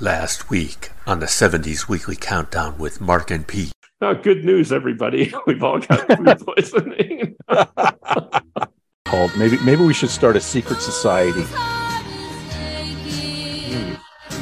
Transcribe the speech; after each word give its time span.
Last 0.00 0.48
week 0.48 0.90
on 1.08 1.18
the 1.18 1.26
70s 1.26 1.88
Weekly 1.88 2.14
Countdown 2.14 2.78
with 2.78 3.00
Mark 3.00 3.32
and 3.32 3.44
Pete. 3.46 3.72
Oh, 4.00 4.14
good 4.14 4.44
news, 4.44 4.70
everybody. 4.72 5.32
We've 5.46 5.62
all 5.62 5.80
got 5.80 6.06
food 6.16 6.46
poisoning. 6.56 7.34
called 9.06 9.32
maybe 9.36 9.56
maybe 9.64 9.84
we 9.84 9.92
should 9.94 10.10
start 10.10 10.36
a 10.36 10.40
secret 10.40 10.80
society. 10.80 11.42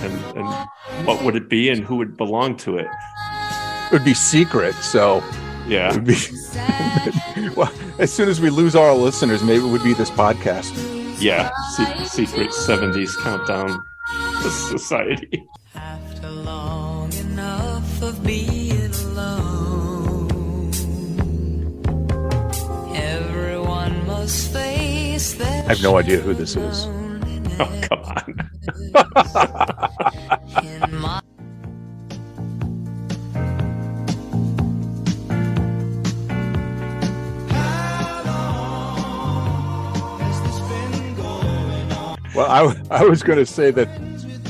and, 0.02 0.12
and 0.36 1.06
what 1.06 1.22
would 1.24 1.36
it 1.36 1.48
be 1.48 1.70
and 1.70 1.82
who 1.84 1.96
would 1.96 2.16
belong 2.18 2.56
to 2.58 2.76
it? 2.76 2.86
It 3.86 3.92
would 3.92 4.04
be 4.04 4.12
secret, 4.12 4.74
so 4.74 5.22
Yeah. 5.66 5.96
be 5.98 6.16
well, 7.56 7.72
as 7.98 8.12
soon 8.12 8.28
as 8.28 8.40
we 8.42 8.50
lose 8.50 8.76
our 8.76 8.92
listeners, 8.92 9.42
maybe 9.42 9.64
it 9.64 9.70
would 9.70 9.84
be 9.84 9.94
this 9.94 10.10
podcast. 10.10 10.74
Yeah. 11.18 11.50
Se- 11.76 12.04
secret 12.04 12.50
70s 12.50 13.16
countdown 13.22 13.82
society. 14.50 15.44
After 15.74 16.30
long 16.30 17.12
enough 17.14 18.02
of 18.02 18.22
being 18.24 18.92
alone, 19.06 20.70
everyone 22.94 24.06
must 24.06 24.52
face 24.52 25.34
their 25.34 25.64
I 25.64 25.68
have 25.68 25.82
no 25.82 25.96
idea 25.96 26.20
who 26.20 26.34
this 26.34 26.56
is. 26.56 26.86
Oh, 27.58 27.80
come 27.88 28.02
on. 31.04 31.22
Well, 42.36 42.50
I, 42.90 43.00
I 43.00 43.04
was 43.04 43.22
going 43.22 43.38
to 43.38 43.46
say 43.46 43.70
that 43.70 43.88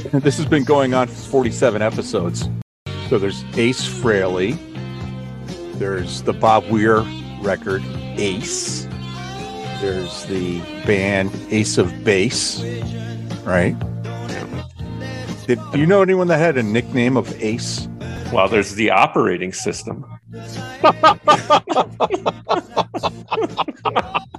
this 0.13 0.37
has 0.37 0.47
been 0.47 0.63
going 0.63 0.95
on 0.95 1.09
for 1.09 1.15
47 1.15 1.83
episodes. 1.83 2.49
So 3.09 3.19
there's 3.19 3.45
Ace 3.57 3.89
Frehley, 3.89 4.57
there's 5.79 6.23
the 6.23 6.33
Bob 6.33 6.69
Weir 6.71 7.05
record 7.41 7.83
Ace, 8.17 8.87
there's 9.81 10.25
the 10.27 10.61
band 10.87 11.33
Ace 11.51 11.79
of 11.79 12.05
Base, 12.05 12.63
right? 13.45 13.77
Did 15.47 15.59
do 15.73 15.79
you 15.79 15.87
know 15.87 16.03
anyone 16.03 16.29
that 16.29 16.39
had 16.39 16.57
a 16.57 16.63
nickname 16.63 17.17
of 17.17 17.33
Ace? 17.43 17.89
Well, 18.33 18.49
there's 18.49 18.75
the 18.75 18.91
operating 18.91 19.53
system. 19.53 20.05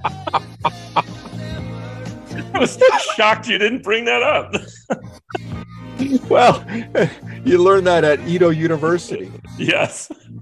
I 2.58 2.60
was 2.60 2.80
shocked 3.16 3.48
you 3.48 3.58
didn't 3.58 3.84
bring 3.84 4.06
that 4.06 4.24
up. 4.24 4.56
Well, 6.30 6.66
you 7.46 7.64
learned 7.64 7.88
that 7.88 8.04
at 8.04 8.20
Edo 8.28 8.50
University. 8.50 9.32
Yes. 9.58 10.12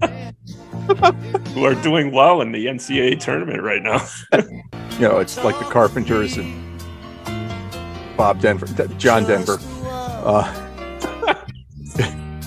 Who 1.54 1.64
are 1.64 1.74
doing 1.82 2.12
well 2.12 2.40
in 2.40 2.52
the 2.52 2.66
NCAA 2.66 3.20
tournament 3.20 3.62
right 3.62 3.82
now. 3.82 4.04
You 4.92 5.00
know, 5.00 5.18
it's 5.18 5.42
like 5.44 5.58
the 5.58 5.64
Carpenters 5.64 6.36
and 6.36 6.80
Bob 8.16 8.40
Denver, 8.40 8.66
John 8.98 9.24
Denver. 9.24 9.58
Uh, 9.84 10.52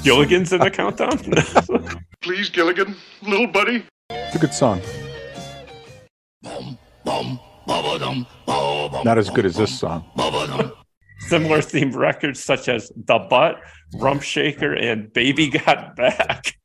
Gilligan's 0.03 0.53
in 0.53 0.59
the 0.61 0.71
countdown? 0.71 1.17
Please, 2.21 2.49
Gilligan, 2.49 2.95
little 3.21 3.47
buddy. 3.47 3.83
it's 4.09 4.35
a 4.35 4.39
good 4.39 4.53
song. 4.53 4.81
Not 9.03 9.17
as 9.17 9.29
good 9.29 9.45
as 9.45 9.55
this 9.55 9.77
song. 9.77 10.05
Similar 11.27 11.59
themed 11.59 11.95
records 11.95 12.43
such 12.43 12.67
as 12.67 12.91
The 12.95 13.19
Butt, 13.19 13.59
Rump 13.95 14.23
Shaker, 14.23 14.73
and 14.73 15.11
Baby 15.13 15.49
Got 15.49 15.95
Back. 15.95 16.55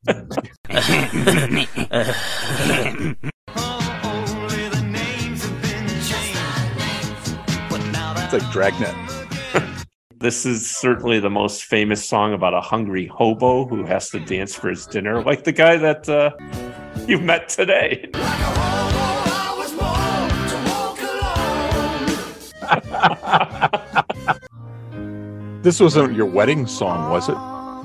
It's 8.16 8.32
like 8.32 8.52
Dragnet. 8.52 8.94
This 10.16 10.46
is 10.46 10.70
certainly 10.70 11.20
the 11.20 11.28
most 11.28 11.64
famous 11.64 12.02
song 12.08 12.32
about 12.32 12.54
a 12.54 12.60
hungry 12.62 13.06
hobo 13.06 13.66
who 13.66 13.84
has 13.84 14.08
to 14.10 14.20
dance 14.20 14.54
for 14.54 14.70
his 14.70 14.86
dinner, 14.86 15.22
like 15.22 15.44
the 15.44 15.52
guy 15.52 15.76
that 15.76 16.08
uh, 16.08 16.30
you 17.06 17.18
met 17.18 17.50
today. 17.50 18.08
This 25.64 25.80
wasn't 25.80 26.14
your 26.14 26.26
wedding 26.26 26.66
song, 26.66 27.10
was 27.10 27.30
it? 27.30 27.38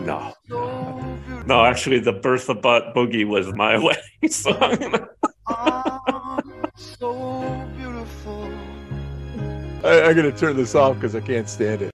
No. 0.06 0.34
No, 1.46 1.64
actually, 1.64 2.00
the 2.00 2.12
Bertha 2.12 2.54
Butt 2.54 2.94
Boogie 2.94 3.26
was 3.26 3.54
my 3.54 3.78
wedding 3.84 4.30
song. 4.30 5.08
so 6.76 7.40
I, 9.84 10.02
I'm 10.04 10.16
going 10.16 10.30
to 10.30 10.38
turn 10.38 10.58
this 10.58 10.76
off 10.76 10.96
because 10.96 11.16
I 11.16 11.22
can't 11.22 11.48
stand 11.48 11.84
it. 11.84 11.92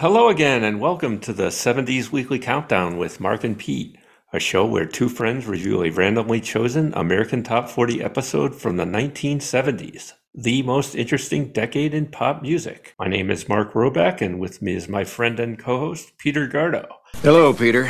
Hello 0.00 0.30
again, 0.30 0.64
and 0.64 0.80
welcome 0.80 1.20
to 1.20 1.30
the 1.34 1.48
70s 1.48 2.10
Weekly 2.10 2.38
Countdown 2.38 2.96
with 2.96 3.20
Mark 3.20 3.44
and 3.44 3.58
Pete, 3.58 3.98
a 4.32 4.40
show 4.40 4.64
where 4.64 4.86
two 4.86 5.10
friends 5.10 5.46
review 5.46 5.84
a 5.84 5.90
randomly 5.90 6.40
chosen 6.40 6.94
American 6.94 7.42
Top 7.42 7.68
40 7.68 8.02
episode 8.02 8.54
from 8.54 8.78
the 8.78 8.86
1970s, 8.86 10.14
the 10.34 10.62
most 10.62 10.94
interesting 10.94 11.52
decade 11.52 11.92
in 11.92 12.06
pop 12.06 12.40
music. 12.40 12.94
My 12.98 13.08
name 13.08 13.30
is 13.30 13.46
Mark 13.46 13.74
Roback, 13.74 14.22
and 14.22 14.40
with 14.40 14.62
me 14.62 14.74
is 14.74 14.88
my 14.88 15.04
friend 15.04 15.38
and 15.38 15.58
co 15.58 15.78
host, 15.78 16.16
Peter 16.16 16.48
Gardo. 16.48 16.88
Hello, 17.16 17.52
Peter. 17.52 17.86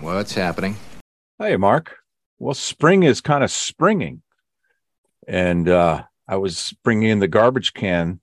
What's 0.00 0.32
happening? 0.32 0.76
Hey, 1.38 1.58
Mark. 1.58 1.98
Well, 2.38 2.54
spring 2.54 3.02
is 3.02 3.20
kind 3.20 3.44
of 3.44 3.50
springing. 3.50 4.22
And 5.28 5.68
uh, 5.68 6.04
I 6.26 6.36
was 6.36 6.74
bringing 6.82 7.10
in 7.10 7.18
the 7.18 7.28
garbage 7.28 7.74
can 7.74 8.20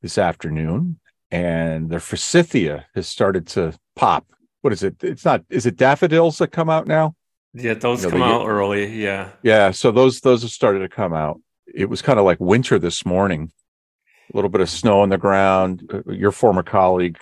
this 0.00 0.16
afternoon, 0.16 1.00
and 1.30 1.90
the 1.90 2.00
forsythia 2.00 2.86
has 2.94 3.06
started 3.08 3.46
to 3.48 3.72
pop. 3.96 4.26
What 4.62 4.72
is 4.72 4.82
it? 4.82 4.96
It's 5.02 5.24
not, 5.24 5.44
is 5.48 5.66
it 5.66 5.76
daffodils 5.76 6.38
that 6.38 6.48
come 6.48 6.68
out 6.68 6.86
now? 6.86 7.14
Yeah, 7.54 7.74
those 7.74 8.02
No, 8.04 8.10
come 8.10 8.20
but 8.20 8.26
you- 8.26 8.32
out 8.32 8.46
early. 8.48 8.86
Yeah. 9.02 9.30
Yeah, 9.42 9.70
so 9.72 9.90
those 9.90 10.20
those 10.20 10.42
have 10.42 10.50
started 10.50 10.80
to 10.80 10.88
come 10.88 11.12
out. 11.14 11.40
It 11.72 11.88
was 11.88 12.02
kind 12.02 12.18
of 12.18 12.24
like 12.24 12.38
winter 12.40 12.78
this 12.78 13.04
morning. 13.06 13.52
A 14.32 14.36
little 14.36 14.50
bit 14.50 14.60
of 14.60 14.70
snow 14.70 15.00
on 15.00 15.08
the 15.08 15.18
ground. 15.18 15.90
Uh, 15.92 16.12
Your 16.12 16.30
former 16.32 16.62
colleague 16.62 17.18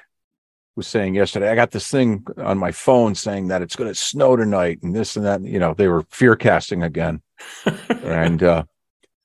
was 0.77 0.87
saying 0.87 1.15
yesterday, 1.15 1.51
I 1.51 1.55
got 1.55 1.71
this 1.71 1.89
thing 1.91 2.25
on 2.37 2.59
my 2.59 2.73
phone 2.73 3.15
saying 3.15 3.49
that 3.49 3.63
it's 3.63 3.75
going 3.77 3.91
to 3.91 3.95
snow 3.95 4.37
tonight 4.37 4.81
and 4.83 4.95
this 4.95 5.17
and 5.17 5.25
that. 5.25 5.43
You 5.43 5.59
know, 5.59 5.73
they 5.75 5.89
were 5.89 6.05
fear 6.11 6.37
casting 6.37 6.83
again. 6.83 7.23
and 7.89 8.43
uh 8.43 8.65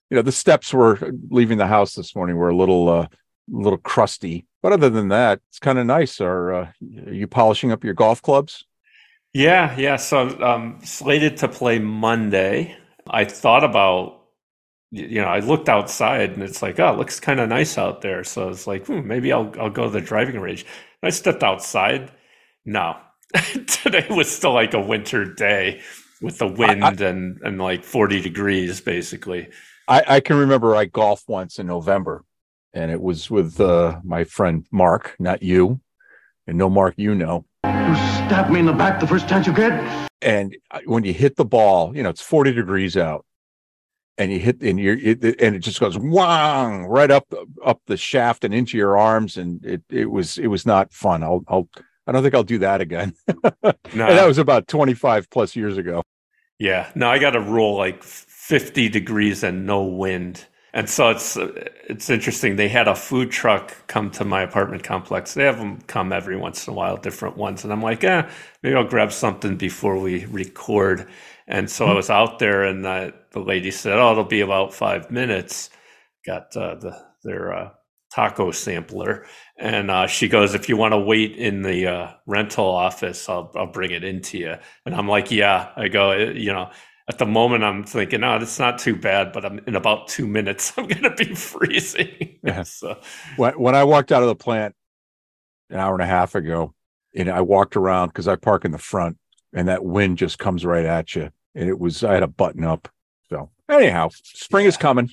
you 0.10 0.16
know, 0.16 0.22
the 0.22 0.32
steps 0.32 0.72
were 0.74 1.00
leaving 1.32 1.58
the 1.58 1.66
house 1.68 1.96
this 1.96 2.16
morning 2.16 2.36
were 2.38 2.50
a 2.50 2.56
little 2.56 2.88
uh 2.90 3.08
little 3.49 3.78
crusty. 3.78 4.45
But 4.61 4.73
other 4.73 4.90
than 4.90 5.09
that, 5.09 5.41
it's 5.49 5.59
kind 5.59 5.78
of 5.78 5.85
nice. 5.85 6.22
Are, 6.22 6.53
uh, 6.53 6.72
are 7.05 7.13
you 7.13 7.28
polishing 7.28 7.72
up 7.72 7.84
your 7.84 7.93
golf 7.93 8.22
clubs? 8.22 8.66
Yeah, 9.34 9.75
yeah. 9.78 9.95
So 9.95 10.41
um 10.41 10.79
slated 10.84 11.37
to 11.37 11.47
play 11.47 11.79
Monday. 11.79 12.78
I 13.07 13.25
thought 13.25 13.63
about 13.63 14.19
you 14.91 15.22
know, 15.22 15.28
I 15.28 15.40
looked 15.40 15.69
outside 15.69 16.31
and 16.31 16.43
it's 16.43 16.61
like, 16.61 16.79
oh, 16.79 16.93
it 16.93 16.97
looks 16.99 17.19
kind 17.19 17.40
of 17.40 17.49
nice 17.49 17.79
out 17.79 18.01
there. 18.01 18.23
So 18.23 18.49
it's 18.49 18.67
like, 18.67 18.85
hmm, 18.85 19.07
maybe 19.07 19.34
I'll 19.34 19.51
I'll 19.59 19.72
go 19.72 19.85
to 19.85 19.90
the 19.90 20.01
driving 20.01 20.40
range. 20.40 20.61
And 21.01 21.07
I 21.07 21.09
stepped 21.09 21.43
outside. 21.43 22.11
No. 22.63 22.97
Today 23.67 24.05
was 24.11 24.31
still 24.31 24.53
like 24.53 24.75
a 24.75 24.79
winter 24.79 25.25
day 25.25 25.81
with 26.22 26.37
the 26.37 26.47
wind 26.47 27.01
and 27.01 27.41
and 27.43 27.59
like 27.59 27.84
40 27.84 28.22
degrees 28.22 28.81
basically. 28.81 29.49
I, 29.87 30.03
I 30.07 30.19
can 30.22 30.37
remember 30.37 30.75
I 30.75 30.85
golfed 30.85 31.28
once 31.28 31.59
in 31.59 31.67
November, 31.67 32.23
and 32.73 32.91
it 32.91 33.02
was 33.02 33.29
with 33.29 33.59
uh, 33.59 33.99
my 34.03 34.23
friend 34.23 34.66
Mark, 34.72 35.16
not 35.20 35.43
you, 35.43 35.79
and 36.47 36.58
no 36.58 36.70
Mark 36.70 36.96
you 36.97 37.16
know. 37.16 37.46
You 37.66 37.96
stab 37.96 38.49
me 38.49 38.59
in 38.59 38.66
the 38.66 38.73
back 38.73 38.99
the 38.99 39.08
first 39.08 39.28
chance 39.28 39.47
you 39.47 39.53
get. 39.53 39.72
And 40.22 40.55
when 40.85 41.03
you 41.03 41.14
hit 41.14 41.35
the 41.35 41.46
ball, 41.46 41.96
you 41.96 42.03
know 42.03 42.09
it's 42.09 42.22
forty 42.22 42.52
degrees 42.53 42.96
out, 42.97 43.25
and 44.17 44.31
you 44.31 44.40
hit 44.40 44.61
and 44.61 44.79
you're 44.79 44.97
it, 44.97 45.23
and 45.41 45.55
it 45.55 45.59
just 45.59 45.79
goes 45.79 45.97
wang 45.97 46.85
right 46.85 47.11
up 47.11 47.31
up 47.64 47.81
the 47.87 47.97
shaft 47.97 48.43
and 48.43 48.53
into 48.53 48.78
your 48.78 48.97
arms 48.97 49.37
and 49.37 49.64
it 49.66 49.81
it 49.90 50.09
was 50.11 50.37
it 50.37 50.47
was 50.47 50.66
not 50.66 50.93
fun 50.93 51.23
i'll 51.23 51.43
i'll 51.47 51.67
i 52.08 52.11
don't 52.11 52.22
think 52.23 52.35
i'll 52.35 52.43
do 52.43 52.59
that 52.59 52.79
again 52.81 53.14
No. 53.64 53.64
and 53.64 54.17
that 54.17 54.28
was 54.28 54.37
about 54.37 54.67
25 54.67 55.29
plus 55.29 55.55
years 55.55 55.78
ago 55.78 56.03
Yeah, 56.59 56.90
no, 56.96 57.09
I 57.09 57.17
got 57.19 57.35
a 57.35 57.40
rule 57.41 57.76
like 57.76 58.02
50 58.03 58.87
degrees 58.90 59.43
and 59.43 59.66
no 59.66 59.84
wind. 59.84 60.46
And 60.75 60.90
so 60.90 61.09
it's 61.09 61.37
it's 61.37 62.09
interesting. 62.09 62.55
They 62.55 62.67
had 62.67 62.87
a 62.87 62.96
food 62.96 63.29
truck 63.31 63.75
come 63.87 64.09
to 64.11 64.25
my 64.25 64.41
apartment 64.41 64.84
complex. 64.84 65.34
They 65.35 65.43
have 65.43 65.59
them 65.59 65.79
come 65.81 66.11
every 66.11 66.35
once 66.35 66.67
in 66.67 66.73
a 66.73 66.75
while, 66.75 66.97
different 66.97 67.37
ones. 67.37 67.64
And 67.64 67.72
I'm 67.72 67.81
like, 67.81 68.03
eh, 68.03 68.28
maybe 68.64 68.75
I'll 68.75 68.84
grab 68.84 69.11
something 69.11 69.55
before 69.55 69.99
we 69.99 70.25
record. 70.25 71.08
And 71.47 71.70
so 71.70 71.85
I 71.87 71.93
was 71.93 72.09
out 72.09 72.40
there, 72.40 72.64
and 72.64 72.85
uh, 72.85 73.11
the 73.31 73.41
lady 73.41 73.70
said, 73.70 73.99
"Oh, 73.99 74.11
it'll 74.14 74.23
be 74.23 74.41
about 74.41 74.73
five 74.73 75.11
minutes." 75.11 75.70
Got 76.25 76.55
uh, 76.58 76.76
the 76.76 76.97
their 77.23 77.53
uh, 77.53 77.69
taco 78.16 78.52
sampler, 78.52 79.26
and 79.59 79.91
uh, 79.91 80.08
she 80.08 80.28
goes, 80.29 80.55
"If 80.55 80.69
you 80.69 80.78
want 80.78 80.93
to 80.93 80.99
wait 80.99 81.35
in 81.35 81.61
the 81.64 81.87
uh, 81.87 82.11
rental 82.26 82.66
office, 82.67 83.28
I'll 83.29 83.52
I'll 83.55 83.67
bring 83.72 83.91
it 83.91 84.03
into 84.05 84.37
you." 84.40 84.55
And 84.85 84.96
I'm 84.96 85.08
like, 85.09 85.31
"Yeah." 85.31 85.72
I 85.76 85.90
go, 85.90 86.11
"Eh, 86.11 86.31
you 86.31 86.53
know. 86.53 86.72
At 87.09 87.17
the 87.17 87.26
moment, 87.26 87.64
I'm 87.64 87.84
thinking, 87.84 88.23
"Oh, 88.23 88.38
it's 88.38 88.59
not 88.59 88.79
too 88.79 88.96
bad," 88.96 89.34
but 89.34 89.46
I'm 89.46 89.59
in 89.67 89.76
about 89.76 90.08
two 90.08 90.28
minutes, 90.28 90.73
I'm 90.78 90.88
gonna 90.88 91.16
be 91.16 91.34
freezing. 91.35 92.29
Yeah. 92.46 92.64
so, 92.64 93.00
when, 93.38 93.53
when 93.53 93.73
i 93.73 93.85
walked 93.85 94.11
out 94.11 94.22
of 94.22 94.28
the 94.28 94.35
plant 94.35 94.76
an 95.70 95.79
hour 95.79 95.94
and 95.94 96.02
a 96.02 96.05
half 96.05 96.35
ago 96.35 96.73
and 97.16 97.29
i 97.29 97.40
walked 97.40 97.78
around 97.78 98.09
because 98.09 98.28
i 98.28 98.35
park 98.35 98.66
in 98.66 98.72
the 98.72 98.78
front 98.78 99.17
and 99.53 99.70
that 99.70 99.85
wind 99.85 100.17
just 100.17 100.40
comes 100.40 100.66
right 100.66 100.84
at 100.84 101.16
you 101.16 101.29
and 101.55 101.70
it 101.70 101.79
was 101.79 102.03
i 102.03 102.14
had 102.14 102.22
a 102.22 102.28
button 102.28 102.66
up 102.66 102.90
so 103.29 103.50
anyhow 103.70 104.09
spring 104.11 104.66
is 104.66 104.76
coming 104.76 105.09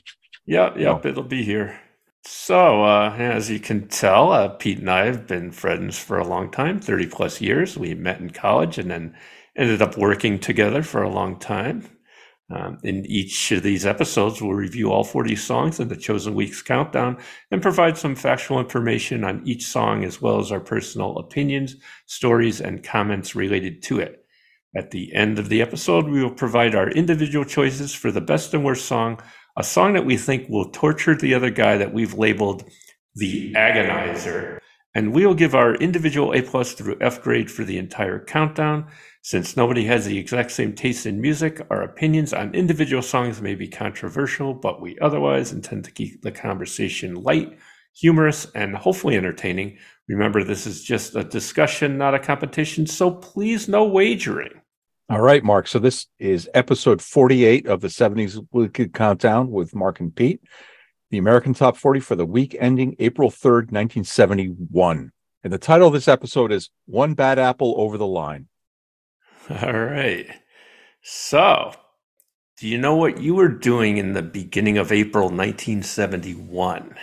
Yep, 0.47 0.79
yep, 0.79 1.07
it'll 1.07 1.23
be 1.23 1.45
here. 1.45 1.79
So, 2.25 2.83
uh, 2.83 3.15
as 3.17 3.51
you 3.51 3.61
can 3.61 3.89
tell, 3.89 4.33
uh, 4.33 4.49
Pete 4.49 4.79
and 4.79 4.91
I 4.91 5.07
have 5.07 5.27
been 5.27 5.53
friends 5.53 5.99
for 5.99 6.19
a 6.19 6.27
long 6.27 6.51
time 6.51 6.81
30 6.81 7.07
plus 7.07 7.41
years. 7.41 7.79
We 7.79 7.95
met 7.95 8.21
in 8.21 8.31
college 8.31 8.77
and 8.79 8.91
then 8.91 9.17
ended 9.57 9.83
up 9.83 9.97
working 9.97 10.39
together 10.39 10.83
for 10.83 11.03
a 11.03 11.11
long 11.11 11.39
time. 11.39 11.89
Um, 12.53 12.79
in 12.83 13.07
each 13.07 13.53
of 13.53 13.63
these 13.63 13.87
episodes, 13.87 14.43
we'll 14.43 14.55
review 14.55 14.91
all 14.91 15.05
40 15.05 15.37
songs 15.37 15.79
in 15.79 15.87
the 15.87 15.97
chosen 15.97 16.35
week's 16.35 16.63
countdown 16.63 17.19
and 17.53 17.63
provide 17.63 17.97
some 17.97 18.17
factual 18.17 18.59
information 18.59 19.23
on 19.23 19.47
each 19.47 19.65
song, 19.65 20.05
as 20.05 20.21
well 20.21 20.41
as 20.41 20.51
our 20.51 20.59
personal 20.59 21.17
opinions, 21.19 21.77
stories, 22.07 22.61
and 22.61 22.83
comments 22.83 23.37
related 23.37 23.83
to 23.85 24.01
it. 24.01 24.25
At 24.77 24.91
the 24.91 25.15
end 25.15 25.39
of 25.39 25.49
the 25.49 25.63
episode, 25.63 26.07
we 26.07 26.23
will 26.23 26.35
provide 26.35 26.75
our 26.75 26.91
individual 26.91 27.45
choices 27.45 27.95
for 27.95 28.11
the 28.11 28.21
best 28.21 28.53
and 28.53 28.65
worst 28.65 28.87
song, 28.87 29.21
a 29.57 29.63
song 29.63 29.93
that 29.93 30.07
we 30.07 30.17
think 30.17 30.49
will 30.49 30.71
torture 30.71 31.15
the 31.15 31.35
other 31.35 31.51
guy 31.51 31.77
that 31.77 31.93
we've 31.93 32.15
labeled 32.15 32.69
the 33.15 33.53
agonizer. 33.55 34.59
And 34.95 35.13
we 35.13 35.25
will 35.25 35.35
give 35.35 35.55
our 35.55 35.75
individual 35.77 36.33
A 36.35 36.43
plus 36.43 36.73
through 36.73 36.99
F 37.01 37.23
grade 37.23 37.51
for 37.51 37.65
the 37.65 37.79
entire 37.79 38.25
countdown. 38.25 38.87
Since 39.23 39.55
nobody 39.55 39.85
has 39.85 40.07
the 40.07 40.17
exact 40.17 40.51
same 40.51 40.75
taste 40.75 41.05
in 41.05 41.21
music, 41.21 41.61
our 41.69 41.83
opinions 41.83 42.33
on 42.33 42.55
individual 42.55 43.03
songs 43.03 43.43
may 43.43 43.55
be 43.55 43.69
controversial, 43.69 44.55
but 44.55 44.81
we 44.81 44.99
otherwise 45.01 45.53
intend 45.53 45.85
to 45.85 45.91
keep 45.91 46.23
the 46.23 46.33
conversation 46.33 47.17
light, 47.17 47.59
humorous, 47.95 48.51
and 48.55 48.75
hopefully 48.75 49.17
entertaining. 49.17 49.77
Remember, 50.09 50.43
this 50.43 50.67
is 50.67 50.83
just 50.83 51.17
a 51.17 51.23
discussion, 51.23 51.99
not 51.99 52.15
a 52.15 52.19
competition, 52.19 52.87
so 52.87 53.11
please 53.11 53.69
no 53.69 53.85
wagering. 53.85 54.63
All 55.11 55.21
right, 55.21 55.45
Mark. 55.45 55.69
So 55.69 55.79
this 55.79 56.07
is 56.19 56.49
episode 56.55 57.03
48 57.03 57.67
of 57.67 57.83
the 57.83 57.89
70s 57.89 58.43
Weekly 58.53 58.89
Countdown 58.89 59.51
with 59.51 59.75
Mark 59.75 60.01
and 60.01 60.17
Pete, 60.17 60.41
the 61.11 61.19
American 61.19 61.53
Top 61.53 61.77
40 61.77 62.01
for 62.01 62.17
the 62.17 62.25
week 62.25 62.57
ending 62.59 62.97
April 62.99 63.31
3rd, 63.31 63.71
1971. 63.71 65.13
And 65.45 65.53
the 65.53 65.59
title 65.59 65.89
of 65.89 65.93
this 65.93 66.09
episode 66.09 66.53
is 66.53 66.71
One 66.87 67.13
Bad 67.13 67.39
Apple 67.39 67.75
Over 67.77 67.99
the 67.99 68.07
Line. 68.07 68.47
All 69.63 69.73
right. 69.73 70.29
So, 71.03 71.73
do 72.59 72.69
you 72.69 72.79
know 72.79 72.95
what 72.95 73.21
you 73.21 73.35
were 73.35 73.49
doing 73.49 73.97
in 73.97 74.13
the 74.13 74.23
beginning 74.23 74.79
of 74.79 74.93
April 74.93 75.25
1971? 75.25 76.95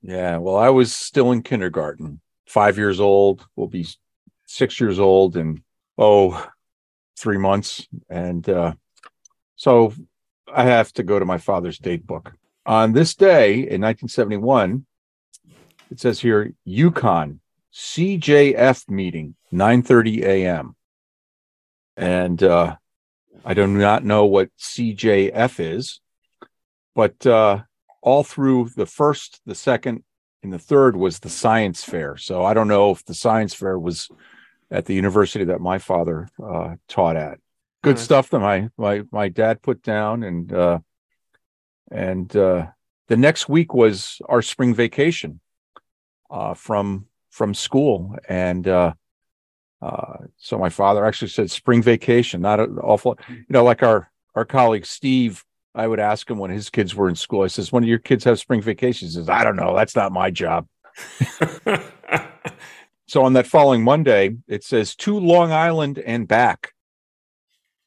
Yeah, 0.00 0.38
well, 0.38 0.56
I 0.56 0.70
was 0.70 0.94
still 0.94 1.32
in 1.32 1.42
kindergarten, 1.42 2.20
five 2.46 2.78
years 2.78 2.98
old, 2.98 3.46
will 3.56 3.68
be 3.68 3.86
six 4.46 4.80
years 4.80 4.98
old 4.98 5.36
in, 5.36 5.62
oh, 5.98 6.46
three 7.18 7.36
months. 7.36 7.86
And 8.08 8.48
uh, 8.48 8.72
so 9.56 9.92
I 10.50 10.64
have 10.64 10.94
to 10.94 11.02
go 11.02 11.18
to 11.18 11.26
my 11.26 11.38
father's 11.38 11.78
date 11.78 12.06
book. 12.06 12.32
On 12.64 12.92
this 12.92 13.14
day 13.14 13.52
in 13.52 13.82
1971, 13.82 14.86
it 15.90 16.00
says 16.00 16.20
here 16.20 16.54
UConn 16.66 17.40
CJF 17.74 18.88
meeting, 18.88 19.34
9:30 19.52 20.22
a.m. 20.22 20.74
And 21.96 22.42
uh, 22.42 22.76
I 23.44 23.54
do 23.54 23.66
not 23.66 24.04
know 24.04 24.26
what 24.26 24.50
CJF 24.58 25.60
is, 25.60 26.00
but 26.94 27.26
uh, 27.26 27.62
all 28.02 28.24
through 28.24 28.70
the 28.76 28.86
first, 28.86 29.40
the 29.46 29.54
second, 29.54 30.04
and 30.42 30.52
the 30.52 30.58
third 30.58 30.96
was 30.96 31.20
the 31.20 31.28
science 31.30 31.84
fair. 31.84 32.16
So 32.16 32.44
I 32.44 32.54
don't 32.54 32.68
know 32.68 32.90
if 32.90 33.04
the 33.04 33.14
science 33.14 33.54
fair 33.54 33.78
was 33.78 34.08
at 34.70 34.86
the 34.86 34.94
university 34.94 35.44
that 35.44 35.60
my 35.60 35.78
father 35.78 36.28
uh, 36.42 36.76
taught 36.88 37.16
at. 37.16 37.38
Good 37.82 37.96
Nice. 37.96 38.04
stuff 38.04 38.30
that 38.30 38.38
my 38.38 38.68
my 38.78 39.02
my 39.10 39.28
dad 39.28 39.60
put 39.60 39.82
down, 39.82 40.22
and 40.22 40.52
uh, 40.52 40.78
and 41.90 42.34
uh, 42.36 42.68
the 43.08 43.16
next 43.16 43.48
week 43.48 43.74
was 43.74 44.22
our 44.28 44.40
spring 44.40 44.72
vacation 44.74 45.40
uh, 46.30 46.54
from 46.54 47.06
from 47.30 47.54
school, 47.54 48.16
and 48.28 48.66
uh, 48.68 48.94
uh, 49.82 50.18
so 50.38 50.58
my 50.58 50.68
father 50.68 51.04
actually 51.04 51.28
said 51.28 51.50
spring 51.50 51.82
vacation, 51.82 52.40
not 52.40 52.60
an 52.60 52.78
awful, 52.78 53.18
you 53.28 53.44
know, 53.48 53.64
like 53.64 53.82
our 53.82 54.10
our 54.34 54.44
colleague 54.44 54.86
Steve. 54.86 55.44
I 55.74 55.86
would 55.86 56.00
ask 56.00 56.30
him 56.30 56.38
when 56.38 56.50
his 56.50 56.68
kids 56.68 56.94
were 56.94 57.08
in 57.08 57.16
school. 57.16 57.42
I 57.42 57.46
says, 57.46 57.72
"When 57.72 57.82
do 57.82 57.88
your 57.88 57.98
kids 57.98 58.24
have 58.24 58.38
spring 58.38 58.62
vacation?" 58.62 59.08
He 59.08 59.14
says, 59.14 59.28
"I 59.28 59.42
don't 59.42 59.56
know. 59.56 59.74
That's 59.74 59.96
not 59.96 60.12
my 60.12 60.30
job." 60.30 60.66
So 63.12 63.24
on 63.24 63.34
that 63.34 63.46
following 63.46 63.84
Monday, 63.84 64.38
it 64.48 64.64
says 64.64 64.94
to 64.96 65.18
Long 65.18 65.52
Island 65.52 65.98
and 65.98 66.26
back. 66.26 66.72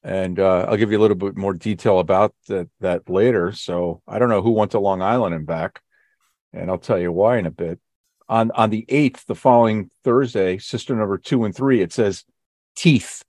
And 0.03 0.39
uh, 0.39 0.68
I'll 0.69 0.77
give 0.77 0.92
you 0.92 1.00
a 1.00 1.01
little 1.01 1.18
bit 1.18 1.36
more 1.36 1.56
detail 1.56 1.97
about 1.97 2.36
that, 2.47 2.69
that 2.80 3.09
later. 3.09 3.51
So 3.51 4.03
I 4.07 4.19
don't 4.19 4.30
know 4.30 4.44
who 4.44 4.51
went 4.51 4.69
to 4.74 4.80
Long 4.80 5.01
Island 5.01 5.33
and 5.33 5.47
back, 5.47 5.81
and 6.53 6.69
I'll 6.69 6.77
tell 6.77 7.00
you 7.00 7.12
why 7.12 7.39
in 7.39 7.47
a 7.47 7.50
bit. 7.50 7.80
On 8.27 8.49
on 8.52 8.69
the 8.71 8.85
eighth, 8.90 9.26
the 9.28 9.35
following 9.35 9.92
Thursday, 10.04 10.57
sister 10.57 10.95
number 10.95 11.18
two 11.18 11.45
and 11.45 11.56
three, 11.56 11.81
it 11.81 11.94
says 11.94 12.26
teeth. 12.76 13.23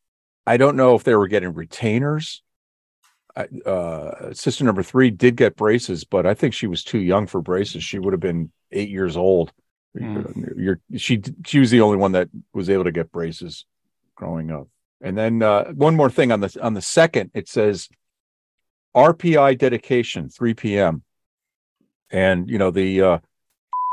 I 0.47 0.57
don't 0.57 0.77
know 0.77 0.95
if 0.95 1.05
they 1.05 1.15
were 1.15 1.29
getting 1.29 1.53
retainers. 1.53 2.43
I- 3.37 3.49
Uh, 3.67 4.33
sister 4.33 4.65
number 4.65 4.83
three 4.83 5.11
did 5.11 5.37
get 5.37 5.57
braces, 5.57 6.05
but 6.05 6.25
I 6.25 6.33
think 6.33 6.55
she 6.55 6.67
was 6.67 6.83
too 6.83 6.99
young 7.01 7.27
for 7.27 7.43
braces. 7.43 7.85
She 7.85 7.99
would 7.99 8.15
have 8.15 8.21
been 8.21 8.51
eight 8.73 8.89
years 8.89 9.17
old. 9.17 9.53
You're 10.57 10.81
she 10.97 11.23
she 11.45 11.59
was 11.59 11.71
the 11.71 11.83
only 11.83 11.99
one 11.99 12.13
that 12.13 12.29
was 12.55 12.71
able 12.71 12.85
to 12.85 12.93
get 12.93 13.13
braces 13.13 13.67
growing 14.15 14.51
up. 14.51 14.69
And 15.03 15.17
then 15.19 15.43
uh, 15.43 15.73
one 15.73 15.95
more 15.95 16.09
thing 16.11 16.33
on 16.33 16.41
the 16.41 16.59
on 16.63 16.73
the 16.73 16.81
second, 16.81 17.31
it 17.35 17.49
says 17.49 17.89
RPI 18.95 19.59
dedication, 19.59 20.31
3 20.31 20.55
p.m. 20.55 21.03
And 22.11 22.49
you 22.49 22.57
know 22.59 22.71
the 22.71 23.03
uh, 23.03 23.19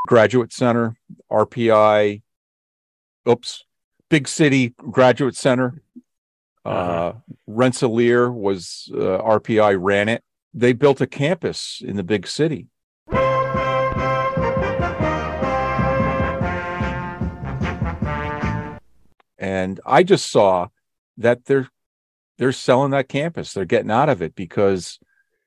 graduate 0.08 0.52
center, 0.52 0.96
RPI, 1.32 2.22
oops, 3.28 3.64
big 4.10 4.28
city 4.28 4.74
graduate 4.78 5.36
center. 5.36 5.82
Uh, 6.66 6.70
Uh-huh. 6.70 7.14
Rensselaer 7.48 8.32
was 8.32 8.90
uh, 8.94 9.20
RPI 9.22 9.78
ran 9.80 10.10
it. 10.10 10.24
They 10.54 10.74
built 10.74 11.02
a 11.02 11.08
campus 11.08 11.82
in 11.86 11.98
the 11.98 12.04
big 12.04 12.28
city. 12.28 12.68
and 19.38 19.82
I 19.86 20.04
just 20.04 20.32
saw 20.32 20.68
that 21.18 21.46
they're 21.46 21.70
they're 22.38 22.54
selling 22.54 22.92
that 22.92 23.10
campus. 23.10 23.54
They're 23.54 23.66
getting 23.66 23.92
out 23.92 24.10
of 24.10 24.22
it 24.22 24.36
because 24.36 25.00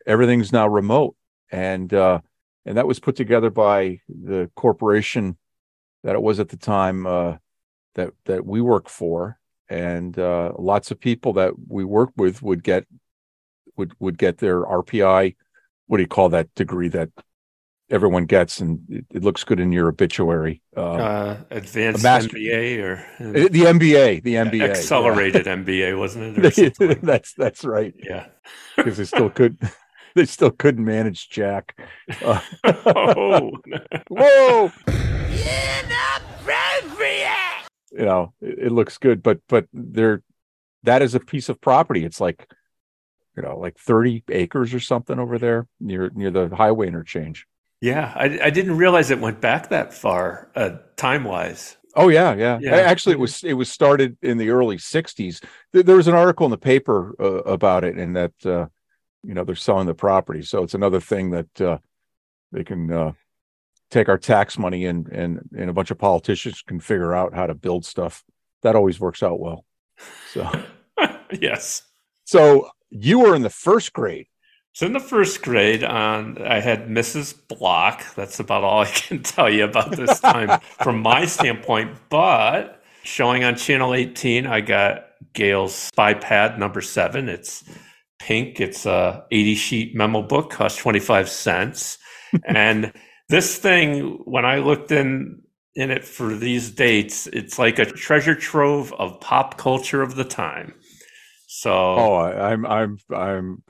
everything's 0.07 0.53
now 0.53 0.69
remote, 0.69 1.17
and 1.51 1.93
uh, 1.95 2.21
and 2.67 2.77
that 2.77 2.87
was 2.87 2.99
put 2.99 3.17
together 3.17 3.49
by 3.49 4.01
the 4.09 4.51
corporation 4.57 5.39
that 6.03 6.17
it 6.17 6.23
was 6.23 6.41
at 6.41 6.49
the 6.49 6.57
time 6.57 7.07
uh, 7.07 7.37
that 7.95 8.11
that 8.27 8.45
we 8.45 8.61
work 8.61 8.89
for, 8.89 9.39
and 9.71 10.19
uh, 10.19 10.53
lots 10.59 10.91
of 10.91 11.01
people 11.01 11.35
that 11.35 11.53
we 11.69 11.85
work 11.85 12.11
with 12.17 12.43
would 12.43 12.63
get 12.63 12.85
would 13.77 13.93
would 14.01 14.19
get 14.19 14.39
their 14.39 14.63
RPI. 14.63 15.37
What 15.87 15.97
do 15.99 16.03
you 16.03 16.09
call 16.09 16.31
that 16.31 16.53
degree 16.57 16.89
that 16.89 17.11
everyone 17.89 18.27
gets, 18.27 18.61
and 18.61 18.81
it, 18.89 19.07
it 19.11 19.23
looks 19.23 19.45
good 19.45 19.61
in 19.61 19.71
your 19.71 19.89
obituary? 19.89 20.61
Uh, 20.77 20.93
uh, 20.93 21.37
advanced 21.53 22.05
MBA 22.05 22.83
or 22.83 23.07
the 23.21 23.49
MBA, 23.49 24.25
the 24.25 24.35
MBA, 24.35 24.59
yeah. 24.59 24.65
accelerated 24.65 25.47
MBA, 25.47 25.97
wasn't 25.97 26.37
it? 26.39 27.01
That's 27.03 27.33
that's 27.35 27.65
right 27.65 27.95
yeah. 27.97 28.27
because 28.77 28.99
it 28.99 29.07
still 29.07 29.31
could 29.31 29.57
they 30.17 30.25
still 30.25 30.51
couldn't 30.51 30.85
manage 30.85 31.29
Jack. 31.29 31.79
Uh, 32.25 32.41
oh, 32.65 33.53
whoa! 34.09 34.73
You 37.93 38.05
know, 38.05 38.33
it, 38.41 38.59
it 38.59 38.73
looks 38.73 38.99
good, 38.99 39.23
but 39.23 39.41
but 39.49 39.67
there, 39.73 40.23
that 40.83 41.03
is 41.03 41.15
a 41.15 41.21
piece 41.21 41.49
of 41.49 41.61
property. 41.61 42.05
It's 42.05 42.21
like, 42.21 42.49
you 43.37 43.43
know, 43.43 43.59
like 43.59 43.79
thirty 43.79 44.25
acres 44.31 44.75
or 44.75 44.81
something 44.81 45.19
over 45.19 45.39
there 45.39 45.69
near 45.79 46.11
near 46.15 46.31
the 46.31 46.49
highway 46.55 46.89
interchange. 46.89 47.47
yeah. 47.81 48.13
I, 48.17 48.39
I 48.45 48.51
didn't 48.51 48.77
realize 48.79 49.11
it 49.11 49.21
went 49.21 49.41
back 49.41 49.69
that 49.69 49.93
far, 49.93 50.51
uh, 50.57 50.79
time 50.97 51.25
wise. 51.25 51.77
Oh 51.95 52.09
yeah, 52.09 52.35
yeah. 52.35 52.59
Yeah. 52.61 52.77
Actually, 52.77 53.15
it 53.15 53.21
was 53.21 53.45
it 53.45 53.55
was 53.55 53.71
started 53.71 54.17
in 54.23 54.39
the 54.39 54.51
early 54.51 54.77
'60s. 54.77 55.45
There, 55.73 55.83
there 55.83 55.97
was 55.97 56.09
an 56.09 56.15
article 56.15 56.47
in 56.47 56.51
the 56.51 56.59
paper 56.59 57.15
uh, 57.21 57.43
about 57.43 57.85
it, 57.85 57.97
and 57.97 58.17
that 58.17 58.33
uh, 58.45 58.67
you 59.27 59.35
know 59.35 59.45
they're 59.45 59.55
selling 59.55 59.87
the 59.87 59.95
property. 59.95 60.43
So 60.43 60.63
it's 60.63 60.75
another 60.75 61.01
thing 61.01 61.31
that 61.31 61.61
uh, 61.61 61.79
they 62.53 62.65
can 62.65 62.93
uh, 62.93 63.13
take 63.91 64.09
our 64.09 64.19
tax 64.19 64.59
money 64.59 64.87
and 64.87 65.09
and 65.09 65.49
and 65.57 65.69
a 65.69 65.73
bunch 65.73 65.91
of 65.91 65.99
politicians 65.99 66.63
can 66.63 66.81
figure 66.81 67.15
out 67.15 67.35
how 67.35 67.47
to 67.47 67.55
build 67.55 67.85
stuff. 67.85 68.25
That 68.63 68.77
always 68.77 69.01
works 69.01 69.23
out 69.23 69.41
well. 69.41 69.65
So 70.33 70.51
yes. 71.41 71.83
so 72.25 72.71
you 72.91 73.21
were 73.21 73.35
in 73.35 73.43
the 73.43 73.51
first 73.51 73.93
grade. 73.93 74.27
So 74.73 74.85
in 74.85 74.93
the 74.93 75.01
first 75.01 75.43
grade, 75.43 75.83
on 75.83 76.39
I 76.43 76.61
had 76.61 76.89
Mrs. 76.89 77.35
Block. 77.49 78.15
That's 78.15 78.39
about 78.41 78.63
all 78.63 78.81
I 78.83 78.87
can 78.95 79.23
tell 79.23 79.51
you 79.51 79.65
about 79.65 79.97
this 79.97 80.21
time 80.21 80.61
from 80.83 81.01
my 81.01 81.25
standpoint. 81.25 81.97
But 82.11 82.83
showing 83.03 83.43
on 83.43 83.57
channel 83.57 83.95
18, 83.95 84.47
I 84.47 84.61
got 84.61 85.07
Gail's 85.33 85.75
Spy 85.75 86.15
Pad 86.15 86.59
number 86.59 86.81
seven. 86.81 87.29
It's 87.29 87.65
pink. 88.19 88.61
It's 88.61 88.87
a 88.87 89.25
80 89.31 89.55
sheet 89.55 89.95
memo 89.95 90.23
book, 90.23 90.51
cost 90.51 90.79
25 90.79 91.29
cents. 91.29 91.99
and 92.45 92.93
this 93.29 93.59
thing, 93.59 94.21
when 94.25 94.45
I 94.45 94.59
looked 94.59 94.91
in 94.93 95.43
in 95.75 95.91
it 95.91 96.05
for 96.05 96.35
these 96.35 96.71
dates, 96.71 97.27
it's 97.29 97.59
like 97.59 97.79
a 97.79 97.85
treasure 97.85 98.35
trove 98.35 98.93
of 98.95 99.21
pop 99.21 99.59
culture 99.59 100.03
of 100.03 100.15
the 100.15 100.25
time. 100.25 100.75
So 101.47 101.73
Oh, 101.73 102.15
I, 102.15 102.53
I'm 102.53 102.67
I'm 102.67 102.99
I'm. 103.15 103.63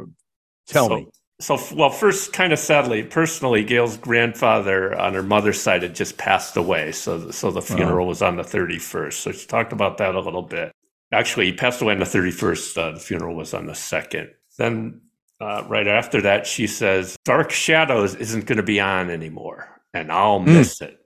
Tell 0.69 0.89
so, 0.89 0.97
me. 0.97 1.07
So, 1.39 1.59
well, 1.75 1.91
first, 1.91 2.33
kind 2.33 2.55
of 2.55 2.59
sadly, 2.59 3.03
personally, 3.03 3.63
Gail's 3.63 3.99
grandfather 3.99 4.99
on 4.99 5.13
her 5.13 5.23
mother's 5.23 5.61
side 5.61 5.83
had 5.83 5.95
just 5.95 6.17
passed 6.17 6.57
away. 6.57 6.93
So, 6.93 7.31
so 7.31 7.51
the 7.51 7.61
uh-huh. 7.61 7.77
funeral 7.77 8.07
was 8.07 8.23
on 8.23 8.37
the 8.37 8.43
31st. 8.43 9.13
So 9.13 9.33
she 9.33 9.47
talked 9.47 9.73
about 9.75 9.99
that 9.99 10.15
a 10.15 10.21
little 10.21 10.43
bit. 10.43 10.73
Actually, 11.13 11.47
he 11.47 11.53
passed 11.53 11.81
away 11.81 11.93
on 11.95 12.01
the 12.01 12.05
31st. 12.05 12.77
Uh, 12.79 12.91
the 12.93 13.01
funeral 13.01 13.35
was 13.37 13.55
on 13.55 13.67
the 13.67 13.73
2nd. 13.75 14.29
Then, 14.59 15.01
uh, 15.41 15.63
right 15.69 15.87
after 15.87 16.21
that, 16.23 16.47
she 16.47 16.67
says, 16.67 17.17
Dark 17.25 17.51
Shadows 17.51 18.15
isn't 18.15 18.47
going 18.47 18.57
to 18.57 18.63
be 18.63 18.81
on 18.81 19.11
anymore, 19.11 19.69
and 19.95 20.11
I'll 20.11 20.41
miss 20.41 20.81
it. 20.81 20.99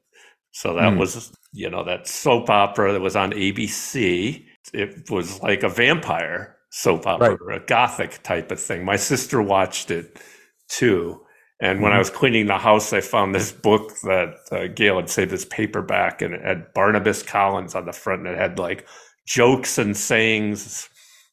So 0.53 0.75
that 0.75 0.95
Mm. 0.95 0.99
was, 0.99 1.33
you 1.53 1.69
know, 1.71 1.85
that 1.85 2.07
soap 2.09 2.49
opera 2.51 2.93
that 2.93 3.01
was 3.01 3.17
on 3.17 3.33
ABC. 3.33 4.47
It 4.73 5.11
was 5.11 5.41
like 5.43 5.63
a 5.63 5.69
vampire 5.69 6.57
soap 6.71 7.07
opera, 7.07 7.57
a 7.57 7.61
gothic 7.61 8.23
type 8.23 8.51
of 8.51 8.61
thing. 8.61 8.85
My 8.85 8.97
sister 8.97 9.43
watched 9.43 9.91
it 9.91 10.21
too. 10.69 11.21
And 11.61 11.83
when 11.83 11.93
I 11.93 11.99
was 11.99 12.09
cleaning 12.09 12.47
the 12.47 12.57
house, 12.57 12.93
I 12.93 13.01
found 13.03 13.35
this 13.35 13.53
book 13.53 13.93
that 14.05 14.35
uh, 14.51 14.67
Gail 14.69 14.97
had 14.97 15.11
saved 15.11 15.31
this 15.31 15.45
paperback, 15.45 16.23
and 16.23 16.33
it 16.35 16.43
had 16.43 16.73
Barnabas 16.73 17.23
Collins 17.23 17.75
on 17.75 17.85
the 17.85 17.93
front, 17.93 18.27
and 18.27 18.35
it 18.35 18.39
had 18.39 18.59
like 18.59 18.87
jokes 19.27 19.79
and 19.79 19.97
sayings 19.97 20.89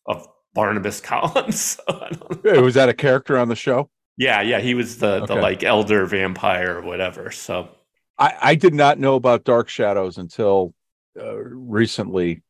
of 0.05 0.27
Barnabas 0.53 1.01
Collins. 1.01 1.61
So 1.61 1.83
I 1.87 2.09
don't 2.09 2.45
know. 2.45 2.53
Hey, 2.53 2.61
was 2.61 2.75
that 2.75 2.89
a 2.89 2.93
character 2.93 3.37
on 3.37 3.47
the 3.47 3.55
show? 3.55 3.89
yeah, 4.17 4.41
yeah, 4.41 4.59
he 4.59 4.73
was 4.73 4.97
the 4.97 5.25
the 5.25 5.35
like 5.35 5.63
elder 5.63 6.05
vampire 6.05 6.79
or 6.79 6.81
whatever. 6.81 7.29
So 7.31 7.69
I, 8.17 8.33
I 8.41 8.55
did 8.55 8.73
not 8.73 8.99
know 8.99 9.15
about 9.15 9.43
Dark 9.43 9.69
Shadows 9.69 10.17
until 10.17 10.73
uh, 11.19 11.35
recently, 11.37 12.41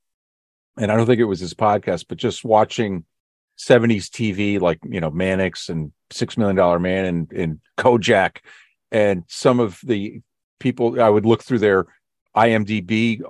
and 0.77 0.91
I 0.91 0.96
don't 0.96 1.06
think 1.06 1.20
it 1.20 1.25
was 1.25 1.41
his 1.41 1.53
podcast, 1.53 2.06
but 2.08 2.17
just 2.17 2.46
watching 2.46 3.03
'70s 3.60 4.06
TV, 4.06 4.62
like 4.62 4.79
you 4.89 5.01
know 5.01 5.12
Mannix 5.12 5.67
and 5.67 5.91
Six 6.10 6.38
Million 6.38 6.56
Dollar 6.56 6.79
Man 6.79 7.06
and, 7.06 7.32
and 7.34 7.60
Kojak, 7.77 8.38
and 8.89 9.24
some 9.27 9.60
of 9.60 9.79
the 9.84 10.22
people 10.62 11.01
I 11.01 11.10
would 11.10 11.25
look 11.25 11.44
through 11.44 11.60
their 11.60 11.86
IMDb 12.36 13.22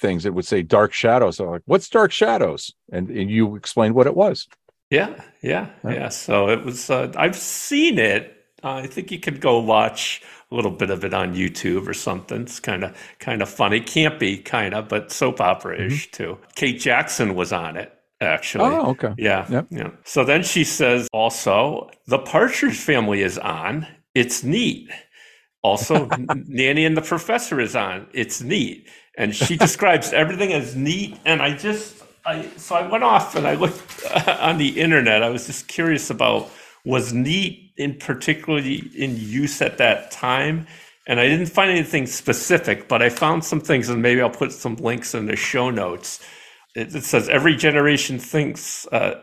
things. 0.00 0.26
It 0.26 0.34
would 0.34 0.44
say 0.46 0.62
Dark 0.62 0.92
Shadows. 0.92 1.38
I'm 1.40 1.46
like, 1.48 1.62
"What's 1.66 1.88
Dark 1.88 2.12
Shadows?" 2.12 2.72
And 2.92 3.10
and 3.10 3.30
you 3.30 3.56
explained 3.56 3.94
what 3.94 4.06
it 4.06 4.16
was. 4.16 4.48
Yeah, 4.90 5.14
yeah, 5.42 5.68
Yeah. 5.84 5.90
yeah. 5.92 6.08
So 6.08 6.48
it 6.48 6.64
was. 6.64 6.90
Uh, 6.90 7.12
I've 7.16 7.36
seen 7.36 7.98
it. 7.98 8.36
Uh, 8.64 8.74
I 8.84 8.86
think 8.86 9.10
you 9.12 9.18
could 9.20 9.40
go 9.40 9.58
watch 9.60 10.20
a 10.50 10.54
little 10.54 10.70
bit 10.72 10.90
of 10.90 11.04
it 11.04 11.14
on 11.14 11.34
YouTube 11.34 11.86
or 11.86 11.94
something. 11.94 12.42
It's 12.42 12.58
kind 12.60 12.82
of 12.84 12.96
kind 13.20 13.40
of 13.42 13.48
funny, 13.48 13.80
campy, 13.80 14.44
kind 14.44 14.74
of, 14.74 14.88
but 14.88 15.12
soap 15.12 15.40
opera 15.40 15.80
ish 15.86 16.10
too. 16.10 16.36
Kate 16.56 16.80
Jackson 16.80 17.34
was 17.36 17.52
on 17.52 17.76
it 17.76 17.92
actually. 18.20 18.64
Mm-hmm. 18.70 18.86
Oh, 18.86 18.90
okay. 18.90 19.14
Yeah, 19.16 19.46
Yep. 19.50 19.66
yeah. 19.70 19.90
So 20.04 20.24
then 20.24 20.42
she 20.42 20.62
says, 20.64 21.08
also, 21.12 21.88
the 22.06 22.18
Partridge 22.18 22.76
Family 22.76 23.22
is 23.22 23.38
on. 23.38 23.86
It's 24.14 24.42
neat. 24.44 24.90
Also, 25.62 26.06
Nanny 26.46 26.84
and 26.84 26.96
the 26.96 27.02
Professor 27.02 27.60
is 27.60 27.74
on. 27.76 28.06
It's 28.12 28.42
neat, 28.42 28.86
and 29.18 29.34
she 29.34 29.56
describes 29.56 30.12
everything 30.12 30.52
as 30.52 30.76
neat. 30.76 31.18
And 31.24 31.42
I 31.42 31.56
just, 31.56 32.02
I 32.26 32.48
so 32.56 32.76
I 32.76 32.88
went 32.88 33.04
off 33.04 33.36
and 33.36 33.46
I 33.46 33.54
looked 33.54 34.04
on 34.28 34.58
the 34.58 34.80
internet. 34.80 35.22
I 35.22 35.30
was 35.30 35.46
just 35.46 35.68
curious 35.68 36.10
about 36.10 36.50
was 36.84 37.12
neat 37.12 37.72
in 37.78 37.96
particularly 37.98 38.90
in 38.96 39.16
use 39.16 39.62
at 39.62 39.78
that 39.78 40.10
time. 40.10 40.66
And 41.06 41.20
I 41.20 41.28
didn't 41.28 41.46
find 41.48 41.70
anything 41.70 42.06
specific, 42.06 42.88
but 42.88 43.02
I 43.02 43.10
found 43.10 43.44
some 43.44 43.60
things, 43.60 43.88
and 43.90 44.02
maybe 44.02 44.22
I'll 44.22 44.30
put 44.30 44.52
some 44.52 44.76
links 44.76 45.14
in 45.14 45.26
the 45.26 45.36
show 45.36 45.70
notes. 45.70 46.20
It, 46.76 46.94
it 46.94 47.04
says 47.04 47.28
every 47.28 47.56
generation 47.56 48.18
thinks 48.18 48.86
uh, 48.88 49.20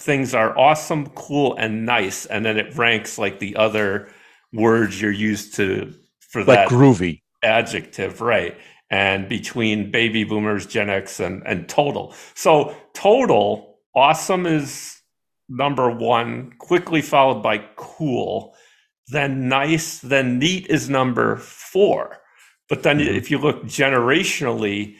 things 0.00 0.34
are 0.34 0.56
awesome, 0.58 1.08
cool, 1.10 1.56
and 1.56 1.86
nice, 1.86 2.26
and 2.26 2.44
then 2.44 2.58
it 2.58 2.76
ranks 2.76 3.18
like 3.18 3.38
the 3.40 3.56
other 3.56 4.10
words 4.52 5.00
you're 5.00 5.12
used 5.12 5.54
to 5.56 5.94
for 6.30 6.44
Like 6.46 6.66
that 6.66 6.66
groovy. 6.66 7.22
adjective, 7.42 8.20
right? 8.20 8.56
And 8.90 9.28
between 9.28 9.90
baby 9.90 10.24
boomers, 10.24 10.66
Gen 10.66 10.90
X, 10.90 11.20
and 11.20 11.42
and 11.46 11.68
total. 11.68 12.14
So 12.34 12.74
total 12.94 13.78
awesome 13.94 14.46
is 14.46 15.00
number 15.48 15.90
one, 15.90 16.52
quickly 16.58 17.02
followed 17.02 17.42
by 17.42 17.58
cool, 17.76 18.54
then 19.08 19.48
nice, 19.48 19.98
then 19.98 20.38
neat 20.38 20.66
is 20.68 20.88
number 20.88 21.36
four. 21.36 22.18
But 22.68 22.82
then 22.84 22.98
Mhm. 22.98 23.16
if 23.16 23.30
you 23.30 23.38
look 23.38 23.64
generationally, 23.64 24.94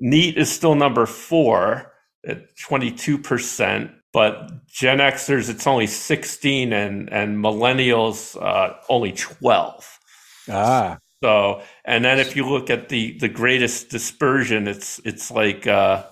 neat 0.00 0.36
is 0.38 0.50
still 0.50 0.74
number 0.74 1.04
four 1.06 1.92
at 2.26 2.56
22%, 2.58 3.90
but 4.12 4.66
Gen 4.66 4.98
Xers, 4.98 5.48
it's 5.50 5.66
only 5.66 5.86
16 5.86 6.72
and, 6.72 7.12
and 7.12 7.36
millennials, 7.38 8.36
uh, 8.40 8.74
only 8.88 9.12
12. 9.12 9.98
Ah, 10.50 10.98
So, 11.22 11.62
and 11.84 12.04
then 12.04 12.18
if 12.18 12.34
you 12.34 12.48
look 12.48 12.70
at 12.70 12.88
the 12.88 13.18
the 13.18 13.28
greatest 13.28 13.90
dispersion, 13.90 14.66
it's 14.66 15.00
it's 15.04 15.30
like 15.30 15.66
uh, 15.66 16.04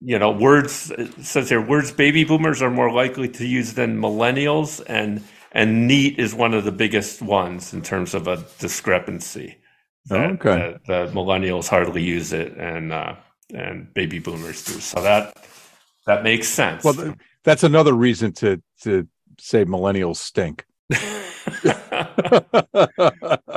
you 0.00 0.18
know 0.18 0.30
words. 0.32 0.90
It 0.90 1.24
says 1.24 1.48
here 1.48 1.60
words 1.60 1.92
baby 1.92 2.24
boomers 2.24 2.60
are 2.60 2.70
more 2.70 2.90
likely 2.90 3.28
to 3.28 3.46
use 3.46 3.74
than 3.74 4.00
millennials, 4.00 4.82
and 4.86 5.22
and 5.52 5.86
neat 5.86 6.18
is 6.18 6.34
one 6.34 6.54
of 6.54 6.64
the 6.64 6.72
biggest 6.72 7.22
ones 7.22 7.72
in 7.72 7.82
terms 7.82 8.14
of 8.14 8.26
a 8.26 8.44
discrepancy. 8.58 9.58
That- 10.06 10.32
Okay. 10.32 10.56
that 10.58 10.84
the 10.86 11.12
millennials 11.14 11.68
hardly 11.68 12.02
use 12.02 12.32
it, 12.32 12.56
and 12.56 12.92
uh, 12.92 13.14
and 13.54 13.94
baby 13.94 14.18
boomers 14.18 14.64
do. 14.64 14.72
So 14.80 15.00
that 15.02 15.36
that 16.06 16.24
makes 16.24 16.48
sense. 16.48 16.82
well, 16.82 17.14
that's 17.44 17.62
another 17.62 17.92
reason 17.92 18.32
to 18.32 18.60
to 18.82 19.06
say 19.38 19.64
millennials 19.64 20.16
stink. 20.16 20.64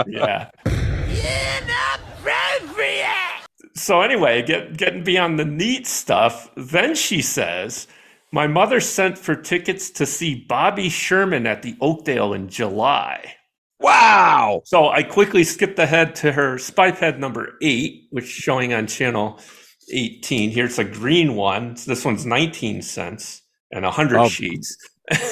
yeah. 0.07 0.49
So 3.75 4.01
anyway, 4.01 4.41
get, 4.43 4.77
getting 4.77 5.03
beyond 5.03 5.37
the 5.39 5.45
neat 5.45 5.85
stuff, 5.87 6.49
then 6.55 6.95
she 6.95 7.21
says, 7.21 7.87
"My 8.31 8.47
mother 8.47 8.79
sent 8.79 9.17
for 9.17 9.35
tickets 9.35 9.89
to 9.91 10.05
see 10.05 10.45
Bobby 10.47 10.89
Sherman 10.89 11.45
at 11.47 11.61
the 11.61 11.75
Oakdale 11.81 12.33
in 12.33 12.49
July." 12.49 13.35
wow. 13.79 14.61
So 14.65 14.89
I 14.89 15.03
quickly 15.03 15.43
skipped 15.43 15.77
ahead 15.77 16.15
to 16.17 16.31
her 16.31 16.57
spy 16.57 16.91
pad 16.91 17.19
number 17.19 17.53
eight, 17.61 18.07
which 18.11 18.25
is 18.25 18.31
showing 18.31 18.73
on 18.73 18.87
channel 18.87 19.39
18. 19.93 20.49
Here's 20.51 20.79
a 20.79 20.83
green 20.85 21.35
one. 21.35 21.75
This 21.85 22.03
one's 22.05 22.25
19 22.25 22.81
cents 22.81 23.41
and 23.71 23.83
100 23.85 24.17
Oh. 24.17 24.29
sheets. 24.29 24.75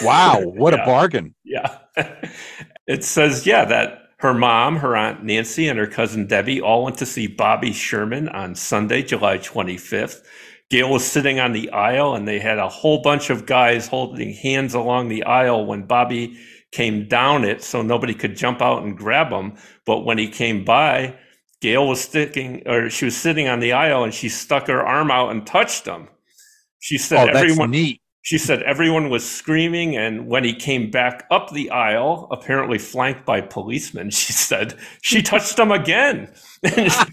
Wow. 0.04 0.42
What 0.44 0.74
Yeah. 0.74 0.84
a 0.84 0.86
bargain. 0.86 1.36
Yeah. 1.44 1.78
it 2.88 3.04
says, 3.04 3.46
yeah, 3.46 3.66
that 3.66 4.00
her 4.20 4.34
mom, 4.34 4.78
her 4.78 4.96
aunt 4.96 5.24
Nancy, 5.24 5.68
and 5.68 5.78
her 5.80 5.88
cousin 5.88 6.28
Debbie 6.28 6.62
all 6.62 6.84
went 6.84 6.98
to 7.00 7.06
see 7.06 7.28
Bobby 7.28 7.74
Sherman 7.74 8.30
on 8.30 8.56
Sunday, 8.56 9.02
July 9.04 9.38
25th. 9.38 10.22
Gail 10.70 10.90
was 10.90 11.06
sitting 11.06 11.40
on 11.40 11.52
the 11.52 11.70
aisle, 11.72 12.16
and 12.16 12.28
they 12.28 12.40
had 12.40 12.58
a 12.58 12.70
whole 12.70 13.02
bunch 13.02 13.30
of 13.30 13.46
guys 13.46 13.88
holding 13.88 14.34
hands 14.34 14.74
along 14.74 15.10
the 15.10 15.24
aisle 15.24 15.66
when 15.66 15.86
Bobby 15.86 16.38
came 16.72 17.08
down 17.08 17.44
it, 17.44 17.62
so 17.64 17.82
nobody 17.82 18.14
could 18.14 18.36
jump 18.36 18.62
out 18.62 18.84
and 18.84 18.98
grab 18.98 19.32
him. 19.32 19.54
But 19.86 20.06
when 20.06 20.18
he 20.18 20.30
came 20.30 20.64
by, 20.64 21.16
Gail 21.62 21.88
was 21.88 22.02
sticking, 22.02 22.64
or 22.68 22.90
she 22.90 23.06
was 23.06 23.16
sitting 23.18 23.48
on 23.48 23.60
the 23.60 23.74
aisle, 23.74 24.04
and 24.04 24.14
she 24.14 24.30
stuck 24.30 24.68
her 24.68 24.82
arm 24.86 25.12
out 25.12 25.32
and 25.32 25.46
touched 25.46 25.86
him. 25.86 26.08
She 26.80 26.98
said 26.98 27.30
Oh, 27.30 27.34
that's 27.34 27.38
everyone. 27.52 27.72
neat. 27.72 28.02
She 28.24 28.38
said 28.38 28.64
everyone 28.64 29.10
was 29.10 29.30
screaming, 29.30 29.98
and 29.98 30.28
when 30.28 30.46
he 30.46 30.56
came 30.56 30.90
back 30.90 31.26
up 31.30 31.52
the 31.52 31.70
aisle, 31.70 32.30
apparently 32.32 32.78
flanked 32.78 33.26
by 33.26 33.42
policemen, 33.42 34.10
she 34.12 34.32
said 34.32 34.76
she 35.02 35.22
touched 35.22 35.60
him 35.60 35.72
again. 35.72 36.34
and, 36.64 36.92
she, 36.92 37.04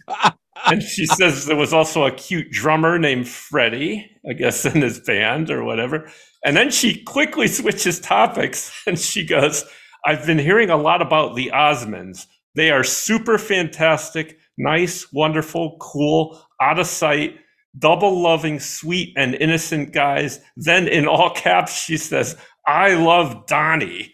and 0.67 0.83
she 0.83 1.07
says 1.07 1.47
there 1.47 1.57
was 1.57 1.73
also 1.73 2.05
a 2.05 2.13
cute 2.13 2.51
drummer 2.53 2.97
named 2.97 3.29
Freddie, 3.29 4.09
I 4.29 4.35
guess, 4.35 4.65
in 4.65 4.83
his 4.83 5.01
band 5.01 5.51
or 5.51 5.65
whatever. 5.65 6.09
And 6.45 6.57
then 6.57 6.71
she 6.71 7.03
quickly 7.03 7.49
switches 7.49 7.99
topics 7.99 8.73
and 8.87 8.99
she 8.99 9.27
goes, 9.27 9.65
I've 10.07 10.25
been 10.25 10.39
hearing 10.39 10.71
a 10.71 10.77
lot 10.77 11.03
about 11.03 11.35
the 11.35 11.51
Osmonds. 11.53 12.27
They 12.55 12.71
are 12.71 12.85
super 12.85 13.37
fantastic, 13.37 14.39
nice, 14.57 15.13
wonderful, 15.13 15.77
cool, 15.81 16.41
out 16.61 16.79
of 16.79 16.87
sight, 16.87 17.35
double 17.79 18.21
loving, 18.21 18.61
sweet, 18.61 19.15
and 19.17 19.35
innocent 19.35 19.93
guys. 19.93 20.41
Then 20.57 20.89
in 20.89 21.07
all 21.07 21.31
caps, 21.31 21.75
she 21.83 21.97
says, 21.97 22.37
I 22.67 22.95
love 22.95 23.47
Donnie. 23.47 24.13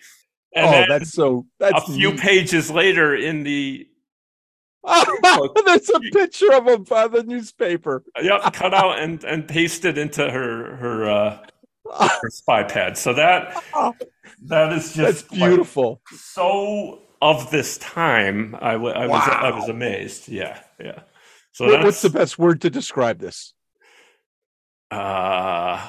And 0.55 0.67
oh, 0.67 0.85
that's 0.89 1.13
so. 1.13 1.47
That's 1.59 1.89
a 1.89 1.93
few 1.93 2.13
neat. 2.13 2.21
pages 2.21 2.71
later 2.71 3.15
in 3.15 3.43
the 3.43 3.87
There's 5.67 5.91
a 5.91 6.01
picture 6.13 6.53
of 6.53 6.69
him 6.69 6.85
by 6.85 7.09
the 7.09 7.25
newspaper. 7.25 8.05
yep, 8.23 8.53
cut 8.53 8.73
out 8.73 9.01
and, 9.01 9.23
and 9.25 9.47
pasted 9.49 9.99
into 9.99 10.31
her 10.31 10.77
her 10.77 11.11
uh 11.11 11.39
her 12.01 12.31
spy 12.31 12.63
pad. 12.63 12.97
So 12.97 13.13
that 13.15 13.63
that 14.45 14.73
is 14.73 14.95
That's 14.95 15.23
just 15.23 15.33
like, 15.33 15.51
beautiful. 15.51 16.01
so 16.15 17.03
of 17.21 17.51
this 17.51 17.79
time. 17.79 18.57
I 18.61 18.77
wa- 18.77 18.91
I 18.91 19.07
was 19.07 19.23
I 19.29 19.51
was 19.51 19.69
amazed. 19.69 20.29
Yeah, 20.29 20.61
yeah. 20.81 21.01
So 21.57 21.65
What- 21.65 21.85
What's 21.85 22.03
the 22.03 22.11
best 22.11 22.39
word 22.39 22.61
to 22.61 22.71
describe 22.71 23.19
this? 23.19 23.55
uh 24.91 25.89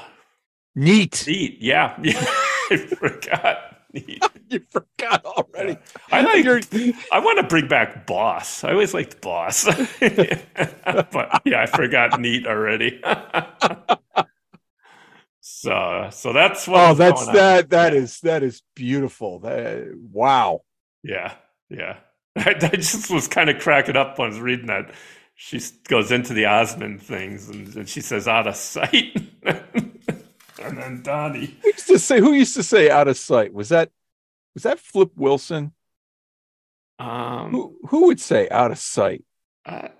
Neat. 0.75 1.25
neat. 1.27 1.57
Yeah, 1.59 1.93
yeah. 2.03 2.25
I 2.71 2.77
forgot. 2.77 3.57
Neat. 3.93 4.23
You 4.49 4.61
forgot 4.71 5.25
already. 5.25 5.77
I 6.09 6.21
like. 6.21 6.45
You're- 6.45 6.93
I 7.11 7.19
want 7.19 7.37
to 7.39 7.43
bring 7.43 7.67
back 7.67 8.07
Boss. 8.07 8.63
I 8.63 8.71
always 8.71 8.93
liked 8.93 9.19
Boss, 9.19 9.65
but 9.99 11.41
yeah, 11.43 11.63
I 11.63 11.65
forgot 11.65 12.17
Neat 12.17 12.47
already. 12.47 13.01
so, 15.41 16.07
so 16.11 16.31
that's 16.31 16.65
what. 16.65 16.79
oh, 16.91 16.93
that's 16.93 17.25
going 17.25 17.29
on. 17.29 17.35
that. 17.35 17.69
That 17.71 17.93
is 17.93 18.21
that 18.21 18.41
is 18.41 18.61
beautiful. 18.73 19.39
That, 19.39 19.91
wow. 20.13 20.61
Yeah, 21.03 21.33
yeah. 21.69 21.97
I, 22.37 22.51
I 22.51 22.69
just 22.77 23.09
was 23.11 23.27
kind 23.27 23.49
of 23.49 23.59
cracking 23.59 23.97
up 23.97 24.17
when 24.17 24.27
I 24.27 24.29
was 24.29 24.39
reading 24.39 24.67
that. 24.67 24.91
She 25.39 25.61
goes 25.87 26.11
into 26.11 26.33
the 26.33 26.47
Osmond 26.47 26.99
things 27.01 27.47
and, 27.47 27.73
and 27.75 27.87
she 27.87 28.01
says 28.01 28.27
out 28.27 28.47
of 28.47 28.55
sight. 28.55 29.15
and 29.43 30.77
then 30.77 31.03
Donnie. 31.03 31.55
Who 31.61 31.67
used 31.67 31.87
to 31.87 31.99
say? 31.99 32.19
Who 32.19 32.33
used 32.33 32.55
to 32.55 32.63
say 32.63 32.89
out 32.89 33.07
of 33.07 33.17
sight? 33.17 33.53
Was 33.53 33.69
that 33.69 33.91
was 34.55 34.63
that 34.63 34.79
Flip 34.79 35.11
Wilson? 35.15 35.73
Um, 36.97 37.51
Who 37.51 37.77
who 37.87 38.07
would 38.07 38.19
say 38.19 38.49
out 38.49 38.71
of 38.71 38.79
sight? 38.79 39.23
I, 39.63 39.91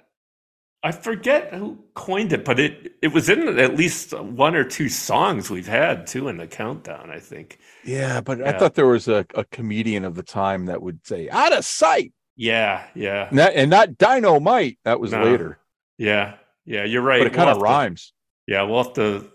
I 0.82 0.92
forget 0.92 1.54
who 1.54 1.84
coined 1.94 2.34
it, 2.34 2.44
but 2.44 2.60
it 2.60 2.94
it 3.04 3.10
was 3.10 3.30
in 3.30 3.60
at 3.60 3.76
least 3.76 4.20
one 4.20 4.56
or 4.56 4.64
two 4.64 4.90
songs 4.90 5.52
we've 5.52 5.68
had 5.68 6.08
too 6.08 6.30
in 6.30 6.38
the 6.38 6.48
countdown. 6.48 7.12
I 7.12 7.20
think. 7.20 7.60
Yeah, 7.86 8.22
but 8.22 8.42
I 8.42 8.58
thought 8.58 8.74
there 8.74 8.88
was 8.88 9.08
a, 9.08 9.24
a 9.36 9.46
comedian 9.46 10.04
of 10.04 10.16
the 10.16 10.24
time 10.24 10.66
that 10.66 10.82
would 10.82 11.06
say 11.06 11.30
out 11.30 11.56
of 11.56 11.64
sight, 11.64 12.14
Yeah, 12.38 12.86
yeah, 12.96 13.28
and, 13.30 13.40
that, 13.40 13.56
and 13.56 13.70
not 13.72 13.98
dynamite. 13.98 14.78
That 14.86 15.00
was 15.00 15.12
No. 15.12 15.24
later, 15.24 15.58
yeah, 15.98 16.36
yeah. 16.66 16.84
You're 16.86 17.02
right. 17.02 17.20
but 17.20 17.28
it 17.28 17.34
kind 17.34 17.48
We'll 17.48 17.58
of 17.58 17.58
have 17.58 17.58
to- 17.58 17.64
rhymes. 17.64 18.14
Yeah, 18.48 18.62
we'll 18.62 18.84
have 18.84 18.94
to 18.94 19.26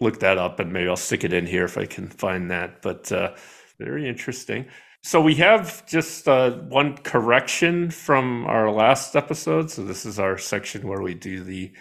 look 0.00 0.20
that 0.20 0.38
up 0.38 0.58
and 0.60 0.72
maybe 0.72 0.88
I'll 0.88 0.96
stick 0.96 1.22
it 1.24 1.32
in 1.32 1.46
here 1.46 1.64
if 1.64 1.76
I 1.76 1.84
can 1.86 2.08
find 2.08 2.50
that. 2.50 2.80
But 2.80 3.10
uh, 3.12 3.34
very 3.78 4.08
interesting. 4.08 4.66
So 5.04 5.20
we 5.20 5.34
have 5.36 5.84
just 5.86 6.28
uh, 6.28 6.52
one 6.52 6.96
correction 6.96 7.90
from 7.90 8.46
our 8.46 8.70
last 8.70 9.16
episode. 9.16 9.68
So 9.70 9.84
this 9.84 10.06
is 10.06 10.18
our 10.20 10.38
section 10.38 10.86
where 10.88 11.02
we 11.02 11.14
do 11.14 11.42
the 11.42 11.72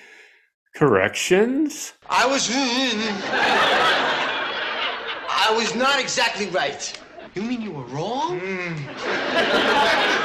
corrections. 0.75 1.93
I 2.09 2.25
was. 2.25 2.49
I 5.33 5.53
was 5.55 5.75
not 5.75 5.99
exactly 5.99 6.47
right. 6.47 6.99
You 7.35 7.43
mean 7.43 7.61
you 7.61 7.71
were 7.71 7.85
wrong? 7.85 8.39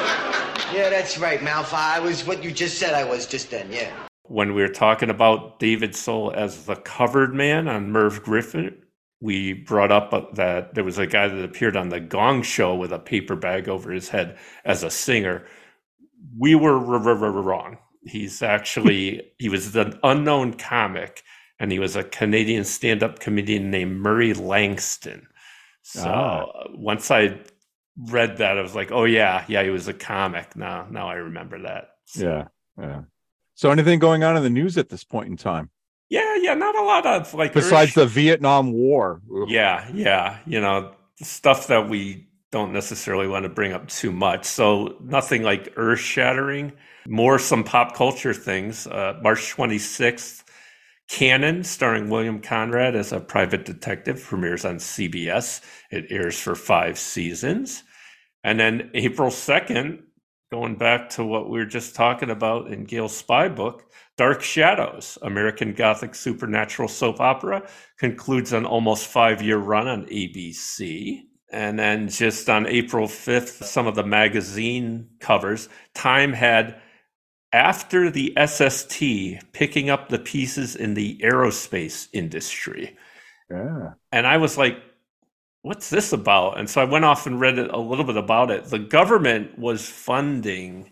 Yeah, 0.72 0.90
that's 0.90 1.18
right, 1.18 1.40
Malfa. 1.40 1.74
I 1.74 2.00
was 2.00 2.26
what 2.26 2.42
you 2.42 2.50
just 2.50 2.79
said 2.79 2.94
I 2.94 3.05
was 3.05 3.26
just 3.26 3.50
then, 3.50 3.70
yeah. 3.72 3.90
When 4.24 4.55
we 4.55 4.62
were 4.62 4.68
talking 4.68 5.11
about 5.11 5.59
David 5.61 5.94
Soul 5.94 6.33
as 6.35 6.64
the 6.66 6.76
covered 6.76 7.33
man 7.35 7.68
on 7.68 7.90
Merv 7.92 8.22
Griffin, 8.24 8.76
we 9.20 9.52
brought 9.52 9.92
up 9.92 10.35
that 10.35 10.74
there 10.74 10.85
was 10.85 10.98
a 10.98 11.07
guy 11.07 11.29
that 11.29 11.44
appeared 11.44 11.76
on 11.76 11.88
the 11.88 12.00
Gong 12.00 12.42
Show 12.42 12.74
with 12.74 12.92
a 12.92 12.98
paper 12.98 13.37
bag 13.37 13.68
over 13.68 13.90
his 13.92 14.09
head 14.09 14.37
as 14.64 14.83
a 14.83 14.90
singer. 14.90 15.46
We 16.38 16.55
were 16.55 16.79
wrong. 16.79 17.79
He's 18.05 18.42
actually 18.42 19.31
he 19.38 19.48
was 19.48 19.74
an 19.76 19.98
unknown 20.02 20.55
comic, 20.55 21.22
and 21.61 21.70
he 21.70 21.79
was 21.79 21.94
a 21.96 22.05
Canadian 22.05 22.64
stand-up 22.64 23.20
comedian 23.20 23.70
named 23.70 24.00
Murray 24.00 24.35
Langston. 24.35 25.26
So 25.83 26.02
Ah. 26.05 26.40
uh, 26.42 26.64
once 26.74 27.11
I 27.12 27.38
read 27.96 28.38
that, 28.38 28.59
I 28.59 28.62
was 28.62 28.74
like, 28.74 28.92
oh 28.92 29.04
yeah, 29.04 29.44
yeah, 29.48 29.62
he 29.62 29.70
was 29.70 29.88
a 29.88 29.94
comic. 29.94 30.56
Now, 30.56 30.87
now 30.90 31.09
I 31.09 31.14
remember 31.14 31.62
that. 31.62 31.90
So. 32.06 32.24
Yeah, 32.24 32.48
yeah. 32.78 33.02
So, 33.54 33.70
anything 33.70 33.98
going 33.98 34.22
on 34.22 34.37
in 34.37 34.42
the 34.42 34.50
news 34.50 34.76
at 34.76 34.90
this 34.90 35.02
point 35.02 35.28
in 35.28 35.37
time? 35.37 35.70
Yeah, 36.11 36.37
yeah, 36.37 36.54
not 36.54 36.76
a 36.78 36.82
lot 36.82 37.06
of 37.06 37.32
like 37.35 37.52
besides 37.52 37.94
the 37.94 38.06
Vietnam 38.06 38.72
War. 38.72 39.22
Ugh. 39.35 39.48
Yeah, 39.48 39.88
yeah, 39.92 40.38
you 40.46 40.61
know, 40.61 40.92
stuff 41.22 41.68
that 41.68 41.88
we 41.88 42.28
don't 42.52 42.72
necessarily 42.72 43.26
want 43.26 43.44
to 43.44 43.48
bring 43.48 43.72
up 43.72 43.88
too 43.88 44.12
much. 44.12 44.44
So, 44.44 44.96
nothing 45.00 45.42
like 45.42 45.72
earth 45.76 46.00
shattering, 46.00 46.74
more 47.09 47.38
some 47.38 47.64
pop 47.64 47.94
culture 47.96 48.35
things. 48.35 48.87
Uh, 48.87 49.18
March 49.22 49.54
26th, 49.56 50.44
Cannon, 51.09 51.62
starring 51.62 52.11
William 52.11 52.40
Conrad 52.40 52.97
as 52.97 53.12
a 53.12 53.21
private 53.21 53.64
detective, 53.64 54.23
premieres 54.23 54.64
on 54.64 54.77
CBS. 54.77 55.61
It 55.90 56.07
airs 56.11 56.38
for 56.38 56.55
five 56.55 56.99
seasons. 56.99 57.85
And 58.42 58.59
then 58.59 58.90
April 58.95 59.31
2nd, 59.31 60.01
going 60.51 60.77
back 60.77 61.09
to 61.11 61.25
what 61.25 61.49
we 61.49 61.59
were 61.59 61.66
just 61.66 61.95
talking 61.95 62.31
about 62.31 62.73
in 62.73 62.85
Gail's 62.85 63.16
spy 63.16 63.49
book, 63.49 63.90
Dark 64.16 64.42
Shadows, 64.42 65.19
American 65.23 65.75
Gothic 65.75 66.14
supernatural 66.14 66.88
soap 66.88 67.21
opera, 67.21 67.69
concludes 67.99 68.53
an 68.53 68.64
almost 68.64 69.07
five 69.07 69.42
year 69.42 69.59
run 69.59 69.88
on 69.88 70.07
ABC. 70.07 71.23
And 71.53 71.79
then 71.79 72.09
just 72.09 72.49
on 72.51 72.66
April 72.66 73.07
5th, 73.07 73.62
some 73.62 73.87
of 73.87 73.95
the 73.95 74.05
magazine 74.05 75.09
covers, 75.21 75.69
Time 75.95 76.33
had 76.33 76.81
after 77.57 78.11
the 78.11 78.37
SST 78.37 79.53
picking 79.53 79.88
up 79.88 80.11
the 80.11 80.19
pieces 80.19 80.77
in 80.77 80.92
the 80.92 81.19
aerospace 81.25 82.07
industry. 82.12 82.95
Yeah. 83.51 83.95
And 84.12 84.27
I 84.27 84.37
was 84.37 84.59
like, 84.59 84.77
what's 85.62 85.88
this 85.88 86.12
about? 86.12 86.59
And 86.59 86.69
so 86.69 86.83
I 86.83 86.85
went 86.85 87.07
off 87.07 87.27
and 87.27 87.40
read 87.40 87.59
a 87.59 87.79
little 87.79 88.05
bit 88.05 88.19
about 88.19 88.51
it. 88.51 88.66
The 88.66 88.79
government 88.79 89.59
was 89.59 89.88
funding 89.88 90.90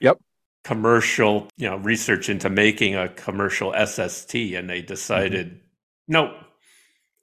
Yep. 0.00 0.18
commercial, 0.64 1.48
you 1.58 1.68
know, 1.68 1.76
research 1.76 2.30
into 2.30 2.48
making 2.48 2.96
a 2.96 3.10
commercial 3.10 3.74
SST 3.74 4.34
and 4.34 4.70
they 4.70 4.78
mm-hmm. 4.78 4.86
decided 4.86 5.60
nope. 6.08 6.32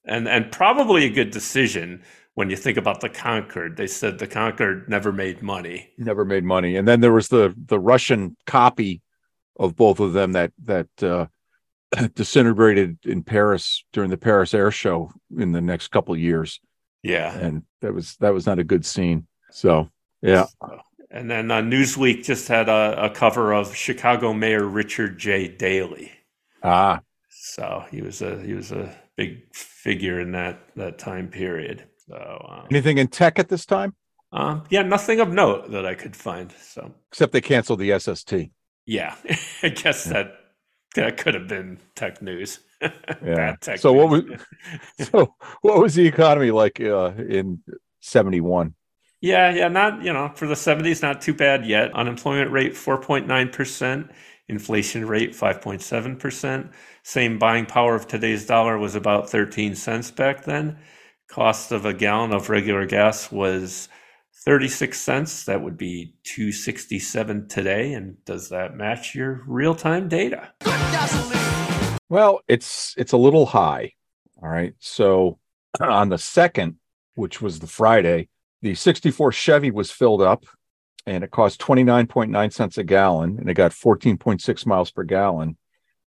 And 0.06 0.28
and 0.28 0.52
probably 0.52 1.06
a 1.06 1.10
good 1.10 1.32
decision 1.32 2.04
when 2.38 2.52
you 2.52 2.56
think 2.56 2.78
about 2.78 3.02
the 3.02 3.10
Concorde. 3.10 3.78
They 3.78 3.88
said 3.88 4.20
the 4.20 4.28
Concorde 4.28 4.88
never 4.88 5.12
made 5.12 5.42
money. 5.42 5.90
Never 5.98 6.24
made 6.24 6.44
money. 6.44 6.76
And 6.76 6.88
then 6.88 7.02
there 7.02 7.12
was 7.12 7.30
the 7.30 7.52
the 7.66 7.80
Russian 7.80 8.38
copy 8.46 9.02
of 9.60 9.76
both 9.76 10.00
of 10.00 10.14
them 10.14 10.34
that 10.34 10.52
that 10.66 10.88
uh, 11.02 11.26
disintegrated 12.14 13.00
in 13.06 13.24
Paris 13.24 13.84
during 13.92 14.12
the 14.12 14.18
Paris 14.18 14.54
Air 14.54 14.70
Show 14.70 15.12
in 15.36 15.52
the 15.52 15.62
next 15.62 15.88
couple 15.88 16.14
of 16.14 16.20
years, 16.20 16.60
Yeah. 17.02 17.36
and 17.36 17.64
that 17.82 17.92
was 17.96 18.16
that 18.18 18.36
was 18.36 18.46
not 18.46 18.60
a 18.60 18.64
good 18.64 18.86
scene. 18.86 19.26
So 19.50 19.90
yeah, 20.22 20.46
So- 20.62 20.82
and 21.10 21.32
then 21.32 21.50
uh, 21.50 21.62
Newsweek 21.62 22.24
just 22.24 22.48
had 22.50 22.70
a, 22.70 23.06
a 23.06 23.10
cover 23.10 23.52
of 23.54 23.74
Chicago 23.76 24.32
Mayor 24.34 24.64
Richard 24.66 25.18
J. 25.18 25.48
Daley. 25.48 26.12
ah, 26.62 27.00
So 27.30 27.84
he 27.90 28.02
was 28.04 28.22
a 28.22 28.40
he 28.44 28.54
was 28.54 28.72
a 28.72 28.96
big 29.16 29.52
figure 29.56 30.20
in 30.22 30.34
that 30.34 30.60
that 30.76 31.00
time 31.00 31.30
period. 31.30 31.86
So 32.10 32.48
um, 32.50 32.68
anything 32.72 32.98
in 32.98 33.08
tech 33.08 33.40
at 33.40 33.50
this 33.50 33.66
time 33.66 33.96
um, 34.32 34.64
yeah, 34.70 34.82
nothing 34.82 35.20
of 35.20 35.32
note 35.32 35.72
that 35.72 35.86
I 35.86 35.96
could 35.96 36.16
find. 36.16 36.52
So 36.52 36.94
except 37.12 37.32
they 37.32 37.42
canceled 37.42 37.80
the 37.80 37.98
SST. 37.98 38.34
yeah, 38.86 39.16
I 39.64 39.70
guess 39.70 40.06
that 40.06 40.34
that 40.96 41.18
could 41.18 41.34
have 41.34 41.48
been 41.48 41.80
tech 41.96 42.22
news. 42.22 42.60
Yeah. 43.26 43.56
Tech 43.60 43.80
So 43.80 43.92
what 43.92 44.10
was 44.10 44.24
so 45.12 45.34
what 45.62 45.80
was 45.80 45.96
the 45.96 46.06
economy 46.06 46.52
like 46.52 46.80
uh, 46.80 47.12
in 47.18 47.64
71? 48.02 48.76
Yeah, 49.20 49.52
yeah, 49.52 49.68
not 49.68 50.04
you 50.04 50.14
know 50.14 50.32
for 50.36 50.46
the 50.46 50.56
seventies, 50.56 51.02
not 51.02 51.20
too 51.20 51.34
bad 51.34 51.66
yet. 51.66 51.92
Unemployment 51.96 52.52
rate 52.52 52.78
four 52.78 53.02
point 53.02 53.26
nine 53.26 53.50
percent, 53.50 54.12
inflation 54.48 55.08
rate 55.08 55.34
five 55.34 55.60
point 55.60 55.82
seven 55.82 56.18
percent. 56.18 56.70
Same 57.02 57.40
buying 57.40 57.66
power 57.66 57.96
of 57.96 58.08
today's 58.08 58.46
dollar 58.46 58.78
was 58.78 58.94
about 58.94 59.28
thirteen 59.28 59.74
cents 59.74 60.12
back 60.12 60.44
then. 60.44 60.78
Cost 61.28 61.72
of 61.72 61.86
a 61.86 61.94
gallon 61.94 62.34
of 62.34 62.50
regular 62.50 62.86
gas 62.86 63.32
was 63.32 63.90
thirty 64.46 64.68
six 64.68 65.00
cents. 65.00 65.46
That 65.46 65.62
would 65.62 65.78
be 65.78 66.16
two 66.24 66.52
sixty 66.52 67.00
seven 67.00 67.48
today. 67.48 67.94
And 67.94 68.24
does 68.26 68.50
that 68.50 68.76
match 68.76 69.14
your 69.14 69.44
real 69.46 69.76
time 69.76 70.08
data? 70.08 70.54
Well, 72.10 72.42
it's 72.48 72.96
it's 72.98 73.12
a 73.12 73.18
little 73.18 73.46
high. 73.46 73.94
All 74.42 74.50
right. 74.50 74.74
So 74.80 75.40
on 75.80 76.10
the 76.10 76.18
second, 76.18 76.78
which 77.16 77.42
was 77.42 77.60
the 77.60 77.68
Friday, 77.68 78.30
the 78.62 78.76
64 78.76 79.32
Chevy 79.32 79.72
was 79.72 79.92
filled 79.92 80.22
up 80.22 80.46
and 81.06 81.24
it 81.24 81.32
cost 81.32 81.60
29.9 81.62 82.54
cents 82.54 82.78
a 82.78 82.84
gallon 82.84 83.38
and 83.40 83.50
it 83.50 83.54
got 83.54 83.72
14.6 83.72 84.66
miles 84.66 84.92
per 84.92 85.04
gallon. 85.04 85.58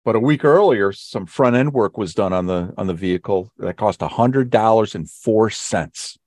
But 0.08 0.16
a 0.16 0.22
week 0.22 0.46
earlier, 0.46 0.94
some 0.94 1.26
front 1.26 1.58
end 1.58 1.74
work 1.74 1.98
was 1.98 2.14
done 2.14 2.32
on 2.32 2.46
the 2.46 2.74
on 2.78 2.88
the 2.88 2.94
vehicle 2.94 3.52
that 3.58 3.76
cost 3.76 4.02
hundred 4.02 4.50
dollars 4.50 4.96
and 4.96 5.10
four 5.10 5.50
cents. 5.50 6.18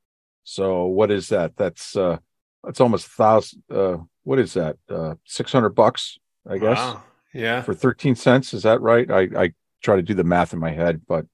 So 0.44 0.84
what 0.84 1.10
is 1.10 1.30
that? 1.30 1.56
That's 1.56 1.96
uh 1.96 2.18
that's 2.62 2.82
almost 2.82 3.06
a 3.06 3.10
thousand 3.10 3.62
uh 3.70 3.96
what 4.24 4.38
is 4.38 4.52
that? 4.52 4.76
Uh 4.86 5.14
six 5.24 5.50
hundred 5.50 5.70
bucks, 5.70 6.18
I 6.46 6.58
guess 6.58 6.76
Wow. 6.76 7.04
Yeah. 7.32 7.62
for 7.62 7.72
13 7.72 8.16
cents. 8.16 8.52
Is 8.52 8.64
that 8.64 8.82
right? 8.82 9.10
I, 9.10 9.28
I 9.34 9.52
try 9.82 9.96
to 9.96 10.02
do 10.02 10.12
the 10.12 10.24
math 10.24 10.52
in 10.52 10.58
my 10.58 10.72
head, 10.72 11.00
but 11.08 11.24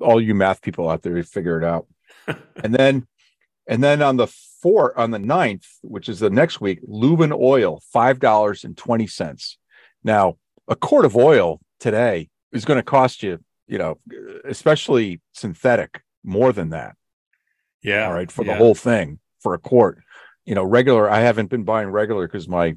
all 0.00 0.20
you 0.20 0.34
math 0.34 0.60
people 0.60 0.90
out 0.90 1.02
there, 1.02 1.16
you 1.16 1.22
figure 1.22 1.56
it 1.56 1.64
out. 1.64 1.86
and 2.64 2.74
then, 2.74 3.06
and 3.68 3.80
then 3.80 4.02
on 4.02 4.16
the 4.16 4.26
four, 4.26 4.98
on 4.98 5.12
the 5.12 5.20
ninth, 5.20 5.68
which 5.82 6.08
is 6.08 6.18
the 6.18 6.30
next 6.30 6.60
week, 6.60 6.80
Lubin 6.82 7.32
oil, 7.32 7.80
$5.20. 7.94 9.56
Now, 10.02 10.36
a 10.68 10.76
quart 10.76 11.04
of 11.04 11.16
oil 11.16 11.60
today 11.80 12.28
is 12.52 12.64
going 12.64 12.78
to 12.78 12.82
cost 12.82 13.22
you, 13.22 13.40
you 13.66 13.78
know, 13.78 13.98
especially 14.44 15.20
synthetic, 15.32 16.02
more 16.22 16.52
than 16.52 16.70
that. 16.70 16.94
Yeah. 17.82 18.06
All 18.06 18.12
right. 18.12 18.30
For 18.30 18.44
yeah. 18.44 18.52
the 18.52 18.58
whole 18.58 18.74
thing 18.74 19.18
for 19.40 19.54
a 19.54 19.58
quart, 19.58 19.98
you 20.44 20.54
know, 20.54 20.64
regular, 20.64 21.08
I 21.10 21.20
haven't 21.20 21.50
been 21.50 21.64
buying 21.64 21.88
regular 21.88 22.26
because 22.26 22.48
my, 22.48 22.76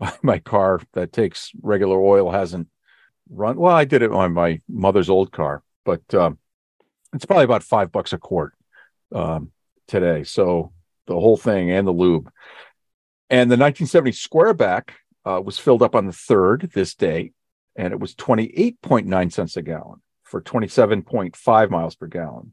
my, 0.22 0.38
car 0.38 0.80
that 0.92 1.12
takes 1.12 1.52
regular 1.62 2.00
oil 2.00 2.30
hasn't 2.30 2.68
run. 3.30 3.56
Well, 3.56 3.74
I 3.74 3.84
did 3.84 4.02
it 4.02 4.12
on 4.12 4.32
my 4.32 4.60
mother's 4.68 5.10
old 5.10 5.32
car, 5.32 5.62
but, 5.84 6.14
um, 6.14 6.38
it's 7.12 7.24
probably 7.24 7.44
about 7.44 7.62
five 7.62 7.92
bucks 7.92 8.12
a 8.12 8.18
quart, 8.18 8.54
um, 9.14 9.52
today. 9.86 10.24
So 10.24 10.72
the 11.06 11.14
whole 11.14 11.36
thing 11.36 11.70
and 11.70 11.86
the 11.86 11.92
lube 11.92 12.30
and 13.30 13.50
the 13.50 13.56
1970 13.56 14.12
squareback, 14.12 14.90
uh, 15.26 15.40
was 15.44 15.58
filled 15.58 15.82
up 15.82 15.94
on 15.94 16.06
the 16.06 16.12
third 16.12 16.70
this 16.72 16.94
day 16.94 17.32
and 17.76 17.92
it 17.92 18.00
was 18.00 18.14
28.9 18.14 19.32
cents 19.32 19.56
a 19.56 19.62
gallon 19.62 20.00
for 20.22 20.40
27.5 20.40 21.70
miles 21.70 21.94
per 21.94 22.06
gallon. 22.06 22.52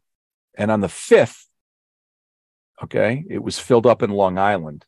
And 0.56 0.70
on 0.70 0.82
the 0.82 0.90
fifth, 0.90 1.48
okay, 2.84 3.24
it 3.30 3.42
was 3.42 3.58
filled 3.60 3.88
up 3.88 4.04
in 4.04 4.10
Long 4.12 4.38
Island. 4.38 4.86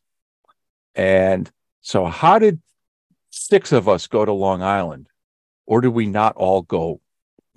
And 0.94 1.50
so, 1.80 2.04
how 2.06 2.38
did 2.38 2.60
six 3.30 3.72
of 3.72 3.88
us 3.88 4.06
go 4.06 4.24
to 4.24 4.32
Long 4.32 4.62
Island, 4.62 5.08
or 5.66 5.80
did 5.80 5.88
we 5.88 6.06
not 6.06 6.36
all 6.36 6.62
go? 6.62 7.00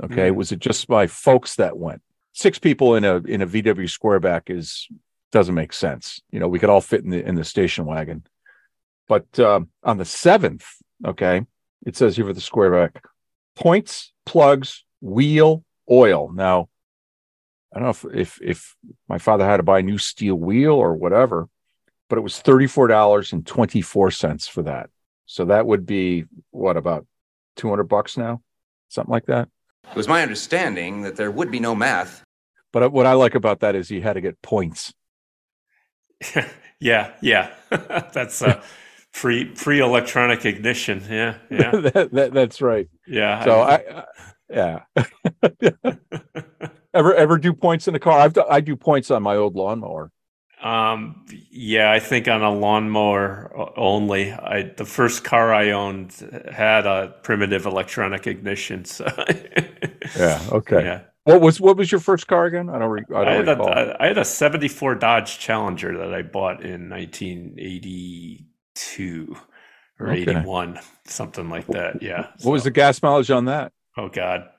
Okay, 0.02 0.30
Hmm. 0.30 0.36
was 0.36 0.52
it 0.52 0.60
just 0.60 0.90
my 0.90 1.08
folks 1.08 1.56
that 1.56 1.78
went? 1.78 2.02
Six 2.34 2.58
people 2.60 2.96
in 2.96 3.04
a 3.04 3.18
in 3.18 3.42
a 3.42 3.48
VW 3.48 3.88
Squareback 3.88 4.50
is 4.50 4.88
doesn't 5.32 5.56
make 5.56 5.74
sense. 5.74 6.22
You 6.32 6.40
know, 6.40 6.48
we 6.48 6.60
could 6.60 6.70
all 6.70 6.82
fit 6.82 7.04
in 7.04 7.10
the 7.10 7.26
in 7.26 7.36
the 7.36 7.44
station 7.44 7.86
wagon. 7.86 8.26
But 9.10 9.40
um, 9.40 9.70
on 9.84 9.98
the 9.98 10.06
seventh, 10.06 10.66
okay, 11.04 11.42
it 11.86 11.98
says 11.98 12.16
here 12.16 12.26
for 12.26 12.34
the 12.34 12.40
Squareback, 12.40 13.02
points, 13.56 14.14
plugs, 14.26 14.86
wheel, 15.02 15.66
oil. 15.90 16.32
Now, 16.32 16.70
I 17.74 17.80
don't 17.80 17.84
know 17.84 18.10
if, 18.12 18.16
if 18.16 18.42
if 18.42 18.76
my 19.10 19.18
father 19.18 19.46
had 19.46 19.58
to 19.58 19.64
buy 19.64 19.80
a 19.80 19.84
new 19.84 19.98
steel 19.98 20.36
wheel 20.36 20.74
or 20.74 20.94
whatever, 20.94 21.50
but 22.08 22.20
it 22.20 22.22
was 22.22 22.40
thirty 22.40 22.68
four 22.68 22.88
dollars 22.88 23.34
and 23.34 23.46
twenty 23.46 23.82
four 23.82 24.12
cents 24.12 24.48
for 24.48 24.62
that. 24.64 24.92
So 25.26 25.46
that 25.46 25.66
would 25.66 25.86
be 25.86 26.26
what 26.52 26.78
about 26.78 27.06
two 27.56 27.68
hundred 27.68 27.86
bucks 27.86 28.16
now, 28.16 28.42
something 28.90 29.12
like 29.12 29.26
that. 29.26 29.50
It 29.90 29.96
was 29.96 30.08
my 30.08 30.22
understanding 30.22 31.02
that 31.02 31.16
there 31.16 31.32
would 31.32 31.50
be 31.50 31.60
no 31.60 31.74
math. 31.74 32.24
But 32.72 32.92
what 32.92 33.08
I 33.08 33.14
like 33.14 33.34
about 33.34 33.62
that 33.62 33.74
is 33.74 33.90
you 33.90 34.04
had 34.04 34.14
to 34.14 34.22
get 34.22 34.40
points. 34.44 34.94
yeah. 36.80 37.14
Yeah. 37.22 37.52
That's 37.70 38.44
uh, 38.44 38.62
free 39.20 39.54
free 39.56 39.80
electronic 39.80 40.46
ignition. 40.46 41.04
Yeah. 41.10 41.36
Yeah. 41.52 41.72
that, 41.72 42.10
that, 42.14 42.34
that's 42.34 42.62
right. 42.62 42.88
Yeah. 43.08 43.44
So 43.44 43.60
I, 43.62 43.76
I 43.76 44.04
yeah. 44.50 44.80
ever 46.94 47.14
ever 47.14 47.38
do 47.38 47.54
points 47.54 47.88
in 47.88 47.94
the 47.94 48.00
car? 48.00 48.20
I've 48.20 48.38
I 48.50 48.62
do 48.62 48.76
points 48.76 49.12
on 49.12 49.24
my 49.24 49.36
old 49.36 49.56
lawnmower. 49.56 50.12
Um, 50.62 51.26
yeah, 51.52 51.92
I 51.92 52.00
think 52.00 52.28
on 52.28 52.42
a 52.42 52.52
lawnmower 52.52 53.52
only. 53.78 54.32
I 54.32 54.64
the 54.76 54.86
first 54.86 55.24
car 55.24 55.54
I 55.54 55.72
owned 55.72 56.14
had 56.52 56.86
a 56.86 57.16
primitive 57.24 57.66
electronic 57.66 58.28
ignition. 58.28 58.86
So 58.86 59.06
Yeah. 60.18 60.42
Okay. 60.52 60.84
yeah. 60.84 61.02
What 61.24 61.42
was 61.42 61.62
what 61.62 61.78
was 61.78 61.92
your 61.92 62.02
first 62.02 62.28
car 62.28 62.46
again? 62.46 62.70
I 62.70 62.80
don't. 62.80 62.90
Re, 62.90 63.04
I 63.14 63.26
I 63.26 63.26
don't 63.26 63.46
had, 63.46 63.48
recall. 63.48 63.70
a, 63.70 63.96
I 64.00 64.08
had 64.08 64.18
a 64.18 64.26
'74 64.26 64.96
Dodge 64.96 65.40
Challenger 65.40 65.98
that 66.00 66.14
I 66.14 66.22
bought 66.24 66.64
in 66.64 66.90
1982 68.80 69.38
or 70.00 70.12
Okay. 70.12 70.46
81, 70.74 70.80
something 71.06 71.50
like 71.50 71.72
that. 71.72 72.02
Yeah. 72.02 72.28
what 72.42 72.52
was 72.54 72.64
the 72.64 72.72
gas 72.72 73.02
mileage 73.02 73.32
on 73.32 73.46
that? 73.46 73.72
Oh 73.98 74.10
God, 74.10 74.50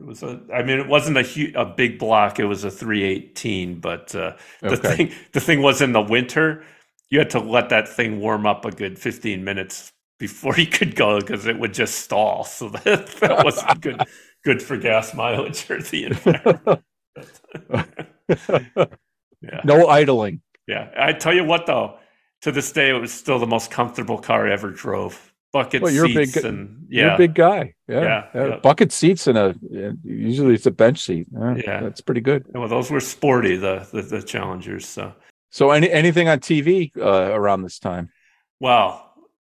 it 0.00 0.06
was 0.06 0.22
a. 0.22 0.40
I 0.54 0.62
mean, 0.62 0.80
it 0.80 0.88
wasn't 0.88 1.18
a 1.18 1.22
hu 1.22 1.52
a 1.56 1.64
big 1.66 1.98
block. 1.98 2.38
It 2.40 2.46
was 2.46 2.64
a 2.64 2.70
318, 2.70 3.80
but 3.80 4.14
uh, 4.14 4.36
the 4.68 4.76
Okay. 4.76 4.78
thing 4.78 5.12
the 5.32 5.40
thing 5.40 5.62
was 5.62 5.82
in 5.82 5.92
the 5.92 6.02
winter, 6.02 6.64
you 7.10 7.18
had 7.20 7.30
to 7.30 7.40
let 7.40 7.70
that 7.70 7.88
thing 7.88 8.20
warm 8.20 8.46
up 8.46 8.64
a 8.64 8.72
good 8.72 8.98
15 8.98 9.44
minutes 9.44 9.92
before 10.18 10.56
you 10.58 10.66
could 10.66 10.96
go 10.96 11.20
because 11.20 11.46
it 11.46 11.58
would 11.58 11.74
just 11.74 11.96
stall. 12.00 12.44
So 12.44 12.68
that, 12.84 13.08
that 13.22 13.40
wasn't 13.40 13.80
good 13.82 14.06
good 14.44 14.62
for 14.62 14.76
gas 14.78 15.14
mileage 15.14 15.70
or 15.70 15.82
the 15.82 16.06
environment. 16.06 16.60
yeah, 19.42 19.62
no 19.62 19.86
idling. 19.88 20.42
yeah. 20.66 20.90
I 20.96 21.12
tell 21.12 21.34
you 21.34 21.44
what, 21.44 21.66
though, 21.66 21.98
to 22.42 22.52
this 22.52 22.72
day, 22.72 22.90
it 22.90 23.00
was 23.00 23.12
still 23.12 23.38
the 23.38 23.46
most 23.46 23.70
comfortable 23.70 24.18
car 24.18 24.48
I 24.48 24.52
ever 24.52 24.70
drove. 24.70 25.32
Bucket 25.52 25.82
Well, 25.82 25.92
you're 25.92 26.06
a 26.06 26.14
big 26.14 26.28
seats 26.28 26.44
and 26.44 26.86
You're 26.88 27.08
yeah, 27.08 27.14
a 27.14 27.18
big 27.18 27.34
guy. 27.34 27.74
Yeah. 27.88 28.02
Yeah, 28.02 28.26
yeah. 28.34 28.56
Bucket 28.58 28.92
seats 28.92 29.26
and 29.26 29.36
a 29.36 29.54
usually 30.04 30.54
it's 30.54 30.66
a 30.66 30.70
bench 30.70 31.00
seat. 31.00 31.26
Yeah. 31.32 31.80
That's 31.80 32.00
pretty 32.00 32.20
good. 32.20 32.46
well, 32.54 32.68
those 32.68 32.88
were 32.90 33.00
sporty, 33.00 33.56
the 33.56 33.86
the, 33.92 34.02
the 34.02 34.22
Challengers. 34.22 34.86
So. 34.86 35.12
So 35.50 35.72
any 35.72 35.90
anything 35.90 36.28
on 36.28 36.38
TV 36.38 36.96
uh, 36.96 37.32
around 37.32 37.62
this 37.62 37.80
time? 37.80 38.10
Well, 38.60 39.12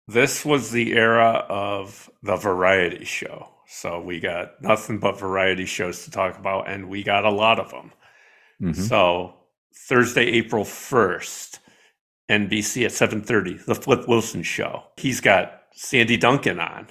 this 0.09 0.45
was 0.45 0.73
the 0.73 0.95
era 0.95 1.47
of 1.49 2.11
the 2.25 2.37
variety 2.37 3.05
show. 3.05 3.51
So 3.69 4.01
we 4.01 4.19
got 4.19 4.61
nothing 4.61 4.99
but 4.99 5.19
variety 5.19 5.65
shows 5.65 6.05
to 6.05 6.11
talk 6.11 6.39
about, 6.39 6.69
and 6.69 6.89
we 6.89 7.05
got 7.05 7.25
a 7.25 7.31
lot 7.31 7.61
of 7.61 7.71
them. 7.71 7.93
Mhm. 8.61 8.75
So 8.89 9.35
Thursday, 9.73 10.25
April 10.25 10.65
1st, 10.65 11.61
NBC 12.29 12.85
at 12.85 12.93
7:30, 12.93 13.65
The 13.67 13.75
Flip 13.75 14.09
Wilson 14.09 14.43
Show. 14.43 14.85
He's 14.97 15.21
got 15.21 15.63
Sandy 15.73 16.17
Duncan 16.17 16.61
on. 16.61 16.89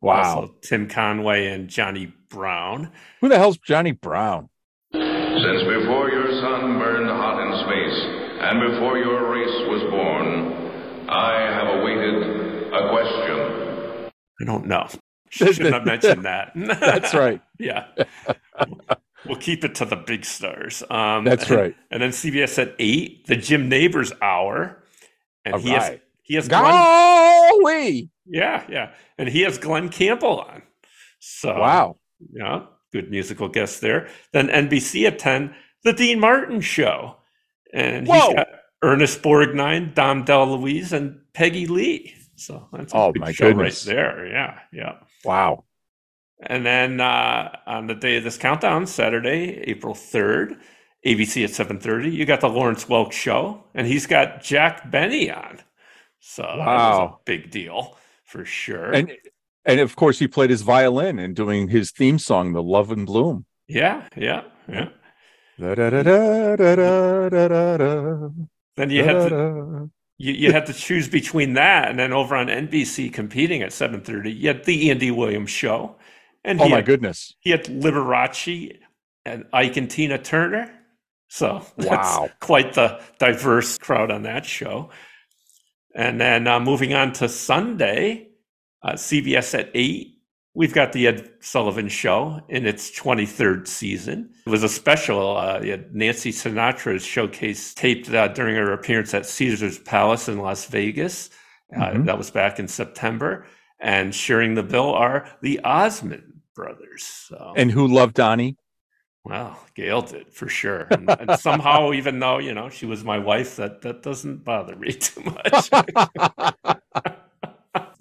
Wow. 0.00 0.22
Also 0.22 0.54
Tim 0.62 0.88
Conway 0.88 1.46
and 1.46 1.68
Johnny 1.68 2.12
Brown. 2.28 2.92
Who 3.20 3.28
the 3.28 3.38
hell's 3.38 3.58
Johnny 3.58 3.92
Brown? 3.92 4.48
Since 4.92 5.62
before 5.62 6.10
your 6.10 6.30
sun 6.40 6.78
burned 6.78 7.08
hot 7.08 7.40
in 7.42 7.52
space, 7.66 7.98
and 8.40 8.72
before 8.72 8.98
your 8.98 9.30
race 9.30 9.68
was 9.68 9.82
born, 9.90 11.08
I 11.08 11.40
have 11.40 11.78
awaited 11.78 12.72
a 12.72 12.90
question. 12.90 14.10
I 14.40 14.44
don't 14.44 14.66
know. 14.66 14.86
Shouldn't 15.30 15.72
have 15.72 15.84
mentioned 15.84 16.24
that. 16.24 16.52
That's 16.54 17.14
right. 17.14 17.40
yeah. 17.58 17.86
We'll 19.28 19.38
keep 19.38 19.64
it 19.64 19.74
to 19.76 19.84
the 19.84 19.96
big 19.96 20.24
stars. 20.24 20.82
Um, 20.90 21.24
That's 21.24 21.48
and- 21.48 21.56
right. 21.56 21.76
And 21.90 22.02
then 22.02 22.10
CBS 22.10 22.58
at 22.60 22.74
eight, 22.78 23.26
the 23.26 23.36
Jim 23.36 23.68
Nabors 23.68 24.12
Hour, 24.22 24.82
and 25.44 25.54
All 25.54 25.60
he 25.60 25.70
has 25.70 25.98
he 26.22 26.34
has 26.34 26.48
Glenn, 26.48 26.62
Golly! 26.62 28.10
yeah 28.26 28.64
yeah, 28.68 28.90
and 29.18 29.28
he 29.28 29.42
has 29.42 29.58
Glen 29.58 29.88
Campbell 29.88 30.40
on. 30.40 30.62
So 31.20 31.58
Wow. 31.58 31.96
yeah, 32.32 32.66
good 32.92 33.10
musical 33.10 33.48
guest 33.48 33.80
there. 33.80 34.08
Then 34.32 34.48
NBC 34.48 35.06
at 35.06 35.18
ten, 35.18 35.54
the 35.84 35.92
Dean 35.92 36.18
Martin 36.20 36.60
Show, 36.60 37.16
and 37.72 38.06
he's 38.06 38.34
got 38.34 38.48
Ernest 38.82 39.22
Borgnine, 39.22 39.94
Dom 39.94 40.24
DeLuise, 40.24 40.92
and 40.92 41.20
Peggy 41.32 41.66
Lee. 41.66 42.14
So 42.36 42.68
that's 42.72 42.92
a 42.92 42.96
Oh, 42.96 43.12
my 43.16 43.32
show 43.32 43.48
goodness. 43.52 43.86
right 43.86 43.94
there. 43.94 44.26
Yeah, 44.26 44.58
yeah. 44.72 44.92
Wow. 45.24 45.64
And 46.40 46.66
then 46.66 47.00
uh, 47.00 47.56
on 47.66 47.86
the 47.86 47.94
day 47.94 48.16
of 48.16 48.24
this 48.24 48.36
countdown, 48.36 48.86
Saturday, 48.86 49.62
April 49.66 49.94
3rd, 49.94 50.58
ABC 51.04 51.44
at 51.44 51.50
7.30, 51.50 52.12
you 52.12 52.26
got 52.26 52.40
the 52.40 52.48
Lawrence 52.48 52.84
Welk 52.86 53.12
show, 53.12 53.64
and 53.74 53.86
he's 53.86 54.06
got 54.06 54.42
Jack 54.42 54.90
Benny 54.90 55.30
on. 55.30 55.60
So 56.20 56.42
wow. 56.42 57.20
big 57.24 57.50
deal 57.50 57.96
for 58.24 58.44
sure. 58.44 58.92
And 58.92 59.12
and 59.64 59.80
of 59.80 59.96
course 59.96 60.18
he 60.18 60.28
played 60.28 60.50
his 60.50 60.62
violin 60.62 61.18
and 61.18 61.34
doing 61.34 61.68
his 61.68 61.90
theme 61.90 62.18
song, 62.18 62.52
The 62.52 62.62
Love 62.62 62.90
in 62.92 63.04
Bloom. 63.04 63.46
Yeah, 63.68 64.08
yeah, 64.16 64.42
yeah. 64.68 64.88
Then 68.76 68.90
you 68.90 69.04
had 69.04 69.28
to 69.28 69.90
you, 70.18 70.32
you 70.32 70.52
had 70.52 70.66
to 70.66 70.72
choose 70.72 71.08
between 71.08 71.54
that 71.54 71.88
and 71.90 71.98
then 71.98 72.12
over 72.12 72.36
on 72.36 72.46
NBC 72.48 73.12
competing 73.12 73.62
at 73.62 73.70
7:30, 73.70 74.36
you 74.36 74.48
had 74.48 74.64
the 74.64 74.90
Andy 74.90 75.10
Williams 75.10 75.50
show. 75.50 75.96
And 76.46 76.60
Oh 76.60 76.64
he 76.64 76.70
my 76.70 76.76
had, 76.76 76.86
goodness. 76.86 77.34
he 77.40 77.50
had 77.50 77.64
Liberace 77.64 78.78
and 79.26 79.44
Ike 79.52 79.76
and 79.76 79.90
Tina 79.90 80.16
Turner. 80.18 80.72
So 81.28 81.66
that's 81.76 82.16
Wow. 82.16 82.30
quite 82.40 82.72
the 82.74 83.00
diverse 83.18 83.76
crowd 83.78 84.10
on 84.10 84.22
that 84.22 84.46
show. 84.46 84.90
And 85.94 86.20
then 86.20 86.46
uh, 86.46 86.60
moving 86.60 86.94
on 86.94 87.12
to 87.14 87.28
Sunday, 87.28 88.28
uh, 88.82 88.92
CBS 88.92 89.58
at 89.58 89.70
8, 89.74 90.12
we've 90.54 90.72
got 90.74 90.92
the 90.92 91.06
Ed 91.08 91.30
Sullivan 91.40 91.88
Show 91.88 92.40
in 92.48 92.66
its 92.66 92.90
23rd 92.96 93.66
season. 93.66 94.30
It 94.46 94.50
was 94.50 94.62
a 94.62 94.68
special. 94.68 95.36
Uh, 95.36 95.60
Nancy 95.92 96.30
Sinatra's 96.32 97.04
showcase 97.04 97.74
taped 97.74 98.08
uh, 98.12 98.28
during 98.28 98.54
her 98.56 98.72
appearance 98.72 99.14
at 99.14 99.26
Caesar's 99.26 99.78
Palace 99.80 100.28
in 100.28 100.38
Las 100.38 100.66
Vegas. 100.66 101.30
Uh, 101.74 101.86
Mhm. 101.90 102.04
That 102.06 102.18
was 102.18 102.30
back 102.30 102.58
in 102.60 102.68
September. 102.68 103.46
And 103.80 104.14
sharing 104.14 104.54
the 104.54 104.62
bill 104.62 104.94
are 104.94 105.28
the 105.42 105.60
Osmond 105.64 106.22
brothers. 106.22 106.35
So. 106.98 107.54
And 107.56 107.70
who 107.70 107.86
loved 107.86 108.14
Donnie? 108.14 108.56
Well, 109.26 109.58
Gail 109.74 110.02
did 110.02 110.32
for 110.32 110.48
sure, 110.48 110.86
and, 110.88 111.10
and 111.10 111.36
somehow, 111.40 111.92
even 111.94 112.20
though 112.20 112.38
you 112.38 112.54
know 112.54 112.68
she 112.68 112.86
was 112.86 113.02
my 113.02 113.18
wife, 113.18 113.56
that 113.56 113.82
that 113.82 114.04
doesn't 114.04 114.44
bother 114.44 114.76
me 114.76 114.92
too 114.92 115.20
much. 115.22 115.70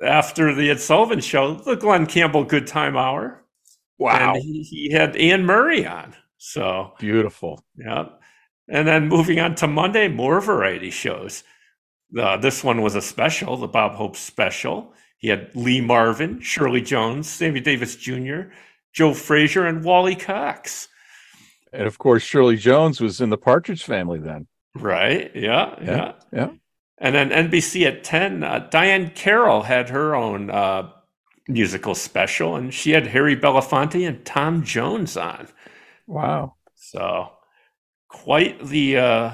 After 0.04 0.54
the 0.54 0.70
Ed 0.70 0.80
Sullivan 0.80 1.22
Show, 1.22 1.56
the 1.56 1.76
Glen 1.76 2.06
Campbell 2.06 2.44
Good 2.44 2.68
Time 2.68 2.96
Hour, 2.96 3.44
wow. 3.98 4.36
and 4.36 4.44
he, 4.44 4.62
he 4.62 4.92
had 4.92 5.16
Anne 5.16 5.46
Murray 5.48 5.88
on. 5.88 6.16
So 6.38 6.94
Beautiful. 7.00 7.66
yeah, 7.76 8.10
and 8.70 8.88
then 8.88 9.08
moving 9.08 9.40
on 9.40 9.56
to 9.56 9.66
Monday, 9.68 10.08
more 10.08 10.40
variety 10.40 10.92
shows. 10.92 11.44
Uh, 12.16 12.38
this 12.38 12.64
one 12.64 12.84
was 12.84 12.94
a 12.94 13.02
special, 13.02 13.58
the 13.58 13.68
Bob 13.68 13.96
Hope 13.96 14.16
special. 14.16 14.94
He 15.18 15.30
had 15.30 15.50
Lee 15.56 15.82
Marvin, 15.82 16.40
Shirley 16.40 16.82
Jones, 16.82 17.28
Sammy 17.28 17.62
Davis 17.62 17.96
Jr., 17.96 18.52
Joe 18.96 19.14
Frazier, 19.14 19.66
and 19.66 19.84
Wally 19.84 20.16
Cox. 20.16 20.88
And 21.74 21.84
of 21.86 21.98
course, 21.98 22.24
Shirley 22.24 22.56
Jones 22.56 23.02
was 23.02 23.20
in 23.20 23.30
the 23.30 23.38
Partridge 23.38 23.84
family 23.84 24.20
then. 24.20 24.48
Right. 24.74 25.30
Yeah. 25.36 25.76
Yeah. 25.82 25.86
Yeah, 25.86 26.12
yeah. 26.32 26.50
And 26.98 27.14
then 27.14 27.30
NBC 27.30 27.86
at 27.86 28.06
10, 28.06 28.44
uh, 28.44 28.70
Diahann 28.72 29.14
Carroll 29.14 29.64
had 29.64 29.90
her 29.90 30.16
own 30.16 30.50
uh, 30.50 30.90
musical 31.50 31.94
special, 31.94 32.56
and 32.56 32.74
she 32.74 32.92
had 32.92 33.08
Harry 33.08 33.36
Belafonte 33.36 34.08
and 34.08 34.26
Tom 34.26 34.64
Jones 34.64 35.18
on. 35.18 35.50
Wow. 36.08 36.56
So 36.76 37.32
quite 38.08 38.66
the 38.66 38.98
uh, 38.98 39.32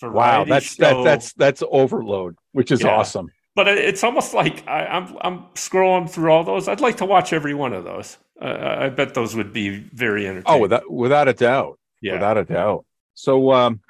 variety 0.00 0.16
Wow. 0.16 0.44
That's 0.44 0.66
show. 0.76 0.82
that, 0.82 1.04
that's 1.04 1.32
that's 1.34 1.62
overload, 1.70 2.36
which 2.52 2.72
is 2.72 2.80
Yeah. 2.82 2.96
awesome. 2.96 3.28
But 3.56 3.68
it's 3.68 4.02
almost 4.02 4.34
like 4.34 4.66
I, 4.66 4.86
I'm 4.86 5.16
I'm 5.20 5.38
scrolling 5.54 6.10
through 6.10 6.30
all 6.32 6.44
those. 6.44 6.68
I'd 6.68 6.80
like 6.80 6.96
to 6.98 7.04
watch 7.06 7.32
every 7.32 7.54
one 7.54 7.72
of 7.72 7.84
those. 7.84 8.18
Uh, 8.40 8.76
I 8.80 8.88
bet 8.88 9.14
those 9.14 9.36
would 9.36 9.52
be 9.52 9.78
very 9.92 10.26
entertaining. 10.26 10.44
Oh, 10.46 10.58
without 10.58 10.90
without 10.90 11.28
a 11.28 11.32
doubt. 11.34 11.78
yeah. 12.00 12.14
Without 12.14 12.36
a 12.38 12.44
doubt. 12.44 12.84
So 13.14 13.52
um 13.52 13.80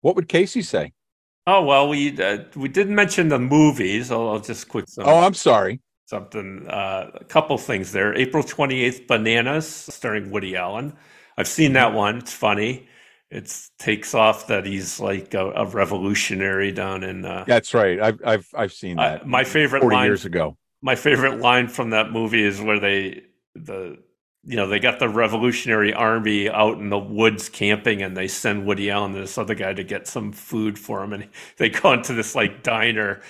what 0.00 0.16
would 0.16 0.28
Casey 0.28 0.62
say? 0.62 0.92
oh 1.46 1.62
well, 1.64 1.88
we 1.88 2.20
uh, 2.22 2.44
we 2.56 2.68
didn't 2.68 2.94
mention 2.94 3.28
the 3.28 3.38
movies. 3.38 4.10
I'll, 4.10 4.28
I'll 4.28 4.40
just 4.40 4.68
quick 4.68 4.86
some. 4.88 5.06
Oh, 5.06 5.18
I'm 5.18 5.34
sorry. 5.34 5.80
something 6.06 6.66
uh, 6.68 7.10
a 7.14 7.24
couple 7.24 7.58
things 7.58 7.92
there 7.92 8.14
april 8.14 8.42
28th 8.42 9.06
bananas 9.06 9.68
starring 9.68 10.30
woody 10.30 10.56
allen 10.56 10.96
i've 11.36 11.48
seen 11.48 11.74
that 11.74 11.92
one 11.92 12.18
it's 12.18 12.32
funny 12.32 12.87
it 13.30 13.54
takes 13.78 14.14
off 14.14 14.46
that 14.46 14.64
he's 14.64 15.00
like 15.00 15.34
a, 15.34 15.50
a 15.50 15.66
revolutionary 15.66 16.72
down 16.72 17.04
in 17.04 17.24
uh, 17.24 17.44
That's 17.46 17.74
right. 17.74 18.00
I've 18.00 18.20
I've 18.24 18.48
I've 18.54 18.72
seen 18.72 18.98
uh, 18.98 19.02
that. 19.02 19.26
my 19.26 19.44
favorite 19.44 19.80
40 19.80 19.96
line 19.96 20.06
years 20.06 20.24
ago. 20.24 20.56
my 20.80 20.94
favorite 20.94 21.40
line 21.40 21.68
from 21.68 21.90
that 21.90 22.10
movie 22.10 22.42
is 22.42 22.60
where 22.60 22.80
they 22.80 23.22
the 23.54 23.98
you 24.44 24.56
know 24.56 24.66
they 24.66 24.78
got 24.78 24.98
the 24.98 25.08
revolutionary 25.08 25.92
army 25.92 26.48
out 26.48 26.78
in 26.78 26.88
the 26.88 26.98
woods 26.98 27.48
camping 27.48 28.02
and 28.02 28.16
they 28.16 28.28
send 28.28 28.64
woody 28.64 28.90
allen 28.90 29.12
and 29.14 29.22
this 29.22 29.36
other 29.36 29.54
guy 29.54 29.74
to 29.74 29.84
get 29.84 30.06
some 30.06 30.32
food 30.32 30.78
for 30.78 31.02
him 31.02 31.12
and 31.12 31.28
they 31.58 31.68
go 31.68 31.92
into 31.92 32.14
this 32.14 32.34
like 32.34 32.62
diner 32.62 33.20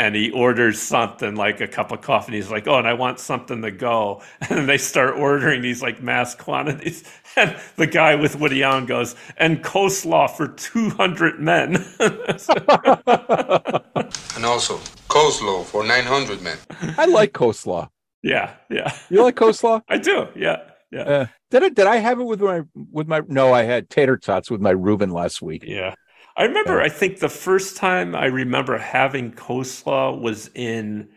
and 0.00 0.14
he 0.14 0.30
orders 0.30 0.80
something 0.80 1.34
like 1.36 1.60
a 1.60 1.68
cup 1.68 1.92
of 1.92 2.00
coffee 2.00 2.28
and 2.28 2.34
he's 2.34 2.50
like 2.50 2.66
oh 2.66 2.78
and 2.78 2.88
i 2.88 2.94
want 2.94 3.20
something 3.20 3.60
to 3.60 3.70
go 3.70 4.22
and 4.50 4.66
they 4.68 4.78
start 4.78 5.14
ordering 5.16 5.60
these 5.62 5.82
like 5.82 6.02
mass 6.02 6.34
quantities 6.34 7.04
and 7.36 7.54
the 7.76 7.86
guy 7.86 8.14
with 8.14 8.38
woody 8.40 8.62
allen 8.62 8.86
goes 8.86 9.14
and 9.36 9.62
coleslaw 9.62 10.28
for 10.30 10.48
200 10.48 11.38
men 11.40 11.84
And 14.36 14.44
also, 14.46 14.76
coleslaw 15.08 15.64
for 15.64 15.84
900 15.84 16.40
men. 16.40 16.56
I 16.96 17.04
like 17.06 17.32
coleslaw. 17.32 17.88
yeah 18.22 18.54
yeah 18.70 18.96
You 19.10 19.22
like 19.22 19.36
coleslaw? 19.36 19.82
i 19.88 19.98
do 19.98 20.28
yeah 20.34 20.56
yeah 20.90 21.02
Uh, 21.02 21.26
did 21.50 21.64
I 21.64 21.68
did 21.68 21.86
I 21.86 21.96
have 21.96 22.20
it 22.20 22.24
with 22.24 22.40
my 22.40 22.62
with 22.92 23.06
my 23.08 23.20
no, 23.28 23.52
I 23.52 23.64
had 23.64 23.90
tater 23.90 24.16
tots 24.16 24.50
with 24.50 24.60
my 24.60 24.70
Reuben 24.70 25.10
last 25.10 25.42
week. 25.42 25.64
Yeah. 25.66 25.94
I 26.40 26.44
remember, 26.44 26.78
Yeah. 26.78 26.84
I 26.86 26.88
think 26.88 27.18
the 27.18 27.28
first 27.28 27.76
time 27.76 28.14
I 28.14 28.26
remember 28.26 28.78
having 28.78 29.32
coleslaw 29.32 30.20
was 30.20 30.50
in 30.54 31.10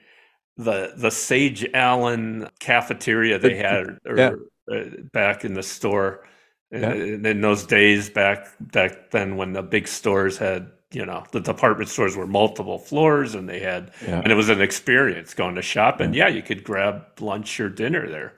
the 0.58 0.94
the 0.98 1.10
Sage 1.12 1.66
Allen 1.74 2.48
cafeteria 2.60 3.40
they 3.40 3.56
had 3.56 3.98
or, 4.06 4.18
yeah. 4.18 4.32
uh, 4.72 4.84
back 5.12 5.46
in 5.46 5.54
the 5.54 5.64
store. 5.64 6.26
Yeah. 6.72 6.94
In, 6.94 7.26
in 7.26 7.42
those 7.42 7.66
days 7.66 8.10
back 8.10 8.48
back 8.60 9.12
then 9.12 9.38
when 9.38 9.54
the 9.54 9.62
big 9.62 9.88
stores 9.88 10.38
had, 10.40 10.72
you 10.92 11.06
know, 11.06 11.24
the 11.32 11.40
department 11.40 11.90
stores 11.90 12.16
were 12.18 12.28
multiple 12.28 12.80
floors 12.80 13.36
and 13.36 13.48
they 13.48 13.60
had 13.60 13.92
Yeah. 14.06 14.20
and 14.22 14.32
it 14.32 14.36
was 14.36 14.50
an 14.50 14.60
experience 14.62 15.34
going 15.36 15.56
to 15.56 15.62
shop 15.62 16.00
and 16.02 16.16
yeah, 16.16 16.28
you 16.28 16.42
could 16.42 16.64
grab 16.64 17.04
lunch 17.22 17.60
or 17.60 17.70
dinner 17.70 18.10
there. 18.10 18.34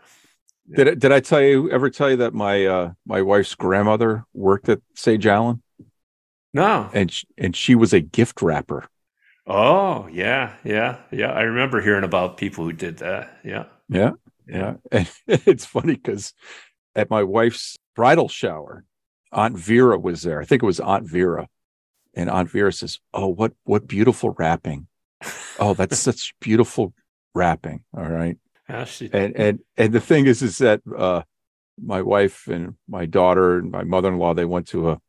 Did 0.75 0.99
did 0.99 1.11
I 1.11 1.19
tell 1.19 1.41
you 1.41 1.71
ever 1.71 1.89
tell 1.89 2.09
you 2.09 2.17
that 2.17 2.33
my 2.33 2.65
uh 2.65 2.91
my 3.05 3.21
wife's 3.21 3.55
grandmother 3.55 4.25
worked 4.33 4.67
at 4.69 4.81
Sage 4.95 5.25
Allen 5.27 5.61
No. 6.55 6.89
and 6.93 7.11
sh- 7.11 7.25
and 7.37 7.53
she 7.55 7.75
was 7.75 7.91
a 7.93 7.99
gift 7.99 8.41
wrapper. 8.41 8.87
Oh, 9.45 10.07
yeah, 10.07 10.55
yeah, 10.63 10.99
yeah. 11.11 11.31
I 11.31 11.41
remember 11.41 11.81
hearing 11.81 12.05
about 12.05 12.37
people 12.37 12.63
who 12.63 12.71
did 12.73 12.97
that. 12.99 13.37
Yeah. 13.43 13.65
Yeah. 13.89 14.11
Yeah. 14.47 14.75
And 14.91 15.07
it's 15.27 15.65
funny 15.65 15.95
because 15.95 16.33
at 16.95 17.09
my 17.09 17.23
wife's 17.23 17.77
bridal 17.95 18.29
shower, 18.29 18.85
Aunt 19.31 19.57
Vera 19.57 19.99
was 19.99 20.21
there. 20.23 20.41
I 20.41 20.45
think 20.45 20.63
it 20.63 20.65
was 20.65 20.79
Aunt 20.79 21.07
Vera. 21.07 21.47
And 22.15 22.29
Aunt 22.29 22.49
Vera 22.49 22.71
says, 22.71 22.99
Oh, 23.13 23.27
what 23.27 23.51
what 23.65 23.85
beautiful 23.87 24.29
wrapping. 24.31 24.87
Oh, 25.59 25.73
that's 25.73 25.99
such 26.09 26.33
beautiful 26.39 26.93
wrapping. 27.33 27.83
All 27.95 28.07
right. 28.09 28.37
Yeah, 28.69 28.85
she, 28.85 29.09
And 29.11 29.35
and 29.35 29.59
and 29.77 29.93
the 29.93 29.99
thing 29.99 30.25
is 30.25 30.41
is 30.41 30.57
that 30.59 30.81
uh 30.97 31.23
my 31.83 32.01
wife 32.01 32.47
and 32.47 32.75
my 32.87 33.05
daughter 33.05 33.59
and 33.59 33.69
my 33.71 33.83
mother-in-law, 33.83 34.33
they 34.35 34.45
went 34.45 34.67
to 34.69 34.91
a 34.91 35.01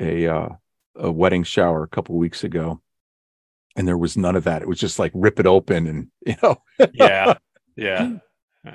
a 0.00 0.26
uh 0.26 0.48
a 0.96 1.10
wedding 1.10 1.42
shower 1.44 1.82
a 1.82 1.88
couple 1.88 2.16
weeks 2.16 2.44
ago. 2.44 2.80
And 3.76 3.88
there 3.88 3.96
was 3.98 4.16
none 4.16 4.36
of 4.36 4.44
that. 4.44 4.62
It 4.62 4.68
was 4.68 4.78
just 4.78 4.98
like 4.98 5.12
rip 5.14 5.40
it 5.40 5.46
open 5.46 5.86
and 5.86 6.08
you 6.26 6.36
know, 6.42 6.56
yeah, 6.92 7.34
yeah. 7.76 8.02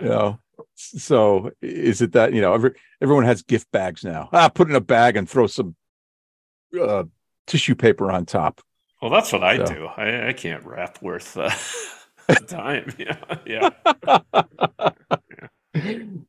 you 0.01 0.07
know 0.07 0.39
so 0.73 1.51
is 1.61 2.01
it 2.01 2.13
that 2.13 2.33
you 2.33 2.41
know 2.41 2.53
every, 2.53 2.73
everyone 2.99 3.23
has 3.25 3.43
gift 3.43 3.71
bags 3.71 4.03
now 4.03 4.27
ah 4.33 4.49
put 4.49 4.67
in 4.67 4.75
a 4.75 4.81
bag 4.81 5.15
and 5.15 5.29
throw 5.29 5.45
some 5.45 5.75
uh 6.81 7.03
tissue 7.45 7.75
paper 7.75 8.11
on 8.11 8.25
top 8.25 8.59
Well, 9.01 9.11
that's 9.11 9.31
what 9.31 9.43
I 9.43 9.57
So. 9.57 9.65
do. 9.65 9.85
I, 9.85 10.29
I 10.29 10.33
can't 10.33 10.63
wrap 10.65 10.99
worth 11.01 11.37
uh, 11.37 11.51
time. 12.47 12.91
Yeah, 12.97 13.17
yeah. 13.45 13.69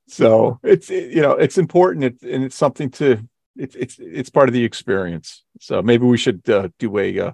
so 0.07 0.59
it's 0.62 0.90
it- 0.90 1.11
you 1.12 1.22
know 1.22 1.33
it's 1.33 1.59
important 1.59 2.05
it, 2.05 2.22
and 2.22 2.44
it's 2.44 2.57
something 2.57 2.90
to 2.90 3.27
it's 3.57 3.74
it's 3.74 3.98
it's 3.98 4.31
part 4.31 4.48
of 4.48 4.53
the 4.53 4.64
experience 4.64 5.42
so 5.61 5.83
maybe 5.83 6.05
we 6.07 6.16
should 6.18 6.49
uh, 6.51 6.68
do 6.79 6.99
a 6.99 7.18
uh, 7.21 7.33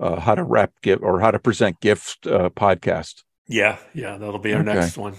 uh 0.00 0.20
how 0.20 0.34
to 0.34 0.44
wrap 0.44 0.72
gift 0.82 1.02
or 1.02 1.20
how 1.20 1.30
to 1.30 1.38
present 1.38 1.80
gift 1.80 2.26
uh 2.26 2.50
podcast 2.50 3.22
Yeah, 3.48 3.76
yeah. 3.94 4.18
That'll 4.18 4.38
be 4.40 4.52
our 4.54 4.60
Okay. 4.60 4.74
next 4.74 4.96
one. 4.98 5.14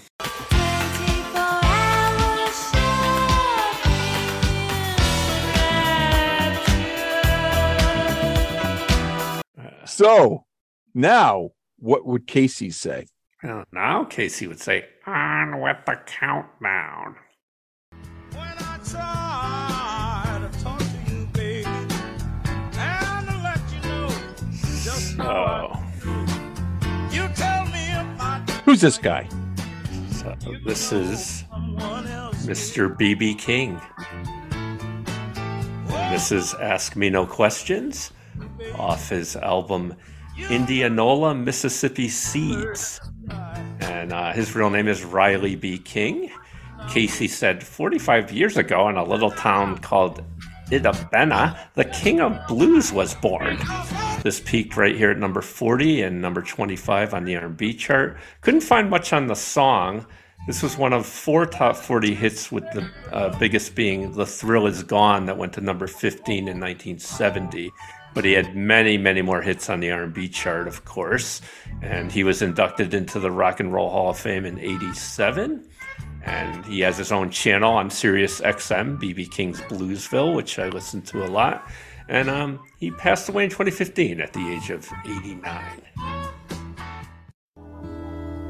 so 9.86 10.46
now 10.94 11.50
what 11.80 12.06
would 12.06 12.28
casey 12.28 12.70
say 12.70 13.06
Uh, 13.44 13.64
Now 13.72 14.04
Casey 14.06 14.48
would 14.48 14.60
say, 14.60 14.86
on 15.06 15.62
with 15.62 15.78
the 15.86 15.96
countdown. 16.06 17.16
Who's 28.68 28.82
this 28.82 28.98
guy? 28.98 29.30
so 30.12 30.36
this 30.66 30.92
is 30.92 31.46
Mr. 32.44 32.94
BB 32.94 33.40
King. 33.40 33.80
And 34.52 36.14
this 36.14 36.34
is 36.34 36.54
Ask 36.56 36.98
Me 36.98 37.10
No 37.10 37.26
Questions 37.26 38.12
off 38.78 39.08
his 39.08 39.38
album 39.38 39.96
Indianola, 40.50 41.34
Mississippi 41.34 42.10
Seeds. 42.10 43.00
And 43.80 44.12
uh, 44.12 44.34
his 44.34 44.54
real 44.54 44.70
name 44.70 44.90
is 44.90 45.02
Riley 45.06 45.56
B. 45.56 45.78
King. 45.78 46.30
Casey 46.90 47.30
said 47.30 47.64
45 47.64 48.34
years 48.34 48.58
ago 48.58 48.90
in 48.90 48.98
a 48.98 49.04
little 49.06 49.32
town 49.32 49.78
called 49.78 50.26
Itta 50.72 51.10
Bena, 51.10 51.58
the 51.76 51.86
king 51.86 52.20
of 52.20 52.38
blues 52.50 52.92
was 52.92 53.16
born. 53.16 53.58
This 54.28 54.42
peaked 54.42 54.76
right 54.76 54.94
here 54.94 55.10
at 55.10 55.18
number 55.18 55.42
40 55.42 56.02
and 56.02 56.22
number 56.22 56.42
25 56.42 57.14
on 57.14 57.24
the 57.24 57.38
R&B 57.38 57.74
chart. 57.76 58.18
Couldn't 58.42 58.60
find 58.60 58.90
much 58.90 59.14
on 59.14 59.28
the 59.28 59.36
song. 59.36 60.06
This 60.48 60.62
was 60.62 60.76
one 60.76 60.92
of 60.92 61.06
four 61.06 61.46
top 61.46 61.78
40 61.78 62.14
hits, 62.14 62.52
with 62.52 62.66
the 62.74 62.90
uh, 63.14 63.40
biggest 63.40 63.74
being 63.74 64.12
"The 64.12 64.26
Thrill 64.26 64.68
Is 64.68 64.84
Gone" 64.84 65.28
that 65.28 65.38
went 65.38 65.54
to 65.54 65.62
number 65.62 65.88
15 65.88 66.40
in 66.40 66.60
1970. 66.60 67.72
But 68.14 68.26
he 68.26 68.34
had 68.34 68.54
many, 68.54 68.98
many 68.98 69.22
more 69.22 69.42
hits 69.42 69.70
on 69.70 69.80
the 69.80 69.92
R&B 69.92 70.28
chart, 70.28 70.68
of 70.68 70.84
course. 70.84 71.40
And 71.82 72.12
he 72.12 72.26
was 72.26 72.42
inducted 72.42 72.94
into 72.94 73.22
the 73.22 73.32
Rock 73.32 73.62
and 73.62 73.72
Roll 73.72 73.90
Hall 73.90 74.10
of 74.10 74.20
Fame 74.20 74.46
in 74.46 74.60
'87 74.60 75.66
and 76.26 76.66
he 76.66 76.82
has 76.82 76.98
his 76.98 77.14
own 77.14 77.30
channel 77.30 77.74
on 77.74 77.90
Sirius 77.90 78.42
XM, 78.42 79.00
BB 79.00 79.32
King's 79.32 79.62
Bluesville, 79.62 80.36
which 80.36 80.60
I 80.60 80.68
listen 80.68 81.02
to 81.04 81.24
a 81.24 81.28
lot. 81.28 81.72
And 82.10 82.30
um, 82.30 82.60
he 82.80 82.92
passed 82.92 83.28
away 83.30 83.44
in 83.46 83.50
2015 83.50 84.22
at 84.22 84.34
the 84.34 84.54
age 84.54 84.70
of 84.70 84.88
89. 85.06 85.64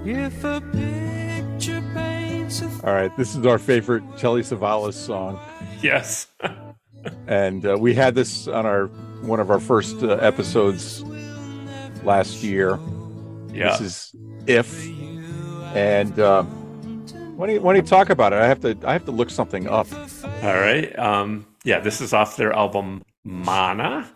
If 0.06 0.43
a 0.43 0.62
picture 0.62 1.82
paints 1.93 2.62
a 2.62 2.65
All 2.88 2.93
right, 2.93 3.15
this 3.17 3.36
is 3.36 3.46
our 3.46 3.58
favorite 3.58 4.04
Telly 4.17 4.41
Savalas 4.41 4.93
song, 4.93 5.39
Yes. 5.82 6.28
and 7.28 7.65
uh, 7.65 7.78
we 7.80 7.93
had 7.93 8.15
this 8.15 8.48
on 8.48 8.65
our 8.65 8.88
one 9.22 9.39
of 9.39 9.50
our 9.52 9.60
first 9.60 10.02
uh, 10.04 10.12
episodes 10.22 11.04
last 12.04 12.41
year. 12.43 12.80
Yeah. 13.52 13.76
This 13.78 13.82
is 13.82 14.15
if, 14.46 14.88
and 15.76 16.17
uh, 16.20 16.43
why 16.43 17.48
don't 17.48 17.56
you, 17.56 17.62
why 17.62 17.74
don't 17.74 17.84
you 17.84 17.89
talk 17.89 18.10
about 18.10 18.32
it? 18.32 18.38
I 18.39 18.48
have 18.48 18.62
to 18.62 18.78
I 18.86 18.93
have 18.93 19.04
to 19.06 19.12
look 19.12 19.30
something 19.30 19.67
up. 19.67 19.88
All 20.43 20.54
right. 20.54 20.98
Um, 20.98 21.48
yeah, 21.65 21.80
this 21.80 22.00
is 22.00 22.13
off 22.13 22.38
their 22.38 22.54
album 22.54 23.02
Manna. 23.28 24.10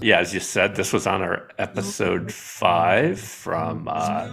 Yeah, 0.00 0.20
as 0.20 0.32
you 0.32 0.40
said, 0.40 0.76
this 0.76 0.92
was 0.92 1.06
on 1.06 1.22
our 1.22 1.48
episode 1.58 2.30
five 2.30 3.18
from 3.18 3.88
uh, 3.88 4.28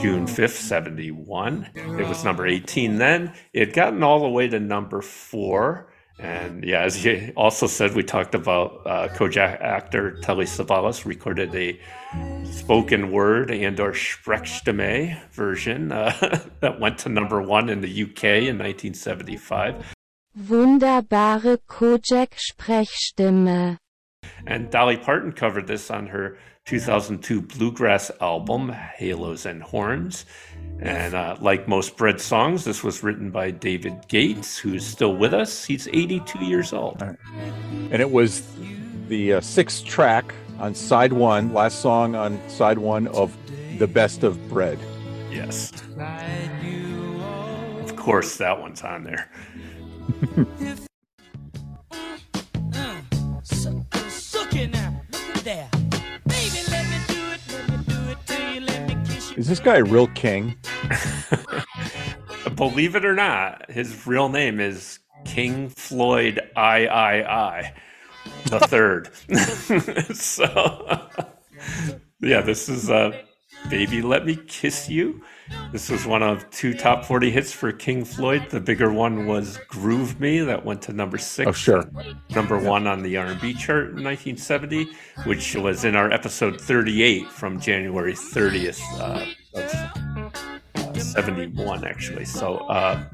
June 0.00 0.26
5th, 0.26 0.50
71. 0.50 1.68
It 1.74 2.08
was 2.08 2.24
number 2.24 2.46
18 2.46 2.96
then. 2.96 3.34
It 3.52 3.68
had 3.68 3.74
gotten 3.74 4.02
all 4.02 4.20
the 4.20 4.28
way 4.28 4.48
to 4.48 4.60
number 4.60 5.02
four. 5.02 5.92
And 6.18 6.64
yeah, 6.64 6.82
as 6.82 7.04
you 7.04 7.32
also 7.36 7.66
said, 7.66 7.94
we 7.94 8.02
talked 8.02 8.34
about 8.34 8.80
uh, 8.86 9.08
Kojak 9.08 9.60
actor 9.60 10.18
Telly 10.20 10.46
Savalas 10.46 11.04
recorded 11.04 11.54
a 11.54 11.78
spoken 12.50 13.12
word 13.12 13.50
and 13.50 13.78
or 13.78 13.92
Sprechstimme 13.92 15.20
version 15.32 15.92
uh, 15.92 16.40
that 16.60 16.80
went 16.80 16.98
to 16.98 17.08
number 17.08 17.42
one 17.42 17.68
in 17.68 17.80
the 17.82 18.02
UK 18.02 18.24
in 18.24 18.58
1975. 18.58 19.94
Wunderbare 20.38 21.58
Kojak 21.68 22.34
Sprechstimme. 22.36 23.78
And 24.46 24.70
Dolly 24.70 24.96
Parton 24.96 25.32
covered 25.32 25.66
this 25.66 25.90
on 25.90 26.06
her 26.06 26.38
2002 26.66 27.42
bluegrass 27.42 28.10
album, 28.20 28.68
Halos 28.68 29.46
and 29.46 29.62
Horns. 29.62 30.26
And 30.80 31.14
uh, 31.14 31.36
like 31.40 31.66
most 31.66 31.96
Bread 31.96 32.20
songs, 32.20 32.64
this 32.64 32.84
was 32.84 33.02
written 33.02 33.30
by 33.30 33.50
David 33.50 34.06
Gates, 34.08 34.56
who 34.56 34.74
is 34.74 34.86
still 34.86 35.16
with 35.16 35.34
us. 35.34 35.64
He's 35.64 35.88
82 35.88 36.44
years 36.44 36.72
old. 36.72 37.02
and 37.02 38.00
it 38.00 38.10
was 38.10 38.46
the 39.08 39.34
uh, 39.34 39.40
sixth 39.40 39.84
track 39.86 40.34
on 40.60 40.74
side 40.74 41.12
one, 41.12 41.52
last 41.52 41.80
song 41.80 42.14
on 42.14 42.38
side 42.48 42.78
one 42.78 43.08
of 43.08 43.36
the 43.78 43.86
best 43.88 44.22
of 44.22 44.48
bread. 44.48 44.78
Yes. 45.30 45.72
Of 47.80 47.96
course, 47.96 48.36
that 48.36 48.60
one's 48.60 48.82
on 48.82 49.04
there. 49.04 49.30
Is 59.38 59.46
this 59.46 59.60
guy 59.60 59.76
a 59.76 59.84
real 59.84 60.08
king? 60.08 60.56
Believe 62.56 62.96
it 62.96 63.04
or 63.04 63.14
not, 63.14 63.70
his 63.70 64.06
real 64.06 64.28
name 64.28 64.58
is 64.58 64.98
King 65.24 65.68
Floyd 65.68 66.40
I 66.56 66.86
I 66.86 67.48
I 67.58 67.74
the 68.46 68.60
third. 68.66 69.14
so 70.16 71.08
yeah, 72.20 72.40
this 72.40 72.68
is 72.68 72.90
uh 72.90 73.16
Baby 73.70 74.02
Let 74.02 74.26
Me 74.26 74.36
Kiss 74.48 74.88
You. 74.88 75.22
This 75.72 75.90
was 75.90 76.06
one 76.06 76.22
of 76.22 76.48
two 76.50 76.74
top 76.74 77.04
40 77.04 77.30
hits 77.30 77.52
for 77.52 77.72
King 77.72 78.04
Floyd. 78.04 78.48
The 78.50 78.60
bigger 78.60 78.92
one 78.92 79.26
was 79.26 79.58
Groove 79.68 80.18
Me 80.18 80.40
that 80.40 80.64
went 80.64 80.80
to 80.82 80.92
number 80.92 81.18
6. 81.18 81.46
Oh, 81.46 81.52
sure. 81.52 81.90
Number 82.30 82.58
1 82.58 82.86
on 82.86 83.02
the 83.02 83.16
R&B 83.16 83.54
chart 83.54 83.90
in 83.90 84.04
1970, 84.04 84.88
which 85.24 85.54
was 85.56 85.84
in 85.84 85.94
our 85.94 86.10
episode 86.10 86.60
38 86.60 87.28
from 87.30 87.60
January 87.60 88.14
30th 88.14 88.80
uh, 88.98 89.26
of 89.54 89.74
uh, 90.74 90.98
71 90.98 91.84
actually. 91.84 92.24
So 92.24 92.56
uh 92.68 93.04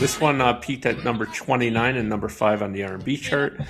this 0.00 0.18
one 0.18 0.40
uh, 0.40 0.54
peaked 0.54 0.86
at 0.86 1.04
number 1.04 1.26
29 1.26 1.96
and 1.96 2.08
number 2.08 2.30
5 2.30 2.62
on 2.62 2.72
the 2.72 2.82
R&B 2.82 3.18
chart. 3.18 3.60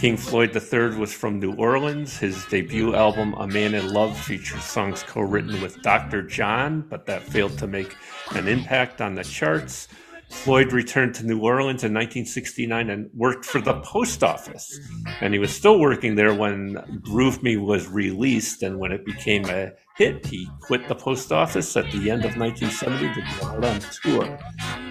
King 0.00 0.16
Floyd 0.16 0.50
III 0.50 0.98
was 0.98 1.12
from 1.12 1.38
New 1.38 1.54
Orleans. 1.54 2.18
His 2.18 2.44
debut 2.46 2.96
album, 2.96 3.34
A 3.34 3.46
Man 3.46 3.72
in 3.72 3.92
Love, 3.92 4.18
features 4.18 4.64
songs 4.64 5.04
co-written 5.04 5.62
with 5.62 5.80
Dr. 5.82 6.22
John, 6.22 6.80
but 6.90 7.06
that 7.06 7.22
failed 7.22 7.56
to 7.58 7.68
make 7.68 7.94
an 8.32 8.48
impact 8.48 9.00
on 9.00 9.14
the 9.14 9.22
charts. 9.22 9.86
Floyd 10.28 10.72
returned 10.72 11.14
to 11.16 11.26
New 11.26 11.40
Orleans 11.40 11.84
in 11.84 11.92
1969 11.92 12.90
and 12.90 13.10
worked 13.14 13.44
for 13.44 13.60
the 13.60 13.80
post 13.80 14.22
office. 14.22 14.78
And 15.20 15.32
he 15.32 15.38
was 15.38 15.54
still 15.54 15.78
working 15.78 16.14
there 16.14 16.34
when 16.34 17.00
Groove 17.02 17.42
Me 17.42 17.56
was 17.56 17.88
released. 17.88 18.62
And 18.62 18.78
when 18.78 18.92
it 18.92 19.04
became 19.04 19.44
a 19.46 19.72
hit, 19.96 20.26
he 20.26 20.48
quit 20.60 20.88
the 20.88 20.94
post 20.94 21.32
office 21.32 21.76
at 21.76 21.90
the 21.92 22.10
end 22.10 22.24
of 22.24 22.36
1970 22.36 23.14
to 23.14 23.40
go 23.40 23.46
out 23.46 23.64
on 23.64 23.80
tour. 24.02 24.38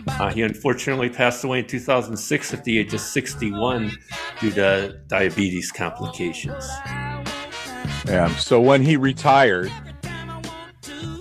Uh, 0.07 0.31
he 0.31 0.41
unfortunately 0.41 1.09
passed 1.09 1.43
away 1.43 1.59
in 1.59 1.67
2006 1.67 2.53
at 2.53 2.63
the 2.63 2.77
age 2.77 2.93
of 2.93 3.01
61 3.01 3.91
due 4.39 4.51
to 4.51 4.99
diabetes 5.07 5.71
complications. 5.71 6.65
Yeah. 8.07 8.33
So 8.37 8.61
when 8.61 8.81
he 8.81 8.97
retired 8.97 9.71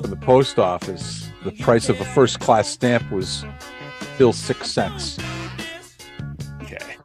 from 0.01 0.11
the 0.11 0.19
post 0.21 0.59
office, 0.59 1.31
the 1.45 1.53
price 1.53 1.89
of 1.89 2.01
a 2.01 2.05
first 2.05 2.41
class 2.41 2.69
stamp 2.69 3.11
was 3.11 3.45
still 4.15 4.33
six 4.33 4.71
cents. 4.71 5.19
Okay. 6.63 6.97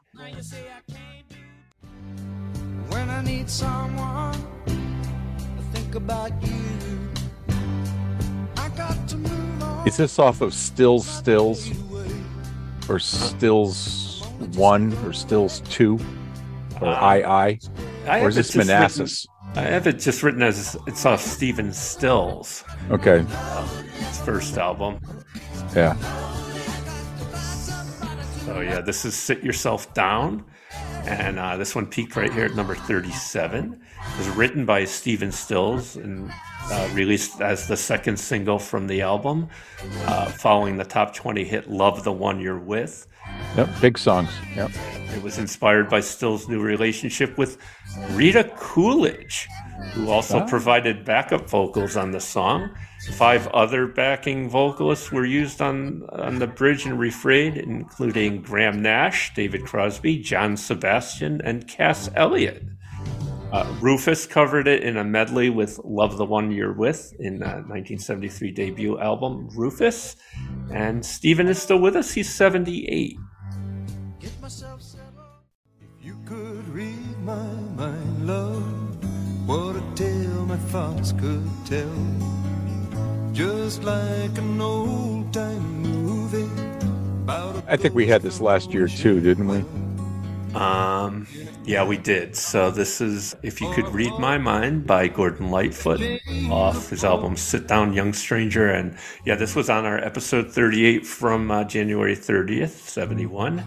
When 2.89 3.09
I 3.09 3.21
need 3.23 3.49
someone 3.49 4.33
to 4.65 5.63
think 5.73 5.95
about 5.95 6.31
you, 6.45 7.09
I 8.57 8.69
got 8.69 9.07
to 9.09 9.17
move 9.17 9.63
on. 9.63 9.87
Is 9.87 9.97
this 9.97 10.19
off 10.19 10.41
of 10.41 10.53
Stills 10.53 11.07
Stills 11.07 11.69
or 12.87 12.99
Stills 12.99 14.21
One 14.55 14.93
or 15.05 15.13
Stills 15.13 15.61
Two 15.61 15.99
or 16.81 16.87
uh, 16.89 16.93
I 16.93 17.47
I? 17.47 17.59
I 18.07 18.21
Or 18.21 18.29
is 18.29 18.35
it 18.35 18.39
this 18.39 18.47
just 18.47 18.55
written- 18.57 18.67
Manassas? 18.73 19.27
I 19.55 19.61
have 19.61 19.87
it 19.87 19.93
just 19.97 20.21
written 20.21 20.43
as 20.43 20.77
it's 20.85 21.07
off 21.07 21.21
Stephen 21.21 21.73
Stills, 21.73 22.63
Okay. 22.91 23.25
Uh, 23.27 23.67
his 23.97 24.21
first 24.21 24.59
album. 24.59 24.99
Yeah. 25.75 25.95
So 28.49 28.61
yeah, 28.61 28.81
this 28.81 29.05
is 29.05 29.13
"Sit 29.13 29.43
Yourself 29.43 29.93
Down," 29.93 30.43
and 31.05 31.37
uh, 31.37 31.55
this 31.57 31.75
one 31.75 31.85
peaked 31.85 32.15
right 32.15 32.33
here 32.33 32.45
at 32.45 32.55
number 32.55 32.73
37. 32.73 33.73
It 33.73 34.17
was 34.17 34.27
written 34.29 34.65
by 34.65 34.85
Stephen 34.85 35.31
Stills 35.31 35.95
and 35.95 36.31
uh, 36.63 36.89
released 36.93 37.41
as 37.41 37.67
the 37.67 37.77
second 37.77 38.17
single 38.17 38.57
from 38.57 38.87
the 38.87 39.01
album, 39.01 39.49
uh, 40.07 40.25
following 40.31 40.77
the 40.77 40.83
top 40.83 41.13
20 41.13 41.43
hit 41.43 41.69
"Love 41.69 42.03
the 42.03 42.11
One 42.11 42.39
You're 42.39 42.57
With." 42.57 43.05
Yep, 43.55 43.69
big 43.81 43.99
songs. 43.99 44.31
Yep. 44.55 44.71
It 45.15 45.21
was 45.21 45.37
inspired 45.37 45.87
by 45.87 45.99
Still's 45.99 46.49
new 46.49 46.59
relationship 46.59 47.37
with 47.37 47.59
Rita 48.13 48.51
Coolidge, 48.57 49.47
who 49.93 50.09
also 50.09 50.45
provided 50.45 51.05
backup 51.05 51.49
vocals 51.49 51.97
on 51.97 52.11
the 52.11 52.19
song. 52.19 52.69
Five 53.13 53.47
other 53.47 53.87
backing 53.87 54.49
vocalists 54.49 55.11
were 55.11 55.25
used 55.25 55.61
on, 55.61 56.03
on 56.11 56.39
the 56.39 56.47
bridge 56.47 56.85
and 56.85 56.99
refrain, 56.99 57.57
including 57.57 58.41
Graham 58.41 58.81
Nash, 58.81 59.33
David 59.33 59.65
Crosby, 59.65 60.19
John 60.19 60.57
Sebastian, 60.57 61.41
and 61.43 61.67
Cass 61.67 62.09
Elliot. 62.15 62.63
Uh, 63.51 63.75
Rufus 63.81 64.27
covered 64.27 64.67
it 64.67 64.83
in 64.83 64.97
a 64.97 65.03
medley 65.03 65.49
with 65.49 65.79
Love 65.83 66.17
the 66.17 66.25
One 66.25 66.51
You're 66.51 66.73
With 66.73 67.13
in 67.19 67.41
uh, 67.41 67.63
1973 67.65 68.51
debut 68.51 68.99
album 68.99 69.49
Rufus. 69.55 70.15
And 70.71 71.03
Stephen 71.03 71.47
is 71.47 71.59
still 71.59 71.79
with 71.79 71.95
us. 71.95 72.11
He's 72.11 72.31
78. 72.31 73.17
Just 83.79 83.87
like 83.87 84.37
an 84.37 84.59
old 84.59 85.33
time 85.33 85.81
movie. 85.81 86.49
About 87.23 87.55
a 87.55 87.71
I 87.71 87.77
think 87.77 87.95
we 87.95 88.07
had 88.07 88.21
this 88.21 88.41
last 88.41 88.73
year 88.73 88.89
too, 88.89 89.21
didn't 89.21 89.47
we? 89.47 89.63
Um, 90.53 91.27
yeah, 91.63 91.85
we 91.85 91.95
did. 91.95 92.35
So 92.35 92.71
this 92.71 92.99
is 92.99 93.37
If 93.41 93.61
You 93.61 93.71
Could 93.73 93.87
Read 93.89 94.11
My 94.19 94.37
Mind 94.37 94.85
by 94.85 95.07
Gordon 95.07 95.49
Lightfoot 95.49 96.01
off 96.49 96.89
his 96.89 97.05
album 97.05 97.37
Sit 97.37 97.67
Down 97.67 97.93
Young 97.93 98.11
Stranger. 98.11 98.69
And 98.69 98.97
yeah, 99.25 99.35
this 99.35 99.55
was 99.55 99.69
on 99.69 99.85
our 99.85 99.97
episode 99.97 100.51
38 100.51 101.05
from 101.05 101.49
uh, 101.49 101.63
January 101.63 102.17
30th, 102.17 102.71
71, 102.71 103.63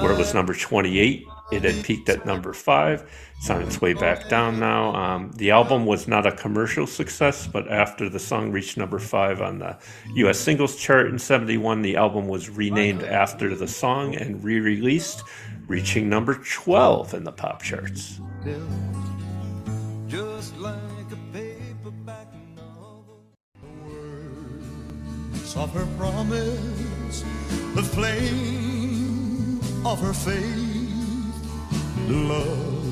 where 0.00 0.12
it 0.12 0.18
was 0.18 0.32
number 0.32 0.54
28. 0.54 1.26
It 1.50 1.64
had 1.64 1.84
peaked 1.84 2.08
at 2.08 2.24
number 2.24 2.52
five. 2.52 3.10
On 3.48 3.62
its 3.62 3.80
way 3.80 3.94
back 3.94 4.28
down 4.28 4.58
now. 4.58 4.92
Um, 4.96 5.30
the 5.36 5.52
album 5.52 5.86
was 5.86 6.08
not 6.08 6.26
a 6.26 6.32
commercial 6.32 6.84
success, 6.84 7.46
but 7.46 7.70
after 7.70 8.08
the 8.08 8.18
song 8.18 8.50
reached 8.50 8.76
number 8.76 8.98
five 8.98 9.40
on 9.40 9.60
the 9.60 9.78
US 10.16 10.40
singles 10.40 10.74
chart 10.74 11.06
in 11.06 11.16
71, 11.16 11.82
the 11.82 11.94
album 11.94 12.26
was 12.26 12.50
renamed 12.50 13.04
after 13.04 13.54
the 13.54 13.68
song 13.68 14.16
and 14.16 14.42
re 14.42 14.58
released, 14.58 15.22
reaching 15.68 16.08
number 16.08 16.34
12 16.34 17.14
in 17.14 17.22
the 17.22 17.30
pop 17.30 17.62
charts. 17.62 18.20
Of 25.56 25.72
her 25.72 25.86
promise, 25.96 27.24
the 27.74 27.82
flame 27.82 29.60
of 29.86 30.00
her 30.00 30.12
faith, 30.12 30.92
love 32.08 32.85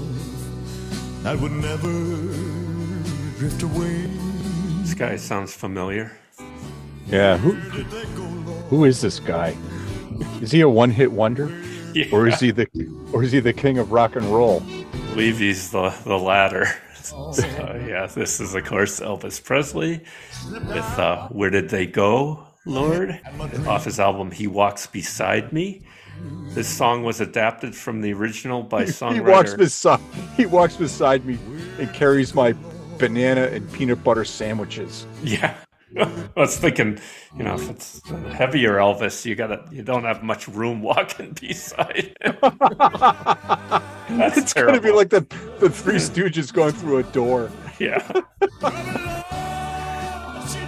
that 1.25 1.39
would 1.41 1.53
never 1.53 1.91
drift 3.39 3.63
away. 3.63 4.07
This 4.83 4.95
guy 4.95 5.17
sounds 5.17 5.53
familiar. 5.55 6.13
Yeah. 7.09 7.37
Who 7.39 7.53
who 8.71 8.85
is 8.85 9.01
this 9.01 9.19
guy? 9.21 9.57
Is 10.41 10.51
he 10.53 10.61
a 10.61 10.69
one-hit 10.69 11.11
wonder, 11.13 11.51
Yeah. 11.93 12.07
or 12.13 12.29
is 12.29 12.39
he 12.41 12.51
the 12.51 12.69
or 13.13 13.23
is 13.25 13.33
he 13.33 13.41
the 13.41 13.53
king 13.53 13.79
of 13.79 13.91
rock 13.93 14.17
and 14.17 14.27
roll? 14.27 14.63
I 14.69 14.85
believe 15.15 15.39
he's 15.39 15.71
the, 15.71 15.91
the 16.05 16.19
latter. 16.19 16.67
So, 17.05 17.43
yeah, 17.87 18.07
this 18.07 18.41
is, 18.41 18.55
of 18.55 18.65
course, 18.65 18.99
Elvis 18.99 19.45
Presley 19.45 20.01
with 20.51 20.99
uh, 20.99 21.29
Where 21.29 21.51
Did 21.51 21.69
They 21.69 21.85
Go, 21.85 22.47
Lord? 22.65 23.21
Off 23.67 23.85
his 23.85 24.01
album 24.01 24.31
He 24.31 24.47
Walks 24.47 24.87
Beside 24.87 25.53
Me. 25.53 25.83
This 26.55 26.69
song 26.69 27.03
was 27.03 27.21
adapted 27.21 27.75
from 27.75 28.01
the 28.01 28.13
original 28.13 28.63
by 28.63 28.85
songwriter. 28.85 29.15
He 29.15 29.21
walks 29.21 29.55
beside 29.55 30.01
he 30.37 30.47
walks 30.47 30.77
beside 30.77 31.25
me 31.25 31.39
and 31.79 31.93
carries 31.93 32.35
my 32.35 32.55
banana 32.99 33.43
and 33.47 33.71
peanut 33.73 34.05
butter 34.05 34.25
sandwiches. 34.25 35.07
Yeah. 35.23 35.57
I 35.99 36.23
was 36.37 36.57
thinking, 36.57 36.99
you 37.37 37.45
know, 37.45 37.55
if 37.55 37.71
it's 37.71 38.01
heavier 38.33 38.75
Elvis, 38.75 39.25
you 39.25 39.35
gotta 39.35 39.65
you 39.71 39.83
don't 39.83 40.05
have 40.05 40.23
much 40.23 40.49
room 40.49 40.83
walking 40.83 41.33
beside 41.41 42.17
him. 42.21 42.37
That's 44.19 44.37
It's 44.39 44.53
gonna 44.53 44.81
be 44.81 44.93
like 44.93 45.11
the 45.11 45.27
the 45.61 45.71
Three 45.71 45.97
Stooges 45.97 46.53
going 46.53 46.73
through 46.73 46.99
a 46.99 47.03
door. 47.05 47.51
Yeah. 47.79 48.23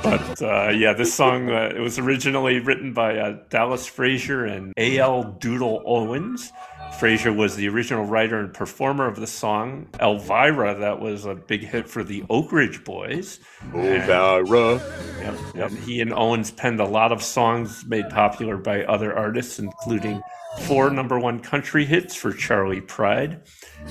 But 0.03 0.43
uh, 0.43 0.68
yeah, 0.70 0.93
this 0.93 1.12
song 1.12 1.51
uh, 1.51 1.72
it 1.74 1.80
was 1.80 1.99
originally 1.99 2.61
written 2.61 2.93
by 2.93 3.18
uh, 3.18 3.39
Dallas 3.49 3.87
Frazier 3.87 4.45
and 4.45 4.72
A.L. 4.76 5.37
Doodle 5.41 5.82
Owens. 5.84 6.53
Frazier 6.99 7.32
was 7.32 7.57
the 7.57 7.68
original 7.68 8.05
writer 8.05 8.39
and 8.39 8.55
performer 8.55 9.07
of 9.07 9.16
the 9.16 9.26
song. 9.26 9.89
Elvira, 10.01 10.78
that 10.78 11.01
was 11.01 11.26
a 11.26 11.34
big 11.34 11.62
hit 11.62 11.89
for 11.89 12.03
the 12.03 12.24
Oak 12.30 12.53
Ridge 12.53 12.84
Boys. 12.84 13.41
Elvira. 13.74 14.80
Yep, 15.20 15.39
yep. 15.55 15.70
He 15.72 16.01
and 16.01 16.12
Owens 16.12 16.51
penned 16.51 16.80
a 16.80 16.87
lot 16.87 17.12
of 17.12 17.22
songs 17.22 17.84
made 17.87 18.09
popular 18.09 18.57
by 18.57 18.84
other 18.84 19.14
artists, 19.14 19.59
including 19.59 20.22
four 20.62 20.91
number 20.91 21.18
one 21.18 21.41
country 21.41 21.84
hits 21.84 22.14
for 22.14 22.32
Charley 22.32 22.80
Pride. 22.80 23.43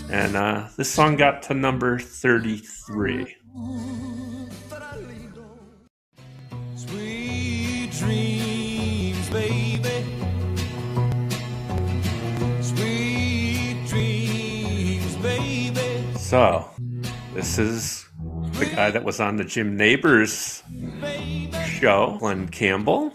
And 0.09 0.35
uh, 0.35 0.69
this 0.77 0.89
song 0.89 1.15
got 1.15 1.43
to 1.43 1.53
number 1.53 1.99
33. 1.99 3.35
So, 16.26 16.67
this 17.36 17.59
is 17.59 18.09
the 18.53 18.65
guy 18.65 18.89
that 18.89 19.03
was 19.03 19.19
on 19.19 19.36
the 19.36 19.43
Jim 19.43 19.78
Nabors 19.78 20.63
show, 21.67 22.17
Glen 22.19 22.47
Campbell. 22.47 23.13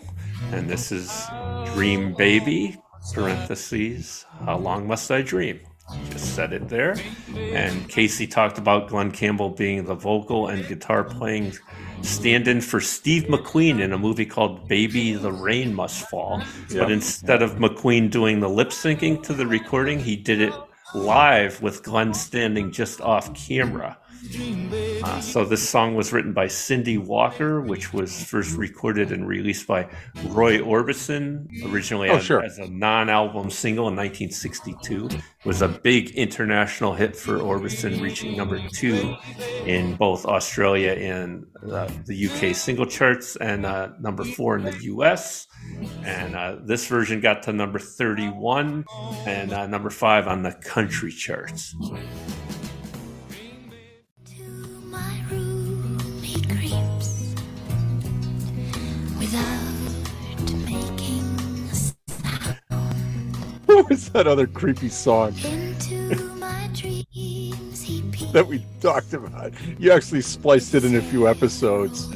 And 0.53 0.71
this 0.71 0.93
is 0.93 1.27
Dream 1.75 2.15
Baby, 2.15 2.81
parentheses, 3.13 4.27
How 4.45 4.59
Long 4.59 4.87
Must 4.87 5.11
I 5.11 5.23
Dream? 5.23 5.59
Just 6.11 6.37
said 6.37 6.53
it 6.53 6.69
there. 6.69 6.95
And 7.37 7.89
Casey 7.89 8.29
talked 8.29 8.59
about 8.59 8.89
Glen 8.89 9.11
Campbell 9.11 9.51
being 9.51 9.85
the 9.87 9.97
vocal 9.97 10.47
and 10.47 10.65
guitar 10.69 11.03
playing 11.03 11.55
stand 12.03 12.47
in 12.47 12.61
for 12.61 12.81
Steve 12.81 13.25
McQueen 13.25 13.81
in 13.81 13.93
a 13.93 13.99
movie 13.99 14.25
called 14.25 14.69
Baby 14.69 15.15
the 15.15 15.33
Rain 15.33 15.75
Must 15.75 16.09
Fall. 16.09 16.45
But 16.73 16.93
instead 16.93 17.43
of 17.43 17.57
McQueen 17.57 18.09
doing 18.09 18.39
the 18.39 18.49
lip 18.49 18.69
syncing 18.69 19.21
to 19.25 19.35
the 19.35 19.49
recording, 19.49 19.99
he 19.99 20.15
did 20.15 20.41
it 20.41 20.55
live 20.95 21.63
with 21.63 21.83
Glen 21.83 22.15
standing 22.15 22.73
just 22.73 23.01
off 23.01 23.35
camera. 23.35 23.99
Uh, 25.03 25.21
so 25.21 25.45
this 25.45 25.67
song 25.67 25.95
was 25.95 26.13
written 26.13 26.33
by 26.33 26.47
Cindy 26.47 26.99
Walker, 26.99 27.61
which 27.61 27.93
was 27.93 28.23
first 28.25 28.57
recorded 28.57 29.13
and 29.13 29.27
released 29.27 29.67
by 29.67 29.89
Roy 30.27 30.59
Orbison, 30.59 31.47
originally 31.73 32.11
Oh, 32.11 32.17
as, 32.17 32.25
sure. 32.25 32.43
as 32.45 32.59
a 32.59 32.69
non-album 32.69 33.51
single 33.51 33.89
in 33.89 33.97
1962. 33.97 35.07
It 35.07 35.23
was 35.47 35.63
a 35.63 35.69
big 35.69 36.11
international 36.11 36.93
hit 36.95 37.17
for 37.17 37.39
Orbison, 37.39 38.01
reaching 38.03 38.37
number 38.37 38.61
two 38.75 39.17
in 39.65 39.97
both 39.97 40.27
Australia 40.27 40.93
and 40.93 41.47
uh, 41.71 41.89
the 42.07 42.29
UK 42.29 42.55
single 42.55 42.87
charts, 42.87 43.37
and 43.37 43.65
uh, 43.65 43.89
number 44.01 44.25
four 44.25 44.59
in 44.59 44.65
the 44.65 44.77
US. 44.85 45.47
And 46.05 46.37
uh, 46.37 46.57
this 46.63 46.87
version 46.87 47.21
got 47.21 47.43
to 47.45 47.53
number 47.53 47.79
31 47.79 48.85
and 49.27 49.53
uh, 49.53 49.67
number 49.67 49.89
five 49.91 50.27
on 50.27 50.43
the 50.43 50.53
country 50.53 51.11
charts. 51.11 51.75
What 63.81 63.89
was 63.89 64.11
that 64.11 64.27
other 64.27 64.47
creepy 64.47 64.91
song 64.91 65.33
Into 65.39 66.15
my 66.37 66.69
dreams 66.75 68.31
that 68.33 68.47
we 68.47 68.63
talked 68.83 69.15
about? 69.15 69.55
You 69.79 69.91
actually 69.91 70.21
spliced 70.21 70.75
it 70.75 70.85
in 70.85 70.97
a 70.97 71.01
few 71.01 71.27
episodes. 71.27 72.07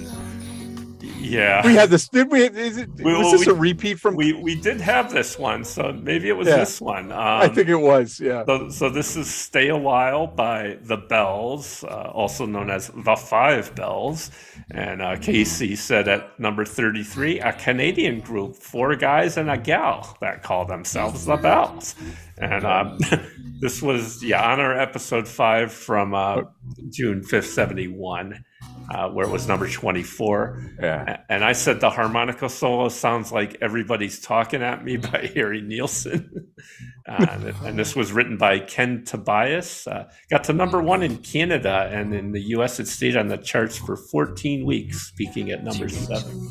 Yeah. 1.24 1.66
We 1.66 1.74
had 1.74 1.90
this. 1.90 2.08
Did 2.08 2.30
we? 2.30 2.42
Is 2.44 2.76
it, 2.76 2.90
We- 2.96 3.12
was 3.14 3.32
this 3.32 3.46
we- 3.46 3.52
a 3.52 3.56
repeat 3.56 3.98
from? 4.00 4.16
We 4.16 4.32
we 4.32 4.54
did 4.60 4.80
have 4.80 5.12
this 5.12 5.38
one, 5.38 5.64
so 5.64 5.92
maybe 5.92 6.28
it 6.28 6.36
was 6.36 6.48
Yeah. 6.48 6.56
this 6.58 6.80
one. 6.80 7.10
Um, 7.12 7.18
I 7.18 7.48
think 7.48 7.68
it 7.68 7.76
was. 7.76 8.20
Yeah. 8.20 8.44
So, 8.46 8.68
so 8.68 8.90
this 8.90 9.16
is 9.16 9.32
"Stay 9.32 9.68
a 9.68 9.76
While" 9.76 10.26
by 10.26 10.78
the 10.82 10.96
Bells, 10.96 11.82
uh, 11.84 12.10
also 12.12 12.46
known 12.46 12.70
as 12.70 12.90
the 12.94 13.16
Five 13.16 13.74
Bells. 13.74 14.30
And 14.70 15.02
uh, 15.02 15.16
Casey 15.16 15.76
said 15.76 16.08
at 16.08 16.38
number 16.38 16.64
thirty-three, 16.64 17.40
a 17.40 17.52
Canadian 17.52 18.20
group, 18.20 18.56
four 18.56 18.94
guys 18.96 19.36
and 19.36 19.50
a 19.50 19.56
gal 19.58 20.16
that 20.20 20.42
call 20.42 20.64
themselves 20.66 21.24
the 21.26 21.36
Bells. 21.36 21.94
And 22.38 22.64
um, 22.64 22.98
this 23.60 23.80
was 23.80 24.22
yeah 24.22 24.50
on 24.52 24.60
our 24.60 24.78
episode 24.78 25.28
five 25.28 25.72
from 25.72 26.14
uh, 26.14 26.42
June 26.90 27.22
fifth, 27.22 27.50
seventy-one 27.50 28.44
uh, 28.90 29.08
where 29.08 29.26
it 29.26 29.30
was 29.30 29.48
number 29.48 29.68
24. 29.68 30.76
Yeah. 30.80 31.20
And 31.28 31.44
I 31.44 31.52
said 31.52 31.80
the 31.80 31.90
harmonica 31.90 32.48
solo 32.48 32.88
sounds 32.88 33.32
like 33.32 33.56
everybody's 33.60 34.20
talking 34.20 34.62
at 34.62 34.84
me 34.84 34.96
by 35.12 35.30
Harry 35.34 35.60
Nilsson. 35.60 36.52
uh, 37.08 37.52
and 37.64 37.78
this 37.78 37.96
was 37.96 38.12
written 38.12 38.36
by 38.36 38.58
Ken 38.58 39.04
Tobias. 39.04 39.86
Uh, 39.86 40.08
got 40.30 40.44
to 40.44 40.52
number 40.52 40.82
one 40.82 41.02
in 41.02 41.18
Canada, 41.18 41.88
and 41.90 42.14
in 42.14 42.32
the 42.32 42.42
US, 42.56 42.80
it 42.80 42.88
stayed 42.88 43.16
on 43.16 43.28
the 43.28 43.38
charts 43.38 43.76
for 43.78 43.96
14 43.96 44.64
weeks, 44.64 45.12
peaking 45.16 45.50
at 45.50 45.64
number 45.64 45.88
seven. 45.88 46.48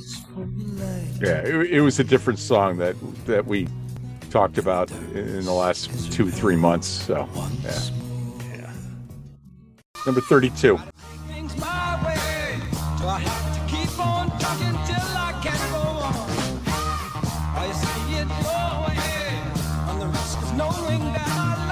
Yeah, 1.22 1.42
it, 1.42 1.72
it 1.72 1.82
was 1.82 2.00
a 2.00 2.04
different 2.04 2.40
song 2.40 2.78
that, 2.78 2.96
that 3.26 3.46
we 3.46 3.68
talked 4.30 4.58
about 4.58 4.90
in 5.14 5.46
the 5.46 5.54
last 5.54 6.12
two, 6.12 6.32
three 6.32 6.56
months. 6.56 6.88
So, 6.88 7.30
yeah. 7.64 7.82
yeah. 8.56 8.74
Number 10.06 10.22
32. 10.22 10.80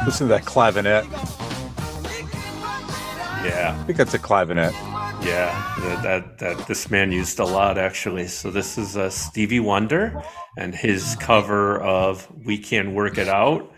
Listen 0.05 0.27
to 0.27 0.34
that 0.34 0.43
clavinet. 0.45 1.05
Yeah. 3.45 3.77
I 3.79 3.84
think 3.86 3.97
that's 3.97 4.13
a 4.13 4.19
clavinet. 4.19 4.73
Yeah, 5.23 5.99
that, 6.01 6.39
that 6.39 6.67
this 6.67 6.89
man 6.89 7.11
used 7.11 7.39
a 7.39 7.45
lot 7.45 7.77
actually. 7.77 8.27
So 8.27 8.49
this 8.49 8.77
is 8.77 8.97
uh, 8.97 9.09
Stevie 9.09 9.59
Wonder 9.59 10.21
and 10.57 10.73
his 10.73 11.15
cover 11.19 11.79
of 11.79 12.27
"We 12.45 12.57
Can 12.57 12.93
Work 12.95 13.17
It 13.17 13.29
Out." 13.29 13.71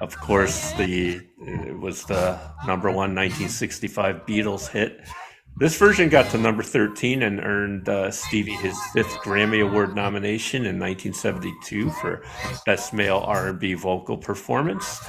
Of 0.00 0.16
course, 0.20 0.72
the 0.72 1.20
it 1.40 1.78
was 1.78 2.04
the 2.04 2.38
number 2.66 2.88
one 2.88 3.14
1965 3.14 4.24
Beatles 4.26 4.68
hit. 4.68 5.00
This 5.58 5.78
version 5.78 6.10
got 6.10 6.30
to 6.32 6.38
number 6.38 6.62
13 6.62 7.22
and 7.22 7.40
earned 7.40 7.88
uh, 7.88 8.10
Stevie 8.10 8.56
his 8.56 8.78
fifth 8.92 9.16
Grammy 9.20 9.66
Award 9.66 9.96
nomination 9.96 10.66
in 10.66 10.78
1972 10.78 11.88
for 11.92 12.22
Best 12.66 12.92
Male 12.92 13.24
R&B 13.24 13.72
Vocal 13.72 14.18
Performance. 14.18 15.00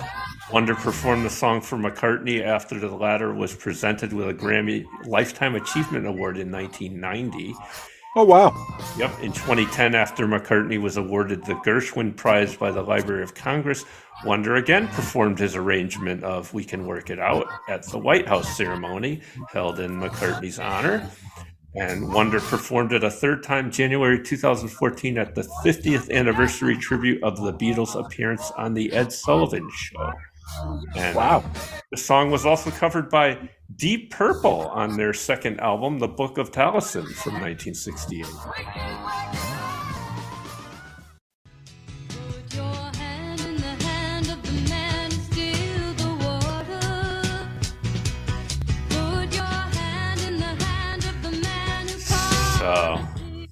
Wonder 0.53 0.73
performed 0.73 1.25
the 1.25 1.29
song 1.29 1.59
for 1.59 1.77
McCartney 1.77 2.41
after 2.41 2.79
the 2.79 2.87
latter 2.87 3.33
was 3.33 3.53
presented 3.53 4.13
with 4.13 4.29
a 4.29 4.33
Grammy 4.33 4.85
Lifetime 5.05 5.55
Achievement 5.55 6.07
Award 6.07 6.37
in 6.37 6.49
1990. 6.49 7.53
Oh 8.15 8.23
wow! 8.23 8.55
Yep, 8.97 9.19
in 9.21 9.31
2010, 9.31 9.93
after 9.93 10.27
McCartney 10.27 10.81
was 10.81 10.97
awarded 10.97 11.45
the 11.45 11.53
Gershwin 11.55 12.15
Prize 12.15 12.55
by 12.55 12.71
the 12.71 12.81
Library 12.81 13.21
of 13.21 13.35
Congress, 13.35 13.85
Wonder 14.25 14.55
again 14.55 14.87
performed 14.87 15.37
his 15.37 15.55
arrangement 15.55 16.23
of 16.23 16.51
We 16.51 16.63
Can 16.63 16.87
Work 16.87 17.11
It 17.11 17.19
Out 17.19 17.47
at 17.69 17.83
the 17.83 17.99
White 17.99 18.27
House 18.27 18.57
ceremony 18.57 19.21
held 19.51 19.79
in 19.79 19.99
McCartney's 19.99 20.57
honor. 20.57 21.07
And 21.75 22.11
Wonder 22.11 22.39
performed 22.39 22.93
it 22.93 23.03
a 23.03 23.11
third 23.11 23.43
time 23.43 23.69
January 23.69 24.23
2014 24.23 25.17
at 25.19 25.35
the 25.35 25.43
50th 25.63 26.09
anniversary 26.09 26.75
tribute 26.75 27.21
of 27.21 27.37
the 27.37 27.53
Beatles' 27.53 27.93
appearance 27.93 28.49
on 28.57 28.73
The 28.73 28.91
Ed 28.93 29.13
Sullivan 29.13 29.69
Show. 29.71 30.11
And 30.95 31.15
Wow. 31.15 31.43
the 31.91 31.97
song 31.97 32.31
was 32.31 32.45
also 32.45 32.71
covered 32.71 33.09
by 33.09 33.49
Deep 33.75 34.11
Purple 34.11 34.67
on 34.69 34.97
their 34.97 35.13
second 35.13 35.59
album, 35.59 35.99
The 35.99 36.07
Book 36.07 36.37
of 36.37 36.51
Taliesyn 36.51 37.05
from 37.13 37.33
1968. 37.41 38.25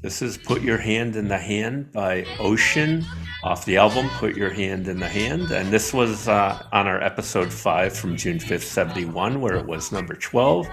This 0.05 0.21
is 0.21 0.37
Put 0.37 0.61
Your 0.61 0.77
Hand 0.77 1.15
in 1.15 1.29
the 1.29 1.37
Hand 1.39 1.91
by 1.91 2.27
Ocean 2.37 3.03
off 3.43 3.65
the 3.65 3.77
album 3.77 4.07
Put 4.19 4.37
Your 4.37 4.51
Hand 4.51 4.87
in 4.87 4.99
the 4.99 5.07
Hand. 5.07 5.49
And 5.49 5.71
this 5.71 5.95
was 5.95 6.27
uh, 6.27 6.61
on 6.71 6.85
our 6.85 7.01
episode 7.01 7.51
5 7.51 7.97
from 7.97 8.15
June 8.15 8.37
5th, 8.37 8.61
71, 8.61 9.41
where 9.41 9.55
it 9.55 9.65
was 9.65 9.91
number 9.91 10.13
12. 10.13 10.67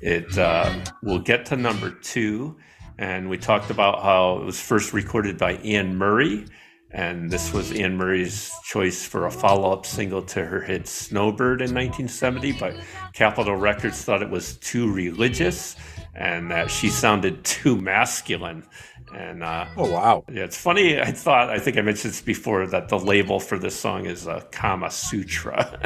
It 0.00 0.36
uh, 0.36 0.84
will 1.00 1.20
get 1.20 1.46
to 1.46 1.56
number 1.56 1.90
2. 1.90 2.56
And 2.98 3.30
we 3.30 3.38
talked 3.38 3.70
about 3.70 4.02
how 4.02 4.38
it 4.38 4.44
was 4.46 4.60
first 4.60 4.92
recorded 4.92 5.38
by 5.38 5.52
Anne 5.58 5.94
Murray. 5.94 6.44
And 6.90 7.30
this 7.30 7.52
was 7.52 7.70
Anne 7.70 7.96
Murray's 7.96 8.50
choice 8.64 9.06
for 9.06 9.26
a 9.26 9.30
follow 9.30 9.72
up 9.72 9.86
single 9.86 10.22
to 10.22 10.44
her 10.44 10.60
hit 10.60 10.88
Snowbird 10.88 11.60
in 11.60 11.72
1970. 11.72 12.50
But 12.58 12.74
Capitol 13.12 13.54
Records 13.54 14.02
thought 14.02 14.22
it 14.22 14.28
was 14.28 14.56
too 14.56 14.92
religious 14.92 15.76
and 16.14 16.50
that 16.50 16.70
she 16.70 16.88
sounded 16.88 17.44
too 17.44 17.76
masculine. 17.76 18.64
And 19.14 19.42
uh, 19.42 19.66
Oh 19.76 19.90
wow! 19.90 20.24
yeah, 20.32 20.44
it's 20.44 20.56
funny. 20.56 20.98
I 20.98 21.12
thought, 21.12 21.50
I 21.50 21.58
think 21.58 21.76
I 21.76 21.82
mentioned 21.82 22.12
this 22.14 22.22
before, 22.22 22.66
that 22.68 22.88
the 22.88 22.98
label 22.98 23.40
for 23.40 23.58
this 23.58 23.78
song 23.78 24.06
is 24.06 24.26
uh, 24.26 24.40
Kama 24.50 24.90
Sutra. 24.90 25.78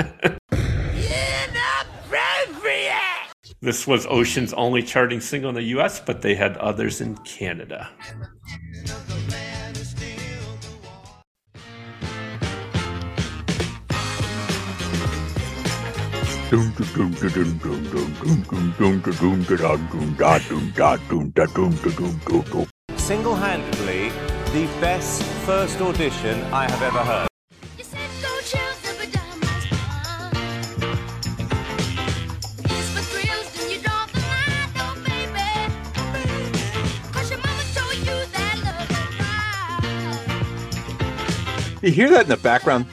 this 3.61 3.87
was 3.87 4.07
Ocean's 4.07 4.53
only 4.53 4.83
charting 4.83 5.21
single 5.21 5.49
in 5.49 5.57
the 5.57 5.63
US, 5.79 5.99
but 5.99 6.23
they 6.23 6.37
had 6.37 6.57
others 6.59 7.01
in 7.01 7.17
Canada. 7.19 7.91
Single 22.97 23.35
handedly, 23.35 24.11
the 24.53 24.67
best 24.81 25.23
first 25.45 25.81
audition 25.81 26.41
I 26.53 26.71
have 26.71 26.83
ever 26.83 26.99
heard. 26.99 27.27
You 27.77 27.83
said 27.85 28.11
go 28.23 28.29
chills 28.43 28.79
never 28.85 29.07
done 29.11 29.41
my 29.41 29.59
spine. 29.59 30.37
It's 32.65 32.91
for 32.95 33.03
thrills, 33.11 33.49
then 33.55 33.71
you 33.73 33.79
draw 33.83 34.07
the 34.07 34.21
line, 34.21 34.71
baby. 35.03 35.51
'Cause 37.13 37.29
your 37.31 37.41
mama 37.41 37.65
told 37.75 37.97
you 37.97 38.17
that 38.35 38.57
love 38.65 38.91
is 38.91 38.97
right. 41.73 41.83
You 41.83 41.91
hear 41.91 42.11
that 42.11 42.23
in 42.23 42.29
the 42.29 42.37
background? 42.37 42.87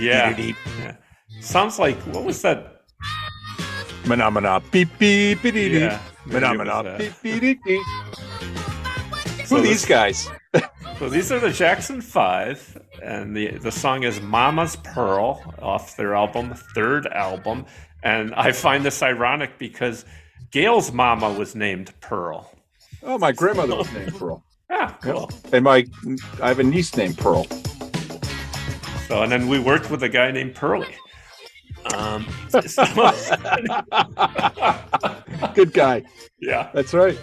Yeah. 0.00 0.30
Yeah. 0.80 0.96
Sounds 1.46 1.78
like, 1.78 1.96
what 2.12 2.24
was 2.24 2.42
that? 2.42 2.82
Mana 4.04 4.60
beep 4.72 4.88
beep 4.98 5.42
beep 5.42 5.54
beep. 5.54 5.72
Yeah, 5.72 6.00
maybe 6.26 6.44
it 6.44 6.56
Mana 6.56 6.82
was 6.82 6.98
beep 6.98 7.22
beep 7.22 7.40
beep 7.40 7.64
beep. 7.64 7.86
So 9.46 9.56
Who 9.56 9.56
are 9.56 9.60
these 9.62 9.84
guys? 9.86 10.28
So 10.98 11.10
these 11.10 11.30
are 11.30 11.38
the 11.38 11.50
Jackson 11.50 12.00
Five, 12.00 12.80
and 13.02 13.36
the 13.36 13.58
the 13.58 13.70
song 13.70 14.02
is 14.04 14.18
"Mama's 14.22 14.76
Pearl" 14.76 15.42
off 15.60 15.94
their 15.96 16.14
album, 16.14 16.54
third 16.74 17.06
album. 17.08 17.66
And 18.02 18.34
I 18.34 18.52
find 18.52 18.82
this 18.82 19.02
ironic 19.02 19.58
because 19.58 20.06
Gail's 20.50 20.92
mama 20.92 21.30
was 21.30 21.54
named 21.54 21.92
Pearl. 22.00 22.50
Oh, 23.02 23.18
my 23.18 23.32
grandmother 23.32 23.76
was 23.76 23.92
named 23.98 24.14
Pearl. 24.16 24.42
Yeah, 24.70 24.94
cool. 25.02 25.30
And 25.52 25.64
my, 25.64 25.84
I 26.42 26.48
have 26.48 26.60
a 26.60 26.64
niece 26.64 26.96
named 26.96 27.18
Pearl. 27.18 27.44
So, 29.06 29.22
and 29.22 29.30
then 29.30 29.48
we 29.48 29.58
worked 29.58 29.90
with 29.90 30.02
a 30.02 30.08
guy 30.08 30.30
named 30.30 30.54
Pearly. 30.54 30.94
Um, 31.94 32.26
so- 32.48 32.60
Good 35.54 35.72
guy. 35.72 36.02
yeah. 36.40 36.70
That's 36.74 36.92
right. 36.94 37.18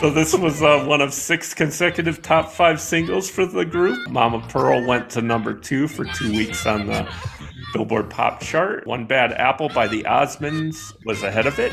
So 0.00 0.10
this 0.10 0.34
was 0.34 0.62
uh, 0.62 0.84
one 0.86 1.02
of 1.02 1.12
six 1.12 1.52
consecutive 1.52 2.22
top 2.22 2.50
five 2.50 2.80
singles 2.80 3.28
for 3.28 3.44
the 3.44 3.66
group. 3.66 4.08
Mama 4.08 4.40
Pearl 4.48 4.86
went 4.86 5.10
to 5.10 5.20
number 5.20 5.52
two 5.52 5.86
for 5.88 6.04
two 6.06 6.30
weeks 6.32 6.64
on 6.64 6.86
the 6.86 7.06
Billboard 7.74 8.08
Pop 8.08 8.40
chart. 8.40 8.86
One 8.86 9.04
Bad 9.06 9.32
Apple 9.32 9.68
by 9.68 9.88
the 9.88 10.02
Osmonds 10.04 10.94
was 11.04 11.22
ahead 11.22 11.46
of 11.46 11.58
it. 11.58 11.72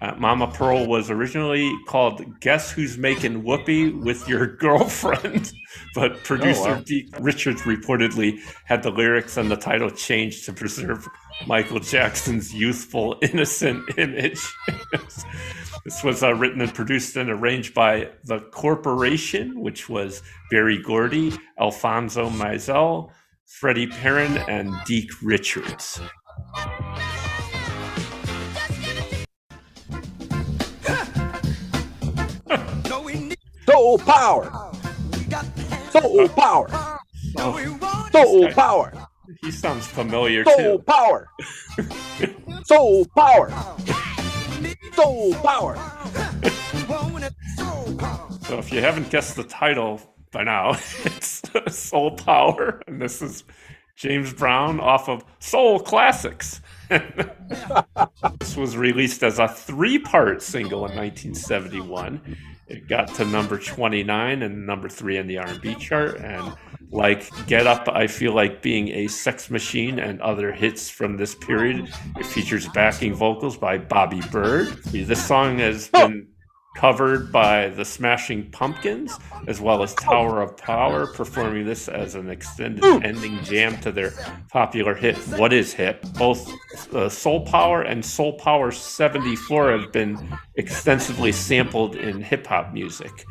Uh, 0.00 0.12
Mama 0.18 0.46
Pearl 0.48 0.86
was 0.86 1.10
originally 1.10 1.72
called 1.88 2.22
"Guess 2.40 2.70
Who's 2.72 2.98
Making 2.98 3.42
Whoopee 3.42 3.90
with 3.90 4.28
Your 4.28 4.46
Girlfriend," 4.56 5.52
but 5.94 6.22
producer 6.24 6.60
wow. 6.74 6.82
Deke 6.84 7.14
Richards 7.20 7.62
reportedly 7.62 8.38
had 8.66 8.82
the 8.82 8.90
lyrics 8.90 9.36
and 9.36 9.50
the 9.50 9.56
title 9.56 9.90
changed 9.90 10.44
to 10.44 10.52
preserve 10.52 11.08
Michael 11.46 11.80
Jackson's 11.80 12.54
youthful, 12.54 13.18
innocent 13.22 13.84
image. 13.98 14.40
This 15.84 16.02
was 16.02 16.22
uh, 16.22 16.34
written 16.34 16.60
and 16.62 16.72
produced 16.72 17.16
and 17.16 17.28
arranged 17.28 17.74
by 17.74 18.10
The 18.24 18.40
Corporation, 18.40 19.60
which 19.60 19.88
was 19.88 20.22
Berry 20.50 20.80
Gordy, 20.80 21.32
Alfonso 21.60 22.30
Mizell, 22.30 23.10
Freddie 23.46 23.88
Perren, 23.88 24.42
and 24.48 24.74
Deke 24.86 25.10
Richards. 25.22 26.00
No, 32.88 33.02
we 33.02 33.34
Soul 33.68 33.98
power. 33.98 34.70
we 35.12 35.24
got 35.24 35.44
Soul 35.90 36.28
power. 36.28 36.68
no, 37.36 37.50
we 37.52 37.68
want 37.68 38.12
Soul 38.12 38.48
power. 38.52 39.03
He 39.44 39.50
sounds 39.50 39.86
familiar 39.86 40.42
to 40.42 40.50
Soul 40.50 40.78
too. 40.78 40.84
power. 40.84 41.28
Soul 42.64 43.06
power. 43.14 43.50
Soul 44.94 45.34
Power. 45.34 45.76
So 48.42 48.58
if 48.58 48.72
you 48.72 48.80
haven't 48.80 49.10
guessed 49.10 49.36
the 49.36 49.44
title 49.44 50.00
by 50.30 50.44
now, 50.44 50.70
it's 51.04 51.42
Soul 51.68 52.12
Power, 52.12 52.80
and 52.86 53.02
this 53.02 53.20
is 53.20 53.44
James 53.96 54.32
Brown 54.32 54.80
off 54.80 55.08
of 55.08 55.24
Soul 55.40 55.80
Classics. 55.80 56.60
this 56.88 58.56
was 58.56 58.76
released 58.76 59.22
as 59.22 59.38
a 59.38 59.48
three-part 59.48 60.42
single 60.42 60.86
in 60.86 60.96
1971. 60.96 62.36
It 62.68 62.88
got 62.88 63.14
to 63.16 63.24
number 63.26 63.58
29 63.58 64.42
and 64.42 64.66
number 64.66 64.88
three 64.88 65.18
in 65.18 65.26
the 65.26 65.38
R&B 65.38 65.74
chart, 65.74 66.18
and 66.18 66.54
like 66.94 67.28
"Get 67.46 67.66
Up," 67.66 67.88
I 67.88 68.06
feel 68.06 68.32
like 68.32 68.62
being 68.62 68.88
a 68.88 69.08
sex 69.08 69.50
machine, 69.50 69.98
and 69.98 70.20
other 70.22 70.52
hits 70.52 70.88
from 70.88 71.16
this 71.16 71.34
period. 71.34 71.92
It 72.18 72.24
features 72.24 72.68
backing 72.68 73.14
vocals 73.14 73.56
by 73.56 73.78
Bobby 73.78 74.22
Byrd. 74.30 74.68
This 74.84 75.24
song 75.24 75.58
has 75.58 75.88
been 75.88 76.28
covered 76.76 77.30
by 77.30 77.68
the 77.68 77.84
Smashing 77.84 78.50
Pumpkins, 78.50 79.16
as 79.46 79.60
well 79.60 79.82
as 79.82 79.94
Tower 79.94 80.42
of 80.42 80.56
Power, 80.56 81.06
performing 81.06 81.64
this 81.64 81.88
as 81.88 82.14
an 82.14 82.28
extended 82.30 82.84
ending 83.04 83.42
jam 83.44 83.80
to 83.80 83.92
their 83.92 84.12
popular 84.50 84.94
hit 84.94 85.16
"What 85.38 85.52
Is 85.52 85.72
Hip." 85.72 86.04
Both 86.16 86.52
uh, 86.94 87.08
Soul 87.08 87.44
Power 87.46 87.82
and 87.82 88.04
Soul 88.04 88.34
Power 88.34 88.70
74 88.70 89.78
have 89.78 89.92
been 89.92 90.38
extensively 90.56 91.32
sampled 91.32 91.96
in 91.96 92.20
hip 92.20 92.46
hop 92.46 92.72
music. 92.72 93.24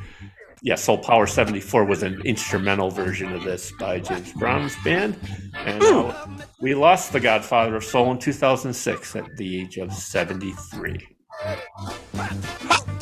Yeah, 0.63 0.75
Soul 0.75 0.97
Power 0.97 1.27
74 1.27 1.83
was 1.83 2.03
an 2.03 2.21
instrumental 2.23 2.89
version 2.89 3.33
of 3.33 3.43
this 3.43 3.73
by 3.77 3.99
James 3.99 4.31
Brown's 4.31 4.73
band. 4.81 5.19
And 5.57 5.83
uh, 5.83 6.27
we 6.61 6.73
lost 6.73 7.11
the 7.11 7.19
godfather 7.19 7.75
of 7.75 7.83
soul 7.83 8.11
in 8.11 8.17
2006 8.17 9.17
at 9.17 9.35
the 9.35 9.59
age 9.61 9.77
of 9.77 9.91
73. 9.91 11.05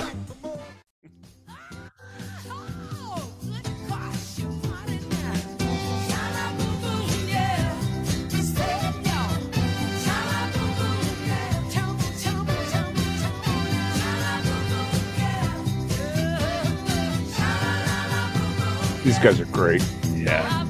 These 19.12 19.20
guys 19.20 19.42
are 19.42 19.46
great. 19.48 19.86
Yeah. 20.14 20.66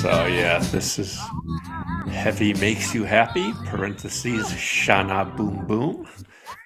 So 0.00 0.24
yeah, 0.24 0.60
this 0.72 0.98
is 0.98 1.20
Heavy 2.08 2.54
Makes 2.54 2.94
You 2.94 3.04
Happy, 3.04 3.52
parentheses, 3.66 4.50
Sha-Na 4.50 5.24
Boom 5.24 5.66
Boom 5.66 6.08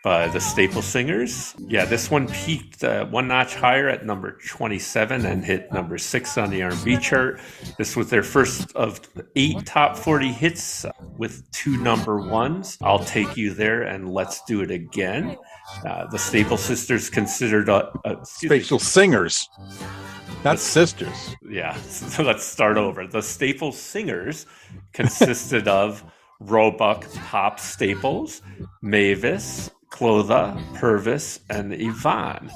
by 0.03 0.29
the 0.29 0.41
Staple 0.41 0.83
Singers. 0.83 1.55
Yeah, 1.59 1.85
this 1.85 2.11
one 2.11 2.27
peaked 2.29 2.83
uh, 2.83 3.05
one 3.07 3.29
notch 3.29 3.55
higher 3.55 3.89
at 3.89 4.07
number 4.07 4.39
27 4.49 5.27
and 5.27 5.45
hit 5.45 5.71
number 5.73 5.99
6 5.99 6.39
on 6.39 6.51
the 6.51 6.63
R&B 6.63 6.97
chart. 6.99 7.41
This 7.77 7.97
was 7.97 8.09
their 8.09 8.23
first 8.23 8.75
of 8.75 9.01
eight 9.37 9.67
top 9.67 9.97
40 9.97 10.33
hits 10.33 10.85
uh, 10.85 10.93
with 11.19 11.51
two 11.53 11.77
number 11.77 12.19
ones. 12.19 12.79
I'll 12.81 13.05
Take 13.05 13.37
You 13.37 13.53
There 13.53 13.83
and 13.83 14.11
Let's 14.11 14.43
Do 14.45 14.63
It 14.63 14.71
Again. 14.71 15.37
Uh, 15.85 16.07
the 16.07 16.19
Staple 16.19 16.57
Sisters 16.57 17.11
considered 17.11 17.69
uh, 17.69 17.91
uh, 18.05 18.15
me, 18.15 18.25
Spatial 18.25 18.79
singers, 18.79 19.49
not 20.45 20.59
sisters. 20.59 21.37
yeah, 21.49 21.75
so 21.83 22.23
let's 22.23 22.45
start 22.45 22.77
over. 22.79 23.07
The 23.07 23.23
Staple 23.23 23.73
singers 23.73 24.47
consisted 24.93 25.69
of 25.69 26.03
Roebuck 26.41 27.13
Pop 27.13 27.61
Staples, 27.61 28.41
Mavis, 28.83 29.71
Clotha, 29.91 30.63
Purvis, 30.75 31.41
and 31.51 31.73
Yvonne. 31.73 32.51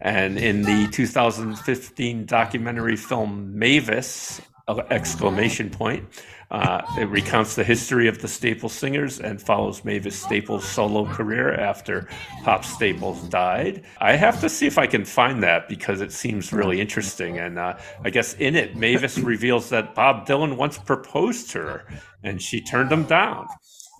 And 0.00 0.38
in 0.38 0.62
the 0.62 0.88
2015 0.92 2.26
documentary 2.26 2.96
film 2.96 3.58
Mavis, 3.58 4.40
uh, 4.68 4.82
exclamation 4.90 5.70
point, 5.70 6.04
uh, 6.50 6.82
it 6.98 7.08
recounts 7.08 7.54
the 7.54 7.64
history 7.64 8.06
of 8.06 8.20
the 8.20 8.28
Staples 8.28 8.72
singers 8.72 9.18
and 9.18 9.40
follows 9.40 9.84
Mavis 9.84 10.20
Staples' 10.20 10.64
solo 10.64 11.04
career 11.06 11.54
after 11.54 12.08
Pop 12.44 12.64
Staples 12.64 13.22
died. 13.24 13.84
I 13.98 14.12
have 14.12 14.40
to 14.40 14.48
see 14.48 14.66
if 14.66 14.78
I 14.78 14.86
can 14.86 15.04
find 15.04 15.42
that 15.42 15.68
because 15.68 16.00
it 16.00 16.12
seems 16.12 16.52
really 16.52 16.80
interesting. 16.80 17.38
And 17.38 17.58
uh, 17.58 17.78
I 18.04 18.10
guess 18.10 18.34
in 18.34 18.54
it, 18.54 18.76
Mavis 18.76 19.18
reveals 19.18 19.70
that 19.70 19.94
Bob 19.94 20.26
Dylan 20.26 20.56
once 20.56 20.78
proposed 20.78 21.50
to 21.50 21.58
her 21.58 21.84
and 22.22 22.40
she 22.40 22.60
turned 22.60 22.92
him 22.92 23.04
down. 23.04 23.46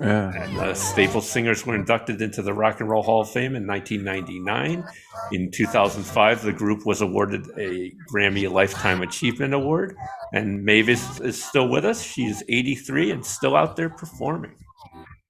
Yeah. 0.00 0.32
And 0.32 0.56
the 0.56 0.74
Staples 0.74 1.28
singers 1.30 1.64
were 1.64 1.74
inducted 1.74 2.20
into 2.20 2.42
the 2.42 2.52
Rock 2.52 2.80
and 2.80 2.88
Roll 2.88 3.02
Hall 3.02 3.20
of 3.20 3.30
Fame 3.30 3.54
in 3.54 3.66
1999. 3.66 4.84
In 5.32 5.50
2005, 5.50 6.42
the 6.42 6.52
group 6.52 6.84
was 6.84 7.00
awarded 7.00 7.46
a 7.56 7.92
Grammy 8.12 8.50
Lifetime 8.50 9.02
Achievement 9.02 9.54
Award. 9.54 9.96
And 10.32 10.64
Mavis 10.64 11.20
is 11.20 11.42
still 11.42 11.68
with 11.68 11.84
us. 11.84 12.02
She's 12.02 12.42
83 12.48 13.12
and 13.12 13.24
still 13.24 13.54
out 13.54 13.76
there 13.76 13.88
performing. 13.88 14.54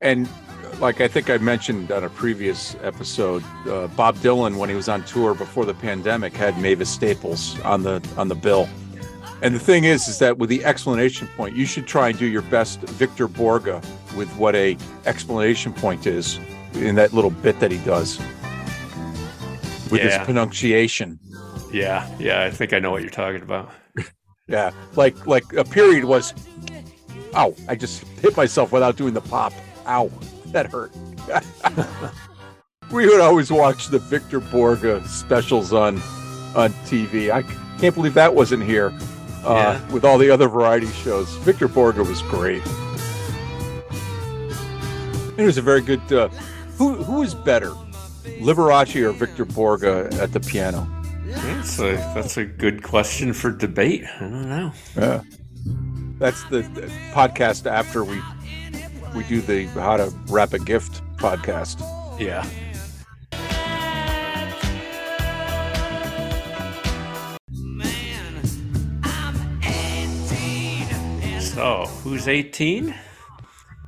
And 0.01 0.29
like 0.81 1.01
I 1.01 1.09
think 1.09 1.31
I 1.31 1.39
mentioned 1.39 1.91
on 1.91 2.05
a 2.05 2.11
previous 2.11 2.77
episode, 2.83 3.43
uh, 3.67 3.87
Bob 3.89 4.17
Dylan, 4.17 4.57
when 4.57 4.69
he 4.69 4.75
was 4.75 4.89
on 4.89 5.03
tour 5.05 5.35
before 5.35 5.65
the 5.65 5.75
pandemic, 5.75 6.35
had 6.35 6.59
Mavis 6.59 6.91
Staples 6.91 7.59
on 7.61 7.83
the 7.83 8.07
on 8.17 8.29
the 8.29 8.35
bill. 8.35 8.69
And 9.43 9.55
the 9.55 9.59
thing 9.61 9.85
is, 9.85 10.09
is 10.09 10.18
that 10.20 10.39
with 10.39 10.49
the 10.49 10.64
explanation 10.64 11.28
point, 11.37 11.55
you 11.55 11.66
should 11.66 11.87
try 11.87 12.09
and 12.09 12.18
do 12.18 12.26
your 12.26 12.43
best 12.43 12.80
Victor 12.80 13.28
Borge 13.28 13.85
with 14.16 14.28
what 14.37 14.55
a 14.55 14.76
explanation 15.07 15.72
point 15.72 16.07
is 16.07 16.39
in 16.74 16.95
that 16.95 17.12
little 17.12 17.30
bit 17.30 17.61
that 17.61 17.70
he 17.70 17.78
does 17.78 18.18
with 19.91 20.01
Yeah. 20.03 20.18
his 20.18 20.24
pronunciation. 20.24 21.18
Yeah, 21.72 22.09
yeah, 22.18 22.43
I 22.45 22.51
think 22.51 22.72
I 22.72 22.78
know 22.78 22.91
what 22.93 23.03
you're 23.03 23.11
talking 23.11 23.43
about. 23.43 23.70
Yeah, 24.47 24.72
like 24.95 25.26
like 25.26 25.51
a 25.55 25.64
period 25.64 26.05
was. 26.05 26.35
Ow! 27.35 27.55
I 27.66 27.74
just 27.76 28.05
hit 28.20 28.37
myself 28.37 28.72
without 28.72 28.95
doing 28.95 29.14
the 29.14 29.22
pop. 29.22 29.55
Ow! 29.87 30.11
That 30.49 30.70
hurt. 30.70 30.93
we 32.93 33.07
would 33.07 33.22
always 33.22 33.51
watch 33.51 33.89
the 33.89 33.99
Victor 33.99 34.41
Borge 34.41 35.07
specials 35.07 35.72
on 35.72 35.97
on 36.55 36.74
TV. 36.85 37.30
I 37.30 37.41
can't 37.80 37.95
believe 37.95 38.12
that 38.12 38.35
wasn't 38.35 38.64
here 38.64 38.93
uh, 39.45 39.79
Yeah. 39.79 39.93
with 39.93 40.05
all 40.05 40.19
the 40.19 40.31
other 40.31 40.49
variety 40.49 40.87
shows. 40.89 41.29
Victor 41.39 41.69
Borge 41.69 41.97
was 42.07 42.23
great. 42.23 42.63
It 45.37 45.45
was 45.45 45.59
a 45.59 45.63
very 45.63 45.81
good. 45.81 46.01
Uh, 46.13 46.29
who 46.79 46.95
who 47.03 47.23
is 47.23 47.35
better, 47.35 47.71
Liberace 48.41 49.03
or 49.03 49.13
Victor 49.13 49.45
Borge 49.45 49.85
at 50.19 50.33
the 50.33 50.41
piano? 50.41 50.87
That's 51.27 51.79
a, 51.81 51.97
that's 52.15 52.37
a 52.37 52.45
good 52.45 52.83
question 52.85 53.33
for 53.33 53.51
debate. 53.51 54.05
I 54.17 54.21
don't 54.21 54.49
know. 54.49 54.73
Yeah. 54.97 55.23
That's 56.19 56.45
the, 56.45 56.63
the 56.63 56.83
podcast 57.13 57.69
after 57.69 58.05
we 58.05 58.21
we 59.17 59.25
do 59.25 59.41
the 59.41 59.67
how 59.67 59.97
to 59.97 60.13
wrap 60.29 60.53
a 60.53 60.59
gift 60.61 61.03
podcast. 61.17 61.81
Yeah. 62.21 62.47
So, 71.65 71.87
who's 72.03 72.29
18? 72.29 72.95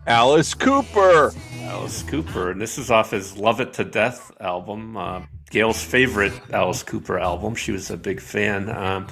Alice 0.07 0.55
Cooper. 0.55 1.35
Alice 1.61 2.03
Cooper, 2.05 2.51
and 2.53 2.59
this 2.59 2.79
is 2.79 2.91
off 2.91 3.11
his 3.11 3.37
"Love 3.37 3.61
It 3.61 3.75
to 3.75 3.85
Death" 3.85 4.33
album, 4.41 4.97
uh, 4.97 5.21
Gail's 5.51 5.85
favorite 5.85 6.33
Alice 6.55 6.83
Cooper 6.83 7.19
album. 7.19 7.55
She 7.55 7.73
was 7.73 7.91
a 7.91 7.99
big 7.99 8.23
fan. 8.23 8.71
Um, 8.71 9.09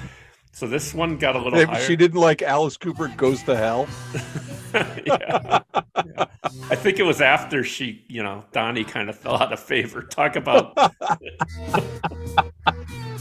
so 0.53 0.67
this 0.67 0.95
one 0.95 1.19
got 1.19 1.37
a 1.37 1.41
little 1.41 1.59
Maybe 1.59 1.73
higher. 1.73 1.85
she 1.85 1.95
didn't 1.95 2.19
like 2.19 2.41
Alice 2.41 2.79
Cooper 2.79 3.09
goes 3.09 3.43
to 3.43 3.55
hell. 3.55 3.87
yeah. 5.05 5.61
Yeah. 6.07 6.25
I 6.71 6.75
think 6.75 6.99
it 6.99 7.05
was 7.05 7.21
after 7.21 7.65
she, 7.65 8.07
you 8.09 8.23
know, 8.23 8.47
Donnie 8.53 8.85
kind 8.85 9.11
of 9.11 9.19
fell 9.19 9.43
out 9.43 9.53
of 9.53 9.61
favor. 9.61 10.01
Talk 10.01 10.37
about 10.37 10.75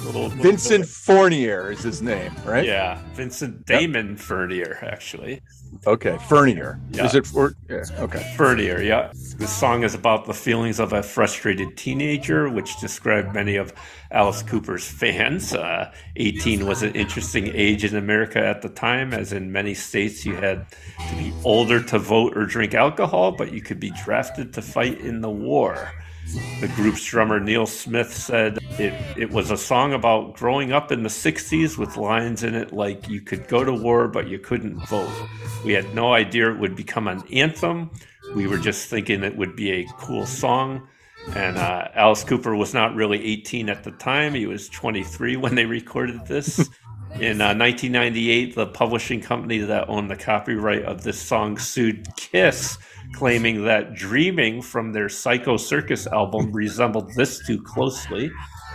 little, 0.05 0.29
Vincent 0.29 0.85
Fournier 0.85 1.71
is 1.71 1.83
his 1.83 2.01
name, 2.01 2.33
right? 2.45 2.65
Yeah, 2.65 2.99
Vincent 3.13 3.65
Damon 3.65 4.15
Furnier, 4.17 4.79
actually. 4.81 5.41
Okay, 5.85 6.17
Fournier. 6.27 6.79
Yeah. 6.91 7.05
Is 7.05 7.15
it 7.15 7.25
for? 7.25 7.55
Yeah, 7.69 7.83
okay. 7.99 8.33
Furnier, 8.37 8.81
yeah. 8.81 9.11
This 9.13 9.51
song 9.51 9.83
is 9.83 9.93
about 9.93 10.25
the 10.25 10.33
feelings 10.33 10.79
of 10.79 10.93
a 10.93 11.03
frustrated 11.03 11.75
teenager, 11.75 12.49
which 12.49 12.79
described 12.79 13.33
many 13.33 13.55
of 13.55 13.73
Alice 14.11 14.43
Cooper's 14.43 14.87
fans. 14.87 15.53
Uh, 15.53 15.91
18 16.15 16.65
was 16.65 16.83
an 16.83 16.93
interesting 16.93 17.47
age 17.53 17.83
in 17.83 17.95
America 17.95 18.39
at 18.39 18.61
the 18.61 18.69
time, 18.69 19.13
as 19.13 19.33
in 19.33 19.51
many 19.51 19.73
states 19.73 20.25
you 20.25 20.35
had 20.35 20.65
to 21.09 21.15
be 21.15 21.33
older 21.43 21.81
to 21.81 21.99
vote 21.99 22.37
or 22.37 22.45
drink 22.45 22.73
alcohol, 22.73 23.31
but 23.31 23.51
you 23.51 23.61
could 23.61 23.79
be 23.79 23.91
drafted 23.91 24.53
to 24.53 24.61
fight 24.61 24.99
in 25.01 25.21
the 25.21 25.29
war. 25.29 25.91
The 26.61 26.71
group's 26.75 27.05
drummer 27.05 27.39
Neal 27.39 27.65
Smith 27.65 28.13
said 28.13 28.57
it, 28.79 28.93
it 29.17 29.29
was 29.29 29.51
a 29.51 29.57
song 29.57 29.93
about 29.93 30.35
growing 30.35 30.71
up 30.71 30.91
in 30.91 31.03
the 31.03 31.09
60s 31.09 31.77
with 31.77 31.97
lines 31.97 32.43
in 32.43 32.55
it 32.55 32.71
like 32.71 33.09
you 33.09 33.21
could 33.21 33.47
go 33.47 33.63
to 33.63 33.73
war, 33.73 34.07
but 34.07 34.27
you 34.27 34.39
couldn't 34.39 34.79
vote. 34.87 35.11
We 35.65 35.73
had 35.73 35.93
no 35.93 36.13
idea 36.13 36.51
it 36.51 36.59
would 36.59 36.75
become 36.75 37.07
an 37.07 37.23
anthem. 37.31 37.91
We 38.35 38.47
were 38.47 38.57
just 38.57 38.89
thinking 38.89 39.23
it 39.23 39.35
would 39.35 39.55
be 39.55 39.71
a 39.71 39.87
cool 39.97 40.25
song. 40.25 40.87
And 41.35 41.57
uh, 41.57 41.89
Alice 41.93 42.23
Cooper 42.23 42.55
was 42.55 42.73
not 42.73 42.95
really 42.95 43.23
18 43.23 43.69
at 43.69 43.83
the 43.83 43.91
time. 43.91 44.33
He 44.33 44.45
was 44.45 44.69
23 44.69 45.37
when 45.37 45.55
they 45.55 45.65
recorded 45.65 46.25
this. 46.25 46.69
In 47.19 47.41
uh, 47.41 47.53
1998, 47.53 48.55
the 48.55 48.65
publishing 48.65 49.21
company 49.21 49.59
that 49.59 49.87
owned 49.87 50.09
the 50.09 50.15
copyright 50.15 50.83
of 50.83 51.03
this 51.03 51.19
song 51.19 51.59
sued 51.59 52.07
Kiss, 52.15 52.77
claiming 53.13 53.63
that 53.65 53.93
Dreaming 53.95 54.61
from 54.61 54.93
their 54.93 55.09
Psycho 55.09 55.57
Circus 55.57 56.07
album 56.07 56.51
resembled 56.53 57.11
this 57.15 57.45
too 57.45 57.61
closely. 57.61 58.31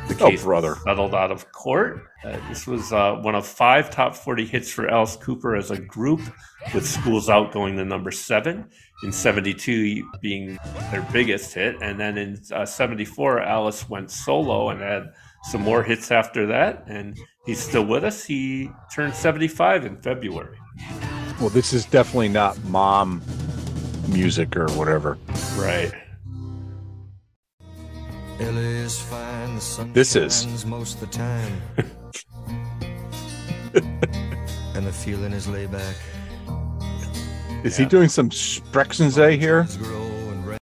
The 0.09 0.25
Oh, 0.25 0.31
case 0.31 0.45
brother. 0.45 0.77
settled 0.85 1.15
out 1.15 1.31
of 1.33 1.51
court. 1.53 2.05
Uh, 2.25 2.37
this 2.49 2.67
was 2.67 2.93
uh, 2.93 3.15
one 3.17 3.35
of 3.35 3.47
five 3.47 3.91
top 3.91 4.15
40 4.15 4.47
hits 4.47 4.71
for 4.71 4.89
Alice 4.89 5.17
Cooper 5.17 5.57
as 5.57 5.71
a 5.73 5.79
group, 5.79 6.21
with 6.73 6.87
Schools 6.87 7.29
Out 7.29 7.53
going 7.53 7.77
to 7.77 7.85
number 7.85 8.11
seven. 8.13 8.69
In 9.05 9.13
72 9.13 10.09
being 10.21 10.59
their 10.91 11.07
biggest 11.13 11.55
hit. 11.55 11.77
And 11.83 12.01
then 12.01 12.19
in 12.19 12.41
uh, 12.53 12.65
74, 12.67 13.41
Alice 13.43 13.89
went 13.89 14.11
solo 14.11 14.71
and 14.71 14.81
had 14.81 15.13
some 15.45 15.63
more 15.63 15.83
hits 15.85 16.11
after 16.11 16.47
that. 16.47 16.85
And 16.89 17.17
he's 17.47 17.61
still 17.61 17.85
with 17.85 18.03
us. 18.05 18.25
He 18.25 18.71
turned 18.93 19.15
75 19.15 19.85
in 19.85 20.01
February. 20.03 20.59
Well, 21.41 21.49
this 21.51 21.73
is 21.73 21.85
definitely 21.87 22.29
not 22.31 22.59
mom 22.65 23.23
music 24.09 24.57
or 24.57 24.67
whatever. 24.73 25.19
Right. 25.57 25.93
Is 28.41 29.01
fine, 29.03 29.57
the 29.57 29.91
This 29.93 30.17
is. 30.17 30.65
most 30.65 30.95
of 30.95 31.01
the 31.01 31.07
time. 31.09 31.61
and 34.75 34.87
the 34.87 34.93
feeling 34.93 35.33
is 35.33 35.47
laid 35.47 35.71
back. 35.71 35.95
Is 37.65 37.77
he 37.77 37.85
doing 37.85 38.09
some 38.09 38.31
Sprechensee 38.31 39.39
here? 39.39 39.67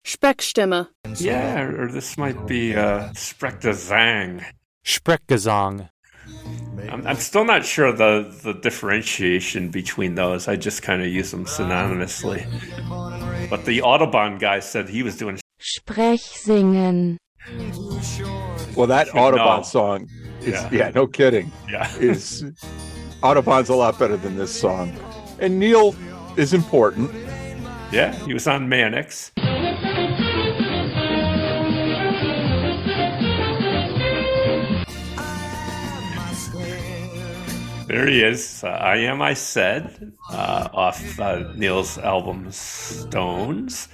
Sprechstimme. 0.06 0.88
Yeah, 1.18 1.62
or, 1.64 1.82
or 1.82 1.92
this 1.92 2.16
might 2.16 2.46
be 2.46 2.74
uh, 2.74 3.10
Sprechgesang. 3.10 4.42
Sprechgesang. 4.86 5.90
I'm, 6.90 7.06
I'm 7.06 7.16
still 7.16 7.44
not 7.44 7.64
sure 7.64 7.92
the, 7.92 8.32
the 8.42 8.52
differentiation 8.54 9.70
between 9.70 10.14
those. 10.14 10.48
I 10.48 10.56
just 10.56 10.82
kind 10.82 11.02
of 11.02 11.08
use 11.08 11.30
them 11.30 11.44
synonymously. 11.44 12.44
But 13.50 13.64
the 13.64 13.82
Audubon 13.82 14.38
guy 14.38 14.60
said 14.60 14.88
he 14.88 15.02
was 15.02 15.16
doing 15.16 15.38
Sprechsingen. 15.60 17.16
Well, 18.76 18.86
that 18.86 19.08
No. 19.14 19.22
Audubon 19.22 19.64
song 19.64 20.08
is, 20.40 20.48
Yeah. 20.54 20.68
yeah, 20.72 20.90
no 20.94 21.06
kidding. 21.06 21.50
Yeah. 21.70 21.90
is 21.98 22.44
Audubon's 23.22 23.68
a 23.68 23.74
lot 23.74 23.98
better 23.98 24.16
than 24.16 24.36
this 24.36 24.54
song. 24.58 24.96
And 25.40 25.58
Neil 25.58 25.94
is 26.36 26.52
important. 26.54 27.10
Yeah, 27.92 28.14
he 28.26 28.32
was 28.34 28.46
on 28.46 28.68
Mannix. 28.68 29.30
There 37.94 38.08
he 38.08 38.24
is. 38.24 38.64
Uh, 38.64 38.70
I 38.70 38.96
am. 38.96 39.22
I 39.22 39.34
said 39.34 40.14
uh, 40.28 40.68
off 40.74 41.20
uh, 41.20 41.52
Neil's 41.54 41.96
album 41.96 42.50
Stones, 42.50 43.86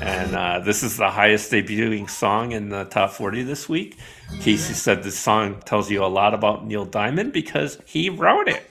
and 0.00 0.34
uh, 0.34 0.60
this 0.60 0.82
is 0.82 0.96
the 0.96 1.10
highest 1.10 1.52
debuting 1.52 2.08
song 2.08 2.52
in 2.52 2.70
the 2.70 2.84
top 2.84 3.10
forty 3.10 3.42
this 3.42 3.68
week. 3.68 3.98
Casey 4.40 4.72
said 4.72 5.02
this 5.02 5.18
song 5.18 5.60
tells 5.66 5.90
you 5.90 6.02
a 6.02 6.06
lot 6.06 6.32
about 6.32 6.66
Neil 6.66 6.86
Diamond 6.86 7.34
because 7.34 7.76
he 7.84 8.08
wrote 8.08 8.48
it, 8.48 8.66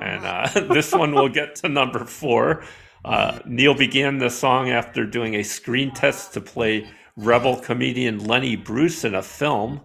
and 0.00 0.24
uh, 0.24 0.48
this 0.72 0.92
one 0.92 1.12
will 1.12 1.28
get 1.28 1.56
to 1.56 1.68
number 1.68 2.06
four. 2.06 2.64
Uh, 3.04 3.38
Neil 3.44 3.74
began 3.74 4.16
the 4.16 4.30
song 4.30 4.70
after 4.70 5.04
doing 5.04 5.34
a 5.34 5.42
screen 5.42 5.90
test 5.90 6.32
to 6.32 6.40
play 6.40 6.88
rebel 7.18 7.56
comedian 7.56 8.26
Lenny 8.26 8.56
Bruce 8.56 9.04
in 9.04 9.14
a 9.14 9.22
film. 9.22 9.82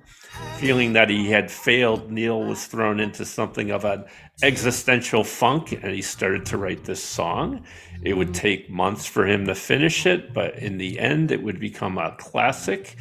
Feeling 0.57 0.93
that 0.93 1.09
he 1.09 1.29
had 1.29 1.51
failed, 1.51 2.11
Neil 2.11 2.43
was 2.43 2.65
thrown 2.65 2.99
into 2.99 3.25
something 3.25 3.69
of 3.69 3.85
an 3.85 4.05
existential 4.41 5.23
funk 5.23 5.71
and 5.71 5.93
he 5.93 6.01
started 6.01 6.45
to 6.47 6.57
write 6.57 6.83
this 6.83 7.03
song. 7.03 7.63
It 8.01 8.13
would 8.13 8.33
take 8.33 8.69
months 8.69 9.05
for 9.05 9.25
him 9.25 9.45
to 9.45 9.55
finish 9.55 10.05
it, 10.05 10.33
but 10.33 10.57
in 10.57 10.77
the 10.77 10.99
end, 10.99 11.31
it 11.31 11.41
would 11.43 11.59
become 11.59 11.97
a 11.97 12.15
classic. 12.17 12.95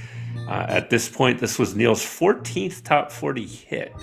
Uh, 0.49 0.66
at 0.68 0.91
this 0.91 1.09
point, 1.09 1.39
this 1.39 1.59
was 1.59 1.74
Neil's 1.74 2.03
14th 2.03 2.82
top 2.84 3.11
40 3.11 3.47
hit, 3.47 3.95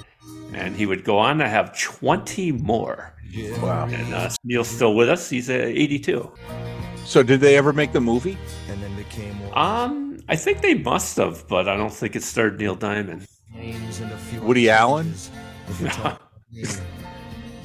and 0.53 0.75
he 0.75 0.85
would 0.85 1.03
go 1.03 1.17
on 1.17 1.37
to 1.37 1.47
have 1.47 1.77
20 1.77 2.51
more. 2.53 3.13
Wow. 3.61 3.87
And 3.87 4.13
uh, 4.13 4.29
Neil's 4.43 4.67
still 4.67 4.95
with 4.95 5.09
us. 5.09 5.29
He's 5.29 5.49
uh, 5.49 5.53
82. 5.53 6.31
So, 7.05 7.23
did 7.23 7.41
they 7.41 7.57
ever 7.57 7.73
make 7.73 7.91
the 7.91 8.01
movie? 8.01 8.37
And 8.69 8.81
then 8.81 8.95
became 8.95 9.39
one. 9.49 9.57
Um, 9.57 10.12
I 10.29 10.35
think 10.35 10.61
they 10.61 10.73
must 10.75 11.17
have, 11.17 11.47
but 11.47 11.67
I 11.67 11.75
don't 11.75 11.93
think 11.93 12.15
it 12.15 12.23
starred 12.23 12.59
Neil 12.59 12.75
Diamond. 12.75 13.27
names 13.53 13.99
and 13.99 14.11
a 14.11 14.17
few 14.17 14.41
Woody 14.41 14.69
Allen? 14.69 15.13
If 15.67 15.81
you 15.81 15.87
talk- 15.89 16.21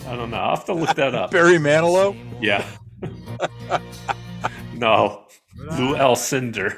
I 0.06 0.16
don't 0.16 0.30
know. 0.30 0.38
I'll 0.38 0.56
have 0.56 0.64
to 0.66 0.72
look 0.74 0.94
that 0.96 1.14
up. 1.14 1.30
Barry 1.30 1.58
Manilow? 1.58 2.16
Yeah. 2.40 2.64
no. 4.74 5.24
Lew 5.56 5.94
Alcindor. 5.96 6.72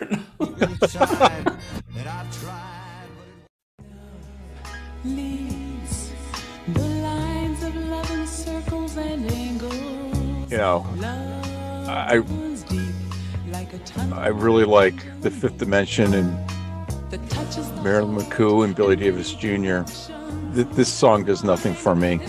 Leaves 5.04 6.12
the 6.68 6.80
lines 6.80 7.62
of 7.64 7.74
love 7.76 8.10
in 8.10 8.26
circles 8.26 8.96
and 8.96 9.30
angles. 9.30 10.50
You 10.50 10.58
know, 10.58 10.86
I 11.88 12.16
I 14.12 14.28
really 14.28 14.64
like 14.64 15.20
The 15.22 15.30
Fifth 15.30 15.58
Dimension 15.58 16.14
and 16.14 16.30
Marilyn 17.82 18.16
McCoo 18.16 18.64
and 18.64 18.74
Billy 18.74 18.96
Davis 18.96 19.32
Jr. 19.32 19.82
This 20.52 20.92
song 20.92 21.24
does 21.24 21.42
nothing 21.44 21.74
for 21.74 21.94
me, 21.94 22.20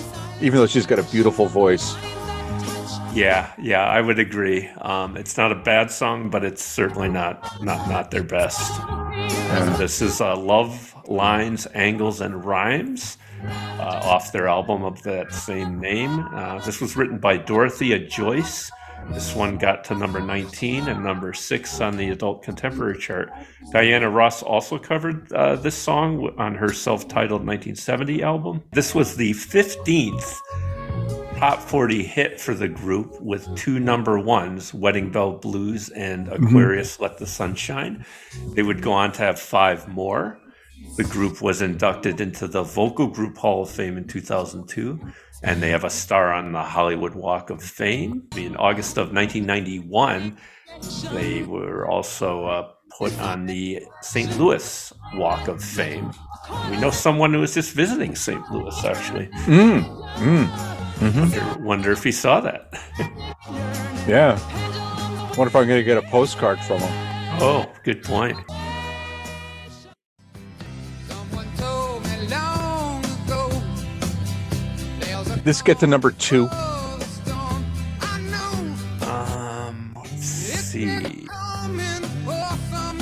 even 0.41 0.59
though 0.59 0.67
she's 0.67 0.85
got 0.85 0.99
a 0.99 1.03
beautiful 1.03 1.45
voice. 1.47 1.95
yeah, 3.13 3.51
yeah, 3.59 3.83
I 3.85 4.01
would 4.01 4.19
agree. 4.19 4.67
Um, 4.81 5.17
it's 5.17 5.37
not 5.37 5.51
a 5.51 5.55
bad 5.55 5.91
song, 5.91 6.29
but 6.29 6.43
it's 6.43 6.63
certainly 6.63 7.09
not 7.09 7.61
not 7.63 7.89
not 7.89 8.11
their 8.11 8.23
best. 8.23 8.79
And 8.81 9.75
this 9.75 10.01
is 10.01 10.21
uh, 10.21 10.37
Love 10.37 10.95
Lines, 11.07 11.67
Angles, 11.73 12.21
and 12.21 12.43
Rhymes 12.45 13.17
uh, 13.43 14.01
off 14.03 14.31
their 14.31 14.47
album 14.47 14.83
of 14.83 15.01
that 15.03 15.33
same 15.33 15.79
name. 15.79 16.27
Uh, 16.33 16.59
this 16.59 16.79
was 16.79 16.95
written 16.95 17.17
by 17.17 17.37
Dorothea 17.37 17.99
Joyce. 18.07 18.71
This 19.09 19.35
one 19.35 19.57
got 19.57 19.83
to 19.85 19.95
number 19.95 20.19
19 20.19 20.87
and 20.87 21.03
number 21.03 21.33
6 21.33 21.81
on 21.81 21.97
the 21.97 22.09
adult 22.09 22.43
contemporary 22.43 22.97
chart. 22.97 23.31
Diana 23.71 24.09
Ross 24.09 24.41
also 24.41 24.77
covered 24.77 25.31
uh, 25.33 25.55
this 25.55 25.75
song 25.75 26.33
on 26.37 26.55
her 26.55 26.71
self 26.71 27.07
titled 27.07 27.45
1970 27.45 28.23
album. 28.23 28.63
This 28.71 28.95
was 28.95 29.15
the 29.15 29.31
15th 29.31 30.39
top 31.41 31.59
40 31.59 32.03
hit 32.03 32.39
for 32.39 32.53
the 32.53 32.67
group 32.67 33.19
with 33.19 33.55
two 33.55 33.79
number 33.79 34.19
ones 34.19 34.75
Wedding 34.75 35.11
Bell 35.11 35.31
Blues 35.31 35.89
and 35.89 36.27
Aquarius 36.27 36.99
Let 36.99 37.17
the 37.17 37.25
Sun 37.25 37.55
Shine. 37.55 38.05
They 38.53 38.61
would 38.61 38.83
go 38.83 38.93
on 38.93 39.11
to 39.13 39.23
have 39.23 39.39
five 39.39 39.87
more. 39.87 40.39
The 40.97 41.03
group 41.03 41.41
was 41.41 41.63
inducted 41.63 42.21
into 42.21 42.47
the 42.47 42.61
Vocal 42.61 43.07
Group 43.07 43.37
Hall 43.37 43.63
of 43.63 43.71
Fame 43.71 43.97
in 43.97 44.07
2002, 44.07 44.99
and 45.43 45.61
they 45.61 45.69
have 45.69 45.83
a 45.83 45.89
star 45.89 46.31
on 46.33 46.51
the 46.51 46.61
Hollywood 46.63 47.15
Walk 47.15 47.49
of 47.49 47.61
Fame. 47.63 48.23
In 48.35 48.55
August 48.55 48.97
of 48.97 49.13
1991, 49.13 50.37
they 51.11 51.43
were 51.43 51.87
also 51.87 52.45
uh, 52.45 52.71
put 52.97 53.17
on 53.19 53.45
the 53.45 53.81
St. 54.01 54.37
Louis 54.37 54.93
Walk 55.15 55.47
of 55.47 55.63
Fame. 55.63 56.11
We 56.69 56.77
know 56.77 56.91
someone 56.91 57.33
who 57.33 57.39
was 57.39 57.53
just 57.53 57.73
visiting 57.73 58.15
St. 58.15 58.49
Louis, 58.51 58.85
actually. 58.85 59.27
Mm. 59.45 59.83
Mm. 60.17 60.47
Mhm. 61.01 61.19
Wonder, 61.19 61.63
wonder 61.63 61.91
if 61.91 62.03
he 62.03 62.11
saw 62.11 62.41
that. 62.41 62.71
Yeah. 64.07 64.37
Wonder 65.37 65.47
if 65.47 65.55
I'm 65.55 65.67
going 65.67 65.79
to 65.79 65.83
get 65.83 65.97
a 65.97 66.07
postcard 66.09 66.59
from 66.59 66.79
him. 66.81 66.91
Oh, 67.41 67.71
good 67.83 68.03
point. 68.03 68.37
This 75.43 75.61
get 75.61 75.79
to 75.79 75.87
number 75.87 76.11
two? 76.11 76.47
Um, 79.01 79.93
let's 79.95 80.25
see. 80.25 81.27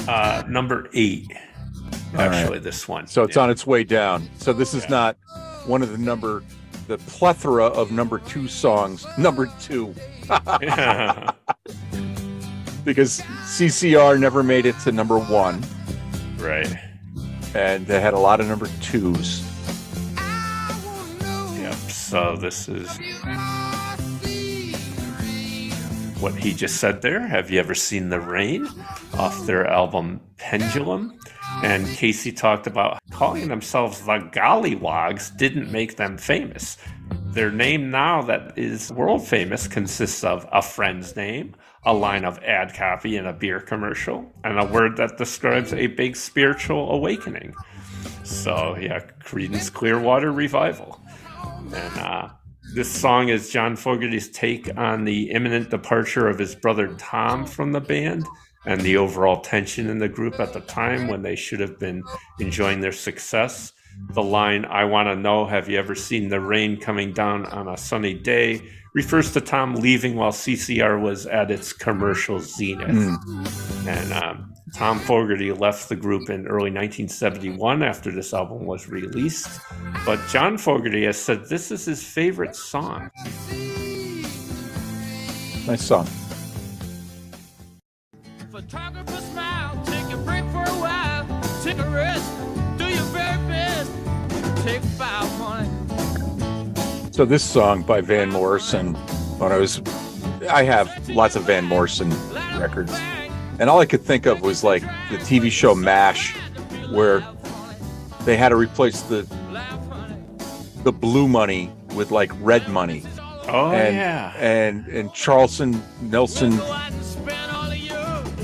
Uh, 0.07 0.43
number 0.47 0.89
eight. 0.93 1.31
All 1.31 2.27
right. 2.27 2.33
Actually, 2.33 2.59
this 2.59 2.87
one. 2.87 3.07
So 3.07 3.23
it's 3.23 3.37
on 3.37 3.49
its 3.49 3.67
way 3.67 3.83
down. 3.83 4.27
So 4.37 4.53
this 4.53 4.73
is 4.73 4.89
not 4.89 5.17
one 5.65 5.81
of 5.83 5.91
the 5.91 5.97
number, 5.97 6.43
the 6.87 6.97
plethora 6.99 7.65
of 7.65 7.91
number 7.91 8.17
two 8.19 8.47
songs. 8.47 9.05
Number 9.17 9.51
two. 9.59 9.93
because 12.83 13.21
CCR 13.43 14.19
never 14.19 14.41
made 14.43 14.65
it 14.65 14.77
to 14.79 14.91
number 14.91 15.19
one. 15.19 15.63
Right. 16.37 16.73
and 17.53 17.85
they 17.85 17.99
had 17.99 18.13
a 18.13 18.19
lot 18.19 18.39
of 18.39 18.47
number 18.47 18.67
twos. 18.81 19.43
So 22.09 22.35
this 22.35 22.67
is 22.67 22.89
what 26.19 26.33
he 26.33 26.55
just 26.55 26.77
said 26.77 27.03
there. 27.03 27.19
Have 27.19 27.51
you 27.51 27.59
ever 27.59 27.75
seen 27.75 28.09
the 28.09 28.19
rain? 28.19 28.67
Off 29.13 29.45
their 29.45 29.67
album 29.67 30.19
Pendulum. 30.37 31.19
And 31.61 31.85
Casey 31.85 32.31
talked 32.31 32.65
about 32.65 32.97
calling 33.11 33.47
themselves 33.47 33.99
the 33.99 34.27
Golliwogs 34.31 35.37
didn't 35.37 35.71
make 35.71 35.97
them 35.97 36.17
famous. 36.17 36.79
Their 37.27 37.51
name 37.51 37.91
now 37.91 38.23
that 38.23 38.57
is 38.57 38.91
world 38.91 39.27
famous 39.27 39.67
consists 39.67 40.23
of 40.23 40.49
a 40.51 40.63
friend's 40.63 41.15
name, 41.15 41.55
a 41.83 41.93
line 41.93 42.25
of 42.25 42.39
ad 42.39 42.73
copy 42.73 43.17
in 43.17 43.27
a 43.27 43.33
beer 43.33 43.59
commercial, 43.59 44.33
and 44.43 44.59
a 44.59 44.65
word 44.65 44.97
that 44.97 45.19
describes 45.19 45.73
a 45.73 45.85
big 45.85 46.15
spiritual 46.15 46.91
awakening. 46.91 47.53
So 48.23 48.75
yeah, 48.81 49.01
Creedence 49.23 49.71
Clearwater 49.71 50.31
Revival. 50.31 50.98
And 51.73 51.99
uh, 51.99 52.29
this 52.73 52.91
song 52.91 53.29
is 53.29 53.49
John 53.49 53.75
Fogerty's 53.75 54.29
take 54.29 54.69
on 54.77 55.05
the 55.05 55.31
imminent 55.31 55.69
departure 55.69 56.27
of 56.27 56.39
his 56.39 56.55
brother 56.55 56.93
Tom 56.97 57.45
from 57.45 57.71
the 57.71 57.81
band 57.81 58.25
and 58.65 58.81
the 58.81 58.97
overall 58.97 59.41
tension 59.41 59.89
in 59.89 59.99
the 59.99 60.09
group 60.09 60.39
at 60.39 60.53
the 60.53 60.59
time 60.61 61.07
when 61.07 61.21
they 61.21 61.35
should 61.35 61.59
have 61.59 61.79
been 61.79 62.03
enjoying 62.39 62.81
their 62.81 62.91
success. 62.91 63.73
The 64.11 64.23
line, 64.23 64.65
I 64.65 64.85
want 64.85 65.07
to 65.07 65.15
know, 65.15 65.45
have 65.45 65.69
you 65.69 65.77
ever 65.77 65.95
seen 65.95 66.29
the 66.29 66.39
rain 66.39 66.79
coming 66.79 67.11
down 67.11 67.45
on 67.47 67.67
a 67.67 67.77
sunny 67.77 68.13
day? 68.13 68.61
refers 68.93 69.31
to 69.33 69.41
Tom 69.41 69.75
leaving 69.75 70.15
while 70.15 70.31
CCR 70.31 70.99
was 70.99 71.25
at 71.25 71.51
its 71.51 71.73
commercial 71.73 72.39
zenith. 72.39 73.15
And 73.87 74.13
um, 74.13 74.48
Tom 74.73 74.99
Fogerty 74.99 75.51
left 75.51 75.89
the 75.89 75.95
group 75.95 76.29
in 76.29 76.47
early 76.47 76.69
1971 76.69 77.81
after 77.81 78.11
this 78.11 78.33
album 78.33 78.65
was 78.65 78.87
released. 78.87 79.59
But 80.05 80.19
John 80.29 80.57
Fogerty 80.57 81.05
has 81.05 81.17
said 81.17 81.45
this 81.49 81.71
is 81.71 81.85
his 81.85 82.03
favorite 82.03 82.55
song. 82.55 83.09
Nice 85.65 85.85
song. 85.85 86.07
Photographer 88.51 89.21
smile, 89.21 89.81
take 89.85 90.13
a 90.13 90.17
break 90.17 90.43
for 90.45 90.63
a 90.63 90.79
while, 90.79 91.25
take 91.63 91.77
a 91.77 91.89
rest, 91.89 92.29
do 92.77 92.85
your 92.85 93.03
very 93.05 93.37
best, 93.47 93.91
take 94.63 94.81
five 94.81 95.39
money. 95.39 95.69
So 97.11 97.25
this 97.25 97.43
song 97.43 97.83
by 97.83 98.01
Van 98.01 98.29
Morrison, 98.29 98.95
when 99.39 99.51
I 99.51 99.57
was, 99.57 99.81
I 100.49 100.63
have 100.63 101.09
lots 101.09 101.35
of 101.35 101.43
Van 101.43 101.65
Morrison 101.65 102.09
records, 102.59 102.91
and 103.59 103.69
all 103.69 103.79
I 103.79 103.85
could 103.85 104.01
think 104.01 104.25
of 104.25 104.41
was 104.41 104.63
like 104.63 104.81
the 104.81 105.17
TV 105.17 105.51
show 105.51 105.75
MASH, 105.75 106.35
where 106.91 107.27
they 108.25 108.37
had 108.37 108.49
to 108.49 108.55
replace 108.55 109.01
the 109.01 109.21
the 110.83 110.91
blue 110.91 111.27
money 111.27 111.71
with 111.93 112.11
like 112.11 112.31
red 112.39 112.67
money. 112.69 113.03
Oh, 113.47 113.71
and, 113.71 113.95
yeah. 113.95 114.33
and 114.37 114.87
and 114.87 115.13
Charleston 115.13 115.83
Nelson, 116.01 116.53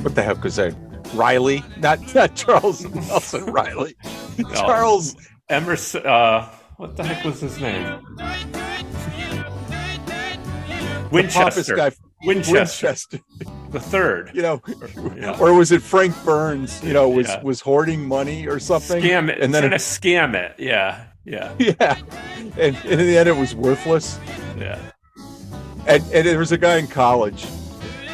what 0.04 0.16
the 0.16 0.24
heck 0.24 0.44
was 0.44 0.56
that? 0.58 0.76
Riley, 1.14 1.64
not 1.78 2.14
not 2.14 2.36
Charles 2.36 2.84
Nelson 2.94 3.46
Reilly, 3.46 3.96
Charles 4.56 5.16
Emerson. 5.50 6.06
Uh, 6.06 6.50
what 6.78 6.98
the 6.98 7.04
heck 7.04 7.24
was 7.24 7.40
his 7.40 7.60
name? 7.60 8.02
Winchester. 11.12 11.76
guy- 11.76 11.92
Winchester. 12.24 12.88
Winchester. 12.88 13.20
The 13.72 13.80
third. 13.80 14.32
you 14.34 14.42
know, 14.42 14.62
Yeah. 15.18 15.38
or 15.40 15.54
was 15.54 15.72
it 15.72 15.82
Frank 15.82 16.16
Burns? 16.24 16.82
You 16.84 16.94
know, 16.94 17.10
was 17.10 17.28
Yeah. 17.28 17.42
was 17.44 17.60
hoarding 17.62 18.08
money 18.08 18.48
or 18.48 18.60
something? 18.60 19.02
Scam 19.04 19.30
it. 19.30 19.40
and 19.42 19.54
then 19.54 19.62
trying 19.64 19.72
to 19.72 19.76
it, 19.76 19.80
scam 19.80 20.34
it. 20.34 20.56
Yeah. 20.58 21.04
Yeah. 21.26 21.54
yeah, 21.60 21.98
and, 22.58 22.76
and 22.78 22.86
in 22.86 23.00
the 23.00 23.18
end, 23.18 23.28
it 23.28 23.36
was 23.36 23.54
worthless. 23.56 24.20
Yeah. 24.58 24.80
And 25.88 26.04
and 26.14 26.26
there 26.28 26.40
was 26.40 26.52
a 26.52 26.58
guy 26.58 26.78
in 26.78 26.88
college. 26.88 27.46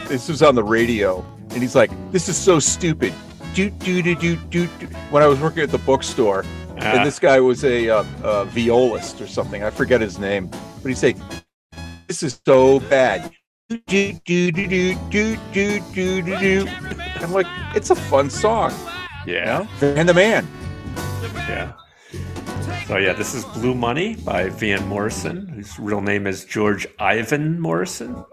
This 0.07 0.27
was 0.27 0.41
on 0.41 0.55
the 0.55 0.63
radio, 0.63 1.23
and 1.51 1.61
he's 1.61 1.75
like, 1.75 1.91
"This 2.11 2.27
is 2.27 2.35
so 2.37 2.59
stupid." 2.59 3.13
Do 3.53 3.69
do 3.69 4.01
do 4.01 4.15
do 4.15 4.35
do. 4.49 4.65
When 5.09 5.21
I 5.23 5.27
was 5.27 5.39
working 5.39 5.61
at 5.63 5.69
the 5.71 5.77
bookstore, 5.79 6.43
Ah. 6.79 6.95
and 6.97 7.05
this 7.05 7.19
guy 7.19 7.39
was 7.39 7.63
a, 7.65 7.89
uh, 7.89 8.03
a 8.23 8.45
violist 8.45 9.21
or 9.21 9.27
something. 9.27 9.61
I 9.63 9.69
forget 9.69 10.01
his 10.01 10.17
name, 10.19 10.49
but 10.81 10.87
he'd 10.89 10.97
say, 10.97 11.15
"This 12.07 12.23
is 12.23 12.39
so 12.45 12.79
bad." 12.81 13.29
Do 13.71 13.77
do 13.87 14.51
do 14.51 14.51
do 14.51 14.95
do 15.09 15.37
do 15.53 15.79
do 15.93 16.21
do 16.21 16.39
do. 16.39 16.67
I'm 17.21 17.31
like, 17.31 17.45
it's 17.73 17.89
a 17.89 17.95
fun 17.95 18.29
song. 18.29 18.73
Yeah. 19.25 19.65
And 19.81 20.09
the 20.09 20.13
man. 20.13 20.45
Yeah. 21.47 21.71
So 22.87 22.97
yeah, 22.97 23.13
this 23.13 23.33
is 23.33 23.45
Blue 23.45 23.73
Money 23.73 24.15
by 24.15 24.49
Van 24.49 24.87
Morrison, 24.87 25.47
whose 25.47 25.79
real 25.79 26.01
name 26.01 26.27
is 26.27 26.45
George 26.45 26.85
Ivan 26.99 27.59
Morrison. 27.59 28.25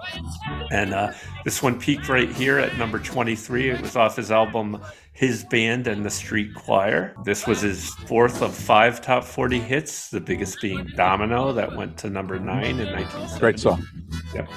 And 0.72 0.95
uh, 0.95 1.12
this 1.45 1.62
one 1.62 1.78
peaked 1.78 2.09
right 2.09 2.30
here 2.30 2.59
at 2.59 2.76
number 2.76 2.99
23. 2.99 3.70
It 3.70 3.80
was 3.80 3.97
off 3.97 4.16
his 4.16 4.30
album 4.30 4.80
His 5.12 5.45
Band 5.45 5.86
and 5.86 6.05
the 6.05 6.11
Street 6.11 6.55
Choir. 6.55 7.14
This 7.24 7.47
was 7.47 7.61
his 7.61 7.91
fourth 8.07 8.43
of 8.43 8.55
five 8.55 9.01
top 9.01 9.24
40 9.24 9.61
hits, 9.61 10.11
the 10.11 10.20
biggest 10.20 10.61
being 10.61 10.89
Domino, 10.97 11.53
that 11.53 11.76
went 11.76 11.97
to 11.99 12.11
number 12.11 12.39
nine 12.39 12.80
in 12.80 12.93
1970. 12.93 13.41
Great 13.41 13.61
song. 13.61 13.86
Yep. 14.34 14.49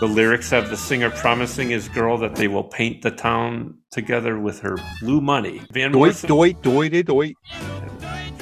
The 0.00 0.06
lyrics 0.06 0.50
have 0.50 0.70
the 0.70 0.76
singer 0.76 1.10
promising 1.10 1.70
his 1.70 1.88
girl 1.88 2.16
that 2.18 2.36
they 2.36 2.48
will 2.48 2.64
paint 2.64 3.02
the 3.02 3.10
town 3.10 3.78
together 3.90 4.38
with 4.38 4.60
her 4.60 4.76
blue 5.00 5.20
money. 5.20 5.60
Van 5.72 5.92
Morrison. 5.92 6.28
Doit 6.28 6.62
doit 6.62 6.90
doit 6.90 7.06
doit. 7.06 7.32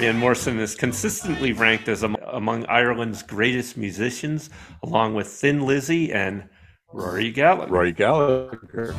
Van 0.01 0.17
Morrison 0.17 0.57
is 0.57 0.73
consistently 0.73 1.53
ranked 1.53 1.87
as 1.87 2.03
am- 2.03 2.17
among 2.31 2.65
Ireland's 2.65 3.21
greatest 3.21 3.77
musicians, 3.77 4.49
along 4.81 5.13
with 5.13 5.27
Thin 5.27 5.63
Lizzy 5.63 6.11
and 6.11 6.45
Rory 6.91 7.29
Gallagher. 7.29 7.71
Roy 7.71 7.91
Gallagher. 7.91 8.95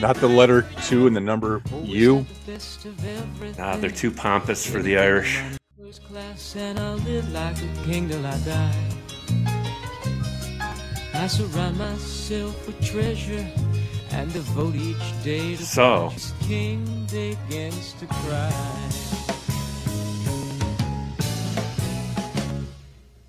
Not 0.00 0.16
the 0.16 0.28
letter 0.28 0.66
two 0.82 1.06
and 1.06 1.14
the 1.14 1.20
number 1.20 1.62
U. 1.84 2.26
Nah, 3.56 3.76
they're 3.76 3.90
too 3.90 4.10
pompous 4.10 4.66
for 4.66 4.82
the 4.82 4.98
Irish. 4.98 5.40
Class 6.08 6.56
and 6.56 6.80
I 6.80 6.94
live 6.94 7.32
like 7.32 7.56
a 7.58 7.84
king 7.84 8.08
till 8.08 8.26
I 8.26 8.38
die. 8.38 8.88
I 11.14 11.28
surround 11.28 11.78
myself 11.78 12.66
with 12.66 12.84
treasure 12.84 13.46
and 14.18 14.32
devote 14.32 14.74
each 14.74 15.22
day 15.22 15.54
to 15.54 15.62
So. 15.64 16.12
king 16.40 16.84
begins 17.04 17.92
to 18.00 18.06
cry. 18.06 18.52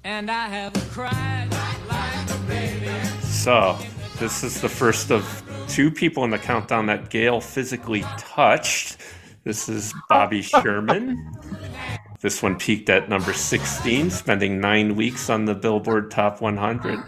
And 0.03 0.31
I 0.31 0.47
have 0.47 0.73
cried 0.89 1.47
like 1.87 2.31
a 2.31 2.39
baby. 2.47 2.89
So, 3.21 3.77
this 4.17 4.43
is 4.43 4.61
the 4.61 4.69
first 4.69 5.11
of 5.11 5.43
two 5.67 5.91
people 5.91 6.23
in 6.23 6.31
the 6.31 6.39
countdown 6.39 6.87
that 6.87 7.11
Gail 7.11 7.39
physically 7.39 8.01
touched. 8.17 8.97
This 9.43 9.69
is 9.69 9.93
Bobby 10.09 10.41
Sherman. 10.53 11.31
This 12.19 12.41
one 12.41 12.57
peaked 12.57 12.89
at 12.89 13.07
number 13.07 13.33
16, 13.33 14.09
spending 14.09 14.59
nine 14.59 14.95
weeks 14.95 15.29
on 15.29 15.45
the 15.45 15.53
Billboard 15.53 16.09
Top 16.09 16.41
100. 16.41 16.99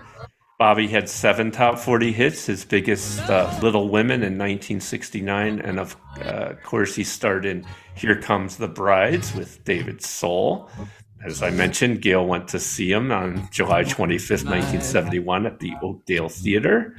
Bobby 0.61 0.87
had 0.87 1.09
seven 1.09 1.49
top 1.49 1.79
40 1.79 2.11
hits, 2.11 2.45
his 2.45 2.65
biggest 2.65 3.19
uh, 3.21 3.51
Little 3.63 3.89
Women 3.89 4.21
in 4.21 4.37
1969. 4.37 5.59
And 5.59 5.79
of 5.79 5.97
uh, 6.23 6.53
course, 6.63 6.93
he 6.93 7.03
starred 7.03 7.47
in 7.47 7.65
Here 7.95 8.21
Comes 8.21 8.57
the 8.57 8.67
Brides 8.67 9.33
with 9.33 9.63
David 9.63 10.03
Soul. 10.03 10.69
As 11.25 11.41
I 11.41 11.49
mentioned, 11.49 12.03
Gail 12.03 12.27
went 12.27 12.47
to 12.49 12.59
see 12.59 12.91
him 12.91 13.11
on 13.11 13.49
July 13.49 13.85
25th, 13.85 14.45
1971, 14.45 15.47
at 15.47 15.57
the 15.57 15.73
Oakdale 15.81 16.29
Theater. 16.29 16.95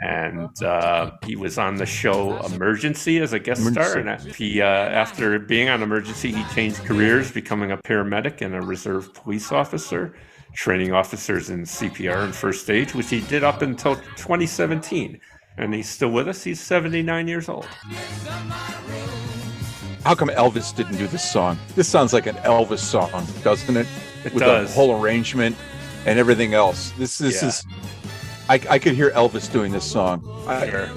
And 0.00 0.60
uh, 0.60 1.12
he 1.24 1.36
was 1.36 1.58
on 1.58 1.76
the 1.76 1.86
show 1.86 2.36
Emergency 2.46 3.20
as 3.20 3.32
a 3.32 3.38
guest 3.38 3.64
star. 3.66 3.98
And 3.98 4.20
he, 4.34 4.60
uh, 4.60 4.66
after 4.66 5.38
being 5.38 5.68
on 5.68 5.80
Emergency, 5.80 6.32
he 6.32 6.42
changed 6.56 6.78
careers, 6.78 7.30
becoming 7.30 7.70
a 7.70 7.76
paramedic 7.76 8.44
and 8.44 8.52
a 8.52 8.62
reserve 8.62 9.14
police 9.14 9.52
officer, 9.52 10.16
training 10.56 10.92
officers 10.92 11.50
in 11.50 11.62
CPR 11.62 12.24
and 12.24 12.34
first 12.34 12.68
aid, 12.70 12.92
which 12.94 13.10
he 13.10 13.20
did 13.20 13.44
up 13.44 13.62
until 13.62 13.94
2017. 14.16 15.20
And 15.58 15.72
he's 15.72 15.88
still 15.88 16.10
with 16.10 16.28
us. 16.28 16.42
He's 16.42 16.60
79 16.60 17.28
years 17.28 17.48
old. 17.48 17.66
How 20.04 20.14
come 20.14 20.28
Elvis 20.30 20.74
didn't 20.74 20.96
do 20.96 21.06
this 21.06 21.28
song? 21.30 21.58
This 21.74 21.88
sounds 21.88 22.12
like 22.12 22.26
an 22.26 22.36
Elvis 22.36 22.78
song, 22.78 23.26
doesn't 23.42 23.76
it? 23.76 23.86
It 24.24 24.34
With 24.34 24.42
does. 24.42 24.68
the 24.68 24.74
whole 24.74 25.00
arrangement 25.00 25.56
and 26.04 26.18
everything 26.18 26.54
else. 26.54 26.90
This 26.98 27.18
this 27.18 27.42
Yeah. 27.42 27.48
is 27.48 27.64
I, 28.48 28.54
I 28.70 28.78
could 28.78 28.94
hear 28.94 29.10
Elvis 29.10 29.50
doing 29.52 29.72
this 29.72 29.84
song. 29.84 30.22
I, 30.46 30.70
Sure. 30.70 30.88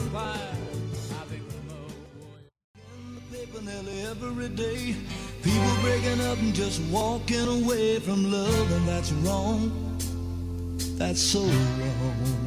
Every 5.39 5.51
day. 5.51 5.57
People 5.57 5.81
breaking 5.81 6.21
up 6.21 6.37
and 6.39 6.53
just 6.53 6.81
walking 6.91 7.47
away 7.63 7.99
from 7.99 8.31
love, 8.31 8.71
and 8.71 8.87
that's 8.87 9.11
wrong. 9.11 9.71
That's 10.97 11.21
so 11.21 11.41
wrong. 11.41 12.45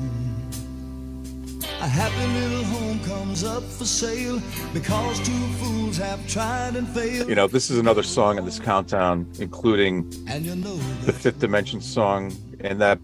A 1.80 1.88
happy 1.88 2.26
little 2.38 2.64
home 2.64 3.01
comes 3.01 3.43
up 3.43 3.64
for 3.64 3.84
sale 3.84 4.40
because 4.72 5.18
two 5.20 5.32
fools 5.59 5.97
have 5.97 6.24
tried 6.28 6.76
and 6.76 6.88
failed. 6.88 7.28
You 7.28 7.34
know, 7.34 7.49
this 7.49 7.70
is 7.70 7.78
another 7.78 8.05
song 8.05 8.38
in 8.38 8.45
this 8.45 8.61
countdown, 8.61 9.26
including 9.40 10.09
And 10.28 10.45
you 10.45 10.55
know 10.55 10.76
the 11.05 11.12
Fifth 11.12 11.40
Dimension 11.40 11.80
song 11.80 12.32
and 12.61 12.80
that 12.80 13.01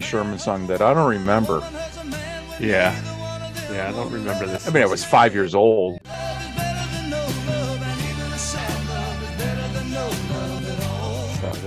Sherman 0.00 0.38
song 0.38 0.66
that 0.66 0.82
I 0.82 0.92
don't 0.92 1.08
remember. 1.08 1.60
Yeah. 2.60 2.92
Yeah, 3.72 3.88
I 3.88 3.92
don't 3.92 4.12
remember 4.12 4.46
this. 4.46 4.68
I 4.68 4.72
mean, 4.72 4.82
I 4.82 4.86
was 4.86 5.02
five 5.02 5.32
years 5.32 5.54
old. 5.54 5.98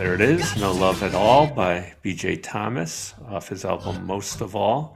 There 0.06 0.14
it 0.14 0.22
is, 0.22 0.56
No 0.58 0.72
Love 0.72 1.02
at 1.02 1.16
All 1.16 1.48
by 1.48 1.96
BJ 2.04 2.40
Thomas 2.44 3.16
off 3.28 3.50
his 3.50 3.66
album 3.66 4.06
Most 4.06 4.40
of 4.40 4.56
All. 4.56 4.96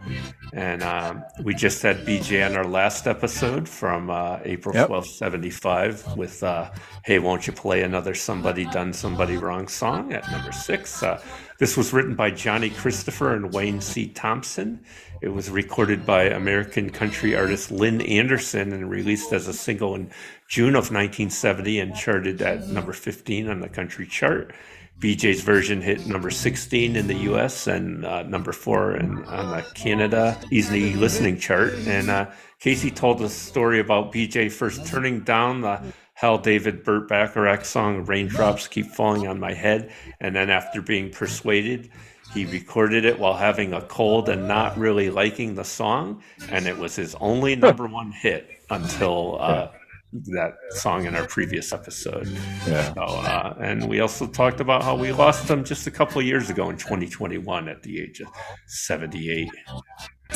And 0.53 0.83
um, 0.83 1.23
we 1.43 1.55
just 1.55 1.81
had 1.81 2.05
BJ 2.05 2.45
on 2.45 2.55
our 2.55 2.63
last 2.63 3.07
episode 3.07 3.67
from 3.67 4.11
uh, 4.11 4.37
April 4.43 4.75
Yep. 4.75 4.89
12th, 4.89 5.07
75 5.07 6.15
with 6.15 6.43
uh, 6.43 6.69
Hey, 7.03 7.17
Won't 7.17 7.47
You 7.47 7.53
Play 7.53 7.81
Another 7.81 8.13
Somebody 8.13 8.65
Done 8.65 8.93
Somebody 8.93 9.37
Wrong 9.37 9.67
song 9.67 10.13
at 10.13 10.29
number 10.31 10.51
six. 10.51 11.01
Uh, 11.01 11.19
this 11.57 11.75
was 11.75 11.91
written 11.91 12.13
by 12.13 12.29
Johnny 12.29 12.69
Christopher 12.69 13.33
and 13.33 13.51
Wayne 13.51 13.81
C. 13.81 14.09
Thompson. 14.09 14.79
It 15.21 15.29
was 15.29 15.49
recorded 15.49 16.05
by 16.05 16.25
American 16.25 16.91
country 16.91 17.35
artist 17.35 17.71
Lynn 17.71 18.01
Anderson 18.01 18.73
and 18.73 18.87
released 18.91 19.33
as 19.33 19.47
a 19.47 19.53
single 19.53 19.95
in 19.95 20.11
June 20.47 20.75
of 20.75 20.91
1970 20.91 21.79
and 21.79 21.95
charted 21.95 22.43
at 22.43 22.67
number 22.67 22.93
15 22.93 23.49
on 23.49 23.59
the 23.59 23.69
country 23.69 24.05
chart. 24.05 24.53
BJ's 24.99 25.41
version 25.41 25.81
hit 25.81 26.05
number 26.07 26.29
16 26.29 26.97
in 26.97 27.07
the 27.07 27.15
US 27.31 27.67
and 27.67 28.05
uh, 28.05 28.23
number 28.23 28.51
four 28.51 28.97
in, 28.97 29.23
on 29.25 29.55
the 29.55 29.65
Canada 29.73 30.37
Easy 30.51 30.93
Listening 30.93 31.39
chart. 31.39 31.73
And 31.87 32.09
uh, 32.09 32.29
Casey 32.59 32.91
told 32.91 33.21
a 33.21 33.29
story 33.29 33.79
about 33.79 34.11
BJ 34.11 34.51
first 34.51 34.85
turning 34.85 35.21
down 35.21 35.61
the 35.61 35.81
Hal 36.15 36.37
David 36.37 36.83
Burt 36.83 37.07
Bacharach 37.07 37.63
song 37.63 38.03
Raindrops 38.03 38.67
Keep 38.67 38.87
Falling 38.87 39.25
on 39.25 39.39
My 39.39 39.53
Head. 39.53 39.89
And 40.19 40.35
then 40.35 40.49
after 40.49 40.81
being 40.81 41.11
persuaded, 41.11 41.89
he 42.33 42.45
recorded 42.45 43.05
it 43.05 43.17
while 43.17 43.37
having 43.37 43.71
a 43.71 43.81
cold 43.83 44.27
and 44.27 44.49
not 44.49 44.77
really 44.77 45.09
liking 45.09 45.55
the 45.55 45.63
song. 45.63 46.21
And 46.49 46.67
it 46.67 46.77
was 46.77 46.97
his 46.97 47.15
only 47.21 47.55
number 47.55 47.87
one 47.87 48.11
hit 48.11 48.49
until 48.69 49.37
uh, 49.39 49.69
that 50.11 50.53
song 50.71 51.05
in 51.05 51.15
our 51.15 51.25
previous 51.25 51.71
episode. 51.71 52.27
Yeah. 52.67 52.93
So, 52.93 53.01
uh, 53.01 53.55
and 53.61 53.87
we 53.87 53.99
also 53.99 54.27
talked 54.27 54.59
about 54.59 54.83
how 54.83 54.95
we 54.95 55.11
lost 55.11 55.47
them 55.47 55.63
just 55.63 55.85
a 55.87 55.91
couple 55.91 56.19
of 56.19 56.25
years 56.25 56.49
ago 56.49 56.69
in 56.69 56.77
2021 56.77 57.69
at 57.69 57.83
the 57.83 58.01
age 58.01 58.19
of 58.19 58.27
78. 58.67 59.49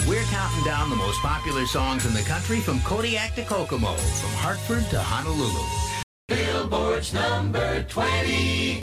We're 0.08 0.24
counting 0.24 0.64
down 0.66 0.90
the 0.90 0.96
most 0.96 1.20
popular 1.20 1.66
songs 1.66 2.06
in 2.06 2.14
the 2.14 2.22
country 2.22 2.60
from 2.60 2.80
Kodiak 2.82 3.36
to 3.36 3.44
Kokomo, 3.44 3.94
from 3.94 4.30
Hartford 4.38 4.86
to 4.90 5.00
Honolulu. 5.00 6.04
Billboard's 6.28 7.14
number 7.14 7.84
20. 7.84 8.82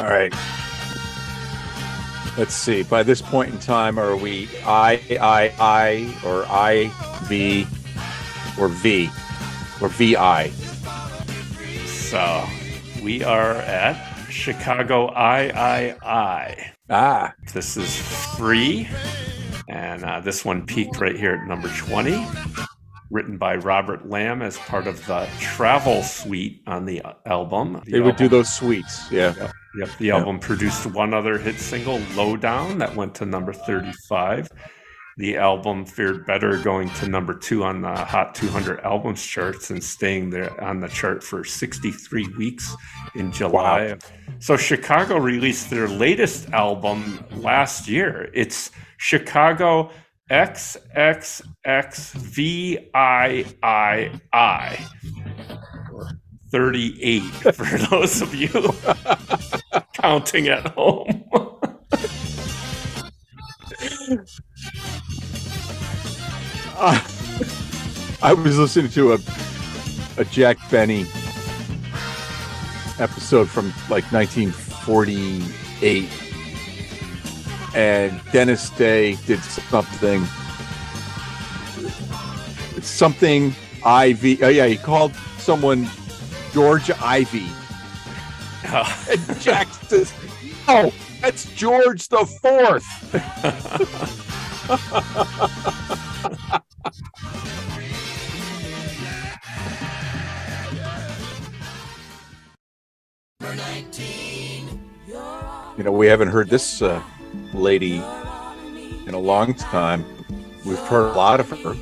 All 0.00 0.08
right. 0.08 0.32
Let's 2.36 2.54
see. 2.54 2.82
By 2.82 3.02
this 3.02 3.20
point 3.20 3.52
in 3.52 3.60
time, 3.60 3.98
are 3.98 4.16
we 4.16 4.48
I, 4.64 5.00
I, 5.20 5.52
I, 5.60 6.26
or 6.26 6.44
I, 6.46 6.90
V, 7.24 7.66
or 8.58 8.68
V, 8.68 9.10
or 9.80 9.88
VI? 9.88 10.50
So 11.86 12.44
we 13.02 13.24
are 13.24 13.52
at 13.52 14.12
Chicago 14.30 15.08
III. 15.08 15.94
Ah. 16.90 17.32
This 17.52 17.76
is 17.76 17.96
free. 18.36 18.88
And 19.68 20.04
uh, 20.04 20.20
this 20.20 20.44
one 20.44 20.66
peaked 20.66 21.00
right 21.00 21.16
here 21.16 21.34
at 21.34 21.48
number 21.48 21.68
20. 21.68 22.26
Written 23.10 23.36
by 23.38 23.56
Robert 23.56 24.08
Lamb 24.08 24.42
as 24.42 24.56
part 24.58 24.86
of 24.86 25.04
the 25.06 25.28
travel 25.38 26.02
suite 26.02 26.62
on 26.66 26.84
the 26.84 27.02
uh, 27.02 27.14
album. 27.26 27.80
The 27.84 27.92
They 27.92 28.00
would 28.00 28.16
do 28.16 28.28
those 28.28 28.52
suites. 28.52 29.10
Yeah. 29.10 29.34
Yep. 29.38 29.52
Yep. 29.78 29.88
The 29.98 30.10
album 30.10 30.38
produced 30.38 30.86
one 30.86 31.14
other 31.14 31.38
hit 31.38 31.58
single, 31.58 32.00
Lowdown, 32.14 32.78
that 32.78 32.94
went 32.94 33.14
to 33.16 33.26
number 33.26 33.52
35. 33.52 34.48
The 35.18 35.36
album 35.36 35.84
fared 35.84 36.26
better, 36.26 36.56
going 36.58 36.88
to 36.94 37.08
number 37.08 37.34
two 37.34 37.64
on 37.64 37.82
the 37.82 37.94
Hot 37.94 38.34
200 38.34 38.80
albums 38.80 39.24
charts 39.24 39.70
and 39.70 39.84
staying 39.84 40.30
there 40.30 40.58
on 40.62 40.80
the 40.80 40.88
chart 40.88 41.22
for 41.22 41.44
63 41.44 42.28
weeks 42.38 42.74
in 43.14 43.30
July. 43.30 43.98
So, 44.38 44.56
Chicago 44.56 45.18
released 45.18 45.68
their 45.68 45.86
latest 45.86 46.48
album 46.50 47.24
last 47.36 47.88
year. 47.88 48.30
It's 48.32 48.70
Chicago 48.96 49.90
XXXVIII. 50.30 51.52
38 56.52 57.22
for 57.54 57.78
those 57.88 58.20
of 58.22 58.34
you 58.34 58.48
counting 59.94 60.48
at 60.48 60.68
home. 60.68 61.24
Uh, 66.76 67.00
I 68.22 68.32
was 68.32 68.58
listening 68.58 68.90
to 68.92 69.14
a 69.14 69.18
a 70.18 70.24
Jack 70.26 70.58
Benny 70.70 71.06
episode 72.98 73.48
from 73.48 73.72
like 73.88 74.04
1948, 74.12 76.08
and 77.74 78.20
Dennis 78.30 78.70
Day 78.70 79.16
did 79.26 79.40
something. 79.40 80.24
Something 82.82 83.54
Ivy. 83.84 84.42
Oh 84.42 84.48
yeah, 84.48 84.66
he 84.66 84.76
called 84.76 85.14
someone 85.38 85.88
George 86.52 86.90
Ivy. 87.00 87.46
and 89.10 89.40
Jack 89.40 89.68
says, 89.68 90.12
"Oh, 90.68 90.92
that's 91.20 91.46
George 91.54 92.08
the 92.08 92.26
Fourth. 92.26 92.84
You 105.76 105.84
know, 105.84 105.92
we 105.92 106.06
haven't 106.06 106.28
heard 106.28 106.48
this 106.48 106.80
uh, 106.80 107.02
lady 107.52 107.96
in 109.06 109.14
a 109.14 109.18
long 109.18 109.54
time. 109.54 110.04
We've 110.64 110.78
heard 110.78 111.10
a 111.10 111.16
lot 111.16 111.40
of 111.40 111.50
her. 111.50 111.76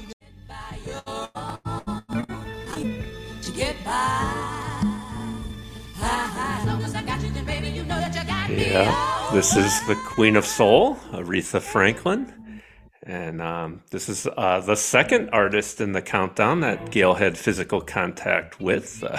Yeah, 8.49 9.31
this 9.33 9.57
is 9.57 9.87
the 9.87 9.97
Queen 10.07 10.37
of 10.37 10.47
Soul, 10.47 10.97
Aretha 11.13 11.61
Franklin. 11.61 12.63
And 13.03 13.43
um, 13.43 13.83
this 13.91 14.09
is 14.09 14.27
uh, 14.37 14.61
the 14.61 14.77
second 14.77 15.31
artist 15.31 15.81
in 15.81 15.93
the 15.93 16.03
countdown 16.03 16.61
that 16.61 16.91
Gail 16.91 17.15
had 17.15 17.37
physical 17.37 17.81
contact 17.81 18.61
with. 18.61 19.03
Uh, 19.03 19.19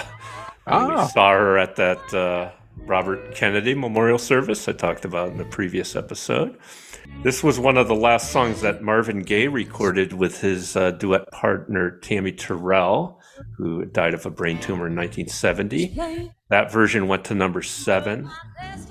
Ah. 0.66 1.04
We 1.04 1.10
saw 1.10 1.30
her 1.32 1.58
at 1.58 1.76
that 1.76 2.14
uh, 2.14 2.50
Robert 2.76 3.34
Kennedy 3.34 3.74
memorial 3.74 4.18
service 4.18 4.68
I 4.68 4.72
talked 4.72 5.04
about 5.04 5.30
in 5.30 5.38
the 5.38 5.44
previous 5.44 5.96
episode. 5.96 6.58
This 7.22 7.42
was 7.42 7.58
one 7.58 7.76
of 7.76 7.88
the 7.88 7.94
last 7.94 8.32
songs 8.32 8.60
that 8.62 8.82
Marvin 8.82 9.20
Gaye 9.20 9.48
recorded 9.48 10.12
with 10.12 10.40
his 10.40 10.76
uh, 10.76 10.92
duet 10.92 11.30
partner 11.30 11.98
Tammi 11.98 12.32
Terrell, 12.32 13.20
who 13.56 13.84
died 13.84 14.14
of 14.14 14.24
a 14.26 14.30
brain 14.30 14.58
tumor 14.58 14.86
in 14.86 14.96
1970. 14.96 16.30
That 16.48 16.72
version 16.72 17.08
went 17.08 17.24
to 17.26 17.34
number 17.34 17.62
seven. 17.62 18.30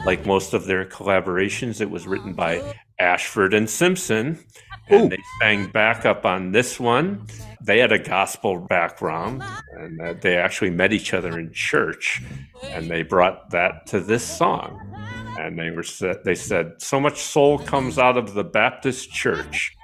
Like 0.05 0.26
most 0.26 0.53
of 0.53 0.65
their 0.65 0.86
collaborations, 0.86 1.82
it 1.82 1.89
was 1.89 2.07
written 2.07 2.34
by 2.34 2.76
Ashford 2.99 3.53
and 3.53 3.69
Simpson. 3.69 4.39
And 4.88 5.12
they 5.12 5.18
sang 5.40 5.68
backup 5.72 6.26
on 6.26 6.52
this 6.52 6.80
one. 6.80 7.26
They 7.62 7.80
had 7.80 7.92
a 7.92 8.00
gospel 8.00 8.60
background, 8.60 9.44
and 9.78 10.02
uh, 10.02 10.14
they 10.20 10.36
actually 10.36 10.72
met 10.72 10.92
each 10.92 11.14
other 11.14 11.40
in 11.40 11.54
church, 11.54 12.22
and 12.64 12.90
they 12.90 13.04
brought 13.04 13.52
that 13.52 13.86
to 13.88 14.00
this 14.00 14.24
song. 14.24 14.80
And 15.40 15.58
they 15.58 15.70
were 15.70 15.84
said, 15.84 16.18
they 16.26 16.36
said, 16.36 16.74
so 16.82 17.00
much 17.00 17.22
soul 17.22 17.60
comes 17.60 17.98
out 17.98 18.18
of 18.18 18.34
the 18.34 18.44
Baptist 18.44 19.12
church. 19.12 19.76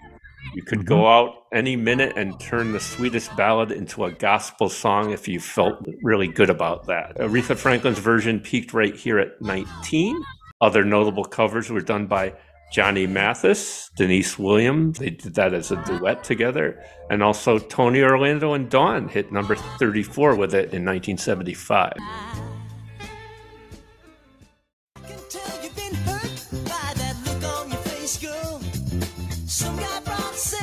You 0.54 0.64
could 0.64 0.86
go 0.86 1.08
out 1.08 1.44
any 1.54 1.76
minute 1.76 2.14
and 2.16 2.40
turn 2.40 2.72
the 2.72 2.80
sweetest 2.80 3.36
ballad 3.36 3.72
into 3.72 4.06
a 4.06 4.12
gospel 4.12 4.70
song 4.70 5.12
if 5.12 5.28
you 5.28 5.40
felt 5.40 5.76
really 6.02 6.28
good 6.28 6.50
about 6.50 6.88
that. 6.88 7.18
Aretha 7.18 7.56
Franklin's 7.56 8.00
version 8.00 8.40
peaked 8.40 8.74
right 8.74 8.96
here 8.96 9.20
at 9.20 9.42
19. 9.42 10.22
Other 10.60 10.84
notable 10.84 11.26
covers 11.26 11.70
were 11.70 11.82
done 11.82 12.08
by 12.08 12.34
Johnny 12.72 13.08
Mathis, 13.08 13.90
Deniece 13.96 14.38
Williams. 14.38 15.00
They 15.00 15.12
did 15.12 15.36
that 15.36 15.54
as 15.54 15.72
a 15.72 15.82
duet 15.86 16.24
together. 16.24 16.84
And 17.10 17.24
also 17.24 17.58
Tony 17.58 18.02
Orlando 18.02 18.54
and 18.54 18.70
Dawn 18.70 19.08
hit 19.08 19.32
number 19.32 19.56
34 19.56 20.36
with 20.36 20.54
it 20.54 20.74
in 20.74 20.86
1975. 20.86 21.94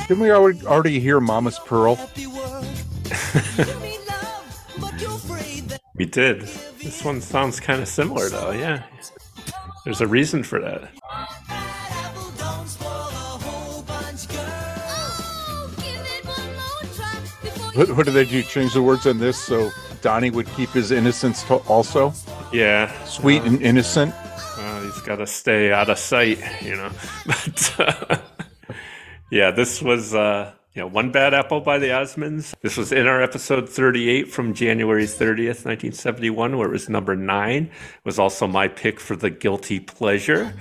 Didn't 0.07 0.21
we 0.21 0.29
already, 0.31 0.65
already 0.67 0.99
hear 0.99 1.19
Mama's 1.19 1.57
Pearl? 1.57 1.97
We 5.95 6.05
did. 6.05 6.41
This 6.41 7.03
one 7.03 7.21
sounds 7.21 7.59
kind 7.59 7.81
of 7.81 7.87
similar, 7.87 8.29
though. 8.29 8.51
Yeah. 8.51 8.83
There's 9.83 10.01
a 10.01 10.07
reason 10.07 10.43
for 10.43 10.61
that. 10.61 10.91
What, 17.75 17.91
what 17.91 18.05
did 18.05 18.13
they 18.13 18.23
do? 18.23 18.41
Change 18.41 18.73
the 18.73 18.81
words 18.81 19.05
on 19.05 19.19
this 19.19 19.37
so 19.37 19.69
Donnie 20.01 20.29
would 20.29 20.47
keep 20.47 20.69
his 20.69 20.91
innocence 20.91 21.43
to 21.43 21.55
also? 21.67 22.13
Yeah. 22.53 22.89
Sweet 23.03 23.41
uh, 23.41 23.45
and 23.45 23.61
innocent. 23.61 24.15
Uh, 24.15 24.81
he's 24.83 25.01
got 25.01 25.17
to 25.17 25.27
stay 25.27 25.73
out 25.73 25.89
of 25.89 25.99
sight, 25.99 26.39
you 26.61 26.77
know. 26.77 26.89
But 27.25 27.75
uh, 27.77 28.17
yeah, 29.29 29.51
this 29.51 29.81
was 29.81 30.15
uh, 30.15 30.53
you 30.73 30.83
know 30.83 30.87
one 30.87 31.11
bad 31.11 31.33
apple 31.33 31.59
by 31.59 31.77
the 31.77 31.87
Osmonds. 31.87 32.53
This 32.61 32.77
was 32.77 32.93
in 32.93 33.07
our 33.07 33.21
episode 33.21 33.67
38 33.67 34.31
from 34.31 34.53
January 34.53 35.03
30th, 35.03 35.65
1971, 35.65 36.57
where 36.57 36.69
it 36.69 36.71
was 36.71 36.87
number 36.87 37.17
nine. 37.17 37.63
It 37.65 38.05
was 38.05 38.19
also 38.19 38.47
my 38.47 38.69
pick 38.69 39.01
for 39.01 39.17
the 39.17 39.29
guilty 39.29 39.81
pleasure. 39.81 40.53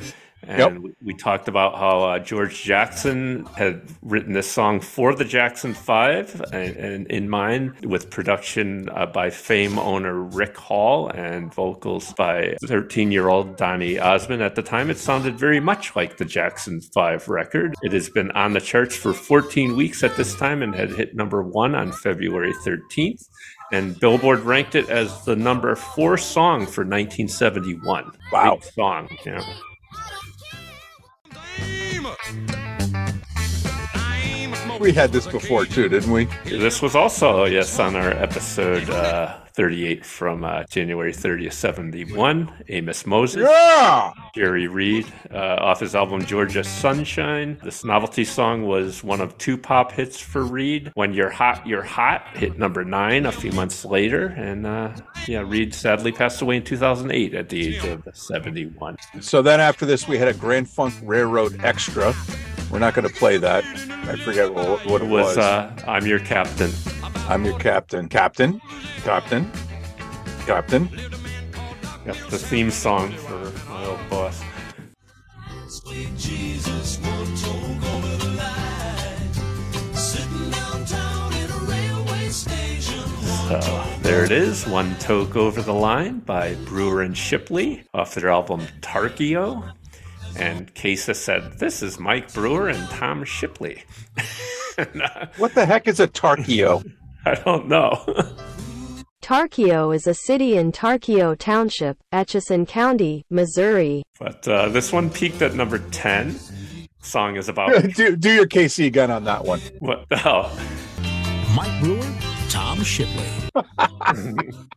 And 0.46 0.58
Yep. 0.58 0.78
we, 0.82 0.94
we 1.02 1.14
talked 1.14 1.48
about 1.48 1.76
how 1.76 2.02
uh, 2.02 2.18
George 2.18 2.62
Jackson 2.62 3.46
had 3.56 3.82
written 4.02 4.32
this 4.32 4.50
song 4.50 4.80
for 4.80 5.14
the 5.14 5.24
Jackson 5.24 5.74
Five, 5.74 6.40
and, 6.52 6.76
and 6.76 7.06
in 7.08 7.28
mind, 7.28 7.84
with 7.84 8.10
production 8.10 8.88
uh, 8.90 9.06
by 9.06 9.30
Fame 9.30 9.78
owner 9.78 10.22
Rick 10.22 10.56
Hall 10.56 11.08
and 11.08 11.52
vocals 11.52 12.12
by 12.14 12.56
13 12.66 13.10
year 13.12 13.28
old 13.28 13.56
Donny 13.56 13.98
Osmond. 13.98 14.42
At 14.42 14.54
the 14.54 14.62
time, 14.62 14.90
it 14.90 14.98
sounded 14.98 15.38
very 15.38 15.60
much 15.60 15.94
like 15.96 16.16
the 16.16 16.24
Jackson 16.24 16.80
Five 16.80 17.28
record. 17.28 17.74
It 17.82 17.92
has 17.92 18.08
been 18.10 18.30
on 18.32 18.52
the 18.52 18.60
charts 18.60 18.96
for 18.96 19.12
14 19.12 19.76
weeks 19.76 20.02
at 20.04 20.16
this 20.16 20.34
time 20.36 20.62
and 20.62 20.74
had 20.74 20.90
hit 20.90 21.14
number 21.14 21.42
one 21.42 21.74
on 21.74 21.92
February 21.92 22.52
13th. 22.64 23.28
And 23.72 23.98
Billboard 23.98 24.40
ranked 24.40 24.74
it 24.74 24.88
as 24.90 25.24
the 25.24 25.34
number 25.34 25.74
four 25.74 26.16
song 26.18 26.60
for 26.60 26.82
1971. 26.84 28.12
Wow. 28.30 28.54
Big 28.56 28.64
song, 28.72 29.08
yeah. 29.24 29.42
We 34.80 34.92
had 34.92 35.12
this 35.12 35.26
before 35.26 35.64
too, 35.66 35.88
didn't 35.88 36.10
we? 36.10 36.26
This 36.44 36.82
was 36.82 36.94
also, 36.94 37.44
yes, 37.44 37.78
on 37.78 37.96
our 37.96 38.10
episode 38.10 38.90
uh, 38.90 39.38
38 39.54 40.04
from 40.04 40.44
uh, 40.44 40.64
January 40.64 41.12
30th, 41.12 41.52
71. 41.52 42.52
Amos 42.68 43.06
Moses. 43.06 43.48
Yeah! 43.48 44.12
Jerry 44.34 44.66
Reed 44.66 45.06
uh, 45.32 45.56
off 45.60 45.78
his 45.78 45.94
album 45.94 46.24
Georgia 46.24 46.64
Sunshine. 46.64 47.60
This 47.62 47.84
novelty 47.84 48.24
song 48.24 48.66
was 48.66 49.04
one 49.04 49.20
of 49.20 49.38
two 49.38 49.56
pop 49.56 49.92
hits 49.92 50.18
for 50.18 50.42
Reed. 50.42 50.90
When 50.94 51.12
You're 51.12 51.30
Hot, 51.30 51.64
You're 51.64 51.84
Hot 51.84 52.26
hit 52.34 52.58
number 52.58 52.84
nine 52.84 53.26
a 53.26 53.32
few 53.32 53.52
months 53.52 53.84
later. 53.84 54.26
And 54.36 54.66
uh, 54.66 54.92
yeah, 55.28 55.40
Reed 55.40 55.72
sadly 55.72 56.10
passed 56.10 56.42
away 56.42 56.56
in 56.56 56.64
2008 56.64 57.34
at 57.34 57.48
the 57.48 57.76
age 57.76 57.84
of 57.84 58.08
71. 58.12 58.96
So 59.20 59.40
then 59.40 59.60
after 59.60 59.86
this, 59.86 60.08
we 60.08 60.18
had 60.18 60.26
a 60.26 60.34
Grand 60.34 60.68
Funk 60.68 60.94
Railroad 61.02 61.64
Extra. 61.64 62.12
We're 62.70 62.78
not 62.78 62.94
going 62.94 63.08
to 63.08 63.14
play 63.14 63.36
that. 63.38 63.64
I 64.08 64.16
forget 64.16 64.52
what, 64.52 64.84
what 64.86 65.02
it 65.02 65.08
was. 65.08 65.36
was 65.36 65.38
uh, 65.38 65.74
I'm 65.86 66.06
Your 66.06 66.18
Captain. 66.18 66.70
I'm 67.26 67.42
your 67.42 67.58
captain. 67.58 68.06
Captain? 68.06 68.60
Captain? 69.02 69.50
Captain? 70.44 70.90
Yep, 72.04 72.16
the 72.28 72.38
theme 72.38 72.70
song 72.70 73.12
for 73.12 73.50
my 73.70 73.86
old 73.86 73.98
boss. 74.10 74.42
Jesus, 76.18 76.98
one 76.98 77.34
toke 77.36 77.94
over 77.94 78.16
the 78.18 78.28
line. 78.36 79.32
Sitting 79.94 80.50
downtown 80.50 81.32
in 81.32 81.50
a 81.50 81.58
railway 81.60 82.28
station. 82.28 83.00
So 83.48 83.84
there 84.02 84.22
it 84.24 84.30
is, 84.30 84.66
One 84.66 84.94
Toke 84.96 85.34
Over 85.34 85.62
the 85.62 85.72
Line 85.72 86.18
by 86.20 86.56
Brewer 86.66 87.00
and 87.02 87.16
Shipley 87.16 87.84
off 87.94 88.14
their 88.14 88.28
album 88.28 88.66
Tarkio. 88.82 89.72
And 90.36 90.72
Casey 90.74 91.14
said, 91.14 91.58
This 91.58 91.82
is 91.82 91.98
Mike 91.98 92.32
Brewer 92.32 92.68
and 92.68 92.88
Tom 92.90 93.24
Shipley. 93.24 93.84
And, 94.78 95.02
uh, 95.02 95.26
What 95.36 95.54
the 95.54 95.64
heck 95.66 95.86
is 95.86 96.00
a 96.00 96.08
Tarkio? 96.08 96.84
I 97.24 97.34
don't 97.36 97.68
know. 97.68 98.04
Tarkio 99.22 99.94
is 99.94 100.06
a 100.06 100.12
city 100.14 100.56
in 100.56 100.70
Tarkio 100.72 101.38
Township, 101.38 101.96
Atchison 102.12 102.66
County, 102.66 103.24
Missouri. 103.30 104.02
but 104.18 104.46
uh, 104.46 104.68
this 104.68 104.92
one 104.92 105.08
peaked 105.08 105.40
at 105.40 105.54
number 105.54 105.78
10. 105.78 106.38
Song 107.00 107.36
is 107.36 107.48
about 107.48 107.70
do, 107.94 108.16
do 108.16 108.32
your 108.32 108.46
KC 108.46 108.92
gun 108.92 109.10
on 109.10 109.24
that 109.24 109.44
one. 109.44 109.60
what? 109.78 110.06
the 110.08 110.16
hell? 110.16 110.50
Mike 111.54 111.80
Brewer, 111.82 112.02
Tom 112.48 112.82
Shipley. 112.82 113.26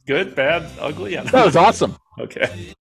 good, 0.05 0.35
bad, 0.35 0.69
ugly? 0.79 1.17
I 1.17 1.23
That 1.23 1.45
was 1.45 1.55
awesome. 1.55 1.97
Okay. 2.19 2.73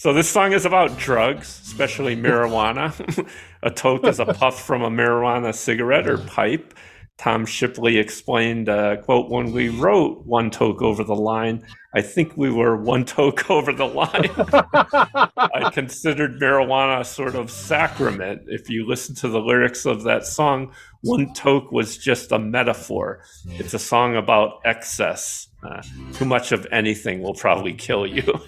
So 0.00 0.14
this 0.14 0.30
song 0.30 0.54
is 0.54 0.64
about 0.64 0.96
drugs, 0.96 1.60
especially 1.62 2.16
marijuana. 2.16 3.28
a 3.62 3.70
toke 3.70 4.06
is 4.06 4.18
a 4.18 4.24
puff 4.24 4.64
from 4.64 4.80
a 4.80 4.88
marijuana 4.88 5.54
cigarette 5.54 6.08
or 6.08 6.16
pipe. 6.16 6.72
Tom 7.18 7.44
Shipley 7.44 7.98
explained, 7.98 8.70
uh, 8.70 8.96
quote, 8.96 9.28
when 9.28 9.52
we 9.52 9.68
wrote 9.68 10.24
One 10.24 10.50
Toke 10.50 10.80
Over 10.80 11.04
the 11.04 11.14
Line, 11.14 11.66
I 11.94 12.00
think 12.00 12.34
we 12.34 12.50
were 12.50 12.78
one 12.78 13.04
toke 13.04 13.50
over 13.50 13.74
the 13.74 13.84
line. 13.84 14.30
I 15.36 15.70
considered 15.70 16.40
marijuana 16.40 17.00
a 17.00 17.04
sort 17.04 17.34
of 17.34 17.50
sacrament. 17.50 18.44
If 18.46 18.70
you 18.70 18.88
listen 18.88 19.14
to 19.16 19.28
the 19.28 19.40
lyrics 19.40 19.84
of 19.84 20.04
that 20.04 20.24
song, 20.24 20.72
one 21.02 21.34
toke 21.34 21.72
was 21.72 21.98
just 21.98 22.32
a 22.32 22.38
metaphor. 22.38 23.22
It's 23.50 23.74
a 23.74 23.78
song 23.78 24.16
about 24.16 24.60
excess. 24.64 25.48
Uh, 25.62 25.82
too 26.14 26.24
much 26.24 26.52
of 26.52 26.66
anything 26.72 27.20
will 27.20 27.34
probably 27.34 27.74
kill 27.74 28.06
you. 28.06 28.40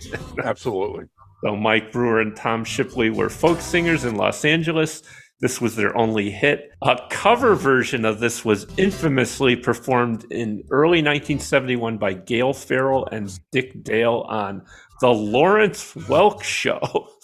Absolutely. 0.42 1.08
So 1.44 1.56
Mike 1.56 1.90
Brewer 1.90 2.20
and 2.20 2.36
Tom 2.36 2.64
Shipley 2.64 3.10
were 3.10 3.28
folk 3.28 3.60
singers 3.60 4.04
in 4.04 4.14
Los 4.14 4.44
Angeles. 4.44 5.02
This 5.40 5.60
was 5.60 5.74
their 5.74 5.96
only 5.98 6.30
hit. 6.30 6.70
A 6.82 6.96
cover 7.10 7.56
version 7.56 8.04
of 8.04 8.20
this 8.20 8.44
was 8.44 8.64
infamously 8.76 9.56
performed 9.56 10.24
in 10.30 10.62
early 10.70 10.98
1971 10.98 11.98
by 11.98 12.12
Gail 12.12 12.52
Farrell 12.52 13.08
and 13.10 13.28
Dick 13.50 13.82
Dale 13.82 14.24
on 14.28 14.62
The 15.00 15.12
Lawrence 15.12 15.94
Welk 15.94 16.42
Show. 16.42 17.08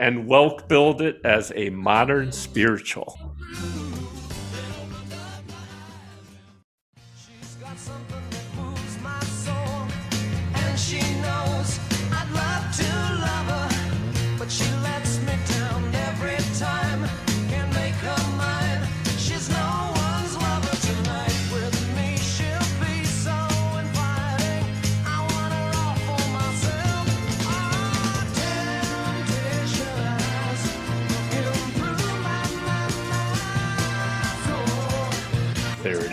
And 0.00 0.26
Welk 0.28 0.66
billed 0.68 1.00
it 1.00 1.20
as 1.24 1.52
a 1.54 1.70
modern 1.70 2.32
spiritual. 2.32 3.16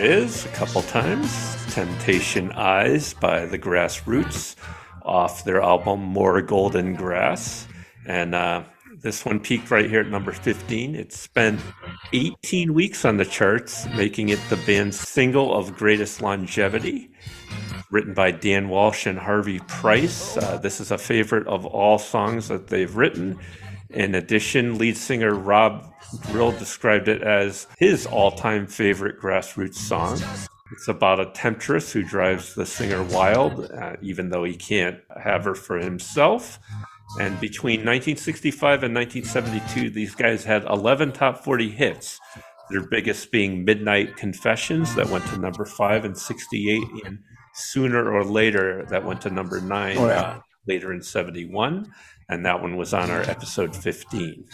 Is, 0.02 0.44
a 0.46 0.48
couple 0.48 0.82
times. 0.82 1.56
Temptation 1.72 2.50
Eyes 2.52 3.14
by 3.14 3.46
the 3.46 3.58
Grassroots 3.58 4.56
off 5.02 5.44
their 5.44 5.62
album 5.62 6.00
More 6.00 6.42
Golden 6.42 6.94
Grass. 6.94 7.68
And 8.04 8.34
uh, 8.34 8.64
this 9.00 9.24
one 9.24 9.38
peaked 9.38 9.70
right 9.70 9.88
here 9.88 10.00
at 10.00 10.08
number 10.08 10.32
15. 10.32 10.96
It 10.96 11.12
spent 11.12 11.60
18 12.12 12.74
weeks 12.74 13.04
on 13.04 13.16
the 13.16 13.24
charts, 13.24 13.86
making 13.94 14.30
it 14.30 14.40
the 14.50 14.56
band's 14.66 14.98
single 14.98 15.54
of 15.54 15.76
greatest 15.76 16.20
longevity. 16.20 17.10
Written 17.90 18.14
by 18.14 18.32
Dan 18.32 18.68
Walsh 18.68 19.06
and 19.06 19.18
Harvey 19.18 19.60
Price. 19.60 20.36
Uh, 20.36 20.58
this 20.58 20.80
is 20.80 20.90
a 20.90 20.98
favorite 20.98 21.46
of 21.46 21.64
all 21.64 21.98
songs 21.98 22.48
that 22.48 22.66
they've 22.68 22.96
written. 22.96 23.38
In 23.90 24.14
addition, 24.14 24.78
lead 24.78 24.96
singer 24.96 25.34
Rob 25.34 25.91
Grill 26.30 26.52
described 26.52 27.08
it 27.08 27.22
as 27.22 27.66
his 27.78 28.06
all 28.06 28.32
time 28.32 28.66
favorite 28.66 29.20
grassroots 29.20 29.74
song. 29.76 30.20
It's 30.72 30.88
about 30.88 31.20
a 31.20 31.26
temptress 31.32 31.92
who 31.92 32.02
drives 32.02 32.54
the 32.54 32.64
singer 32.64 33.02
wild, 33.02 33.70
uh, 33.70 33.96
even 34.00 34.30
though 34.30 34.44
he 34.44 34.54
can't 34.56 34.98
have 35.22 35.44
her 35.44 35.54
for 35.54 35.78
himself. 35.78 36.58
And 37.20 37.38
between 37.40 37.80
1965 37.80 38.82
and 38.84 38.94
1972, 38.94 39.90
these 39.90 40.14
guys 40.14 40.44
had 40.44 40.64
11 40.64 41.12
top 41.12 41.44
40 41.44 41.70
hits. 41.70 42.18
Their 42.70 42.80
biggest 42.88 43.30
being 43.30 43.66
Midnight 43.66 44.16
Confessions, 44.16 44.94
that 44.94 45.10
went 45.10 45.26
to 45.26 45.36
number 45.36 45.66
five 45.66 46.06
in 46.06 46.14
68, 46.14 46.82
and 47.04 47.18
Sooner 47.52 48.10
or 48.10 48.24
Later, 48.24 48.86
that 48.88 49.04
went 49.04 49.20
to 49.22 49.30
number 49.30 49.60
nine 49.60 49.98
Oh, 49.98 50.06
yeah. 50.06 50.20
uh, 50.22 50.40
later 50.66 50.90
in 50.90 51.02
71. 51.02 51.92
And 52.30 52.46
that 52.46 52.62
one 52.62 52.78
was 52.78 52.94
on 52.94 53.10
our 53.10 53.20
episode 53.22 53.76
15. 53.76 54.46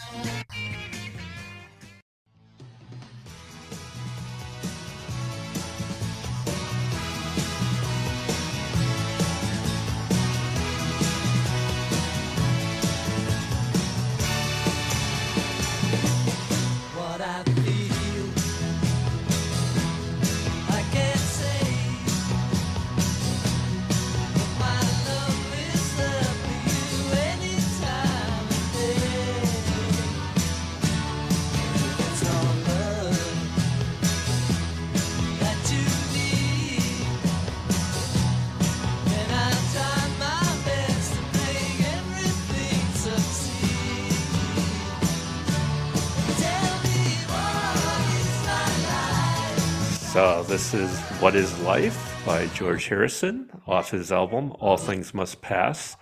So 50.39 50.45
this 50.45 50.73
is 50.73 50.97
What 51.19 51.35
is 51.35 51.59
Life 51.63 52.23
by 52.25 52.47
George 52.47 52.87
Harrison 52.87 53.49
off 53.67 53.91
his 53.91 54.09
album 54.09 54.53
All 54.61 54.77
Things 54.77 55.13
Must 55.13 55.41
Pass. 55.41 55.97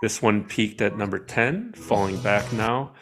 This 0.00 0.22
one 0.22 0.44
peaked 0.44 0.80
at 0.80 0.96
number 0.96 1.18
10, 1.18 1.72
falling 1.72 2.16
back 2.18 2.52
now. 2.52 2.92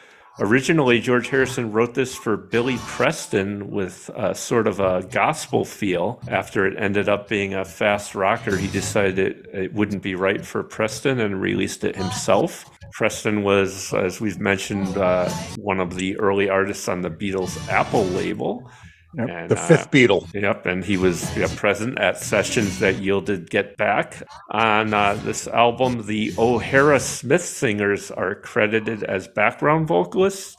Originally, 0.41 1.01
George 1.01 1.29
Harrison 1.29 1.71
wrote 1.71 1.93
this 1.93 2.17
for 2.17 2.39
Billy 2.39 2.79
Preston 2.79 3.73
with 3.73 4.09
a 4.17 4.35
sort 4.35 4.67
of 4.67 4.81
a 4.81 5.07
gospel 5.11 5.67
feel. 5.67 6.19
After 6.29 6.67
it 6.67 6.81
ended 6.81 7.11
up 7.11 7.29
being 7.29 7.53
a 7.53 7.67
fast 7.67 8.15
rocker, 8.15 8.57
he 8.57 8.69
decided 8.69 9.19
it, 9.19 9.47
it 9.53 9.75
wouldn't 9.75 10.03
be 10.03 10.15
right 10.15 10.47
for 10.47 10.63
Preston 10.63 11.21
and 11.21 11.43
released 11.43 11.85
it 11.85 11.95
himself. 11.95 12.71
Preston 12.93 13.43
was, 13.43 13.93
as 13.93 14.19
we've 14.19 14.41
mentioned, 14.41 14.97
uh, 14.97 15.29
one 15.59 15.79
of 15.79 15.97
the 15.97 16.17
early 16.17 16.49
artists 16.49 16.89
on 16.89 17.03
the 17.03 17.11
Beatles' 17.11 17.69
Apple 17.69 18.05
label. 18.05 18.71
Yep, 19.17 19.29
And, 19.29 19.51
the 19.51 19.57
fifth 19.57 19.87
uh, 19.87 19.91
Beatle. 19.91 20.35
Yep, 20.35 20.67
and 20.67 20.85
he 20.85 20.97
was 20.97 21.37
yeah, 21.37 21.49
present 21.57 21.99
at 21.99 22.19
sessions 22.19 22.79
that 22.81 22.97
yielded 22.97 23.51
Get 23.51 23.77
Back. 23.77 24.23
On 24.51 24.93
uh, 24.93 25.15
this 25.25 25.47
album, 25.47 26.07
the 26.07 26.33
O'Hara 26.39 27.01
Smith 27.01 27.45
singers 27.45 28.11
are 28.11 28.35
credited 28.35 29.05
as 29.05 29.29
background 29.29 29.87
vocalists, 29.87 30.57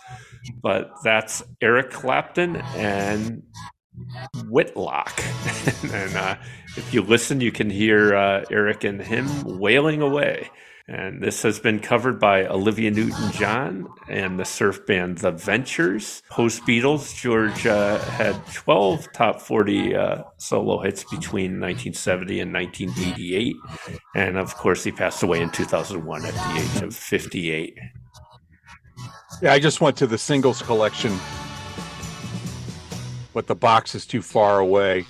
but 0.61 0.91
that's 1.03 1.43
Eric 1.61 1.91
Clapton 1.91 2.57
and 2.75 3.43
Whitlock. 4.47 5.21
and 5.83 6.15
uh, 6.15 6.35
if 6.77 6.93
you 6.93 7.01
listen, 7.01 7.41
you 7.41 7.51
can 7.51 7.69
hear 7.69 8.15
uh, 8.15 8.45
Eric 8.51 8.83
and 8.83 9.01
him 9.01 9.27
wailing 9.59 10.01
away. 10.01 10.49
And 10.87 11.19
this 11.19 11.41
has 11.41 11.57
been 11.57 11.79
covered 11.79 12.19
by 12.19 12.45
Olivia 12.45 12.91
Newton 12.91 13.31
John 13.31 13.87
and 14.07 14.39
the 14.39 14.45
surf 14.45 14.85
band 14.85 15.17
The 15.17 15.31
Ventures. 15.31 16.21
Post 16.29 16.61
Beatles, 16.67 17.15
George 17.19 17.65
uh, 17.65 17.97
had 17.97 18.35
12 18.53 19.11
top 19.11 19.41
40 19.41 19.95
uh, 19.95 20.23
solo 20.37 20.79
hits 20.83 21.03
between 21.03 21.59
1970 21.59 22.39
and 22.39 22.53
1988. 22.53 23.55
And 24.15 24.37
of 24.37 24.55
course, 24.55 24.83
he 24.83 24.91
passed 24.91 25.23
away 25.23 25.41
in 25.41 25.49
2001 25.49 26.23
at 26.23 26.33
the 26.33 26.61
age 26.61 26.83
of 26.83 26.95
58. 26.95 27.79
Yeah, 29.41 29.53
I 29.53 29.59
just 29.59 29.81
went 29.81 29.97
to 29.97 30.07
the 30.07 30.19
singles 30.19 30.61
collection, 30.61 31.17
but 33.33 33.47
the 33.47 33.55
box 33.55 33.95
is 33.95 34.05
too 34.05 34.21
far 34.21 34.59
away. 34.59 35.07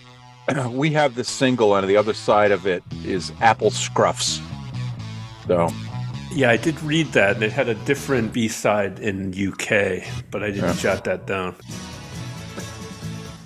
we 0.70 0.92
have 0.92 1.16
the 1.16 1.26
single, 1.26 1.76
and 1.76 1.88
the 1.88 1.98
other 1.98 2.14
side 2.14 2.52
of 2.52 2.66
it 2.66 2.82
is 3.04 3.34
Apple 3.42 3.72
Scruffs. 3.72 4.42
So, 5.48 5.70
Yeah, 6.32 6.50
I 6.50 6.58
did 6.58 6.82
read 6.84 7.08
that. 7.14 7.36
and 7.36 7.44
It 7.44 7.52
had 7.52 7.70
a 7.70 7.76
different 7.86 8.34
B 8.34 8.48
side 8.48 9.00
in 9.00 9.32
UK, 9.34 10.04
but 10.32 10.44
I 10.44 10.48
didn't 10.52 10.76
Yeah. 10.76 10.82
jot 10.82 11.04
that 11.06 11.26
down. 11.28 11.56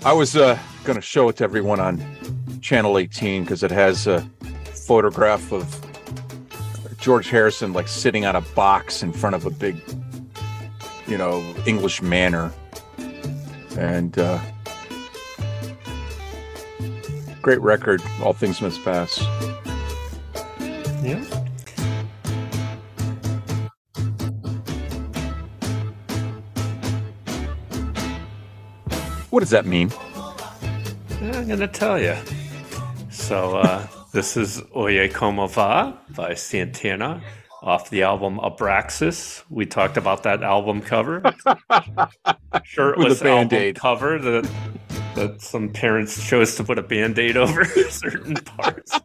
I 0.05 0.13
was 0.13 0.35
uh, 0.35 0.57
going 0.85 0.95
to 0.95 1.01
show 1.01 1.29
it 1.29 1.35
to 1.37 1.43
everyone 1.43 1.79
on 1.79 2.01
Channel 2.61 2.97
18 2.97 3.43
because 3.43 3.63
it 3.63 3.71
has 3.71 4.07
a 4.07 4.25
photograph 4.87 5.51
of 5.51 5.63
George 6.99 7.29
Harrison 7.29 7.73
like 7.73 7.87
sitting 7.87 8.25
on 8.25 8.35
a 8.35 8.41
box 8.41 9.03
in 9.03 9.11
front 9.11 9.35
of 9.35 9.45
a 9.45 9.49
big, 9.49 9.75
you 11.07 11.17
know, 11.17 11.43
English 11.67 12.01
manor. 12.01 12.51
And 13.77 14.17
uh, 14.17 14.39
great 17.41 17.61
record, 17.61 18.01
All 18.23 18.33
Things 18.33 18.61
Must 18.61 18.83
Pass. 18.83 19.19
Yeah. 21.03 21.23
What 29.29 29.41
does 29.41 29.51
that 29.51 29.65
mean? 29.67 29.91
I'm 31.21 31.47
going 31.47 31.59
to 31.59 31.67
tell 31.67 32.01
you. 32.01 32.15
So, 33.11 33.57
uh, 33.57 33.85
this 34.13 34.35
is 34.35 34.61
Oye 34.75 35.07
Como 35.07 35.45
Va 35.47 35.99
by 36.15 36.33
Santana 36.33 37.21
off 37.61 37.89
the 37.91 38.03
album 38.03 38.39
Abraxas. 38.39 39.43
We 39.49 39.65
talked 39.65 39.97
about 39.97 40.23
that 40.23 40.41
album 40.41 40.81
cover. 40.81 41.21
Shirtless 42.63 43.21
album 43.21 43.73
cover 43.75 44.17
that, 44.17 44.49
that 45.15 45.41
some 45.41 45.69
parents 45.69 46.25
chose 46.27 46.55
to 46.55 46.63
put 46.63 46.79
a 46.79 46.83
band 46.83 47.19
aid 47.19 47.37
over 47.37 47.65
certain 47.89 48.35
parts. 48.35 48.99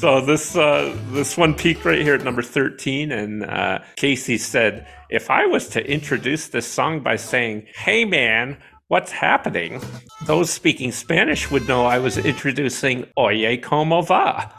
So 0.00 0.20
this 0.20 0.56
uh, 0.56 0.96
this 1.10 1.36
one 1.36 1.54
peaked 1.54 1.84
right 1.84 2.00
here 2.02 2.14
at 2.14 2.24
number 2.24 2.42
thirteen, 2.42 3.12
and 3.12 3.44
uh, 3.44 3.78
Casey 3.96 4.36
said, 4.36 4.86
"If 5.10 5.30
I 5.30 5.46
was 5.46 5.68
to 5.70 5.86
introduce 5.90 6.48
this 6.48 6.66
song 6.66 7.00
by 7.02 7.16
saying, 7.16 7.66
"Hey 7.74 8.04
man, 8.04 8.56
what's 8.88 9.12
happening?" 9.12 9.80
Those 10.26 10.50
speaking 10.50 10.90
Spanish 10.90 11.50
would 11.52 11.68
know 11.68 11.86
I 11.86 11.98
was 11.98 12.18
introducing 12.18 13.06
Oye 13.16 13.58
como 13.62 14.02
va." 14.02 14.52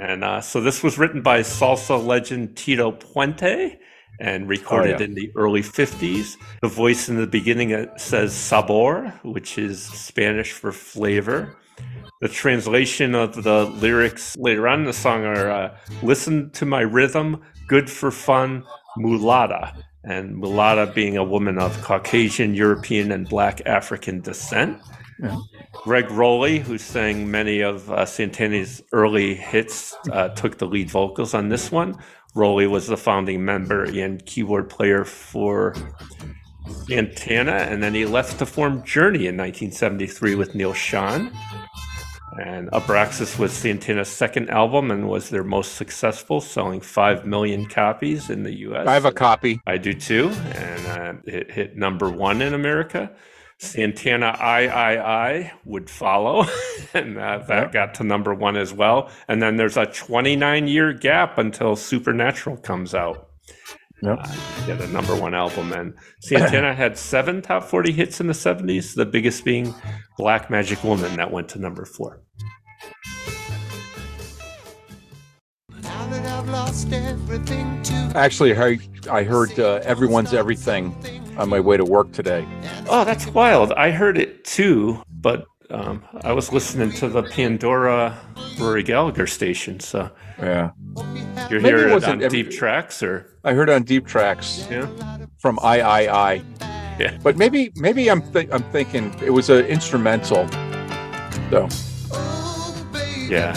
And 0.00 0.24
uh, 0.24 0.40
so 0.40 0.60
this 0.60 0.82
was 0.82 0.98
written 0.98 1.22
by 1.22 1.40
salsa 1.40 2.04
legend 2.04 2.56
Tito 2.56 2.90
Puente 2.90 3.78
and 4.18 4.48
recorded 4.48 4.96
Oh, 4.96 4.98
yeah. 4.98 5.04
in 5.04 5.14
the 5.14 5.30
early 5.36 5.62
50s. 5.62 6.36
The 6.60 6.68
voice 6.68 7.08
in 7.08 7.16
the 7.16 7.26
beginning 7.26 7.86
says 7.98 8.34
sabor, 8.34 9.12
which 9.22 9.58
is 9.58 9.84
Spanish 9.84 10.50
for 10.52 10.72
flavor. 10.72 11.56
The 12.20 12.28
translation 12.28 13.14
of 13.14 13.42
the 13.42 13.66
lyrics 13.66 14.36
later 14.38 14.66
on 14.68 14.80
in 14.80 14.86
the 14.86 14.92
song 14.92 15.24
are 15.24 15.50
uh, 15.50 15.76
listen 16.02 16.50
to 16.52 16.64
my 16.64 16.80
rhythm, 16.80 17.42
good 17.66 17.90
for 17.90 18.10
fun, 18.10 18.64
mulata. 18.98 19.76
And 20.02 20.36
mulata 20.36 20.94
being 20.94 21.16
a 21.18 21.24
woman 21.24 21.58
of 21.58 21.80
Caucasian, 21.82 22.54
European, 22.54 23.12
and 23.12 23.28
Black 23.28 23.60
African 23.66 24.20
descent. 24.22 24.80
Yeah. 25.22 25.36
Gregg 25.72 26.06
Rolie, 26.06 26.58
who 26.60 26.78
sang 26.78 27.30
many 27.30 27.60
of 27.60 27.90
uh, 27.90 28.06
Santana's 28.06 28.82
early 28.92 29.34
hits, 29.34 29.94
uh, 30.10 30.28
took 30.30 30.58
the 30.58 30.66
lead 30.66 30.90
vocals 30.90 31.34
on 31.34 31.48
this 31.48 31.70
one. 31.70 31.98
Rolie 32.34 32.70
was 32.70 32.86
the 32.86 32.96
founding 32.96 33.44
member 33.44 33.84
and 33.84 34.24
keyboard 34.24 34.70
player 34.70 35.04
for 35.04 35.74
Santana, 36.86 37.52
and 37.52 37.82
then 37.82 37.94
he 37.94 38.04
left 38.04 38.38
to 38.38 38.46
form 38.46 38.84
Journey 38.84 39.26
in 39.26 39.36
1973 39.36 40.34
with 40.34 40.54
Neal 40.54 40.72
Schon. 40.72 41.32
And 42.38 42.70
Abraxas 42.70 43.38
was 43.38 43.52
Santana's 43.52 44.08
second 44.08 44.50
album 44.50 44.90
and 44.90 45.08
was 45.08 45.30
their 45.30 45.44
most 45.44 45.76
successful, 45.76 46.40
selling 46.40 46.80
5 46.80 47.26
million 47.26 47.66
copies 47.66 48.30
in 48.30 48.42
the 48.42 48.54
US. 48.68 48.86
I 48.86 48.94
have 48.94 49.04
a 49.04 49.12
copy. 49.12 49.60
I 49.66 49.78
do 49.78 49.92
too, 49.92 50.28
and 50.54 50.86
uh, 50.86 51.12
it 51.24 51.50
hit 51.50 51.76
number 51.76 52.10
one 52.10 52.42
in 52.42 52.54
America. 52.54 53.10
Santana 53.58 54.36
I 54.38 54.66
I 54.66 55.28
I 55.28 55.52
would 55.64 55.88
follow, 55.88 56.44
and 56.94 57.18
uh, 57.18 57.38
that 57.48 57.72
got 57.72 57.94
to 57.94 58.04
number 58.04 58.34
one 58.34 58.56
as 58.56 58.72
well. 58.72 59.10
And 59.28 59.40
then 59.40 59.56
there's 59.56 59.78
a 59.78 59.86
29 59.86 60.68
year 60.68 60.92
gap 60.92 61.38
until 61.38 61.74
Supernatural 61.74 62.58
comes 62.58 62.94
out. 62.94 63.30
Yep. 64.02 64.18
Uh, 64.20 64.66
get 64.66 64.80
a 64.82 64.88
number 64.88 65.16
one 65.16 65.34
album, 65.34 65.72
and 65.72 65.94
Santana 66.20 66.74
had 66.74 66.98
seven 66.98 67.40
top 67.40 67.64
40 67.64 67.92
hits 67.92 68.20
in 68.20 68.26
the 68.26 68.34
70s. 68.34 68.94
The 68.94 69.06
biggest 69.06 69.42
being 69.42 69.74
Black 70.18 70.50
Magic 70.50 70.84
Woman, 70.84 71.16
that 71.16 71.30
went 71.30 71.48
to 71.50 71.58
number 71.58 71.86
four. 71.86 72.20
I've 76.46 76.52
lost 76.52 76.92
everything 76.92 77.82
to 77.82 77.92
Actually, 78.14 78.56
I, 78.56 78.78
I 79.10 79.24
heard 79.24 79.58
uh, 79.58 79.80
Everyone's 79.82 80.32
Everything 80.32 80.94
on 81.36 81.48
my 81.48 81.58
way 81.58 81.76
to 81.76 81.84
work 81.84 82.12
today. 82.12 82.46
Oh, 82.88 83.04
that's 83.04 83.26
wild. 83.26 83.72
I 83.72 83.90
heard 83.90 84.16
it 84.16 84.44
too, 84.44 85.02
but 85.10 85.44
um, 85.70 86.04
I 86.22 86.32
was 86.32 86.52
listening 86.52 86.92
to 86.92 87.08
the 87.08 87.24
Pandora 87.24 88.16
Rory 88.60 88.84
Gallagher 88.84 89.26
station. 89.26 89.80
So 89.80 90.08
Yeah. 90.38 90.70
you're 91.50 91.60
Maybe 91.60 91.78
hearing 91.78 91.96
it 91.96 92.04
on 92.04 92.22
every- 92.22 92.44
deep 92.44 92.52
tracks, 92.52 93.02
or 93.02 93.36
I 93.42 93.52
heard 93.52 93.68
on 93.68 93.82
Deep 93.82 94.06
Tracks 94.06 94.68
yeah, 94.70 94.86
from 95.38 95.58
I 95.62 95.80
I 95.80 96.30
I. 96.30 96.42
Yeah. 97.00 97.18
But 97.24 97.36
maybe 97.36 97.72
maybe 97.74 98.08
I'm 98.08 98.22
th- 98.32 98.48
I'm 98.52 98.62
thinking 98.70 99.12
it 99.20 99.30
was 99.30 99.50
an 99.50 99.64
instrumental. 99.66 100.46
So 101.50 101.68
yeah. 103.28 103.56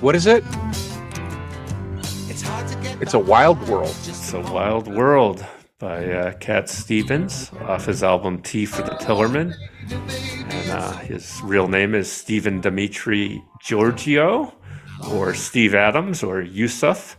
What 0.00 0.14
is 0.14 0.26
it? 0.26 0.44
It's 3.00 3.14
a 3.14 3.18
wild 3.18 3.66
world. 3.68 3.94
It's 4.06 4.32
a 4.34 4.40
Wild 4.40 4.88
World 4.88 5.44
by 5.78 6.04
uh, 6.10 6.32
Cat 6.34 6.68
Stevens 6.68 7.50
off 7.62 7.86
his 7.86 8.02
album 8.02 8.42
Tea 8.42 8.66
for 8.66 8.82
the 8.82 8.92
Tillerman. 8.92 9.54
And 9.90 10.70
uh, 10.70 10.92
his 10.98 11.40
real 11.42 11.68
name 11.68 11.94
is 11.94 12.10
Stephen 12.10 12.60
Demetre 12.60 13.42
Georgiou, 13.62 14.52
or 15.10 15.34
Steve 15.34 15.74
Adams, 15.74 16.22
or 16.22 16.42
Yusuf. 16.42 17.18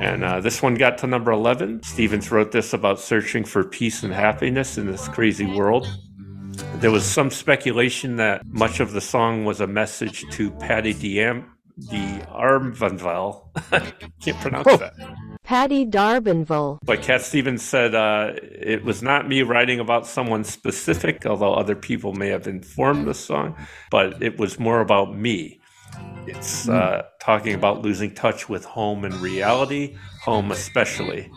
And 0.00 0.22
uh, 0.22 0.40
this 0.40 0.62
one 0.62 0.74
got 0.74 0.98
to 0.98 1.06
number 1.06 1.32
11. 1.32 1.82
Stevens 1.84 2.30
wrote 2.30 2.52
this 2.52 2.72
about 2.74 3.00
searching 3.00 3.44
for 3.44 3.64
peace 3.64 4.02
and 4.02 4.12
happiness 4.12 4.76
in 4.76 4.86
this 4.86 5.08
crazy 5.08 5.46
world. 5.46 5.88
There 6.76 6.90
was 6.90 7.04
some 7.04 7.30
speculation 7.30 8.16
that 8.16 8.46
much 8.46 8.80
of 8.80 8.92
the 8.92 9.00
song 9.00 9.44
was 9.44 9.60
a 9.60 9.66
message 9.66 10.24
to 10.32 10.50
Patti 10.52 10.92
Diam- 11.88 12.26
D'Armvanvel. 12.26 13.42
Can't 14.22 14.40
pronounce 14.40 14.78
that. 14.78 14.94
Patti 15.44 15.84
D'Arbanville. 15.84 16.78
But 16.84 17.02
Cat 17.02 17.22
Stevens 17.22 17.62
said 17.62 17.94
uh, 17.94 18.32
it 18.34 18.84
was 18.84 19.02
not 19.02 19.28
me 19.28 19.42
writing 19.42 19.80
about 19.80 20.06
someone 20.06 20.44
specific, 20.44 21.26
although 21.26 21.54
other 21.54 21.74
people 21.74 22.12
may 22.12 22.28
have 22.28 22.46
informed 22.46 23.06
the 23.06 23.14
song, 23.14 23.56
but 23.90 24.22
it 24.22 24.38
was 24.38 24.58
more 24.60 24.80
about 24.80 25.16
me. 25.16 25.59
It's 26.26 26.68
uh, 26.68 27.02
talking 27.18 27.54
about 27.54 27.82
losing 27.82 28.14
touch 28.14 28.48
with 28.48 28.64
home 28.64 29.04
and 29.04 29.14
reality, 29.14 29.96
home 30.22 30.52
especially. 30.52 31.30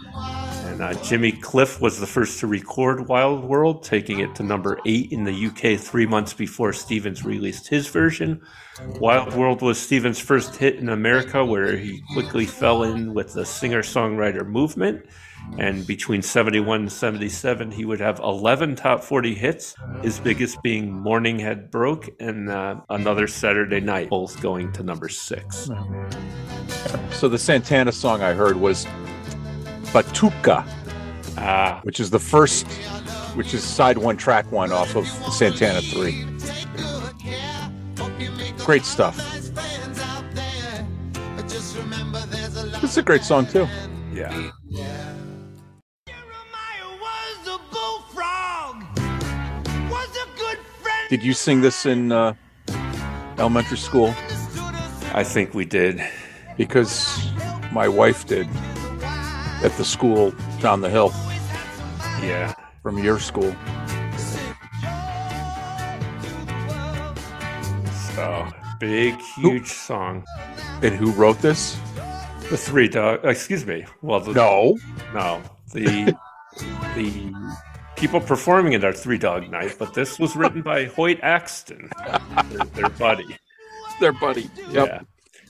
And 0.65 0.81
uh, 0.81 0.93
Jimmy 1.03 1.31
Cliff 1.31 1.81
was 1.81 1.99
the 1.99 2.07
first 2.07 2.39
to 2.39 2.47
record 2.47 3.07
Wild 3.07 3.43
World, 3.43 3.83
taking 3.83 4.19
it 4.19 4.35
to 4.35 4.43
number 4.43 4.79
eight 4.85 5.11
in 5.11 5.23
the 5.23 5.45
UK 5.47 5.79
three 5.79 6.05
months 6.05 6.33
before 6.33 6.73
Stevens 6.73 7.23
released 7.23 7.67
his 7.67 7.87
version. 7.87 8.41
Wild 8.99 9.33
World 9.35 9.61
was 9.61 9.79
Stevens' 9.79 10.19
first 10.19 10.55
hit 10.55 10.75
in 10.75 10.89
America, 10.89 11.43
where 11.43 11.77
he 11.77 12.01
quickly 12.13 12.45
fell 12.45 12.83
in 12.83 13.13
with 13.13 13.33
the 13.33 13.45
singer 13.45 13.81
songwriter 13.81 14.45
movement. 14.45 15.05
And 15.59 15.85
between 15.85 16.21
71 16.23 16.81
and 16.81 16.91
77, 16.91 17.71
he 17.71 17.85
would 17.85 17.99
have 17.99 18.19
11 18.19 18.75
top 18.75 19.03
40 19.03 19.35
hits, 19.35 19.75
his 20.01 20.19
biggest 20.19 20.61
being 20.63 20.91
Morning 20.91 21.37
Had 21.37 21.69
Broke 21.69 22.09
and 22.19 22.49
uh, 22.49 22.81
Another 22.89 23.27
Saturday 23.27 23.79
Night, 23.79 24.09
both 24.09 24.41
going 24.41 24.71
to 24.73 24.83
number 24.83 25.09
six. 25.09 25.69
So 27.11 27.29
the 27.29 27.37
Santana 27.37 27.91
song 27.91 28.23
I 28.23 28.33
heard 28.33 28.55
was 28.55 28.85
Batuka, 29.93 30.65
Ah, 31.37 31.79
which 31.83 31.99
is 31.99 32.09
the 32.09 32.19
first, 32.19 32.67
which 33.35 33.53
is 33.53 33.63
side 33.63 33.97
one, 33.97 34.17
track 34.17 34.51
one 34.51 34.71
off 34.71 34.95
of 34.95 35.05
Santana 35.33 35.81
3. 35.81 36.25
Great 38.65 38.85
stuff. 38.85 39.19
It's 42.83 42.97
a 42.97 43.01
great 43.03 43.23
song, 43.23 43.45
too. 43.47 43.67
yeah. 44.13 44.51
Did 51.13 51.21
you 51.23 51.33
sing 51.33 51.61
this 51.61 51.85
in 51.85 52.11
uh, 52.11 52.33
elementary 53.37 53.77
school? 53.77 54.15
I 55.13 55.23
think 55.23 55.53
we 55.53 55.63
did. 55.63 56.01
Because 56.57 57.29
my 57.71 57.87
wife 57.87 58.25
did 58.25 58.47
at 59.63 59.71
the 59.77 59.85
school 59.85 60.33
down 60.59 60.81
the 60.81 60.89
hill 60.89 61.11
Yeah. 62.19 62.55
from 62.81 62.97
your 62.97 63.19
school. 63.19 63.55
So 68.15 68.47
big, 68.79 69.13
huge 69.37 69.67
song. 69.67 70.25
And 70.81 70.95
who 70.95 71.11
wrote 71.11 71.37
this? 71.43 71.77
The 72.49 72.57
Three 72.57 72.87
Dog. 72.87 73.19
Excuse 73.23 73.67
me. 73.67 73.85
Well, 74.01 74.19
the, 74.19 74.33
No. 74.33 74.79
no. 75.13 75.43
The 75.73 76.17
the 76.95 77.31
people 78.03 78.19
performing 78.19 78.73
it 78.73 78.83
are 78.83 78.91
Three 78.91 79.17
Dog 79.17 79.49
Night, 79.49 79.77
but 79.79 79.93
this 79.93 80.19
was 80.19 80.35
written 80.35 80.61
by 80.61 80.87
Hoyt 80.87 81.21
Axton, 81.23 81.89
their, 82.49 82.65
their 82.65 82.89
buddy. 82.89 83.37
Their 84.01 84.11
buddy. 84.11 84.49
Yep. 84.71 84.87
Yeah. 84.87 85.01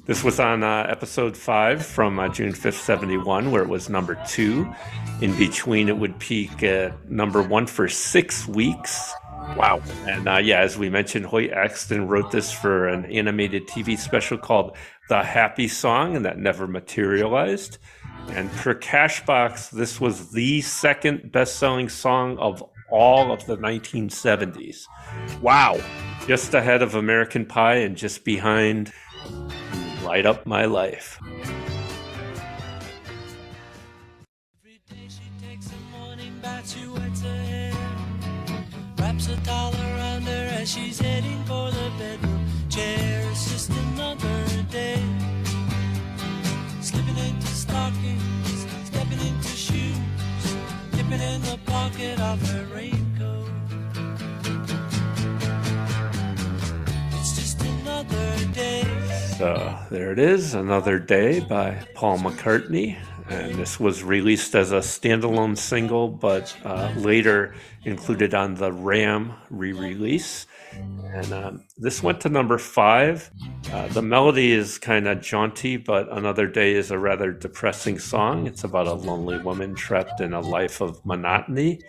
This 0.05 0.23
was 0.23 0.39
on 0.39 0.61
uh, 0.61 0.85
episode 0.87 1.35
five 1.35 1.83
from 1.83 2.19
uh, 2.19 2.27
June 2.27 2.53
5th, 2.53 2.73
71, 2.73 3.49
where 3.49 3.63
it 3.63 3.69
was 3.69 3.89
number 3.89 4.21
two. 4.27 4.71
In 5.19 5.35
between, 5.35 5.89
it 5.89 5.97
would 5.97 6.19
peak 6.19 6.61
at 6.61 7.09
number 7.09 7.41
one 7.41 7.65
for 7.65 7.89
six 7.89 8.47
weeks. 8.47 9.11
Wow. 9.57 9.81
And 10.05 10.27
uh, 10.29 10.37
yeah, 10.37 10.59
as 10.59 10.77
we 10.77 10.91
mentioned, 10.91 11.25
Hoyt 11.25 11.51
Axton 11.51 12.07
wrote 12.07 12.29
this 12.29 12.51
for 12.51 12.87
an 12.87 13.05
animated 13.05 13.67
TV 13.67 13.97
special 13.97 14.37
called 14.37 14.77
The 15.09 15.23
Happy 15.23 15.67
Song, 15.67 16.15
and 16.15 16.23
that 16.25 16.37
never 16.37 16.67
materialized. 16.67 17.79
And 18.29 18.51
per 18.51 18.73
Cashbox, 18.73 19.69
this 19.69 20.01
was 20.01 20.31
the 20.31 20.61
second 20.61 21.31
best 21.31 21.57
selling 21.57 21.89
song 21.89 22.37
of 22.39 22.63
all 22.89 23.31
of 23.31 23.45
the 23.45 23.57
1970s. 23.57 24.85
Wow. 25.41 25.79
Just 26.27 26.53
ahead 26.53 26.81
of 26.81 26.95
American 26.95 27.45
Pie 27.45 27.77
and 27.77 27.97
just 27.97 28.23
behind 28.23 28.93
Light 30.03 30.25
Up 30.25 30.45
My 30.45 30.65
Life. 30.65 31.19
Wraps 38.99 39.27
a 39.27 39.33
around 39.33 40.23
her 40.23 40.49
as 40.59 40.71
she's 40.71 40.99
heading 40.99 41.43
for 41.43 41.71
the 41.71 41.91
bedroom 41.97 42.45
chair. 42.69 43.27
It's 43.31 43.51
just 43.51 43.69
another 43.69 44.45
day. 44.71 45.03
Slipping 46.81 47.17
into 47.17 47.47
So 59.37 59.77
there 59.91 60.11
it 60.11 60.19
is, 60.19 60.53
Another 60.53 60.97
Day 60.99 61.41
by 61.41 61.85
Paul 61.95 62.17
McCartney. 62.19 62.97
And 63.29 63.55
this 63.55 63.79
was 63.79 64.03
released 64.03 64.55
as 64.55 64.71
a 64.71 64.79
standalone 64.79 65.57
single, 65.57 66.07
but 66.07 66.55
uh, 66.65 66.91
later 66.97 67.55
included 67.83 68.33
on 68.33 68.55
the 68.55 68.71
Ram 68.71 69.33
re 69.49 69.71
release. 69.73 70.47
And 71.13 71.31
um, 71.33 71.63
this 71.77 72.01
went 72.01 72.21
to 72.21 72.29
number 72.29 72.57
five. 72.57 73.29
Uh, 73.71 73.87
the 73.89 74.01
melody 74.01 74.51
is 74.51 74.77
kind 74.77 75.07
of 75.07 75.21
jaunty, 75.21 75.77
but 75.77 76.11
Another 76.11 76.47
Day 76.47 76.73
is 76.73 76.89
a 76.91 76.97
rather 76.97 77.31
depressing 77.31 77.99
song. 77.99 78.47
It's 78.47 78.63
about 78.63 78.87
a 78.87 78.93
lonely 78.93 79.39
woman 79.39 79.75
trapped 79.75 80.19
in 80.19 80.33
a 80.33 80.41
life 80.41 80.81
of 80.81 81.05
monotony, 81.05 81.79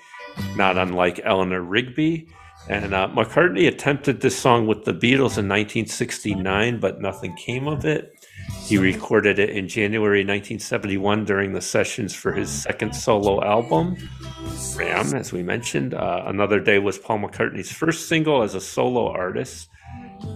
not 0.56 0.78
unlike 0.78 1.20
Eleanor 1.24 1.62
Rigby. 1.62 2.28
And 2.68 2.94
uh, 2.94 3.08
McCartney 3.08 3.68
attempted 3.68 4.20
this 4.20 4.38
song 4.38 4.66
with 4.66 4.84
the 4.84 4.94
Beatles 4.94 5.36
in 5.36 5.48
1969, 5.48 6.80
but 6.80 7.00
nothing 7.00 7.36
came 7.36 7.68
of 7.68 7.84
it. 7.84 8.14
He 8.62 8.78
recorded 8.78 9.38
it 9.38 9.50
in 9.50 9.68
January 9.68 10.20
1971 10.20 11.26
during 11.26 11.52
the 11.52 11.60
sessions 11.60 12.14
for 12.14 12.32
his 12.32 12.50
second 12.50 12.94
solo 12.96 13.44
album, 13.44 13.96
Ram, 14.76 15.14
as 15.14 15.32
we 15.32 15.42
mentioned. 15.42 15.92
Uh, 15.92 16.22
Another 16.26 16.58
Day 16.58 16.78
was 16.78 16.96
Paul 16.96 17.18
McCartney's 17.18 17.70
first 17.70 18.08
single 18.08 18.42
as 18.42 18.54
a 18.54 18.60
solo 18.60 19.10
artist. 19.10 19.68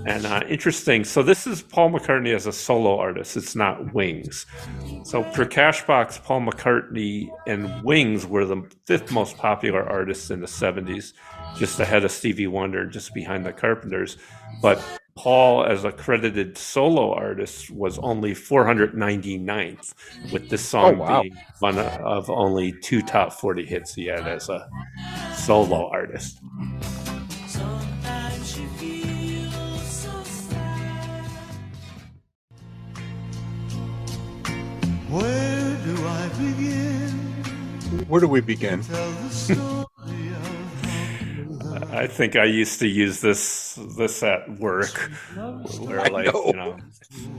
And 0.06 0.24
uh, 0.26 0.42
interesting, 0.48 1.04
so 1.04 1.22
this 1.22 1.46
is 1.46 1.62
Paul 1.62 1.90
McCartney 1.90 2.34
as 2.34 2.46
a 2.46 2.52
solo 2.52 2.98
artist. 2.98 3.36
It's 3.36 3.54
not 3.54 3.92
Wings. 3.94 4.46
So 5.04 5.22
per 5.22 5.44
Cashbox, 5.44 6.22
Paul 6.22 6.42
McCartney 6.42 7.28
and 7.46 7.82
Wings 7.82 8.26
were 8.26 8.44
the 8.44 8.62
fifth 8.86 9.10
most 9.12 9.36
popular 9.36 9.82
artists 9.82 10.30
in 10.30 10.40
the 10.40 10.46
70s, 10.46 11.12
just 11.56 11.78
ahead 11.80 12.04
of 12.04 12.10
Stevie 12.10 12.46
Wonder, 12.46 12.86
just 12.86 13.12
behind 13.14 13.44
the 13.44 13.52
Carpenters. 13.52 14.16
But 14.62 14.82
Paul, 15.14 15.64
as 15.64 15.84
a 15.84 15.90
credited 15.92 16.56
solo 16.56 17.12
artist, 17.12 17.70
was 17.70 17.98
only 17.98 18.34
499th, 18.34 19.92
with 20.32 20.48
this 20.48 20.64
song 20.64 20.94
Oh, 20.94 20.98
wow. 20.98 21.22
being 21.22 21.36
one 21.58 21.78
of 21.78 22.30
only 22.30 22.72
two 22.82 23.02
top 23.02 23.32
40 23.32 23.66
hits 23.66 23.94
he 23.94 24.06
had 24.06 24.26
as 24.28 24.48
a 24.48 24.68
solo 25.34 25.88
artist. 25.90 26.40
Where 35.08 35.76
do 35.84 36.06
I 36.06 36.28
begin? 36.38 37.10
Where 38.08 38.20
do 38.20 38.28
we 38.28 38.40
begin? 38.40 38.82
Tell 38.82 39.10
the 39.12 39.30
story 39.30 39.84
I 41.90 42.06
think 42.06 42.36
I 42.36 42.44
used 42.44 42.78
to 42.80 42.86
use 42.86 43.20
this 43.22 43.78
this 43.96 44.22
at 44.22 44.48
work, 44.60 45.10
where 45.80 46.00
I 46.00 46.08
like 46.08 46.26
know. 46.26 46.44
you 46.46 46.52
know, 46.52 46.76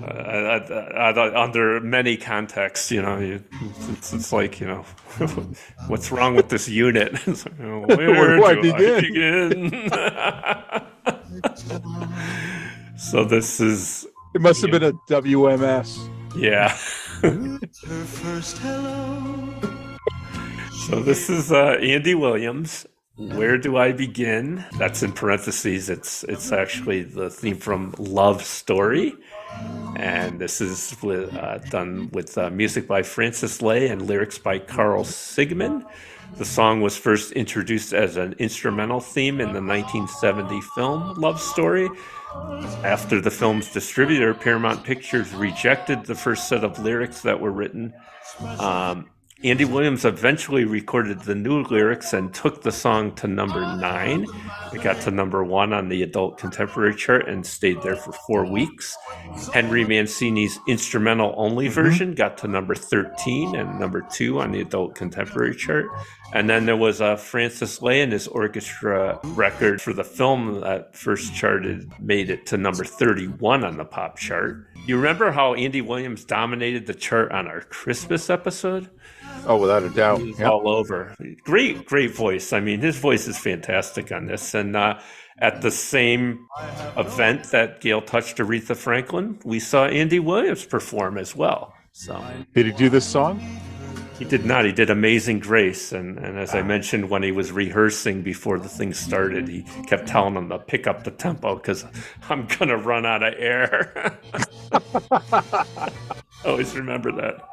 uh, 0.04 0.08
I, 0.08 0.58
I, 0.58 1.12
I, 1.12 1.44
under 1.44 1.80
many 1.80 2.18
contexts, 2.18 2.92
you 2.92 3.02
know, 3.02 3.20
you, 3.20 3.44
it's, 3.92 4.14
it's 4.14 4.34
like 4.34 4.60
you 4.60 4.68
know, 4.68 4.86
what's 5.88 6.12
wrong 6.12 6.36
with 6.36 6.50
this 6.50 6.68
unit? 6.68 7.14
It's 7.28 7.46
like, 7.46 7.60
oh, 7.62 7.86
where, 7.86 8.12
Where 8.12 8.36
do 8.38 8.46
I 8.46 8.56
do 8.56 8.62
begin?" 9.02 9.70
begin? 9.70 9.92
so 12.98 13.24
this 13.26 13.60
is 13.62 14.08
It 14.34 14.42
must 14.42 14.62
have 14.62 14.72
been 14.72 14.84
a 14.84 14.94
WMS. 15.10 16.10
yeah. 16.36 16.76
Her 17.22 17.60
first 18.06 18.60
hello. 18.60 19.54
So 20.88 21.02
this 21.02 21.30
is 21.30 21.52
uh, 21.52 21.78
Andy 21.82 22.16
Williams. 22.16 22.86
Where 23.18 23.58
do 23.58 23.76
I 23.76 23.92
begin? 23.92 24.64
That's 24.78 25.04
in 25.04 25.12
parentheses. 25.12 25.90
It's 25.90 26.24
it's 26.24 26.54
actually 26.54 27.04
the 27.04 27.30
theme 27.30 27.58
from 27.58 27.94
Love 27.98 28.44
Story. 28.44 29.16
And 29.98 30.40
this 30.40 30.62
is 30.62 30.96
with, 31.04 31.36
uh, 31.36 31.58
done 31.70 32.10
with 32.14 32.38
uh, 32.38 32.50
music 32.52 32.88
by 32.88 33.04
Francis 33.04 33.62
Lai 33.62 33.80
and 33.92 34.08
lyrics 34.08 34.38
by 34.38 34.60
Carl 34.60 35.04
Sigman. 35.04 35.84
The 36.38 36.46
song 36.46 36.80
was 36.80 36.96
first 36.96 37.34
introduced 37.34 37.92
as 37.92 38.16
an 38.16 38.36
instrumental 38.40 39.02
theme 39.02 39.42
in 39.42 39.48
the 39.48 39.62
1970 39.62 40.62
film 40.76 41.16
Love 41.16 41.42
Story. 41.42 41.90
After 42.84 43.20
the 43.20 43.32
film's 43.32 43.72
distributor, 43.72 44.34
Paramount 44.34 44.84
Pictures, 44.84 45.34
rejected 45.34 46.06
the 46.06 46.16
first 46.16 46.48
set 46.48 46.64
of 46.64 46.78
lyrics 46.80 47.22
that 47.22 47.40
were 47.40 47.52
written, 47.52 47.94
um, 48.60 49.10
Andy 49.42 49.64
Williams 49.64 50.04
eventually 50.04 50.66
recorded 50.66 51.22
the 51.22 51.34
new 51.34 51.64
lyrics 51.64 52.12
and 52.12 52.34
took 52.34 52.62
the 52.62 52.74
song 52.74 53.16
to 53.16 53.26
number 53.26 53.62
nine. 53.78 54.26
It 54.74 54.84
got 54.84 55.00
to 55.04 55.12
number 55.12 55.46
one 55.46 55.72
on 55.72 55.88
the 55.88 56.04
adult 56.04 56.38
contemporary 56.38 56.94
chart 56.94 57.30
and 57.30 57.46
stayed 57.46 57.82
there 57.82 57.96
for 57.96 58.12
four 58.28 58.46
weeks. 58.46 58.98
Henry 59.54 59.86
Mancini's 59.86 60.60
instrumental 60.68 61.34
only 61.38 61.68
mm-hmm. 61.68 61.74
version 61.74 62.16
got 62.16 62.38
to 62.40 62.50
number 62.50 62.76
13 62.76 63.56
and 63.56 63.80
number 63.80 64.06
two 64.12 64.42
on 64.42 64.52
the 64.52 64.60
adult 64.60 64.96
contemporary 64.96 65.56
chart. 65.56 65.86
And 66.34 66.50
then 66.50 66.66
there 66.66 66.76
was 66.76 67.00
a 67.00 67.16
Francis 67.16 67.82
Lai 67.82 67.94
and 67.94 68.12
his 68.12 68.28
orchestra 68.28 69.22
record 69.24 69.82
for 69.82 69.94
the 69.94 70.04
film 70.04 70.60
that 70.60 70.98
first 70.98 71.34
charted, 71.34 71.90
made 72.02 72.30
it 72.30 72.46
to 72.48 72.58
number 72.58 72.84
31 72.84 73.64
on 73.64 73.78
the 73.78 73.86
pop 73.86 74.18
chart. 74.18 74.68
You 74.86 74.98
remember 74.98 75.32
how 75.32 75.54
Andy 75.54 75.82
Williams 75.82 76.26
dominated 76.26 76.88
the 76.88 76.94
chart 76.94 77.32
on 77.32 77.48
our 77.48 77.62
Christmas 77.62 78.30
episode? 78.30 78.90
Oh, 79.46 79.58
without 79.58 79.84
a 79.84 79.90
doubt. 79.90 80.24
Yep. 80.26 80.48
all 80.48 80.68
over. 80.70 81.16
Great, 81.44 81.86
great 81.86 82.16
voice. 82.16 82.54
I 82.54 82.60
mean, 82.60 82.80
his 82.82 82.98
voice 82.98 83.28
is 83.28 83.38
fantastic 83.38 84.12
on 84.12 84.26
this. 84.28 84.54
And 84.54 84.76
uh, 84.76 85.00
at 85.40 85.62
the 85.62 85.72
same 85.72 86.48
event 86.98 87.46
that 87.52 87.82
Gail 87.82 88.02
touched 88.02 88.38
Aretha 88.38 88.76
Franklin, 88.76 89.40
we 89.44 89.60
saw 89.60 89.86
Andy 89.86 90.20
Williams 90.20 90.66
perform 90.66 91.18
as 91.18 91.36
well. 91.36 91.74
So 91.92 92.24
Did 92.54 92.68
he 92.68 92.72
do 92.74 92.90
this 92.90 93.06
song? 93.06 93.40
he 94.20 94.26
did 94.26 94.46
not. 94.46 94.66
He 94.66 94.74
did 94.74 94.90
Amazing 94.90 95.40
Grace. 95.40 95.94
And, 95.94 96.18
and 96.20 96.38
as 96.38 96.54
I 96.54 96.62
mentioned, 96.62 97.10
when 97.10 97.24
he 97.24 97.32
was 97.32 97.54
rehearsing 97.54 98.22
before 98.22 98.60
the 98.60 98.68
thing 98.68 98.94
started, 98.94 99.48
he 99.48 99.64
kept 99.88 100.08
telling 100.08 100.34
them 100.34 100.50
to 100.50 100.60
pick 100.60 100.88
up 100.88 101.06
the 101.06 101.12
tempo 101.12 101.56
because 101.56 101.86
I'm 102.30 102.46
going 102.48 102.68
to 102.68 102.78
run 102.78 103.06
out 103.06 103.24
of 103.24 103.34
air. 103.38 104.20
Always 106.46 106.76
remember 106.76 107.12
that. 107.14 107.48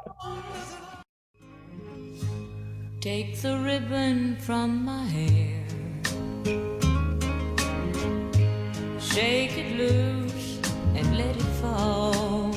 Take 3.07 3.39
the 3.39 3.57
ribbon 3.59 4.35
from 4.35 4.83
my 4.83 5.05
hair. 5.05 5.63
Shake 8.99 9.57
it 9.57 9.77
loose 9.77 10.59
and 10.93 11.17
let 11.17 11.33
it 11.33 11.41
fall. 11.61 12.53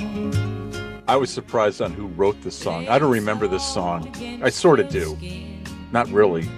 I 1.06 1.14
was 1.14 1.30
surprised 1.30 1.80
on 1.80 1.92
who 1.92 2.08
wrote 2.08 2.42
this 2.42 2.56
song. 2.56 2.88
I 2.88 2.98
don't 2.98 3.12
remember 3.12 3.46
this 3.46 3.64
song. 3.64 4.12
I 4.42 4.50
sort 4.50 4.80
of 4.80 4.88
do. 4.88 5.16
Not 5.92 6.08
really. 6.08 6.48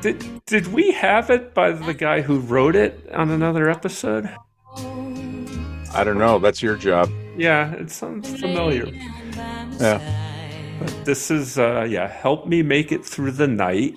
Did 0.00 0.42
did 0.46 0.68
we 0.68 0.92
have 0.92 1.28
it 1.28 1.52
by 1.52 1.72
the 1.72 1.92
guy 1.92 2.22
who 2.22 2.40
wrote 2.40 2.74
it 2.74 3.06
on 3.12 3.28
another 3.28 3.68
episode? 3.68 4.34
I 5.92 6.04
don't 6.04 6.16
know. 6.16 6.38
That's 6.38 6.62
your 6.62 6.76
job. 6.76 7.10
Yeah, 7.36 7.74
it 7.74 7.90
sounds 7.90 8.30
familiar. 8.30 8.86
Yeah. 9.78 10.31
But 10.78 11.04
this 11.04 11.30
is 11.30 11.58
uh 11.58 11.86
yeah, 11.88 12.08
Help 12.08 12.46
Me 12.46 12.62
Make 12.62 12.92
It 12.92 13.04
Through 13.04 13.32
the 13.32 13.48
Night 13.48 13.94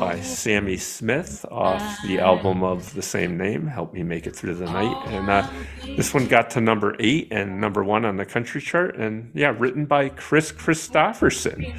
by 0.00 0.18
Sammi 0.20 0.78
Smith 0.78 1.44
off 1.50 1.82
the 2.06 2.20
album 2.20 2.62
of 2.62 2.94
the 2.94 3.02
same 3.02 3.36
name, 3.36 3.66
Help 3.66 3.92
Me 3.92 4.02
Make 4.02 4.26
It 4.26 4.34
Through 4.34 4.54
the 4.54 4.64
Night. 4.64 4.96
And 5.08 5.28
uh, 5.28 5.46
this 5.94 6.14
one 6.14 6.26
got 6.26 6.48
to 6.52 6.60
number 6.62 6.96
eight 6.98 7.28
and 7.30 7.60
number 7.60 7.84
one 7.84 8.06
on 8.06 8.16
the 8.16 8.24
country 8.24 8.62
chart. 8.62 8.96
And 8.96 9.30
yeah, 9.34 9.54
written 9.58 9.84
by 9.84 10.08
Kris 10.08 10.52
Kristofferson, 10.52 11.70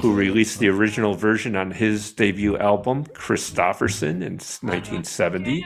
who 0.00 0.12
released 0.12 0.58
the 0.58 0.66
original 0.66 1.14
version 1.14 1.54
on 1.54 1.70
his 1.70 2.10
debut 2.10 2.58
album, 2.58 3.04
Kristofferson, 3.04 4.16
in 4.16 4.40
1970. 4.40 5.64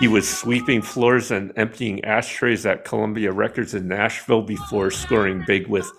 He 0.00 0.08
was 0.08 0.28
sweeping 0.28 0.82
floors 0.82 1.30
and 1.30 1.54
emptying 1.56 2.04
ashtrays 2.04 2.66
at 2.66 2.84
Columbia 2.84 3.32
Records 3.32 3.72
in 3.72 3.88
Nashville 3.88 4.42
before 4.42 4.90
scoring 4.90 5.42
big 5.46 5.68
with 5.68 5.90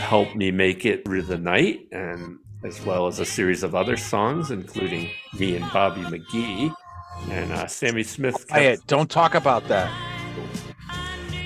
Help 0.00 0.34
Me 0.34 0.50
Make 0.50 0.84
It 0.84 1.04
Through 1.04 1.22
the 1.22 1.38
Night, 1.38 1.86
and 1.92 2.38
as 2.64 2.80
well 2.84 3.06
as 3.06 3.20
a 3.20 3.24
series 3.24 3.62
of 3.62 3.74
other 3.74 3.96
songs, 3.96 4.50
including 4.50 5.10
Me 5.38 5.56
and 5.56 5.72
Bobby 5.72 6.02
McGee. 6.02 6.74
And 7.30 7.52
uh, 7.52 7.66
Sammi 7.66 8.02
Smith 8.04 8.34
kept, 8.36 8.48
Quiet. 8.48 8.80
Don't 8.86 9.10
talk 9.10 9.34
about 9.34 9.68
that. 9.68 9.90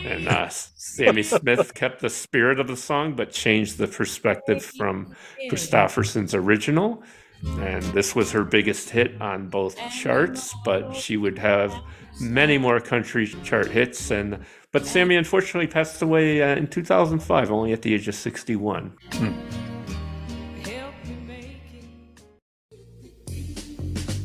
and 0.04 0.28
uh, 0.28 0.48
Sammi 0.48 1.22
Smith 1.24 1.74
kept 1.74 2.00
the 2.00 2.10
spirit 2.10 2.60
of 2.60 2.68
the 2.68 2.76
song, 2.76 3.14
but 3.14 3.32
changed 3.32 3.78
the 3.78 3.86
perspective 3.88 4.64
from 4.64 5.14
Kristofferson's 5.50 6.34
original. 6.34 7.02
And 7.44 7.82
this 7.92 8.14
was 8.14 8.32
her 8.32 8.44
biggest 8.44 8.90
hit 8.90 9.20
on 9.20 9.48
both 9.48 9.76
charts, 9.90 10.54
but 10.64 10.94
she 10.94 11.16
would 11.16 11.38
have 11.38 11.74
many 12.20 12.56
more 12.56 12.80
country 12.80 13.26
chart 13.42 13.68
hits. 13.70 14.10
And 14.10 14.38
but 14.74 14.82
Sammi 14.82 15.16
unfortunately 15.16 15.68
passed 15.68 16.02
away 16.02 16.42
uh, 16.42 16.56
in 16.56 16.66
2005, 16.66 17.52
only 17.52 17.72
at 17.72 17.82
the 17.82 17.94
age 17.94 18.08
of 18.08 18.14
61. 18.16 18.92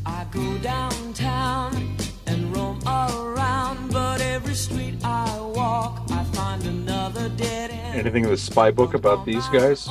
I 0.07 0.25
go 0.31 0.57
downtown 0.57 1.95
and 2.25 2.55
roam 2.55 2.79
all 2.87 3.27
around, 3.27 3.91
but 3.91 4.21
every 4.21 4.55
street 4.55 4.95
I 5.03 5.39
walk, 5.39 6.01
I 6.09 6.23
find 6.23 6.65
another 6.65 7.29
dead 7.29 7.69
end. 7.69 7.99
Anything 7.99 8.23
in 8.23 8.31
the 8.31 8.37
spy 8.37 8.71
book 8.71 8.95
about 8.95 9.27
these 9.27 9.47
guys? 9.49 9.85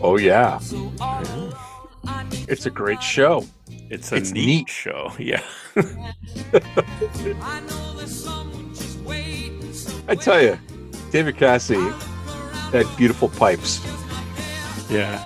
Oh 0.00 0.16
yeah. 0.18 0.60
It's 2.48 2.64
a 2.64 2.70
great 2.70 3.02
show. 3.02 3.44
It's 3.90 4.12
a 4.12 4.16
It's 4.16 4.32
neat, 4.32 4.46
neat. 4.46 4.68
show, 4.70 5.12
yeah. 5.18 5.42
I 10.10 10.16
tell 10.16 10.42
you, 10.42 10.58
David 11.12 11.36
Cassidy 11.36 11.88
had 12.72 12.84
beautiful 12.96 13.28
pipes. 13.28 13.80
Yeah. 14.90 15.24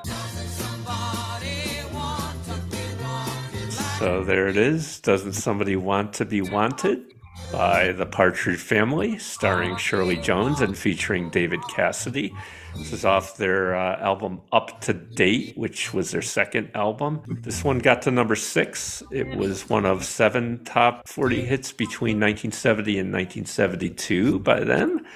So 3.99 4.23
there 4.23 4.47
it 4.47 4.59
is. 4.59 5.01
Doesn't 5.01 5.33
somebody 5.33 5.77
want 5.77 6.13
to 6.15 6.27
be 6.27 6.43
wanted? 6.43 7.15
By 7.51 7.93
the 7.93 8.05
Partridge 8.05 8.59
Family, 8.59 9.17
starring 9.17 9.79
Shirley 9.79 10.19
Jones 10.19 10.61
and 10.61 10.77
featuring 10.77 11.31
David 11.31 11.61
Cassidy. 11.75 12.35
This 12.77 12.93
is 12.93 13.05
off 13.05 13.37
their 13.37 13.77
uh, 13.77 13.99
album 14.01 14.41
Up 14.53 14.81
to 14.83 14.93
Date, 14.93 15.57
which 15.57 15.95
was 15.95 16.11
their 16.11 16.23
second 16.23 16.71
album. 16.75 17.23
This 17.29 17.63
one 17.63 17.79
got 17.79 18.03
to 18.03 18.11
number 18.11 18.37
six. 18.37 19.03
It 19.11 19.37
was 19.37 19.69
one 19.69 19.87
of 19.87 20.05
seven 20.05 20.65
top 20.65 21.09
40 21.09 21.45
hits 21.45 21.73
between 21.73 22.21
1970 22.21 22.99
and 22.99 23.13
1972 23.13 24.41
by 24.41 24.61
them. 24.61 25.07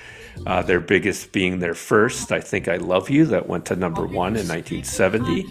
Uh, 0.47 0.63
their 0.63 0.81
biggest 0.81 1.33
being 1.33 1.59
their 1.59 1.75
first, 1.75 2.31
I 2.31 2.41
Think 2.41 2.69
I 2.69 2.77
Love 2.77 3.11
You, 3.11 3.25
that 3.27 3.49
went 3.49 3.67
to 3.67 3.77
number 3.77 4.03
one 4.03 4.37
in 4.37 4.47
1970. 4.47 5.47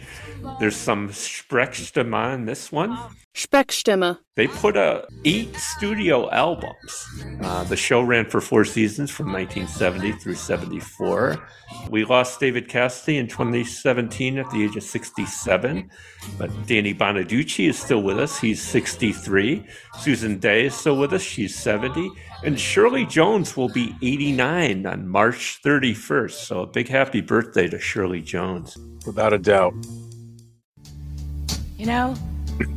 There's 0.60 0.76
some 0.76 1.10
Sprechstimme 1.10 2.34
in 2.34 2.46
this 2.46 2.72
one. 2.72 2.98
Speckstimme. 3.36 4.18
They 4.36 4.48
put 4.48 4.76
uh, 4.76 5.04
eight 5.24 5.56
studio 5.56 6.30
albums. 6.32 7.08
Uh, 7.44 7.64
the 7.66 7.76
show 7.76 8.02
ran 8.02 8.26
for 8.26 8.42
four 8.42 8.66
seasons 8.66 9.12
from 9.12 9.32
1970 9.32 10.14
through 10.14 10.34
74. 10.34 11.48
We 11.92 12.04
lost 12.04 12.40
David 12.40 12.68
Cassidy 12.68 13.18
in 13.18 13.28
2017 13.28 14.40
at 14.40 14.50
the 14.50 14.64
age 14.64 14.76
of 14.76 14.82
67, 14.82 15.90
but 16.40 16.50
Danny 16.66 16.96
Bonaduce 16.96 17.70
is 17.70 17.78
still 17.78 18.02
with 18.02 18.18
us. 18.18 18.40
He's 18.40 18.62
63. 18.62 19.64
Susan 20.00 20.40
Dey 20.40 20.66
is 20.66 20.74
still 20.74 20.98
with 20.98 21.14
us. 21.14 21.22
She's 21.22 21.56
70. 21.56 22.10
And 22.44 22.60
Shirley 22.60 23.06
Jones 23.06 23.56
will 23.56 23.70
be 23.70 23.96
89 24.02 24.88
on 24.88 25.08
March 25.08 25.60
31st. 25.64 26.32
So 26.32 26.62
a 26.62 26.68
big 26.68 26.88
happy 26.88 27.22
birthday 27.22 27.68
to 27.68 27.80
Shirley 27.80 28.22
Jones. 28.22 28.78
Without 29.06 29.34
a 29.34 29.38
doubt. 29.38 29.74
You 31.78 31.86
know, 31.86 32.16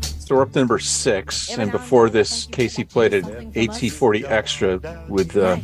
So 0.01 0.36
we're 0.36 0.43
up 0.43 0.52
to 0.52 0.59
number 0.59 0.78
six, 0.78 1.56
and 1.56 1.72
before 1.72 2.10
this, 2.10 2.47
Casey 2.47 2.85
played 2.85 3.14
an 3.14 3.52
AT40 3.52 4.24
extra 4.31 5.05
with 5.09 5.36
uh, 5.36 5.56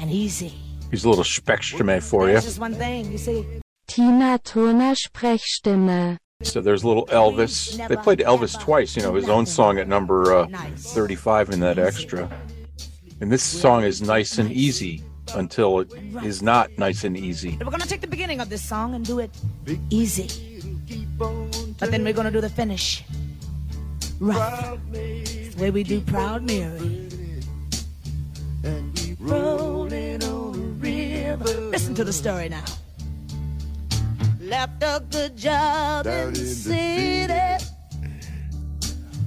and 0.00 0.10
easy. 0.10 0.54
He's 0.90 1.04
a 1.04 1.08
little 1.08 1.24
Speckstimme 1.24 2.02
for 2.02 2.26
you. 2.26 2.32
There's 2.32 2.44
just 2.44 2.58
one 2.60 2.74
thing, 2.74 3.10
you 3.12 3.18
see. 3.18 3.44
Tina 3.88 4.38
Turner 4.38 4.94
Sprechstimme. 4.94 6.16
So 6.42 6.60
there's 6.60 6.84
a 6.84 6.88
little 6.88 7.06
Elvis. 7.06 7.76
They 7.88 7.96
played 7.96 8.20
Elvis 8.20 8.58
twice, 8.60 8.96
you 8.96 9.02
know, 9.02 9.14
his 9.14 9.28
own 9.28 9.44
song 9.44 9.78
at 9.78 9.88
number 9.88 10.32
uh, 10.32 10.46
35 10.76 11.50
in 11.50 11.60
that 11.60 11.78
extra. 11.78 12.30
And 13.20 13.32
this 13.32 13.42
song 13.42 13.82
is 13.82 14.00
nice 14.00 14.38
and 14.38 14.52
easy 14.52 15.02
until 15.34 15.80
it 15.80 15.92
is 16.22 16.40
not 16.40 16.70
nice 16.78 17.02
and 17.02 17.16
easy. 17.16 17.58
We're 17.60 17.70
gonna 17.70 17.86
take 17.86 18.00
the 18.00 18.06
beginning 18.06 18.40
of 18.40 18.48
this 18.48 18.62
song 18.62 18.94
and 18.94 19.04
do 19.04 19.18
it 19.18 19.30
easy. 19.90 20.57
But 21.18 21.90
then 21.90 22.04
we're 22.04 22.12
gonna 22.12 22.30
do 22.30 22.40
the 22.40 22.48
finish. 22.48 23.04
Right. 24.20 24.78
It's 24.92 25.54
the 25.54 25.62
way 25.62 25.70
we 25.70 25.82
do 25.82 26.00
Proud 26.00 26.42
Mary. 26.42 27.08
And 28.64 28.98
we 28.98 29.16
Rolling 29.20 30.18
Listen 31.70 31.94
to 31.94 32.04
the 32.04 32.12
story 32.12 32.48
now. 32.48 32.64
Left 34.40 34.82
a 34.82 35.02
good 35.10 35.36
job 35.36 36.06
in 36.06 36.32
the 36.32 36.44
city, 36.44 37.64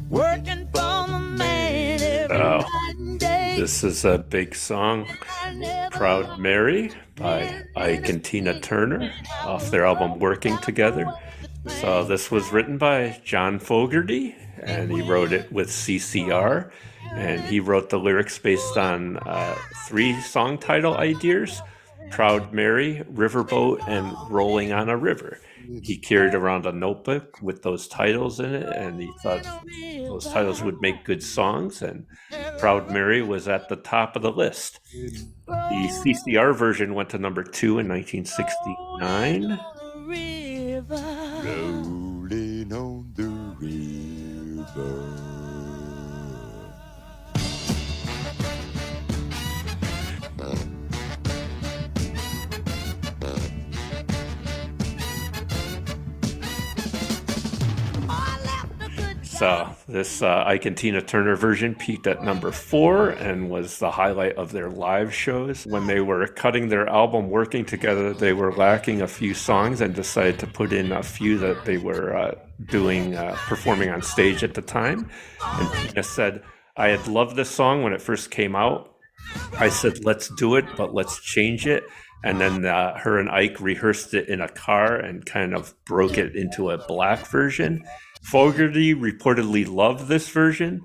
working 0.10 0.68
for 0.74 1.08
the 1.08 1.20
man 1.38 2.02
every 2.02 2.38
Oh. 2.38 2.60
night 2.60 2.96
and 2.98 3.20
day. 3.20 3.56
This 3.58 3.84
is 3.84 4.04
a 4.04 4.18
big 4.18 4.54
song, 4.56 5.08
Proud 5.92 6.40
Mary 6.40 6.92
by 7.16 7.64
Ike 7.76 8.10
and 8.10 8.24
Tina 8.24 8.60
Turner 8.60 9.12
off 9.46 9.72
their 9.72 9.86
album 9.86 10.20
Working 10.20 10.58
Together. 10.58 11.06
So 11.68 12.04
this 12.04 12.32
was 12.32 12.52
written 12.52 12.78
by 12.78 13.22
John 13.24 13.60
Fogerty 13.60 14.36
and 14.62 14.92
he 14.92 15.02
wrote 15.02 15.34
it 15.34 15.52
with 15.52 15.70
CCR. 15.70 16.72
And 17.14 17.42
he 17.42 17.60
wrote 17.60 17.90
the 17.90 18.00
lyrics 18.00 18.40
based 18.40 18.78
on 18.78 19.18
uh, 19.18 19.56
three 19.88 20.20
song 20.22 20.58
title 20.58 20.96
ideas 20.96 21.62
Proud 22.10 22.52
Mary, 22.54 23.04
Riverboat, 23.12 23.88
and 23.88 24.16
Rolling 24.30 24.72
on 24.74 24.90
a 24.90 24.98
River. 24.98 25.40
He 25.82 25.98
carried 25.98 26.34
around 26.34 26.66
a 26.66 26.72
notebook 26.72 27.42
with 27.42 27.62
those 27.62 27.88
titles 27.88 28.40
in 28.40 28.54
it, 28.54 28.68
and 28.76 29.00
he 29.00 29.12
thought 29.24 29.46
those 30.08 30.26
titles 30.26 30.62
would 30.64 30.82
make 30.82 31.06
good 31.06 31.24
songs. 31.24 31.82
And 31.82 32.06
Proud 32.60 32.90
Mary 32.92 33.22
was 33.22 33.48
at 33.48 33.70
the 33.70 33.78
top 33.78 34.16
of 34.16 34.24
the 34.24 34.32
list. 34.32 34.80
The 34.92 35.88
CCR 36.04 36.56
version 36.56 36.94
went 36.96 37.10
to 37.12 37.18
number 37.18 37.44
two 37.44 37.80
in 37.80 37.88
1969. 37.88 39.60
So 59.42 59.76
this 59.88 60.22
uh, 60.22 60.44
Ike 60.46 60.66
and 60.68 60.78
Tina 60.78 61.02
Turner 61.02 61.36
version 61.36 61.74
peaked 61.74 62.06
at 62.06 62.24
number 62.24 62.52
four 62.52 63.10
and 63.10 63.50
was 63.50 63.80
the 63.80 63.90
highlight 63.90 64.36
of 64.36 64.52
their 64.52 64.70
live 64.70 65.12
shows. 65.12 65.66
When 65.66 65.88
they 65.88 66.00
were 66.00 66.28
cutting 66.28 66.68
their 66.68 66.88
album, 66.88 67.32
working 67.32 67.66
together, 67.66 68.14
they 68.14 68.34
were 68.34 68.54
lacking 68.54 69.02
a 69.02 69.08
few 69.08 69.34
songs 69.34 69.82
and 69.82 69.96
decided 69.96 70.38
to 70.42 70.46
put 70.46 70.72
in 70.72 70.92
a 70.92 71.02
few 71.02 71.40
that 71.40 71.66
they 71.66 71.80
were 71.80 72.16
uh, 72.16 72.36
doing, 72.66 73.16
uh, 73.16 73.36
performing 73.48 73.90
on 73.90 74.04
stage 74.04 74.44
at 74.44 74.54
the 74.54 74.62
time. 74.62 75.10
And 75.44 75.90
Tina 75.90 76.04
said, 76.04 76.44
"I 76.78 76.90
had 76.90 77.08
loved 77.08 77.36
this 77.36 77.50
song 77.50 77.82
when 77.82 77.94
it 77.94 78.02
first 78.04 78.30
came 78.30 78.56
out. 78.56 78.94
I 79.58 79.70
said, 79.70 80.06
let's 80.06 80.28
do 80.36 80.56
it, 80.56 80.66
but 80.78 80.94
let's 80.94 81.20
change 81.20 81.66
it." 81.66 81.84
And 82.24 82.40
then 82.40 82.64
uh, 82.64 83.00
her 83.00 83.18
and 83.18 83.28
Ike 83.28 83.60
rehearsed 83.60 84.14
it 84.14 84.30
in 84.30 84.40
a 84.40 84.50
car 84.50 84.98
and 84.98 85.26
kind 85.26 85.56
of 85.56 85.74
broke 85.86 86.20
it 86.20 86.36
into 86.36 86.70
a 86.70 86.78
black 86.78 87.26
version. 87.26 87.84
Fogerty 88.22 88.94
reportedly 88.94 89.68
loved 89.68 90.08
this 90.08 90.30
version, 90.30 90.82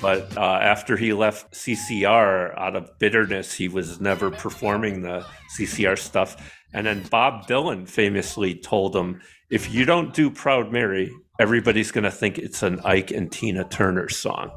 but 0.00 0.36
uh, 0.36 0.40
after 0.40 0.96
he 0.96 1.12
left 1.12 1.52
CCR 1.52 2.58
out 2.58 2.76
of 2.76 2.98
bitterness, 2.98 3.52
he 3.52 3.68
was 3.68 4.00
never 4.00 4.30
performing 4.30 5.02
the 5.02 5.24
CCR 5.56 5.98
stuff. 5.98 6.36
And 6.72 6.86
then 6.86 7.02
Bob 7.10 7.46
Dylan 7.46 7.88
famously 7.88 8.54
told 8.54 8.94
him, 8.94 9.20
if 9.50 9.72
you 9.72 9.84
don't 9.84 10.14
do 10.14 10.30
Proud 10.30 10.72
Mary, 10.72 11.10
everybody's 11.40 11.90
going 11.90 12.04
to 12.04 12.10
think 12.10 12.38
it's 12.38 12.62
an 12.62 12.80
Ike 12.84 13.10
and 13.10 13.30
Tina 13.30 13.64
Turner 13.64 14.08
song. 14.08 14.50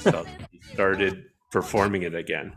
So 0.00 0.24
he 0.50 0.60
started 0.60 1.24
performing 1.50 2.02
it 2.02 2.14
again. 2.14 2.52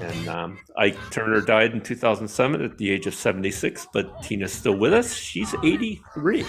And 0.00 0.28
um, 0.28 0.58
Ike 0.76 0.98
Turner 1.10 1.40
died 1.40 1.72
in 1.72 1.80
2007 1.80 2.62
at 2.62 2.78
the 2.78 2.90
age 2.90 3.06
of 3.06 3.14
76, 3.14 3.86
but 3.92 4.22
Tina's 4.22 4.52
still 4.52 4.76
with 4.76 4.92
us. 4.92 5.14
She's 5.14 5.54
83. 5.62 6.44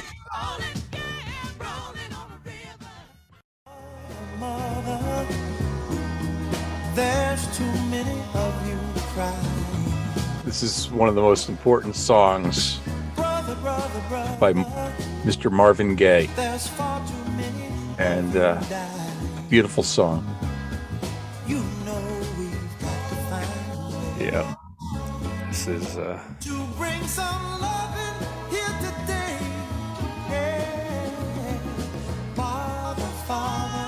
There's 6.95 7.57
too 7.57 7.72
many 7.91 8.17
of 8.34 8.67
you 8.67 8.77
crying. 9.13 10.43
This 10.45 10.63
is 10.63 10.89
one 10.91 11.09
of 11.09 11.15
the 11.15 11.22
most 11.22 11.49
important 11.49 11.95
songs 11.95 12.80
Brother, 13.15 13.55
brother, 13.55 14.01
brother. 14.07 14.38
by 14.39 14.53
Mr. 15.23 15.51
Marvin 15.51 15.95
Gaye, 15.95 16.27
There's 16.35 16.67
far 16.67 17.05
too 17.07 17.31
many 17.31 17.69
and 17.97 18.35
uh, 18.38 18.61
beautiful 19.49 19.84
song. 19.84 20.23
you 21.47 21.57
know 21.85 22.01
we've 22.38 22.80
got 22.80 23.09
to 23.09 23.15
find 23.30 23.49
a 23.73 24.19
way 24.19 24.27
Yeah. 24.31 24.55
This 25.49 25.67
is 25.67 25.97
uh, 25.97 26.19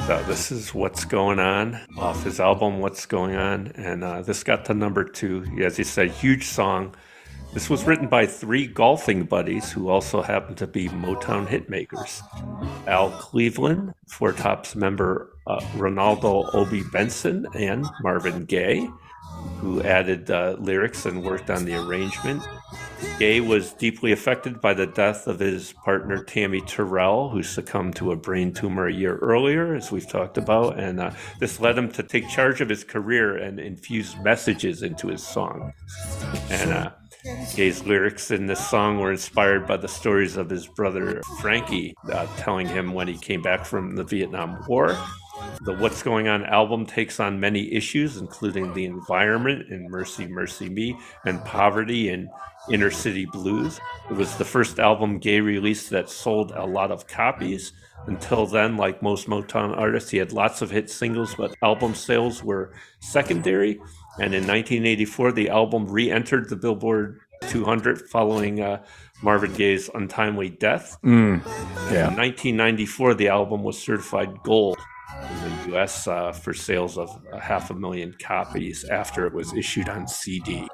So 0.07 0.23
this 0.23 0.53
is 0.53 0.73
what's 0.73 1.03
going 1.03 1.37
on 1.37 1.77
off 1.97 2.23
his 2.23 2.39
album 2.39 2.79
"What's 2.79 3.05
Going 3.05 3.35
On," 3.35 3.67
and 3.75 4.05
uh, 4.05 4.21
this 4.21 4.41
got 4.41 4.63
to 4.65 4.73
number 4.73 5.03
two. 5.03 5.43
As 5.61 5.77
you 5.77 5.83
said, 5.83 6.11
huge 6.11 6.45
song. 6.45 6.95
This 7.53 7.69
was 7.69 7.83
written 7.83 8.07
by 8.07 8.25
three 8.25 8.67
golfing 8.67 9.25
buddies 9.25 9.69
who 9.69 9.89
also 9.89 10.21
happen 10.21 10.55
to 10.55 10.65
be 10.65 10.87
Motown 10.87 11.45
hitmakers: 11.45 12.21
Al 12.87 13.11
Cleveland, 13.19 13.93
Four 14.07 14.31
Tops 14.31 14.77
member 14.77 15.35
uh, 15.45 15.59
Renaldo 15.75 16.49
Obie 16.53 16.83
Benson, 16.83 17.45
and 17.53 17.85
Marvin 18.01 18.45
Gaye, 18.45 18.89
who 19.59 19.83
added 19.83 20.31
uh, 20.31 20.55
lyrics 20.57 21.05
and 21.05 21.21
worked 21.21 21.49
on 21.49 21.65
the 21.65 21.75
arrangement. 21.75 22.41
Gaye 23.19 23.39
was 23.39 23.73
deeply 23.73 24.11
affected 24.11 24.61
by 24.61 24.73
the 24.73 24.87
death 24.87 25.27
of 25.27 25.39
his 25.39 25.73
partner 25.73 26.23
Tammi 26.23 26.61
Terrell, 26.61 27.29
who 27.29 27.43
succumbed 27.43 27.95
to 27.97 28.11
a 28.11 28.15
brain 28.15 28.53
tumor 28.53 28.87
a 28.87 28.93
year 28.93 29.17
earlier, 29.17 29.75
as 29.75 29.91
we've 29.91 30.07
talked 30.07 30.37
about. 30.37 30.79
And 30.79 30.99
uh, 30.99 31.11
this 31.39 31.59
led 31.59 31.77
him 31.77 31.91
to 31.93 32.03
take 32.03 32.29
charge 32.29 32.61
of 32.61 32.69
his 32.69 32.83
career 32.83 33.37
and 33.37 33.59
infuse 33.59 34.15
messages 34.17 34.83
into 34.83 35.07
his 35.07 35.23
song. 35.23 35.73
And 36.49 36.71
uh, 36.71 36.91
Gaye's 37.55 37.83
lyrics 37.85 38.31
in 38.31 38.45
this 38.45 38.65
song 38.67 38.99
were 38.99 39.11
inspired 39.11 39.67
by 39.67 39.77
the 39.77 39.87
stories 39.87 40.37
of 40.37 40.49
his 40.49 40.67
brother 40.67 41.21
Frankie, 41.39 41.93
uh, 42.11 42.27
telling 42.37 42.67
him 42.67 42.93
when 42.93 43.07
he 43.07 43.17
came 43.17 43.41
back 43.41 43.65
from 43.65 43.95
the 43.95 44.03
Vietnam 44.03 44.63
War. 44.67 44.97
The 45.61 45.73
What's 45.73 46.01
Going 46.01 46.27
On 46.27 46.45
album 46.45 46.85
takes 46.85 47.19
on 47.19 47.39
many 47.39 47.71
issues, 47.73 48.17
including 48.17 48.73
the 48.73 48.85
environment 48.85 49.69
in 49.69 49.89
Mercy, 49.89 50.27
Mercy 50.27 50.69
Me, 50.69 50.97
and 51.25 51.43
poverty 51.45 52.09
in 52.09 52.29
Inner 52.71 52.91
City 52.91 53.25
Blues. 53.25 53.79
It 54.09 54.13
was 54.15 54.35
the 54.35 54.45
first 54.45 54.79
album 54.79 55.19
Gaye 55.19 55.39
released 55.39 55.89
that 55.91 56.09
sold 56.09 56.51
a 56.51 56.65
lot 56.65 56.91
of 56.91 57.07
copies. 57.07 57.73
Until 58.07 58.45
then, 58.45 58.77
like 58.77 59.01
most 59.01 59.27
Motown 59.27 59.75
artists, 59.75 60.11
he 60.11 60.17
had 60.17 60.31
lots 60.31 60.61
of 60.61 60.71
hit 60.71 60.89
singles, 60.89 61.35
but 61.35 61.55
album 61.61 61.93
sales 61.95 62.43
were 62.43 62.73
secondary. 62.99 63.73
And 64.19 64.33
in 64.33 64.47
1984, 64.47 65.31
the 65.33 65.49
album 65.49 65.87
re 65.87 66.09
entered 66.09 66.49
the 66.49 66.55
Billboard 66.55 67.19
200 67.49 68.09
following 68.09 68.61
uh, 68.61 68.83
Marvin 69.21 69.53
Gaye's 69.53 69.89
untimely 69.93 70.49
death. 70.49 70.97
Mm, 71.03 71.35
In 71.89 71.93
yeah. 71.93 72.07
1994, 72.15 73.13
the 73.15 73.27
album 73.27 73.63
was 73.63 73.77
certified 73.77 74.41
gold 74.43 74.77
in 75.43 75.71
the 75.71 75.77
US 75.77 76.07
uh, 76.07 76.31
for 76.31 76.53
sales 76.53 76.97
of 76.97 77.09
a 77.33 77.39
half 77.39 77.69
a 77.69 77.73
million 77.73 78.15
copies 78.21 78.85
after 78.85 79.25
it 79.27 79.33
was 79.33 79.53
issued 79.53 79.89
on 79.89 80.07
CD. 80.07 80.67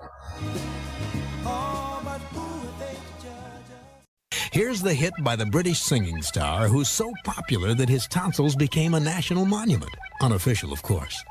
Here's 4.53 4.83
the 4.83 4.93
hit 4.93 5.15
by 5.23 5.35
the 5.35 5.47
British 5.47 5.79
singing 5.79 6.21
star 6.21 6.67
who's 6.67 6.87
so 6.87 7.11
popular 7.23 7.73
that 7.73 7.89
his 7.89 8.05
tonsils 8.05 8.55
became 8.55 8.93
a 8.93 8.99
national 8.99 9.45
monument. 9.45 9.89
Unofficial, 10.21 10.71
of 10.71 10.83
course. 10.83 11.23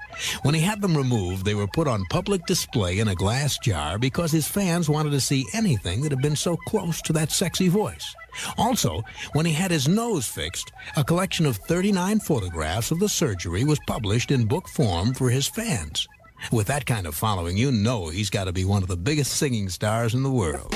When 0.43 0.55
he 0.55 0.61
had 0.61 0.83
them 0.83 0.97
removed, 0.97 1.45
they 1.45 1.55
were 1.55 1.69
put 1.69 1.87
on 1.87 2.05
public 2.11 2.45
display 2.47 2.99
in 2.99 3.07
a 3.07 3.15
glass 3.15 3.59
jar 3.59 3.97
because 3.97 4.33
his 4.33 4.49
fans 4.49 4.89
wanted 4.89 5.11
to 5.11 5.21
see 5.21 5.47
anything 5.55 6.03
that 6.03 6.11
had 6.11 6.21
been 6.21 6.35
so 6.35 6.57
close 6.67 7.01
to 7.03 7.13
that 7.13 7.31
sexy 7.31 7.69
voice. 7.69 8.13
Also, 8.59 9.03
when 9.35 9.47
he 9.47 9.53
had 9.53 9.71
his 9.71 9.87
nose 9.87 10.27
fixed, 10.27 10.73
a 10.97 11.05
collection 11.05 11.47
of 11.47 11.57
39 11.59 12.19
photographs 12.19 12.91
of 12.91 12.99
the 12.99 13.09
surgery 13.09 13.63
was 13.63 13.79
published 13.87 14.33
in 14.33 14.47
book 14.47 14.67
form 14.67 15.15
for 15.15 15.31
his 15.31 15.47
fans. 15.47 16.09
With 16.51 16.67
that 16.67 16.87
kind 16.87 17.07
of 17.07 17.15
following, 17.15 17.57
you 17.57 17.71
know 17.71 18.09
he's 18.09 18.31
got 18.31 18.47
to 18.47 18.53
be 18.53 18.65
one 18.65 18.83
of 18.83 18.89
the 18.89 18.97
biggest 18.97 19.35
singing 19.35 19.69
stars 19.69 20.13
in 20.13 20.25
the 20.25 20.29
world. 20.33 20.75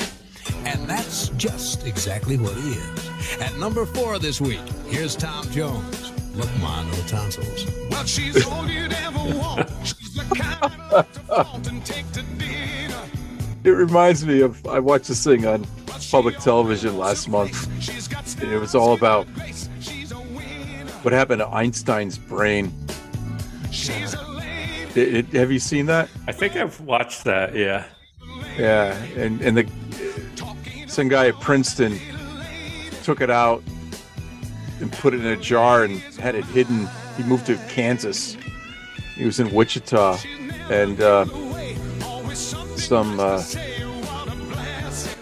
And 0.64 0.88
that's 0.88 1.28
just 1.30 1.86
exactly 1.86 2.36
what 2.38 2.54
he 2.54 2.70
is. 2.72 3.40
At 3.40 3.56
number 3.58 3.84
four 3.86 4.18
this 4.18 4.40
week, 4.40 4.60
here's 4.86 5.16
Tom 5.16 5.48
Jones. 5.50 6.12
Look, 6.34 6.50
ma, 6.60 6.82
no 6.82 6.94
tonsils. 7.06 7.66
Well, 7.90 8.04
she's 8.04 8.44
all 8.46 8.68
you'd 8.68 8.92
ever 8.92 9.18
want. 9.38 9.70
She's 9.84 10.14
the 10.14 10.34
kind 10.34 10.90
to 10.90 11.02
flaunt 11.04 11.68
and 11.68 11.84
take 11.84 12.10
to 12.12 12.22
dinner. 12.22 13.00
It 13.64 13.70
reminds 13.70 14.24
me 14.26 14.42
of 14.42 14.64
I 14.66 14.78
watched 14.78 15.08
this 15.08 15.24
thing 15.24 15.46
on 15.46 15.66
public 16.10 16.38
television 16.38 16.98
last 16.98 17.28
month. 17.28 17.66
And 18.42 18.52
it 18.52 18.58
was 18.58 18.74
all 18.74 18.92
about 18.92 19.26
what 21.02 21.12
happened 21.12 21.40
to 21.40 21.48
Einstein's 21.48 22.18
brain. 22.18 22.72
It- 24.94 24.96
it- 24.96 25.26
have 25.34 25.50
you 25.50 25.58
seen 25.58 25.86
that? 25.86 26.08
I 26.28 26.32
think 26.32 26.56
I've 26.56 26.80
watched 26.80 27.24
that, 27.24 27.54
yeah. 27.54 27.84
Yeah, 28.58 28.94
and 29.16 29.40
and 29.42 29.56
the 29.56 29.66
some 30.86 31.08
guy 31.08 31.28
at 31.28 31.40
Princeton 31.40 31.98
took 33.02 33.20
it 33.20 33.30
out 33.30 33.62
and 34.80 34.92
put 34.92 35.14
it 35.14 35.20
in 35.20 35.26
a 35.26 35.36
jar 35.36 35.84
and 35.84 36.00
had 36.18 36.34
it 36.34 36.44
hidden. 36.46 36.88
He 37.16 37.22
moved 37.22 37.46
to 37.46 37.56
Kansas. 37.68 38.36
He 39.14 39.24
was 39.24 39.40
in 39.40 39.52
Wichita, 39.52 40.18
and 40.70 41.00
uh, 41.00 41.24
some 42.34 43.18
uh, 43.18 43.42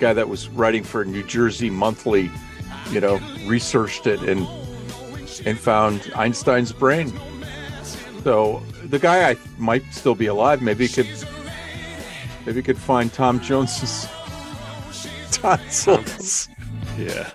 guy 0.00 0.12
that 0.12 0.28
was 0.28 0.48
writing 0.48 0.82
for 0.82 1.04
New 1.04 1.22
Jersey 1.22 1.70
Monthly, 1.70 2.30
you 2.90 3.00
know, 3.00 3.18
researched 3.46 4.06
it 4.06 4.20
and 4.22 4.46
and 5.46 5.58
found 5.58 6.10
Einstein's 6.16 6.72
brain. 6.72 7.12
So 8.22 8.62
the 8.84 8.98
guy 8.98 9.30
I 9.30 9.36
might 9.58 9.84
still 9.92 10.14
be 10.14 10.26
alive. 10.26 10.62
Maybe 10.62 10.86
he 10.86 10.92
could 10.92 11.28
maybe 12.44 12.58
he 12.58 12.62
could 12.62 12.78
find 12.78 13.12
Tom 13.12 13.40
Jones's 13.40 14.08
tonsils. 15.44 16.48
Yeah. 16.98 17.30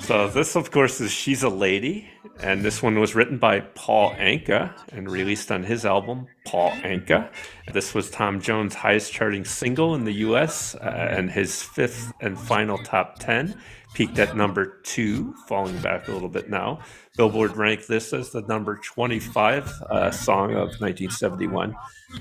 So 0.00 0.28
this, 0.28 0.54
of 0.54 0.70
course, 0.70 1.00
is 1.00 1.10
"She's 1.10 1.42
a 1.42 1.48
Lady," 1.48 2.08
and 2.40 2.62
this 2.62 2.82
one 2.82 3.00
was 3.00 3.14
written 3.14 3.38
by 3.38 3.60
Paul 3.60 4.12
Anka 4.12 4.72
and 4.92 5.10
released 5.10 5.50
on 5.50 5.64
his 5.64 5.86
album 5.86 6.26
Paul 6.46 6.70
Anka. 6.82 7.30
This 7.72 7.94
was 7.94 8.10
Tom 8.10 8.40
Jones' 8.40 8.74
highest-charting 8.74 9.46
single 9.46 9.94
in 9.94 10.04
the 10.04 10.12
U.S. 10.28 10.74
Uh, 10.74 11.08
and 11.10 11.30
his 11.30 11.62
fifth 11.62 12.12
and 12.20 12.38
final 12.38 12.78
top 12.78 13.18
ten. 13.18 13.58
Peaked 13.96 14.18
at 14.18 14.36
number 14.36 14.78
two, 14.82 15.32
falling 15.48 15.78
back 15.78 16.06
a 16.06 16.12
little 16.12 16.28
bit 16.28 16.50
now. 16.50 16.80
Billboard 17.16 17.56
ranked 17.56 17.88
this 17.88 18.12
as 18.12 18.30
the 18.30 18.42
number 18.42 18.76
25 18.76 19.72
uh, 19.88 20.10
song 20.10 20.50
of 20.50 20.68
1971. 20.80 21.74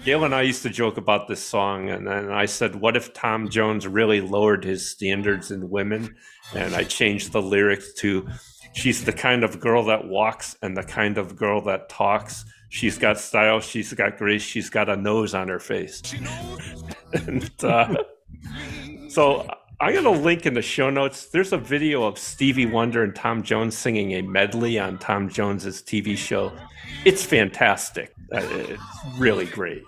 Gail 0.06 0.24
and 0.24 0.34
I 0.34 0.44
used 0.44 0.64
to 0.64 0.70
joke 0.70 0.96
about 0.96 1.28
this 1.28 1.44
song, 1.44 1.90
and 1.90 2.08
then 2.08 2.32
I 2.32 2.46
said, 2.46 2.76
What 2.76 2.96
if 2.96 3.14
Tom 3.14 3.50
Jones 3.50 3.88
really 3.88 4.22
lowered 4.22 4.64
his 4.64 4.90
standards 4.90 5.52
in 5.52 5.70
women? 5.70 6.16
And 6.54 6.74
I 6.74 6.86
changed 6.86 7.34
the 7.34 7.42
lyrics 7.42 7.92
to, 7.96 8.26
She's 8.72 9.04
the 9.04 9.12
kind 9.12 9.44
of 9.44 9.60
girl 9.60 9.84
that 9.84 10.08
walks 10.08 10.56
and 10.62 10.78
the 10.78 10.84
kind 10.84 11.18
of 11.18 11.36
girl 11.36 11.60
that 11.64 11.90
talks. 11.90 12.46
She's 12.70 12.98
got 12.98 13.20
style, 13.20 13.60
she's 13.60 13.92
got 13.92 14.18
grace, 14.18 14.44
she's 14.44 14.70
got 14.70 14.88
a 14.88 14.96
nose 14.96 15.34
on 15.34 15.50
her 15.50 15.60
face. 15.60 16.02
and 17.14 17.52
uh, 17.62 17.98
so 19.10 19.46
I'm 19.80 19.92
going 19.92 20.06
to 20.06 20.12
link 20.24 20.46
in 20.46 20.54
the 20.54 20.62
show 20.62 20.90
notes. 20.90 21.26
There's 21.28 21.52
a 21.52 21.58
video 21.58 22.04
of 22.04 22.18
Stevie 22.18 22.66
Wonder 22.66 23.04
and 23.04 23.14
Tom 23.14 23.44
Jones 23.44 23.78
singing 23.78 24.14
a 24.14 24.22
medley 24.22 24.80
on 24.80 24.98
Tom 25.00 25.28
Jones's 25.30 25.82
TV 25.82 26.18
show. 26.18 26.54
It's 27.04 27.24
fantastic. 27.24 28.14
Uh, 28.32 28.42
It's 28.44 28.82
really 29.18 29.46
great. 29.46 29.84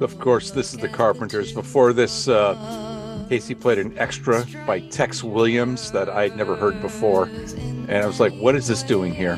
Of 0.00 0.18
course, 0.18 0.50
this 0.50 0.72
is 0.72 0.78
the 0.80 0.88
Carpenters. 0.88 1.52
Before 1.52 1.92
this, 1.92 2.26
uh, 2.26 2.54
Casey 3.30 3.54
played 3.54 3.78
an 3.78 3.96
extra 3.96 4.44
by 4.66 4.80
Tex 4.88 5.22
Williams 5.22 5.92
that 5.92 6.08
I'd 6.08 6.36
never 6.36 6.56
heard 6.56 6.82
before, 6.82 7.26
and 7.26 7.92
I 7.92 8.04
was 8.04 8.18
like, 8.18 8.32
"What 8.34 8.56
is 8.56 8.66
this 8.66 8.82
doing 8.82 9.14
here?" 9.14 9.36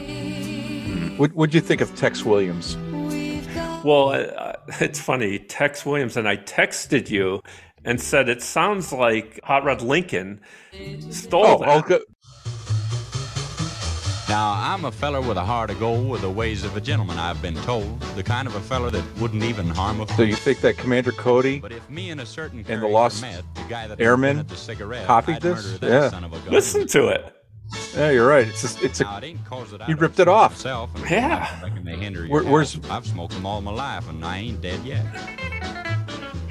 What 1.19 1.33
What'd 1.35 1.55
you 1.55 1.61
think 1.61 1.83
of 1.83 1.95
Tex 1.95 2.25
Williams? 2.25 2.79
Well, 3.85 4.09
uh, 4.09 4.55
it's 4.81 4.99
funny. 4.99 5.41
Tex 5.41 5.85
Williams 5.85 6.17
and 6.17 6.27
I 6.27 6.39
texted 6.39 7.11
you 7.11 7.43
and 7.85 8.01
said 8.01 8.31
it 8.31 8.43
sounds 8.43 8.95
like 8.95 9.39
Hot 9.45 9.63
Rod 9.63 9.83
Lincoln 9.83 10.41
stole 11.11 11.45
Oh, 11.45 11.59
that. 11.59 11.85
Go- 11.87 12.01
Now, 14.33 14.55
I'm 14.57 14.87
a 14.87 14.91
feller 14.91 15.21
with 15.21 15.37
a 15.37 15.45
heart 15.45 15.69
of 15.69 15.79
gold, 15.79 16.09
with 16.09 16.23
the 16.23 16.31
ways 16.31 16.65
of 16.65 16.75
a 16.75 16.81
gentleman, 16.81 17.19
I've 17.19 17.43
been 17.43 17.55
told. 17.57 18.01
The 18.17 18.23
kind 18.23 18.49
of 18.49 18.55
a 18.55 18.61
feller 18.61 18.89
that 18.89 19.05
wouldn't 19.21 19.43
even 19.45 19.69
harm 19.69 20.01
a 20.01 20.09
So 20.09 20.23
you 20.23 20.37
think 20.37 20.63
that 20.63 20.79
Commander 20.79 21.13
Cody 21.13 21.59
But 21.61 21.71
if 21.71 21.91
me 21.91 22.09
and 22.09 22.19
a 22.19 22.25
certain 22.25 22.61
and 22.61 22.65
the 22.67 22.69
character 22.71 22.89
Lost 22.89 23.21
met, 23.21 23.45
the 23.55 23.61
guy 23.69 23.87
that 23.89 24.01
Airmen 24.01 24.47
the 24.47 24.57
cigarette, 24.57 25.07
copied 25.07 25.35
I'd 25.37 25.43
this? 25.43 25.79
that 25.81 25.87
Yeah. 25.91 26.09
son 26.09 26.25
of 26.25 26.33
a 26.33 26.39
gun. 26.39 26.51
Listen 26.51 26.87
to 26.87 27.09
it. 27.09 27.37
Yeah, 27.95 28.09
you're 28.11 28.27
right. 28.27 28.49
It's 28.49 28.63
just, 28.63 28.83
it's 28.83 29.01
Now, 29.01 29.17
a 29.17 29.19
it 29.19 29.25
ain't 29.25 29.45
'cause 29.45 29.71
that 29.73 29.83
I 29.83 29.85
he 29.85 29.93
ripped 29.93 30.19
it 30.19 30.29
off. 30.29 30.53
Myself 30.53 30.89
and 30.95 31.11
Yeah. 31.11 31.55
I 31.61 31.63
reckon 31.65 31.85
they 31.85 31.97
hinder 31.97 32.25
Where, 32.27 32.43
where's 32.43 32.81
I've 32.89 33.07
smoked 33.07 33.35
them 33.35 33.45
all 33.45 33.61
my 33.61 33.71
life, 33.71 34.09
and 34.09 34.25
I 34.25 34.39
ain't 34.39 34.63
dead 34.63 34.81
yet. 34.83 35.05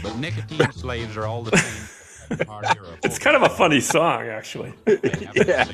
But 0.04 0.18
nicotine 0.18 0.72
slaves 0.76 1.18
are 1.18 1.26
all 1.26 1.42
the 1.42 1.58
same. 1.58 1.88
It's 3.04 3.18
kind 3.18 3.36
of 3.36 3.42
a 3.42 3.50
funny 3.50 3.82
song, 3.82 4.28
actually. 4.28 4.72
yeah. 5.34 5.66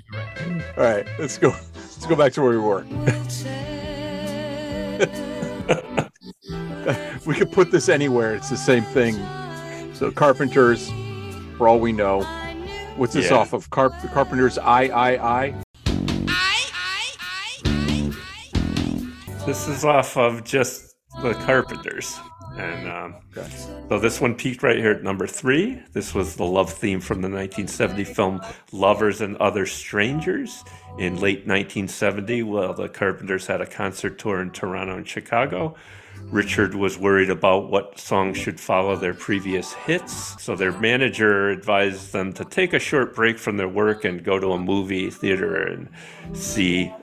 All 0.78 0.84
right, 0.84 1.06
let's 1.20 1.38
go. 1.38 1.54
Let's 1.98 2.06
go 2.06 2.16
back 2.16 2.32
to 2.34 2.44
where 2.44 2.52
we 2.52 2.60
were. 2.60 2.84
we 7.26 7.34
could 7.34 7.52
put 7.52 7.72
this 7.72 7.90
anywhere. 7.90 8.36
It's 8.36 8.52
the 8.52 8.56
same 8.56 8.84
thing. 8.84 9.16
So 9.96 10.12
Carpenters, 10.12 10.92
for 11.58 11.68
all 11.68 11.80
we 11.80 11.92
know, 11.92 12.22
what's 12.98 13.14
this 13.14 13.32
Yeah. 13.32 13.38
off 13.38 13.54
of? 13.54 13.72
Carp- 13.72 13.96
Carpenters 14.14 14.60
I 14.60 14.90
I 14.90 15.40
I. 15.40 15.56
This 19.48 19.68
is 19.68 19.84
off 19.84 20.16
of 20.18 20.44
just 20.44 20.94
the 21.24 21.34
Carpenters. 21.34 22.16
And 22.58 22.88
um, 22.90 23.16
so 23.88 24.00
this 24.00 24.20
one 24.20 24.34
peaked 24.34 24.64
right 24.64 24.78
here 24.78 24.92
at 24.92 25.04
number 25.04 25.28
three. 25.28 25.82
This 25.94 26.16
was 26.16 26.36
the 26.36 26.44
love 26.44 26.74
theme 26.74 27.00
from 27.00 27.22
the 27.22 27.30
1970 27.30 28.04
film 28.04 28.42
Lovers 28.72 29.22
and 29.22 29.38
Other 29.38 29.66
Strangers. 29.66 30.64
In 30.98 31.16
late 31.16 31.46
1970, 31.46 32.44
well, 32.44 32.74
the 32.74 32.90
Carpenters 32.90 33.46
had 33.46 33.62
a 33.62 33.68
concert 33.68 34.18
tour 34.18 34.42
in 34.42 34.50
Toronto 34.50 34.98
and 34.98 35.08
Chicago. 35.08 35.76
Richard 36.30 36.76
was 36.76 36.98
worried 36.98 37.30
about 37.30 37.72
what 37.72 37.98
songs 37.98 38.38
should 38.38 38.60
follow 38.60 38.98
their 38.98 39.14
previous 39.14 39.74
hits, 39.74 40.42
so 40.44 40.58
their 40.58 40.78
manager 40.78 41.50
advised 41.50 42.12
them 42.12 42.34
to 42.34 42.44
take 42.44 42.74
a 42.74 42.80
short 42.80 43.16
break 43.16 43.40
from 43.40 43.56
their 43.56 43.70
work 43.70 44.04
and 44.04 44.26
go 44.26 44.38
to 44.38 44.52
a 44.52 44.60
movie 44.60 45.10
theater 45.10 45.56
and 45.56 45.90
see 46.34 46.94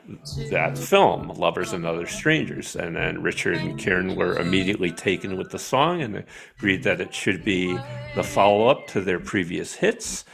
that 0.50 0.76
film, 0.76 1.28
Lovers 1.28 1.72
and 1.72 1.86
Other 1.86 2.06
Strangers. 2.06 2.76
And 2.76 2.96
then 2.96 3.22
Richard 3.22 3.56
and 3.56 3.78
Karen 3.78 4.14
were 4.14 4.38
immediately 4.38 4.90
taken 4.90 5.38
with 5.38 5.50
the 5.50 5.58
song 5.58 6.02
and 6.02 6.22
agreed 6.58 6.82
that 6.82 7.00
it 7.00 7.14
should 7.14 7.44
be 7.44 7.78
the 8.14 8.22
follow 8.22 8.68
up 8.68 8.86
to 8.88 9.00
their 9.00 9.20
previous 9.20 9.72
hits. 9.74 10.26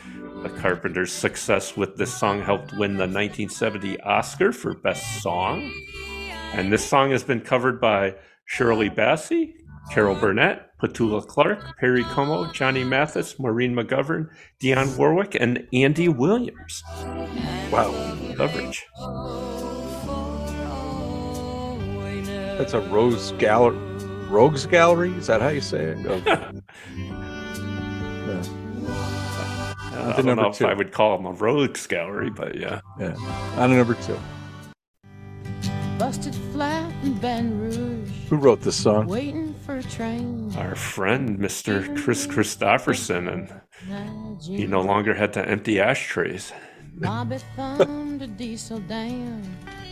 The 0.42 0.50
Carpenters' 0.50 1.12
success 1.12 1.76
with 1.76 1.96
this 1.96 2.12
song 2.12 2.42
helped 2.42 2.72
win 2.72 2.94
the 2.94 3.06
1970 3.06 4.00
Oscar 4.00 4.50
for 4.50 4.74
Best 4.74 5.22
Song. 5.22 5.72
And 6.54 6.72
this 6.72 6.84
song 6.84 7.12
has 7.12 7.22
been 7.22 7.40
covered 7.40 7.80
by 7.80 8.16
Shirley 8.50 8.90
Bassey, 8.90 9.54
Carol 9.92 10.16
Burnett, 10.16 10.76
Petula 10.82 11.24
Clark, 11.24 11.78
Perry 11.78 12.02
Como, 12.02 12.50
Johnny 12.50 12.82
Mathis, 12.82 13.38
Maureen 13.38 13.76
McGovern, 13.76 14.28
Dionne 14.60 14.96
Warwick, 14.98 15.36
and 15.38 15.64
Andy 15.72 16.08
Williams. 16.08 16.82
Wow, 17.70 17.92
coverage. 18.36 18.84
That's 22.58 22.74
a 22.74 22.80
Rose 22.90 23.30
Gallery. 23.38 23.78
Rogues 24.28 24.66
Gallery? 24.66 25.12
Is 25.12 25.28
that 25.28 25.40
how 25.40 25.48
you 25.50 25.60
say 25.60 25.94
it? 25.96 26.62
Oh. 28.26 28.42
Yeah. 29.96 30.16
I 30.16 30.22
don't 30.22 30.36
know 30.36 30.48
if 30.48 30.58
two. 30.58 30.66
I 30.66 30.74
would 30.74 30.92
call 30.92 31.16
them 31.16 31.26
a 31.26 31.32
rogues 31.32 31.86
gallery, 31.86 32.30
but 32.30 32.56
yeah. 32.56 32.80
Yeah. 32.98 33.14
On 33.56 33.70
to 33.70 33.76
number 33.76 33.94
two. 33.94 34.18
Busted 36.00 36.34
flat 36.54 36.90
in 37.04 37.12
Baton 37.18 37.60
Rouge, 37.60 38.08
Who 38.30 38.36
wrote 38.36 38.62
this 38.62 38.74
song? 38.74 39.06
waiting 39.06 39.54
for 39.66 39.76
a 39.76 39.82
train. 39.82 40.50
Our 40.56 40.74
friend, 40.74 41.38
Mr. 41.38 41.94
Kris 42.02 42.26
Kristofferson, 42.26 43.28
and 43.90 44.40
he 44.40 44.66
no 44.66 44.80
longer 44.80 45.12
had 45.12 45.34
to 45.34 45.46
empty 45.46 45.78
ashtrays. 45.78 46.54
Bobby 46.94 47.36
thumbed 47.54 48.22
a 48.22 48.26
diesel 48.28 48.78
down. 48.78 49.42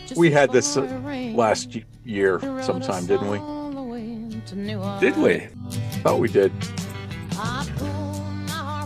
just 0.07 0.19
We 0.19 0.31
had 0.31 0.51
this 0.51 0.79
uh, 0.79 0.81
before 0.81 0.97
it 0.97 1.01
rained. 1.03 1.37
last 1.37 1.77
year 2.05 2.41
sometime, 2.63 3.05
didn't 3.05 3.29
we? 3.31 3.37
All 3.37 3.71
the 3.71 3.83
way 3.83 4.41
to 4.47 4.57
New 4.57 4.83
Did 5.01 5.15
we? 5.19 5.47
Thought 6.03 6.21
we 6.21 6.29
did. 6.29 6.53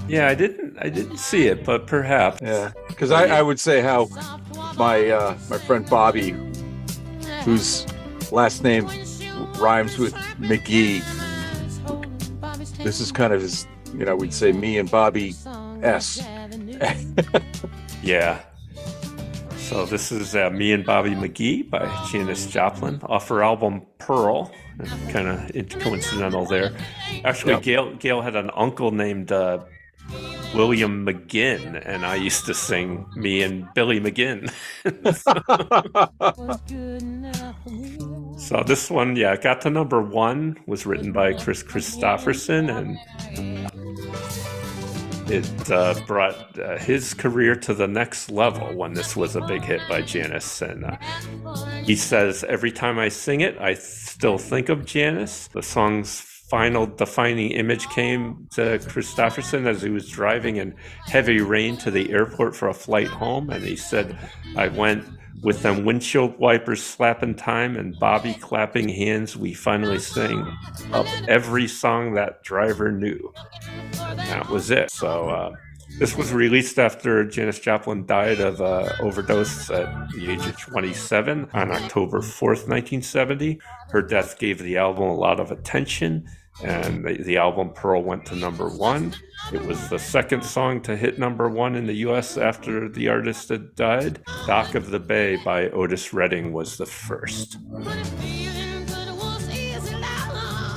Yeah, 0.08 0.26
I 0.26 0.34
didn't. 0.34 0.76
I 0.80 0.88
didn't 0.88 1.18
see 1.18 1.46
it, 1.46 1.64
but 1.64 1.86
perhaps. 1.86 2.42
Yeah, 2.42 2.72
because 2.88 3.12
I, 3.12 3.38
I 3.38 3.42
would 3.42 3.60
say 3.60 3.80
how 3.80 4.08
my 4.76 5.08
uh, 5.08 5.38
my 5.48 5.58
friend 5.58 5.88
Bobby, 5.88 6.32
whose 7.44 7.86
last 8.32 8.62
name 8.62 8.86
rhymes 9.58 9.98
with 9.98 10.14
McGee, 10.38 11.02
this 12.78 13.00
is 13.00 13.12
kind 13.12 13.32
of 13.32 13.40
his. 13.40 13.66
You 13.94 14.06
know, 14.06 14.16
we'd 14.16 14.32
say 14.32 14.52
me 14.52 14.78
and 14.78 14.90
Bobby 14.90 15.34
S. 15.82 16.22
Yeah. 18.02 18.40
So 19.56 19.86
this 19.86 20.10
is 20.12 20.34
uh, 20.34 20.50
Me 20.50 20.72
and 20.72 20.84
Bobby 20.84 21.10
McGee 21.10 21.68
by 21.68 22.06
Janis 22.10 22.46
Joplin 22.46 23.00
off 23.04 23.28
her 23.28 23.42
album 23.42 23.82
Pearl. 23.98 24.50
Kind 25.10 25.28
of 25.28 25.68
coincidental 25.80 26.46
there. 26.46 26.72
Actually, 27.24 27.52
Yep. 27.54 27.62
Gail 27.62 27.94
Gail 27.96 28.20
had 28.22 28.34
an 28.36 28.50
uncle 28.54 28.90
named 28.90 29.30
uh, 29.30 29.60
William 30.54 31.06
McGinn, 31.06 31.82
and 31.84 32.04
I 32.04 32.16
used 32.16 32.46
to 32.46 32.54
sing 32.54 33.06
me 33.16 33.42
and 33.42 33.66
Billy 33.74 34.00
McGinn. 34.00 34.50
so 38.38 38.62
this 38.66 38.90
one, 38.90 39.16
yeah, 39.16 39.36
got 39.36 39.60
to 39.62 39.70
number 39.70 40.02
one. 40.02 40.58
Was 40.66 40.84
written 40.86 41.12
by 41.12 41.32
Kris 41.32 41.62
Kristofferson, 41.62 42.70
and 42.70 42.98
it 45.30 45.70
uh, 45.70 45.94
brought 46.06 46.58
uh, 46.58 46.76
his 46.78 47.14
career 47.14 47.56
to 47.56 47.72
the 47.72 47.88
next 47.88 48.30
level 48.30 48.74
when 48.74 48.92
this 48.92 49.16
was 49.16 49.36
a 49.36 49.40
big 49.42 49.62
hit 49.62 49.80
by 49.88 50.02
Janis. 50.02 50.60
And 50.60 50.84
uh, 50.84 50.96
he 51.84 51.96
says, 51.96 52.44
Every 52.44 52.70
time 52.70 52.98
I 52.98 53.08
sing 53.08 53.40
it, 53.40 53.58
I 53.58 53.74
still 53.74 54.36
think 54.36 54.68
of 54.68 54.84
Janis. 54.84 55.48
The 55.48 55.62
song's 55.62 56.20
final 56.52 56.84
defining 56.84 57.50
image 57.52 57.88
came 57.88 58.46
to 58.50 58.78
Kristofferson 58.80 59.66
as 59.66 59.80
he 59.80 59.88
was 59.88 60.06
driving 60.06 60.56
in 60.56 60.74
heavy 61.06 61.40
rain 61.40 61.78
to 61.78 61.90
the 61.90 62.12
airport 62.12 62.54
for 62.54 62.68
a 62.68 62.74
flight 62.74 63.06
home. 63.06 63.48
And 63.48 63.64
he 63.64 63.74
said, 63.74 64.18
I 64.54 64.68
went 64.68 65.02
with 65.42 65.62
them 65.62 65.86
windshield 65.86 66.38
wipers 66.38 66.82
slapping 66.82 67.36
time 67.36 67.78
and 67.78 67.98
Bobby 67.98 68.34
clapping 68.34 68.90
hands. 68.90 69.34
We 69.34 69.54
finally 69.54 69.98
sang 69.98 70.46
up 70.92 71.06
every 71.26 71.66
song 71.66 72.12
that 72.16 72.42
driver 72.42 72.92
knew. 72.92 73.32
And 73.98 74.18
that 74.18 74.50
was 74.50 74.70
it. 74.70 74.90
So, 74.90 75.30
uh, 75.30 75.56
this 75.98 76.16
was 76.16 76.32
released 76.32 76.78
after 76.78 77.24
Janis 77.24 77.60
Joplin 77.60 78.06
died 78.06 78.40
of 78.40 78.60
uh, 78.60 78.92
overdose 79.00 79.70
at 79.70 80.10
the 80.10 80.30
age 80.30 80.44
of 80.46 80.58
27 80.58 81.48
on 81.52 81.70
October 81.70 82.20
4th, 82.20 82.66
1970. 82.66 83.60
Her 83.90 84.02
death 84.02 84.38
gave 84.38 84.58
the 84.58 84.78
album 84.78 85.04
a 85.04 85.14
lot 85.14 85.38
of 85.38 85.50
attention, 85.50 86.26
and 86.62 87.04
the, 87.04 87.22
the 87.22 87.36
album 87.36 87.70
Pearl 87.74 88.02
went 88.02 88.24
to 88.26 88.36
number 88.36 88.68
one. 88.68 89.14
It 89.52 89.62
was 89.62 89.88
the 89.88 89.98
second 89.98 90.44
song 90.44 90.80
to 90.82 90.96
hit 90.96 91.18
number 91.18 91.48
one 91.48 91.74
in 91.74 91.86
the 91.86 91.94
US 92.06 92.38
after 92.38 92.88
the 92.88 93.08
artist 93.08 93.48
had 93.48 93.74
died. 93.74 94.20
Dock 94.46 94.74
of 94.74 94.90
the 94.90 95.00
Bay 95.00 95.36
by 95.44 95.68
Otis 95.70 96.12
Redding 96.12 96.52
was 96.52 96.76
the 96.76 96.86
first. 96.86 97.58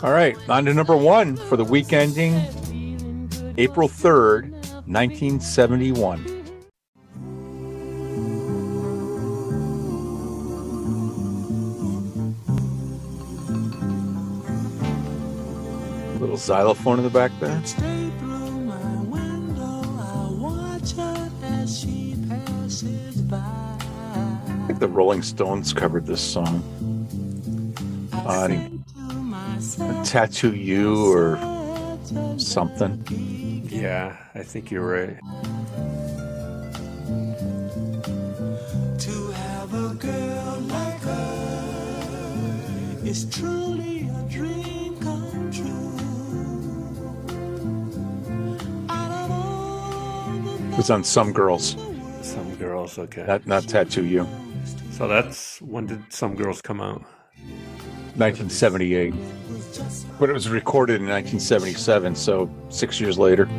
All 0.04 0.12
right, 0.12 0.38
on 0.50 0.66
to 0.66 0.74
number 0.74 0.96
one 0.96 1.36
for 1.36 1.58
the 1.58 1.64
week 1.64 1.94
ending 1.94 2.34
April 3.58 3.88
3rd, 3.88 4.52
1971. 4.88 6.35
Little 16.36 16.48
xylophone 16.48 16.98
in 16.98 17.06
the 17.06 17.10
back 17.10 17.32
there. 17.40 17.50
I 17.50 17.62
think 24.68 24.80
the 24.80 24.90
Rolling 24.90 25.22
Stones 25.22 25.72
covered 25.72 26.06
this 26.06 26.20
song 26.20 26.62
on 28.12 28.84
Tattoo 30.04 30.54
You 30.54 31.10
or 31.10 31.40
something. 32.38 33.02
Yeah, 33.70 34.18
I 34.36 34.44
think 34.44 34.72
you're 34.72 34.86
right. 34.86 35.16
Was 50.86 50.92
on 50.92 51.04
Some 51.04 51.34
Girls, 51.34 51.76
Some 52.22 52.56
girls, 52.58 53.00
okay. 53.00 53.26
not, 53.26 53.48
not 53.48 53.68
Tattoo 53.68 54.06
You. 54.06 54.28
So 54.92 55.08
that's 55.08 55.60
when 55.60 55.88
did 55.88 56.14
Some 56.14 56.36
Girls 56.36 56.62
come 56.62 56.80
out? 56.80 57.02
1978. 58.18 59.12
But 60.20 60.30
it 60.30 60.34
was 60.34 60.48
recorded 60.48 61.02
in 61.02 61.08
1977, 61.08 62.16
so 62.16 62.48
six 62.70 63.02
years 63.02 63.18
later. 63.18 63.50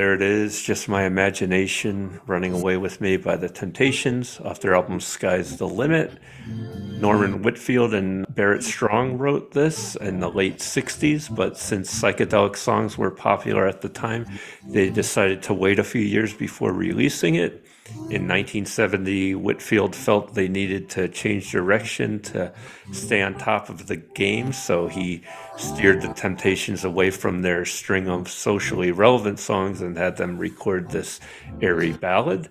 There 0.00 0.14
it 0.14 0.22
is, 0.22 0.62
just 0.62 0.88
my 0.88 1.04
imagination 1.04 2.22
running 2.26 2.54
away 2.54 2.78
with 2.78 3.02
me 3.02 3.18
by 3.18 3.36
the 3.36 3.50
Temptations 3.50 4.40
off 4.40 4.58
their 4.58 4.74
album 4.74 4.98
Sky's 4.98 5.58
the 5.58 5.68
Limit. 5.68 6.10
Norman 6.46 7.42
Whitfield 7.42 7.92
and 7.92 8.24
Barrett 8.34 8.62
Strong 8.62 9.18
wrote 9.18 9.52
this 9.52 9.96
in 9.96 10.20
the 10.20 10.30
late 10.30 10.56
60s, 10.56 11.36
but 11.36 11.58
since 11.58 11.92
psychedelic 11.92 12.56
songs 12.56 12.96
were 12.96 13.10
popular 13.10 13.66
at 13.66 13.82
the 13.82 13.90
time, 13.90 14.24
they 14.66 14.88
decided 14.88 15.42
to 15.42 15.52
wait 15.52 15.78
a 15.78 15.84
few 15.84 16.00
years 16.00 16.32
before 16.32 16.72
releasing 16.72 17.34
it. 17.34 17.62
In 18.10 18.26
1970, 18.26 19.36
Whitfield 19.36 19.94
felt 19.94 20.34
they 20.34 20.48
needed 20.48 20.90
to 20.90 21.08
change 21.08 21.52
direction 21.52 22.20
to 22.22 22.52
stay 22.92 23.22
on 23.22 23.34
top 23.34 23.68
of 23.68 23.86
the 23.86 23.96
game, 23.96 24.52
so 24.52 24.88
he 24.88 25.22
steered 25.56 26.02
the 26.02 26.12
Temptations 26.12 26.84
away 26.84 27.10
from 27.10 27.42
their 27.42 27.64
string 27.64 28.08
of 28.08 28.28
socially 28.28 28.90
relevant 28.90 29.38
songs 29.38 29.80
and 29.80 29.96
had 29.96 30.16
them 30.16 30.38
record 30.38 30.90
this 30.90 31.20
airy 31.62 31.92
ballad. 31.92 32.48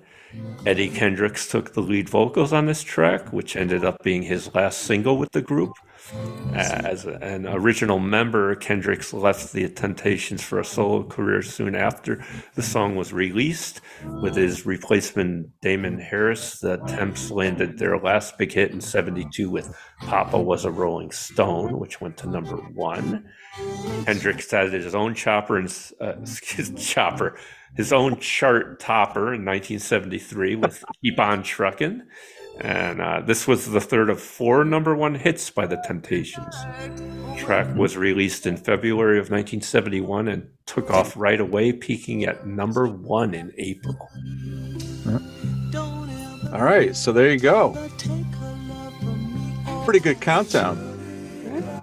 Eddie 0.65 0.89
Kendricks 0.89 1.49
took 1.49 1.73
the 1.73 1.81
lead 1.81 2.07
vocals 2.07 2.53
on 2.53 2.65
this 2.65 2.83
track, 2.83 3.33
which 3.33 3.55
ended 3.55 3.83
up 3.83 3.97
being 4.03 4.23
his 4.23 4.53
last 4.53 4.79
single 4.79 5.17
with 5.17 5.31
the 5.31 5.41
group. 5.41 5.73
As 6.53 7.05
an 7.05 7.47
original 7.47 7.99
member, 7.99 8.55
Kendricks 8.55 9.13
left 9.13 9.53
the 9.53 9.69
Temptations 9.69 10.43
for 10.43 10.59
a 10.59 10.65
solo 10.65 11.03
career 11.03 11.41
soon 11.41 11.75
after 11.75 12.23
the 12.55 12.61
song 12.61 12.95
was 12.95 13.13
released. 13.13 13.81
With 14.21 14.35
his 14.35 14.65
replacement 14.65 15.59
Damon 15.61 15.99
Harris, 15.99 16.59
the 16.59 16.77
Temps 16.77 17.31
landed 17.31 17.77
their 17.77 17.97
last 17.97 18.37
big 18.37 18.51
hit 18.51 18.71
in 18.71 18.81
72 18.81 19.49
with 19.49 19.75
Papa 19.99 20.39
Was 20.41 20.65
a 20.65 20.71
Rolling 20.71 21.11
Stone, 21.11 21.77
which 21.79 22.01
went 22.01 22.17
to 22.17 22.29
number 22.29 22.57
one. 22.57 23.29
Kendricks 24.05 24.53
added 24.53 24.73
his 24.73 24.95
own 24.95 25.13
chopper 25.13 25.57
and 25.57 25.91
uh, 26.01 26.13
chopper, 26.77 27.37
his 27.75 27.93
own 27.93 28.19
chart 28.19 28.79
topper 28.79 29.33
in 29.33 29.45
1973 29.45 30.55
with 30.55 30.83
"Keep 31.03 31.19
On 31.19 31.43
Truckin'," 31.43 32.03
and 32.59 33.01
uh, 33.01 33.21
this 33.21 33.47
was 33.47 33.71
the 33.71 33.79
third 33.79 34.09
of 34.09 34.21
four 34.21 34.65
number 34.65 34.95
one 34.95 35.15
hits 35.15 35.49
by 35.49 35.65
the 35.65 35.81
Temptations. 35.85 36.55
The 36.95 37.35
track 37.37 37.73
was 37.75 37.95
released 37.95 38.45
in 38.45 38.57
February 38.57 39.17
of 39.17 39.31
1971 39.31 40.27
and 40.27 40.49
took 40.65 40.91
off 40.91 41.15
right 41.15 41.39
away, 41.39 41.71
peaking 41.71 42.25
at 42.25 42.45
number 42.45 42.87
one 42.87 43.33
in 43.33 43.53
April. 43.57 43.97
All 46.51 46.63
right, 46.63 46.95
so 46.95 47.11
there 47.11 47.31
you 47.31 47.39
go. 47.39 47.75
Pretty 49.85 49.99
good 49.99 50.19
countdown. 50.19 50.85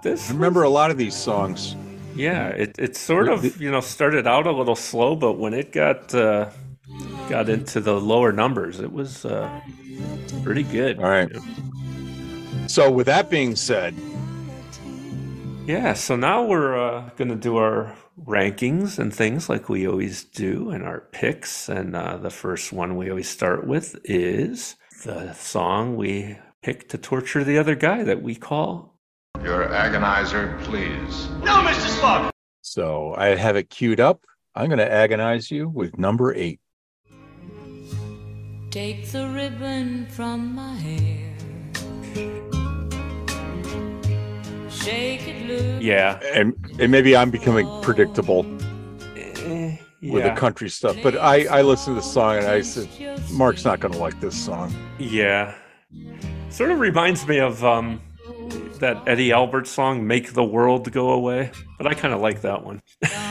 This 0.03 0.29
I 0.29 0.33
remember 0.33 0.63
a 0.63 0.69
lot 0.69 0.91
of 0.91 0.97
these 0.97 1.15
songs. 1.15 1.75
Yeah, 2.15 2.49
it, 2.49 2.75
it 2.77 2.95
sort 2.95 3.29
of 3.29 3.59
you 3.61 3.71
know 3.71 3.81
started 3.81 4.27
out 4.27 4.47
a 4.47 4.51
little 4.51 4.75
slow, 4.75 5.15
but 5.15 5.33
when 5.33 5.53
it 5.53 5.71
got 5.71 6.13
uh, 6.13 6.49
got 7.29 7.49
into 7.49 7.79
the 7.79 7.99
lower 7.99 8.31
numbers, 8.31 8.79
it 8.79 8.91
was 8.91 9.25
uh, 9.25 9.61
pretty 10.43 10.63
good. 10.63 10.97
All 10.99 11.09
right. 11.09 11.29
So, 12.67 12.91
with 12.91 13.07
that 13.07 13.29
being 13.29 13.55
said, 13.55 13.95
Yeah, 15.65 15.93
so 15.93 16.15
now 16.15 16.43
we're 16.45 16.77
uh, 16.77 17.09
going 17.17 17.29
to 17.29 17.35
do 17.35 17.57
our 17.57 17.95
rankings 18.25 18.99
and 18.99 19.13
things 19.13 19.49
like 19.49 19.69
we 19.69 19.87
always 19.87 20.23
do, 20.23 20.69
and 20.71 20.83
our 20.83 21.01
picks. 21.11 21.69
And 21.69 21.95
uh, 21.95 22.17
the 22.17 22.29
first 22.29 22.73
one 22.73 22.95
we 22.95 23.09
always 23.09 23.29
start 23.29 23.67
with 23.67 23.95
is 24.03 24.75
the 25.03 25.33
song 25.33 25.95
we 25.95 26.37
picked 26.61 26.89
to 26.91 26.97
torture 26.97 27.43
the 27.43 27.57
other 27.57 27.75
guy 27.75 28.03
that 28.03 28.21
we 28.21 28.35
call 28.35 28.97
Your 29.43 29.67
agonizer, 29.67 30.59
please. 30.63 31.27
No, 31.43 31.61
Mr. 31.63 31.99
Spock! 31.99 32.31
so 32.61 33.15
I 33.17 33.27
have 33.35 33.55
it 33.55 33.69
queued 33.69 33.99
up. 33.99 34.25
I'm 34.53 34.67
going 34.67 34.79
to 34.79 34.91
agonize 34.91 35.51
you 35.51 35.69
with 35.69 35.97
number 35.97 36.33
eight. 36.33 36.59
Take 38.77 39.07
the 39.09 39.27
ribbon 39.29 40.05
from 40.05 40.53
my 40.53 40.75
hair. 40.75 41.33
Shake 44.69 45.27
it 45.27 45.47
loose. 45.47 45.81
Yeah. 45.81 46.19
And, 46.35 46.53
and 46.79 46.91
maybe 46.91 47.17
I'm 47.17 47.31
becoming 47.31 47.67
predictable 47.81 48.45
Eh, 49.15 49.77
with 50.03 50.25
the 50.25 50.35
country 50.37 50.69
stuff, 50.69 50.95
but 51.01 51.17
I, 51.17 51.45
I 51.45 51.63
listened 51.63 51.95
to 51.95 52.01
the 52.01 52.07
song 52.07 52.37
and 52.37 52.45
I 52.45 52.61
said, 52.61 52.87
Mark's 53.31 53.65
not 53.65 53.79
going 53.79 53.93
to 53.95 53.99
like 53.99 54.19
this 54.21 54.35
song. 54.35 54.71
Yeah. 54.99 55.55
Sort 56.51 56.69
of 56.69 56.79
reminds 56.79 57.27
me 57.27 57.39
of 57.39 57.65
um, 57.65 57.99
that 58.77 59.01
Eddie 59.07 59.31
Albert 59.31 59.65
song, 59.65 60.05
Make 60.05 60.33
the 60.33 60.43
World 60.43 60.91
Go 60.91 61.13
Away. 61.13 61.49
But 61.79 61.87
I 61.87 61.95
kind 61.95 62.13
of 62.13 62.21
like 62.21 62.41
that 62.41 62.63
one. 62.63 62.83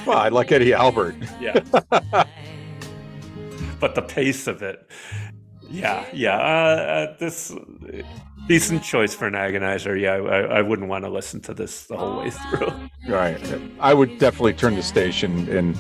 Well, 0.04 0.18
I 0.18 0.28
like 0.28 0.50
Eddie 0.50 0.72
Albert. 0.72 1.14
Yeah. 1.40 2.24
but 3.80 3.94
the 3.94 4.02
pace 4.02 4.46
of 4.46 4.62
it, 4.62 4.88
yeah, 5.68 6.06
yeah. 6.12 6.36
Uh, 6.36 6.40
uh, 6.40 7.16
this 7.18 7.54
decent 8.48 8.82
choice 8.82 9.14
for 9.14 9.26
an 9.26 9.34
agonizer. 9.34 10.00
Yeah, 10.00 10.14
I, 10.14 10.58
I 10.58 10.62
wouldn't 10.62 10.88
want 10.88 11.04
to 11.04 11.10
listen 11.10 11.40
to 11.42 11.54
this 11.54 11.86
the 11.86 11.96
whole 11.96 12.18
way 12.18 12.30
through. 12.30 12.72
Right. 13.08 13.40
I 13.80 13.94
would 13.94 14.18
definitely 14.18 14.54
turn 14.54 14.76
the 14.76 14.82
station 14.82 15.48
and 15.48 15.78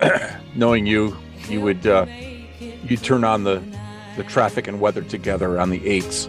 knowing 0.54 0.86
you, 0.86 1.16
you 1.48 1.60
would 1.60 1.86
uh 1.86 2.06
you 2.84 2.96
turn 2.96 3.24
on 3.24 3.44
the 3.44 3.62
the 4.16 4.24
traffic 4.24 4.68
and 4.68 4.80
weather 4.80 5.02
together 5.02 5.60
on 5.60 5.70
the 5.70 5.86
eights. 5.86 6.28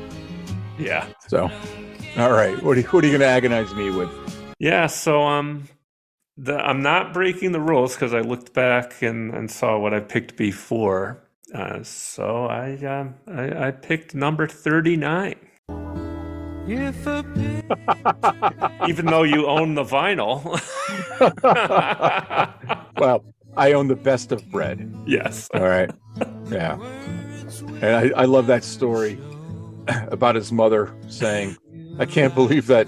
Yeah. 0.78 1.08
So 1.28 1.50
all 2.18 2.32
right. 2.32 2.62
What 2.64 2.78
are 2.78 2.82
what 2.82 3.04
are 3.04 3.08
you 3.08 3.14
gonna 3.14 3.26
agonize 3.26 3.74
me 3.76 3.90
with? 3.90 4.10
Yeah, 4.60 4.88
so 4.88 5.22
um, 5.24 5.68
the, 6.38 6.58
I'm 6.58 6.82
not 6.82 7.14
breaking 7.14 7.52
the 7.52 7.62
rules 7.62 7.96
because 7.96 8.14
I 8.14 8.22
looked 8.22 8.54
back 8.54 9.02
and, 9.02 9.34
and 9.34 9.50
saw 9.50 9.80
what 9.80 9.94
I 9.94 10.00
picked 10.00 10.36
before. 10.36 11.22
Uh, 11.54 11.84
so 11.84 12.48
I, 12.48 12.76
um, 12.86 13.16
I 13.28 13.68
I 13.68 13.72
picked 13.72 14.16
number 14.16 14.48
thirty 14.48 14.98
nine. 14.98 15.36
Even 16.68 17.64
though 19.06 19.22
you 19.22 19.46
own 19.46 19.76
the 19.76 19.84
vinyl. 19.84 20.44
well, 22.98 23.24
I 23.56 23.74
own 23.74 23.88
the 23.88 23.96
best 23.96 24.32
of 24.32 24.50
bread. 24.50 24.92
Yes. 25.06 25.48
All 25.54 25.62
right. 25.62 25.92
Yeah. 26.50 26.80
And 27.82 27.86
I, 27.86 28.22
I 28.22 28.26
love 28.26 28.48
that 28.48 28.64
story 28.64 29.20
about 30.08 30.34
his 30.34 30.52
mother 30.52 30.92
saying, 31.08 31.56
I 32.00 32.06
can't 32.06 32.34
believe 32.34 32.66
that 32.68 32.88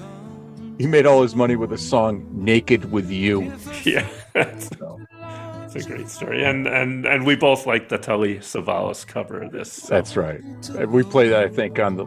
he 0.78 0.88
made 0.88 1.06
all 1.06 1.22
his 1.22 1.36
money 1.36 1.56
with 1.56 1.72
a 1.74 1.78
song 1.78 2.26
Naked 2.32 2.92
with 2.92 3.10
You. 3.10 3.54
yeah, 3.84 4.08
it's, 4.36 4.70
it's 4.72 5.86
a 5.86 5.90
great 5.90 6.10
story, 6.10 6.44
and 6.44 6.68
and 6.68 7.06
and 7.06 7.26
we 7.26 7.36
both 7.36 7.66
like 7.66 7.90
the 7.90 7.98
Telly 7.98 8.38
Savalas 8.40 9.06
cover 9.06 9.42
of 9.44 9.52
this. 9.52 9.72
so- 9.74 9.88
That's 9.94 10.16
right. 10.18 10.42
We 10.88 11.04
played 11.04 11.30
that, 11.32 11.44
I 11.44 11.50
think, 11.50 11.80
on 11.80 11.96
the 11.98 12.06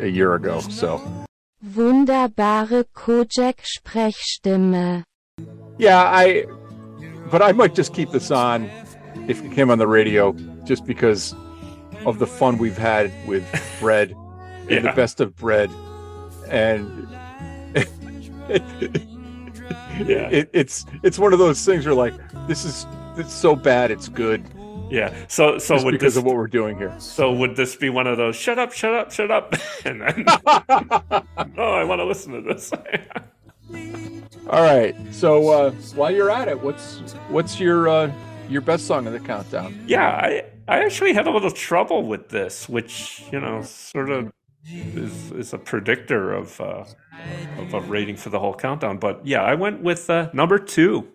a 0.00 0.08
year 0.08 0.34
ago. 0.34 0.60
So 0.60 1.00
Wunderbare 1.64 2.84
Kojak 2.94 3.60
Sprechstimme. 3.64 5.02
yeah, 5.78 6.02
I 6.02 6.44
but 7.30 7.42
I 7.42 7.52
might 7.52 7.74
just 7.74 7.94
keep 7.94 8.10
this 8.10 8.30
on 8.30 8.70
if 9.28 9.42
it 9.42 9.52
came 9.52 9.70
on 9.70 9.78
the 9.78 9.86
radio 9.86 10.32
just 10.64 10.84
because 10.84 11.34
of 12.04 12.18
the 12.18 12.26
fun 12.26 12.58
we've 12.58 12.76
had 12.76 13.10
with 13.26 13.44
bread 13.80 14.14
and 14.68 14.84
the 14.84 14.92
best 14.92 15.20
of 15.20 15.34
bread. 15.36 15.70
And 16.50 17.08
Yeah. 19.98 20.28
it, 20.28 20.50
it's 20.52 20.84
it's 21.02 21.18
one 21.18 21.32
of 21.32 21.38
those 21.38 21.64
things 21.64 21.86
where 21.86 21.94
like 21.94 22.14
this 22.48 22.64
is 22.64 22.84
it's 23.16 23.32
so 23.32 23.54
bad 23.56 23.90
it's 23.92 24.08
good 24.08 24.44
Yeah. 24.90 25.14
So 25.28 25.58
so 25.58 25.74
just 25.74 25.84
would 25.84 25.92
because 25.92 26.14
this 26.14 26.18
of 26.20 26.24
what 26.24 26.34
we're 26.36 26.48
doing 26.48 26.76
here. 26.76 26.92
so 26.98 27.32
would 27.32 27.54
this 27.56 27.76
be 27.76 27.90
one 27.90 28.06
of 28.06 28.16
those 28.16 28.34
shut 28.36 28.58
up, 28.58 28.72
shut 28.72 28.92
up, 28.92 29.12
shut 29.12 29.30
up? 29.30 29.54
and 29.84 30.00
then 30.02 30.24
Oh, 31.56 31.72
I 31.72 31.84
want 31.84 32.00
to 32.00 32.04
listen 32.04 32.32
to 32.32 32.40
this. 32.42 32.72
All 34.50 34.62
right. 34.62 34.94
So 35.12 35.48
uh, 35.48 35.70
while 35.94 36.10
you're 36.10 36.30
at 36.30 36.48
it, 36.48 36.60
what's 36.60 36.98
what's 37.28 37.58
your 37.58 37.88
uh, 37.88 38.12
your 38.48 38.60
best 38.60 38.86
song 38.86 39.06
of 39.06 39.12
the 39.12 39.20
countdown? 39.20 39.78
yeah, 39.86 40.06
I 40.08 40.44
I 40.68 40.84
actually 40.84 41.14
had 41.14 41.26
a 41.26 41.30
little 41.30 41.50
trouble 41.50 42.02
with 42.06 42.28
this, 42.28 42.68
which, 42.68 43.24
you 43.32 43.40
know, 43.40 43.62
sort 43.62 44.10
of 44.10 44.32
is 44.66 45.30
is 45.32 45.52
a 45.52 45.58
predictor 45.58 46.32
of 46.32 46.60
uh 46.60 46.84
of 47.58 47.74
a 47.74 47.80
rating 47.82 48.16
for 48.16 48.30
the 48.30 48.38
whole 48.38 48.54
countdown. 48.54 48.98
But 48.98 49.26
yeah, 49.26 49.42
I 49.42 49.54
went 49.54 49.82
with 49.82 50.08
uh, 50.10 50.30
number 50.32 50.58
2. 50.58 51.06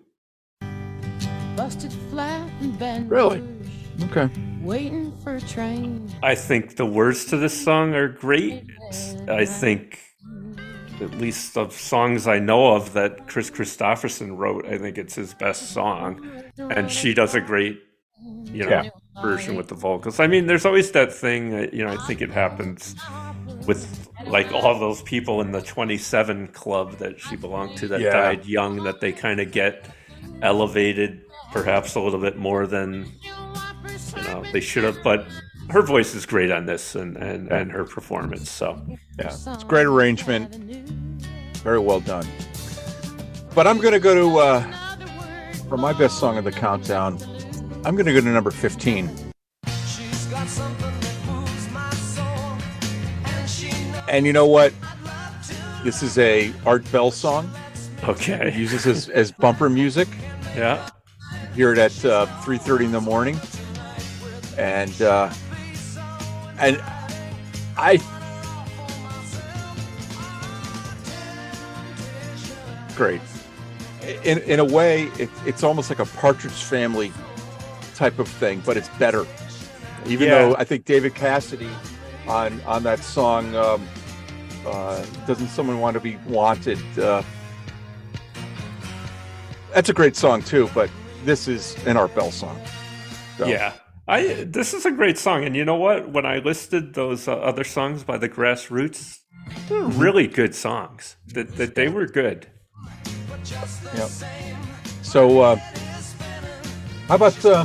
Busted 1.56 1.92
flat 2.10 2.50
in 2.62 2.72
Baton 2.78 3.10
Really? 3.10 3.44
Okay. 4.06 4.30
Waiting 4.62 5.16
for 5.20 5.36
a 5.36 5.42
train. 5.42 6.10
I 6.24 6.36
think 6.36 6.78
the 6.78 6.86
words 6.86 7.26
to 7.26 7.38
this 7.38 7.64
song 7.64 7.94
are 7.96 8.08
great. 8.08 8.64
I 9.28 9.46
think, 9.46 10.00
at 11.02 11.12
least 11.18 11.58
of 11.58 11.74
songs 11.74 12.28
I 12.28 12.40
know 12.40 12.76
of 12.76 12.94
that 12.94 13.28
Kris 13.28 13.50
Kristofferson 13.52 14.38
wrote, 14.38 14.66
I 14.66 14.78
think 14.78 14.98
it's 14.98 15.16
his 15.16 15.34
best 15.34 15.72
song. 15.72 16.26
And 16.58 16.90
she 16.90 17.14
does 17.14 17.36
a 17.36 17.42
great, 17.42 17.80
you 18.46 18.64
know, 18.64 18.70
Yeah. 18.70 18.90
version 19.22 19.56
with 19.56 19.68
the 19.68 19.76
vocals. 19.76 20.20
I 20.20 20.28
mean, 20.28 20.48
there's 20.48 20.66
always 20.66 20.92
that 20.92 21.12
thing, 21.12 21.54
uh, 21.54 21.68
you 21.74 21.84
know, 21.86 21.92
I 21.92 21.98
think 22.08 22.22
it 22.22 22.32
happens 22.32 22.96
with 23.66 24.10
like 24.28 24.52
all 24.52 24.78
those 24.80 25.02
people 25.04 25.42
in 25.42 25.52
the 25.52 25.62
27 25.62 26.48
club 26.50 26.98
that 26.98 27.20
she 27.20 27.36
belonged 27.36 27.78
to 27.78 27.88
that 27.88 28.00
Yeah. 28.02 28.12
died 28.12 28.46
young, 28.46 28.84
that 28.84 29.00
they 29.02 29.12
kind 29.12 29.40
of 29.40 29.52
get 29.52 29.86
elevated 30.42 31.22
perhaps 31.52 31.96
a 31.96 32.00
little 32.00 32.20
bit 32.20 32.38
more 32.38 32.68
than 32.68 33.12
you 34.16 34.24
know 34.24 34.44
they 34.54 34.60
should 34.60 34.84
have 34.84 34.98
but 35.04 35.26
her 35.70 35.82
voice 35.82 36.14
is 36.14 36.26
great 36.26 36.52
on 36.52 36.66
this 36.66 36.96
and 36.96 37.18
and, 37.18 37.52
and 37.52 37.72
her 37.72 37.84
performance 37.86 38.50
so 38.52 38.80
Yeah, 39.18 39.28
it's 39.28 39.64
great 39.64 39.86
arrangement. 39.86 40.56
Very 41.64 41.80
well 41.80 42.00
done. 42.00 42.26
But 43.54 43.68
I'm 43.68 43.80
going 43.80 43.92
to 43.94 44.00
go 44.00 44.14
to 44.16 44.40
uh, 44.40 44.62
for 45.68 45.76
my 45.78 45.92
best 45.92 46.18
song 46.20 46.38
of 46.38 46.46
the 46.46 46.52
countdown. 46.52 47.18
I'm 47.84 47.96
going 47.96 48.06
to 48.06 48.14
go 48.14 48.22
to 48.22 48.28
number 48.28 48.52
15. 48.52 49.29
And 54.10 54.26
you 54.26 54.34
know 54.34 54.48
what? 54.48 54.74
This 55.84 56.02
is 56.04 56.18
a 56.18 56.52
Art 56.66 56.90
Bell 56.92 57.12
song. 57.12 57.50
Okay 58.04 58.54
uses 58.58 58.88
as, 58.88 59.10
as 59.10 59.32
bumper 59.32 59.70
music. 59.70 60.08
yeah 60.56 60.90
Hear 61.54 61.74
it 61.74 61.78
at 61.78 62.06
uh, 62.06 62.26
3:30 62.44 62.86
in 62.86 62.92
the 62.92 63.02
morning, 63.02 63.40
and 64.58 65.02
uh, 65.02 65.30
and 66.60 66.82
I 67.78 68.00
great. 72.96 73.20
In 74.24 74.38
in 74.40 74.60
a 74.60 74.66
way, 74.66 75.04
it, 75.18 75.30
it's 75.46 75.64
almost 75.64 75.90
like 75.90 76.00
a 76.00 76.06
Partridge 76.06 76.52
Family 76.54 77.12
type 77.96 78.20
of 78.20 78.28
thing, 78.28 78.62
but 78.66 78.78
it's 78.78 78.90
better. 79.00 79.26
Even 80.08 80.30
Yeah. 80.30 80.36
though 80.40 80.56
I 80.56 80.64
think 80.64 80.86
David 80.86 81.16
Cassidy 81.16 81.70
on 82.28 82.62
on 82.66 82.84
that 82.84 83.04
song, 83.04 83.54
um, 83.56 83.86
uh, 84.70 85.06
doesn't 85.28 85.48
someone 85.48 85.80
want 85.80 85.96
to 85.96 86.00
be 86.00 86.18
wanted? 86.28 86.80
Uh, 86.98 87.24
that's 89.74 89.90
a 89.90 89.94
great 89.94 90.16
song 90.16 90.42
too, 90.42 90.70
but 90.74 90.90
this 91.26 91.48
is 91.48 91.76
an 91.86 91.98
Art 91.98 92.14
Bell 92.16 92.32
song. 92.32 92.60
So, 93.38 93.48
yeah 93.48 93.74
i 94.10 94.44
this 94.44 94.74
is 94.74 94.86
a 94.86 94.92
great 94.92 95.18
song 95.18 95.46
and 95.46 95.56
you 95.56 95.64
know 95.64 95.76
what 95.76 96.10
when 96.10 96.26
i 96.26 96.40
listed 96.40 96.94
those 96.96 97.28
uh, 97.28 97.34
other 97.36 97.64
songs 97.64 98.04
by 98.04 98.18
the 98.18 98.28
Grass 98.28 98.70
Roots 98.70 99.22
they're 99.70 99.82
really 99.84 100.28
good 100.28 100.54
songs 100.54 101.16
that, 101.28 101.56
that 101.56 101.76
they 101.76 101.88
were 101.88 102.06
good 102.06 102.48
Yep. 103.96 104.10
So, 105.02 105.42
uh, 105.42 105.56
how 107.08 107.16
about 107.16 107.44
uh, 107.44 107.64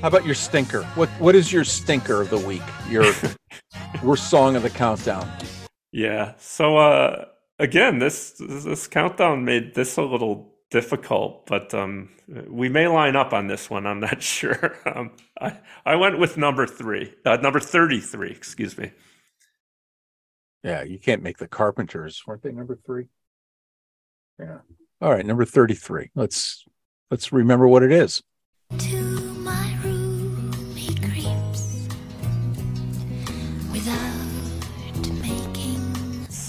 how 0.00 0.08
about 0.08 0.24
your 0.24 0.34
stinker? 0.34 0.84
What 0.94 1.08
what 1.20 1.34
is 1.34 1.52
your 1.52 1.64
stinker 1.64 2.22
of 2.22 2.30
the 2.30 2.38
week? 2.38 2.62
Your 2.88 3.12
worst 4.02 4.30
song 4.30 4.56
of 4.56 4.62
the 4.62 4.70
countdown? 4.70 5.28
Yeah. 5.92 6.34
So 6.38 6.76
uh 6.78 7.26
again, 7.58 7.98
this 7.98 8.32
this 8.38 8.86
countdown 8.86 9.44
made 9.44 9.74
this 9.74 9.96
a 9.96 10.02
little 10.02 10.54
difficult, 10.70 11.46
but 11.46 11.72
um 11.74 12.08
we 12.48 12.68
may 12.68 12.88
line 12.88 13.14
up 13.14 13.32
on 13.32 13.46
this 13.46 13.68
one. 13.70 13.86
I'm 13.86 14.00
not 14.00 14.22
sure. 14.36 14.76
Um 14.86 15.12
I 15.40 15.58
I 15.84 15.96
went 15.96 16.18
with 16.18 16.36
number 16.36 16.66
3. 16.66 17.14
Uh, 17.24 17.36
number 17.36 17.60
33, 17.60 18.30
excuse 18.30 18.76
me. 18.78 18.92
Yeah, 20.64 20.82
you 20.82 20.98
can't 20.98 21.22
make 21.22 21.38
the 21.38 21.48
Carpenters, 21.48 22.22
weren't 22.26 22.42
they 22.42 22.52
number 22.52 22.78
three? 22.86 23.06
Yeah. 24.38 24.58
All 25.00 25.10
right, 25.10 25.26
number 25.26 25.44
thirty-three. 25.44 26.10
Let's 26.14 26.64
let's 27.10 27.32
remember 27.32 27.66
what 27.66 27.82
it 27.82 27.90
is. 27.90 28.22
To 28.78 29.31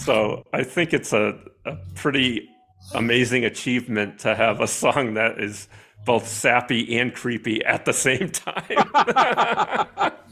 So, 0.06 0.46
I 0.54 0.64
think 0.64 0.94
it's 0.94 1.14
a 1.14 1.40
a 1.66 1.78
pretty 1.96 2.50
amazing 2.94 3.46
achievement 3.46 4.20
to 4.20 4.36
have 4.36 4.60
a 4.60 4.68
song 4.68 5.14
that 5.14 5.40
is 5.40 5.68
both 6.06 6.28
sappy 6.28 7.00
and 7.00 7.14
creepy 7.14 7.64
at 7.64 7.86
the 7.86 7.94
same 7.94 8.30
time. 8.30 10.12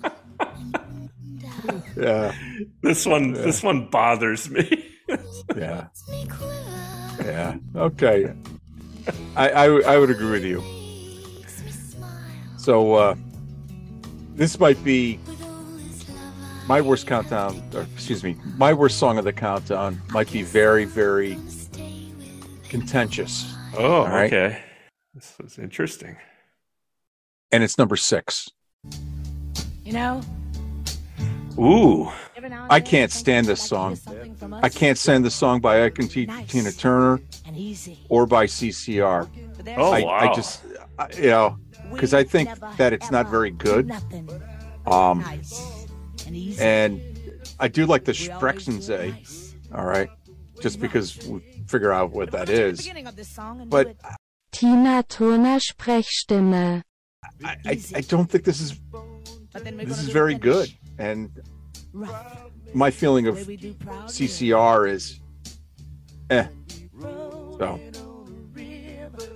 Yeah, 1.96 2.34
this 2.82 3.06
one 3.06 3.34
this 3.34 3.62
one 3.62 3.88
bothers 3.90 4.50
me. 4.50 4.90
yeah, 5.56 5.88
yeah. 7.24 7.56
Okay, 7.76 8.34
I 9.36 9.50
I, 9.50 9.66
I 9.66 9.98
would 9.98 10.10
agree 10.10 10.32
with 10.32 10.44
you. 10.44 10.64
So 12.58 12.94
uh, 12.96 13.16
this 14.36 14.60
might 14.60 14.84
be 14.84 15.20
my 16.68 16.82
worst 16.82 17.08
countdown. 17.08 17.62
Or, 17.74 17.86
excuse 17.96 18.24
me, 18.24 18.38
my 18.58 18.74
worst 18.74 18.98
song 18.98 19.18
of 19.18 19.24
the 19.26 19.34
countdown 19.34 20.02
might 20.12 20.32
be 20.32 20.44
very 20.44 20.86
very 20.86 21.38
contentious. 22.70 23.54
Oh, 23.78 24.02
All 24.02 24.08
right. 24.08 24.32
okay. 24.32 24.62
This 25.14 25.36
was 25.42 25.58
interesting. 25.60 26.18
and 27.52 27.64
it's 27.64 27.78
number 27.78 27.96
six. 27.98 28.50
You 29.84 29.94
know, 29.94 30.22
Ooh. 31.60 32.10
every 32.36 32.50
now 32.50 32.64
and 32.64 32.72
I 32.72 32.80
can't 32.80 33.12
stand 33.12 33.46
this 33.46 33.62
song. 33.62 33.92
hear 33.92 33.96
something 33.98 34.36
from 34.36 34.54
us. 34.54 34.64
I 34.64 34.70
can't 34.70 34.98
stand 34.98 35.26
the 35.26 35.32
song 35.32 35.60
by 35.60 35.84
Ike 35.84 36.00
and 36.00 36.10
T- 36.10 36.28
Tina 36.48 36.72
Turner 36.72 37.20
or 38.08 38.26
by 38.26 38.46
CCR. 38.46 39.28
Oh, 39.78 39.92
I, 39.92 40.02
wow. 40.02 40.10
I 40.12 40.34
just, 40.34 40.62
I, 40.98 41.08
you 41.18 41.30
know, 41.30 41.58
because 41.92 42.14
I 42.14 42.24
think 42.24 42.50
that 42.78 42.94
it's 42.94 43.12
not 43.12 43.28
very 43.28 43.52
good. 43.52 43.92
Um, 44.88 45.20
nice 45.20 45.81
and 46.60 47.02
I 47.60 47.68
do 47.68 47.86
like 47.86 48.06
the 48.06 48.12
Sprechensee. 48.12 49.54
All 49.74 49.86
right, 49.86 50.10
just 50.62 50.80
because 50.80 51.18
we 51.28 51.40
figure 51.68 51.92
out 51.92 52.12
what 52.12 52.32
that 52.32 52.50
is. 52.50 52.80
beginning 52.80 53.08
of 53.08 53.16
this 53.16 53.30
song 53.30 53.62
and 53.62 53.70
But 53.70 53.96
Tina 54.52 55.04
Turner 55.04 55.60
Sprechstimme. 55.60 56.84
I, 57.44 57.58
I, 57.66 57.82
I 57.96 58.02
don't 58.02 58.30
think 58.30 58.44
this 58.44 58.60
is 58.62 58.74
But 59.54 59.64
then 59.64 59.78
we're 59.78 59.86
this 59.86 60.00
is 60.00 60.10
very 60.10 60.36
good. 60.36 60.72
And 60.98 61.30
my 62.74 62.92
feeling 62.92 63.28
of 63.28 63.36
Way 63.36 63.44
we 63.44 63.58
do 63.58 63.74
proud 63.74 64.06
CCR 64.10 64.90
is, 64.90 65.20
eh. 66.30 66.48
So, 67.02 67.80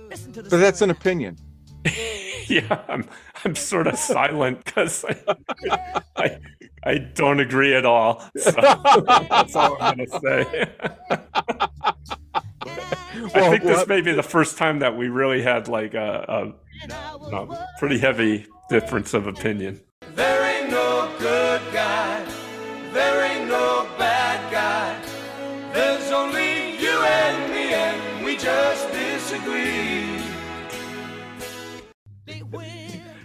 Listen 0.08 0.32
to 0.32 0.42
the 0.42 0.50
but 0.50 0.58
that's 0.58 0.82
an 0.82 0.90
opinion. 0.90 1.36
yeah, 2.46 2.82
I'm 2.88 3.08
I'm 3.44 3.54
sort 3.54 3.86
of 3.86 3.96
silent 3.98 4.64
because 4.64 5.04
I, 5.70 6.02
I 6.16 6.38
I 6.86 6.98
don't 6.98 7.40
agree 7.40 7.74
at 7.74 7.84
all. 7.84 8.22
So 8.36 8.50
that's 9.30 9.56
all 9.56 9.76
I'm 9.80 9.96
gonna 9.98 10.20
say. 10.20 10.70
I 13.34 13.50
think 13.50 13.62
this 13.64 13.76
well- 13.78 13.86
may 13.86 14.00
be 14.00 14.12
the 14.12 14.22
first 14.22 14.56
time 14.56 14.78
that 14.78 14.96
we 14.96 15.08
really 15.08 15.42
had 15.42 15.66
like 15.68 15.94
a, 15.94 16.54
a, 16.88 17.34
a 17.36 17.68
pretty 17.78 17.98
heavy 17.98 18.46
difference 18.70 19.14
of 19.14 19.26
opinion. 19.26 19.80
There 20.14 20.42
ain't 20.62 20.70
no 20.70 21.10
good 21.18 21.60
guy. 21.72 22.24
There 22.92 23.24
ain't 23.32 23.48
no 23.48 23.86
bad 23.98 24.52
guy. 24.52 25.72
There's 25.72 26.10
only 26.12 26.78
you 26.78 26.90
and 27.02 27.52
me, 27.52 27.74
and 27.74 28.24
we 28.24 28.36
just 28.36 28.92
disagree. 28.92 30.20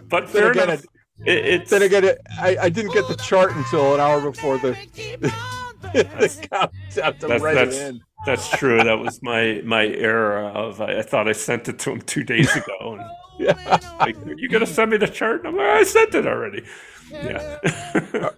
But 0.10 0.28
Then 0.28 0.42
fair 0.42 0.52
again, 0.52 0.70
enough. 0.72 0.86
It, 1.26 1.46
it's 1.46 1.70
Then 1.70 1.82
again, 1.82 2.04
it, 2.04 2.22
I, 2.40 2.58
I 2.64 2.70
didn't 2.70 2.94
get 2.94 3.08
the 3.08 3.16
chart 3.16 3.56
until 3.56 3.94
an 3.94 4.00
hour 4.00 4.22
before 4.22 4.58
the, 4.58 4.72
the 5.82 6.48
countdown 6.52 7.20
to 7.20 7.28
that's, 7.28 7.44
write 7.44 7.56
that's, 7.56 7.76
it 7.76 7.88
in. 7.88 8.02
that's 8.26 8.50
true. 8.50 8.84
That 8.84 9.00
was 9.00 9.22
my 9.22 9.62
my 9.64 9.88
error 9.88 10.46
of 10.50 10.82
I, 10.82 11.00
I 11.00 11.02
thought 11.02 11.28
I 11.28 11.34
sent 11.34 11.68
it 11.70 11.80
to 11.80 11.92
him 11.92 12.02
two 12.02 12.24
days 12.24 12.56
ago. 12.56 12.98
And 13.00 13.10
Yeah. 13.42 13.80
like, 14.00 14.16
you 14.38 14.48
gonna 14.50 14.68
send 14.68 14.92
me 14.92 14.98
the 14.98 15.08
chart? 15.08 15.42
I'm 15.46 15.58
like, 15.58 15.66
I 15.66 15.84
sent 15.84 16.14
it 16.14 16.28
already. 16.28 16.64
Yeah. 17.12 17.60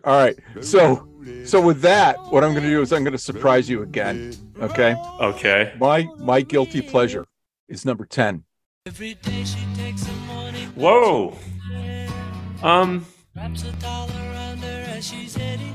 All 0.04 0.18
right. 0.18 0.38
So, 0.62 1.08
so 1.46 1.62
with 1.62 1.82
that, 1.82 2.18
what 2.32 2.44
I'm 2.44 2.54
going 2.54 2.64
to 2.64 2.70
do 2.70 2.82
is 2.82 2.92
I'm 2.92 3.04
going 3.04 3.12
to 3.12 3.20
surprise 3.20 3.70
you 3.70 3.84
again. 3.84 4.34
Okay. 4.60 4.96
Okay. 5.22 5.74
My 5.80 6.08
my 6.18 6.42
guilty 6.42 6.82
pleasure 6.82 7.28
is 7.68 7.86
number 7.86 8.06
ten. 8.06 8.46
Whoa. 10.76 11.38
Um. 12.64 13.06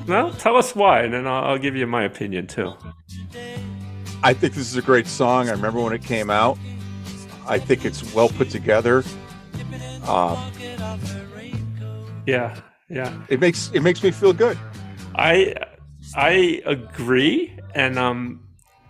Well, 0.06 0.32
tell 0.32 0.56
us 0.56 0.74
why, 0.74 1.02
and 1.02 1.12
then 1.12 1.27
I'll, 1.27 1.44
I'll 1.44 1.59
give 1.59 1.77
you 1.77 1.86
my 1.86 2.05
opinion 2.05 2.47
too. 2.47 2.73
I 4.23 4.32
think 4.32 4.55
this 4.55 4.70
is 4.70 4.77
a 4.77 4.82
great 4.82 5.06
song. 5.06 5.48
I 5.48 5.52
remember 5.52 5.81
when 5.81 5.93
it 5.93 6.02
came 6.02 6.31
out. 6.31 6.59
I 7.47 7.59
think 7.59 7.85
it's 7.85 8.15
well 8.15 8.28
put 8.31 8.51
together. 8.51 9.05
Um, 10.06 10.39
Yeah. 12.27 12.59
Yeah. 12.89 13.12
it 13.28 13.40
makes 13.40 13.70
it 13.74 13.81
makes 13.82 14.02
me 14.02 14.10
feel 14.10 14.32
good. 14.32 14.59
I 15.15 15.55
I 16.16 16.62
agree, 16.65 17.59
and 17.74 17.98
um, 17.98 18.40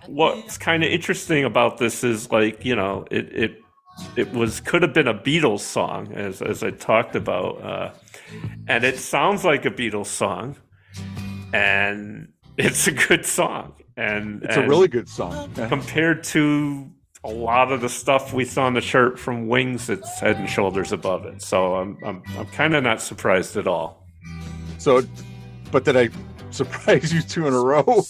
what's 0.06 0.56
kind 0.56 0.84
of 0.84 0.90
interesting 0.90 1.44
about 1.44 1.78
this 1.78 2.04
is 2.04 2.30
like 2.30 2.64
you 2.64 2.76
know 2.76 3.04
it 3.10 3.32
it 3.34 3.62
it 4.16 4.32
was 4.32 4.60
could 4.60 4.82
have 4.82 4.92
been 4.92 5.08
a 5.08 5.14
Beatles 5.14 5.60
song 5.60 6.12
as 6.12 6.42
as 6.42 6.62
I 6.62 6.70
talked 6.70 7.16
about, 7.16 7.62
uh, 7.62 7.90
and 8.66 8.84
it 8.84 8.98
sounds 8.98 9.44
like 9.44 9.64
a 9.64 9.70
Beatles 9.70 10.06
song, 10.06 10.56
and 11.52 12.28
it's 12.56 12.86
a 12.86 12.92
good 12.92 13.24
song, 13.24 13.74
and 13.96 14.42
It's 14.42 14.56
a 14.56 14.66
really 14.66 14.88
good 14.88 15.08
song. 15.08 15.52
Compared 15.54 16.24
to 16.24 16.90
a 17.24 17.30
lot 17.30 17.72
of 17.72 17.80
the 17.80 17.88
stuff 17.88 18.32
we 18.32 18.44
saw 18.44 18.64
on 18.64 18.74
the 18.74 18.80
shirt 18.80 19.18
from 19.18 19.48
Wings, 19.48 19.90
it's 19.90 20.20
head 20.20 20.36
and 20.36 20.48
shoulders 20.48 20.92
above 20.92 21.26
it. 21.26 21.42
So 21.42 21.76
I'm 21.76 21.98
I'm 22.04 22.22
I'm 22.36 22.46
kind 22.46 22.74
of 22.74 22.84
not 22.84 23.00
surprised 23.00 23.56
at 23.56 23.66
all. 23.66 24.06
So, 24.78 25.02
but 25.72 25.84
did 25.84 25.96
I 25.96 26.10
surprise 26.50 27.12
you 27.12 27.22
two 27.22 27.46
in 27.46 27.54
a 27.54 27.60
row? 27.60 28.04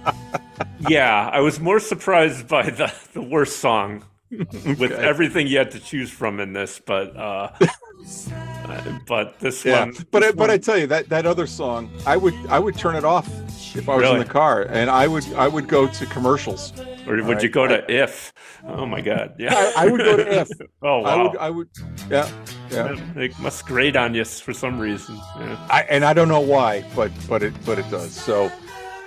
yeah, 0.88 1.30
I 1.32 1.40
was 1.40 1.58
more 1.60 1.80
surprised 1.80 2.48
by 2.48 2.70
the, 2.70 2.92
the 3.12 3.22
worst 3.22 3.58
song 3.58 4.04
with 4.78 4.92
everything 4.92 5.46
you 5.46 5.58
had 5.58 5.70
to 5.70 5.80
choose 5.80 6.10
from 6.10 6.40
in 6.40 6.52
this, 6.52 6.80
but 6.84 7.16
uh, 7.16 7.50
but 9.06 9.38
this 9.40 9.64
yeah. 9.64 9.80
one, 9.80 9.94
But 10.10 10.22
I, 10.22 10.26
this 10.26 10.36
but 10.36 10.50
I 10.50 10.58
tell 10.58 10.76
you 10.76 10.86
that 10.88 11.08
that 11.08 11.26
other 11.26 11.46
song, 11.46 11.90
I 12.06 12.16
would 12.16 12.34
I 12.48 12.58
would 12.58 12.76
turn 12.76 12.96
it 12.96 13.04
off 13.04 13.28
if 13.76 13.88
I 13.88 13.94
was 13.94 14.02
Really? 14.02 14.20
in 14.20 14.26
the 14.26 14.32
car, 14.32 14.62
and 14.62 14.90
I 14.90 15.06
would 15.06 15.24
I 15.34 15.48
would 15.48 15.68
go 15.68 15.86
to 15.86 16.06
commercials. 16.06 16.72
or 17.06 17.22
would 17.22 17.36
All 17.36 17.42
you 17.42 17.48
go 17.48 17.66
to 17.66 17.84
If? 17.90 18.32
Oh 18.66 18.84
my 18.86 19.00
God, 19.00 19.34
yeah, 19.38 19.54
I, 19.54 19.84
I 19.84 19.90
would 19.90 20.00
go 20.00 20.16
to 20.16 20.40
If. 20.40 20.48
oh 20.82 21.02
I 21.04 21.16
wow, 21.16 21.28
would 21.28 21.36
I 21.38 21.50
would 21.50 21.68
yeah 22.10 22.28
yeah. 22.70 22.96
it 23.16 23.38
must 23.38 23.64
grate 23.66 23.96
on 23.96 24.14
you 24.14 24.24
for 24.24 24.52
some 24.52 24.78
reason. 24.78 25.16
Yeah. 25.38 25.66
I, 25.70 25.82
and 25.82 26.04
I 26.04 26.12
don't 26.12 26.28
know 26.28 26.40
why, 26.40 26.84
but 26.94 27.12
but 27.28 27.42
it 27.42 27.54
but 27.64 27.78
it 27.78 27.88
does. 27.90 28.12
So, 28.12 28.50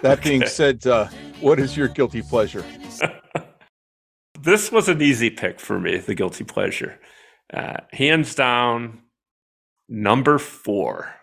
that 0.01 0.23
being 0.23 0.45
said, 0.45 0.85
uh, 0.87 1.07
what 1.41 1.59
is 1.59 1.75
your 1.75 1.87
guilty 1.89 2.21
pleasure? 2.21 2.63
This 4.41 4.71
was 4.71 4.87
an 4.87 5.01
easy 5.01 5.29
pick 5.29 5.59
for 5.59 5.79
me, 5.79 5.97
the 5.97 6.15
guilty 6.15 6.43
pleasure, 6.43 6.99
uh, 7.53 7.77
hands 7.91 8.35
down, 8.35 9.01
number 9.89 10.37
four. 10.37 11.13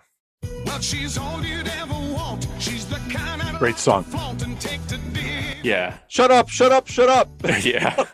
Well, 0.65 0.81
she's 0.81 1.17
all 1.17 1.43
you'd 1.45 1.67
ever 1.69 1.93
want. 1.95 2.47
She's 2.59 2.87
the 2.87 2.97
kind 3.11 3.41
of 3.43 3.59
Great 3.59 3.79
song. 3.79 4.05
flaunt 4.05 4.43
and 4.45 4.61
take 4.61 4.85
to 4.89 4.99
dig. 5.13 5.25
Yeah, 5.65 5.97
Shut 6.09 6.31
up! 6.31 6.49
Shut 6.49 6.71
up! 6.73 6.87
Shut 6.89 7.09
up! 7.09 7.29
yeah, 7.65 8.05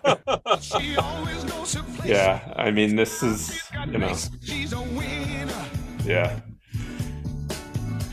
She 0.60 0.96
always 0.96 1.44
knows 1.44 1.74
her 1.74 1.82
place. 1.82 2.08
yeah. 2.08 2.52
I 2.56 2.70
mean, 2.70 2.94
this 2.96 3.22
is 3.22 3.60
you 3.90 3.98
know, 3.98 4.14
She's 4.42 4.72
a 4.72 4.80
winner. 4.80 5.64
yeah. 6.04 6.40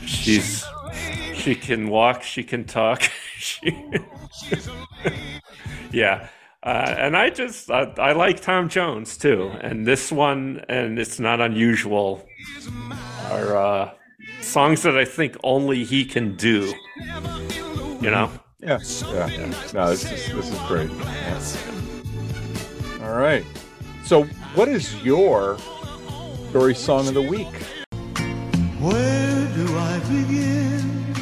She's 0.04 0.64
she 1.34 1.54
can 1.54 1.88
walk, 1.88 2.22
she 2.22 2.42
can 2.42 2.64
talk. 2.64 3.02
she, 3.38 3.72
yeah. 5.92 6.28
Uh, 6.62 6.94
and 6.98 7.16
I 7.16 7.30
just 7.30 7.70
I, 7.70 7.84
I 7.96 8.12
like 8.12 8.40
Tom 8.40 8.68
Jones 8.68 9.16
too, 9.16 9.50
and 9.62 9.86
this 9.86 10.12
one, 10.12 10.62
and 10.68 10.98
it's 10.98 11.18
not 11.18 11.40
unusual, 11.40 12.26
are 13.30 13.56
uh, 13.56 13.90
songs 14.42 14.82
that 14.82 14.98
I 14.98 15.06
think 15.06 15.36
only 15.42 15.84
he 15.84 16.04
can 16.04 16.36
do. 16.36 16.74
You 18.02 18.10
know, 18.10 18.30
Yeah, 18.60 18.78
yeah. 19.28 19.54
No, 19.72 19.88
this 19.88 20.04
is 20.04 20.34
this 20.34 20.52
is 20.52 20.58
great. 20.68 20.90
Yeah. 20.90 21.40
All 23.04 23.16
right. 23.16 23.44
So, 24.04 24.24
what 24.54 24.68
is 24.68 25.02
your 25.02 25.56
story 26.50 26.74
song 26.74 27.08
of 27.08 27.14
the 27.14 27.22
week? 27.22 27.54
Where 28.80 29.48
do 29.54 29.78
I 29.78 29.98
begin 30.00 31.14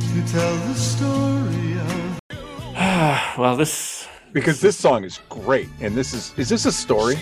to 0.00 0.32
tell 0.32 0.56
the 0.56 0.74
story 0.74 1.78
of? 1.78 3.38
well, 3.38 3.54
this 3.56 4.03
Because 4.34 4.60
this 4.60 4.76
song 4.76 5.04
is 5.04 5.20
great, 5.30 5.68
and 5.80 5.94
this 5.94 6.12
is 6.12 6.34
is 6.36 6.48
this 6.50 6.66
a 6.66 6.72
story? 6.72 7.14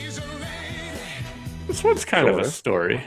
this 1.68 1.84
one's 1.84 2.04
kind 2.04 2.26
of 2.26 2.38
a 2.38 2.44
story. 2.44 3.00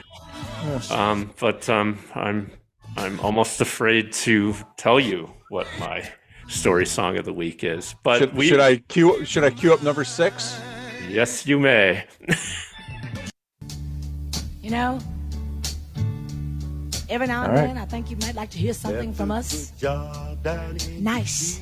Yes. 0.64 0.90
Um, 0.90 1.34
but 1.38 1.68
um, 1.68 1.98
I'm 2.14 2.50
I'm 2.96 3.20
almost 3.20 3.60
afraid 3.60 4.12
to 4.24 4.54
tell 4.78 4.98
you 4.98 5.30
what 5.48 5.66
my 5.78 6.08
story 6.48 6.86
song 6.86 7.18
of 7.18 7.24
the 7.24 7.32
week 7.32 7.64
is. 7.64 7.96
But 8.04 8.20
Should, 8.20 8.34
we, 8.34 8.48
should 8.48 8.60
I 8.60 8.76
cue 8.76 9.24
should 9.24 9.44
I 9.44 9.50
cue 9.50 9.74
up 9.74 9.82
number 9.82 10.04
six? 10.04 10.58
Yes, 11.08 11.46
you 11.46 11.58
may. 11.58 12.06
You 14.66 14.72
know, 14.72 14.98
every 17.08 17.26
now 17.26 17.42
and 17.44 17.52
All 17.52 17.58
right. 17.58 17.66
then 17.68 17.78
I 17.78 17.84
think 17.84 18.10
you 18.10 18.16
might 18.18 18.34
like 18.34 18.50
to 18.50 18.58
hear 18.58 18.72
something 18.74 19.12
from 19.12 19.30
us. 19.30 19.72
Nice 20.98 21.60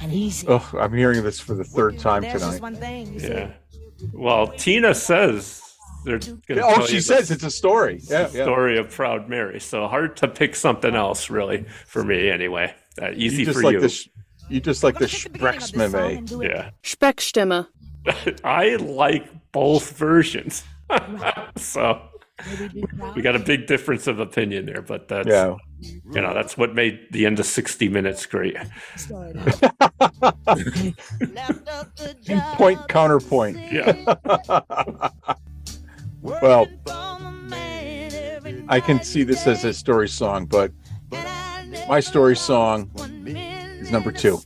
and 0.00 0.12
easy. 0.12 0.46
Oh, 0.48 0.70
I'm 0.78 0.92
hearing 0.94 1.22
this 1.22 1.40
for 1.40 1.54
the 1.54 1.64
third 1.64 1.98
time 1.98 2.22
There's 2.22 2.34
just 2.34 2.44
tonight. 2.44 2.62
one 2.62 2.76
thing. 2.76 3.12
You 3.14 3.20
see. 3.20 3.28
Yeah. 3.28 3.50
Well, 4.12 4.48
Tina 4.48 4.94
says 4.94 5.62
they're 6.04 6.18
going 6.18 6.40
to 6.48 6.64
Oh, 6.64 6.74
tell 6.74 6.86
she 6.86 6.96
you 6.96 7.00
says 7.00 7.28
the 7.28 7.34
it's 7.34 7.44
a 7.44 7.50
story. 7.50 8.00
Yeah, 8.04 8.28
yeah. 8.32 8.42
story 8.44 8.78
of 8.78 8.90
Proud 8.90 9.28
Mary. 9.28 9.60
So 9.60 9.86
hard 9.88 10.16
to 10.18 10.28
pick 10.28 10.54
something 10.56 10.94
else, 10.94 11.30
really, 11.30 11.64
for 11.86 12.04
me 12.04 12.28
anyway. 12.30 12.74
Uh, 13.00 13.10
easy 13.14 13.38
You 13.38 13.44
just 13.46 13.58
for 13.58 13.64
like 13.64 13.72
you. 13.74 13.80
the 13.80 13.88
sh- 13.88 14.08
you 14.50 14.60
just 14.60 14.84
like 14.84 14.98
the 14.98 15.06
Sprechsmeme. 15.06 16.42
yeah. 16.48 16.70
Sprechstimme. 16.82 17.66
I 18.44 18.76
like 18.76 19.26
both 19.52 19.96
versions. 19.96 20.62
so 21.56 22.02
we 23.14 23.22
got 23.22 23.36
a 23.36 23.38
big 23.38 23.66
difference 23.66 24.06
of 24.06 24.18
opinion 24.18 24.66
there, 24.66 24.82
but 24.82 25.08
that's 25.08 25.28
Yeah. 25.28 25.56
you 25.80 26.20
know 26.20 26.34
that's 26.34 26.56
what 26.56 26.74
made 26.74 27.00
the 27.12 27.26
end 27.26 27.38
of 27.38 27.46
60 27.46 27.88
minutes 27.88 28.26
great. 28.26 28.56
Point 32.56 32.88
counterpoint. 32.88 33.58
Yeah. 33.72 34.14
well, 36.22 36.66
I 38.68 38.80
can 38.80 39.02
see 39.02 39.22
this 39.22 39.46
as 39.46 39.64
a 39.64 39.72
story 39.72 40.08
song, 40.08 40.46
but 40.46 40.72
my 41.88 42.00
story 42.00 42.36
song 42.36 42.90
is 43.26 43.90
number 43.90 44.10
two. 44.10 44.40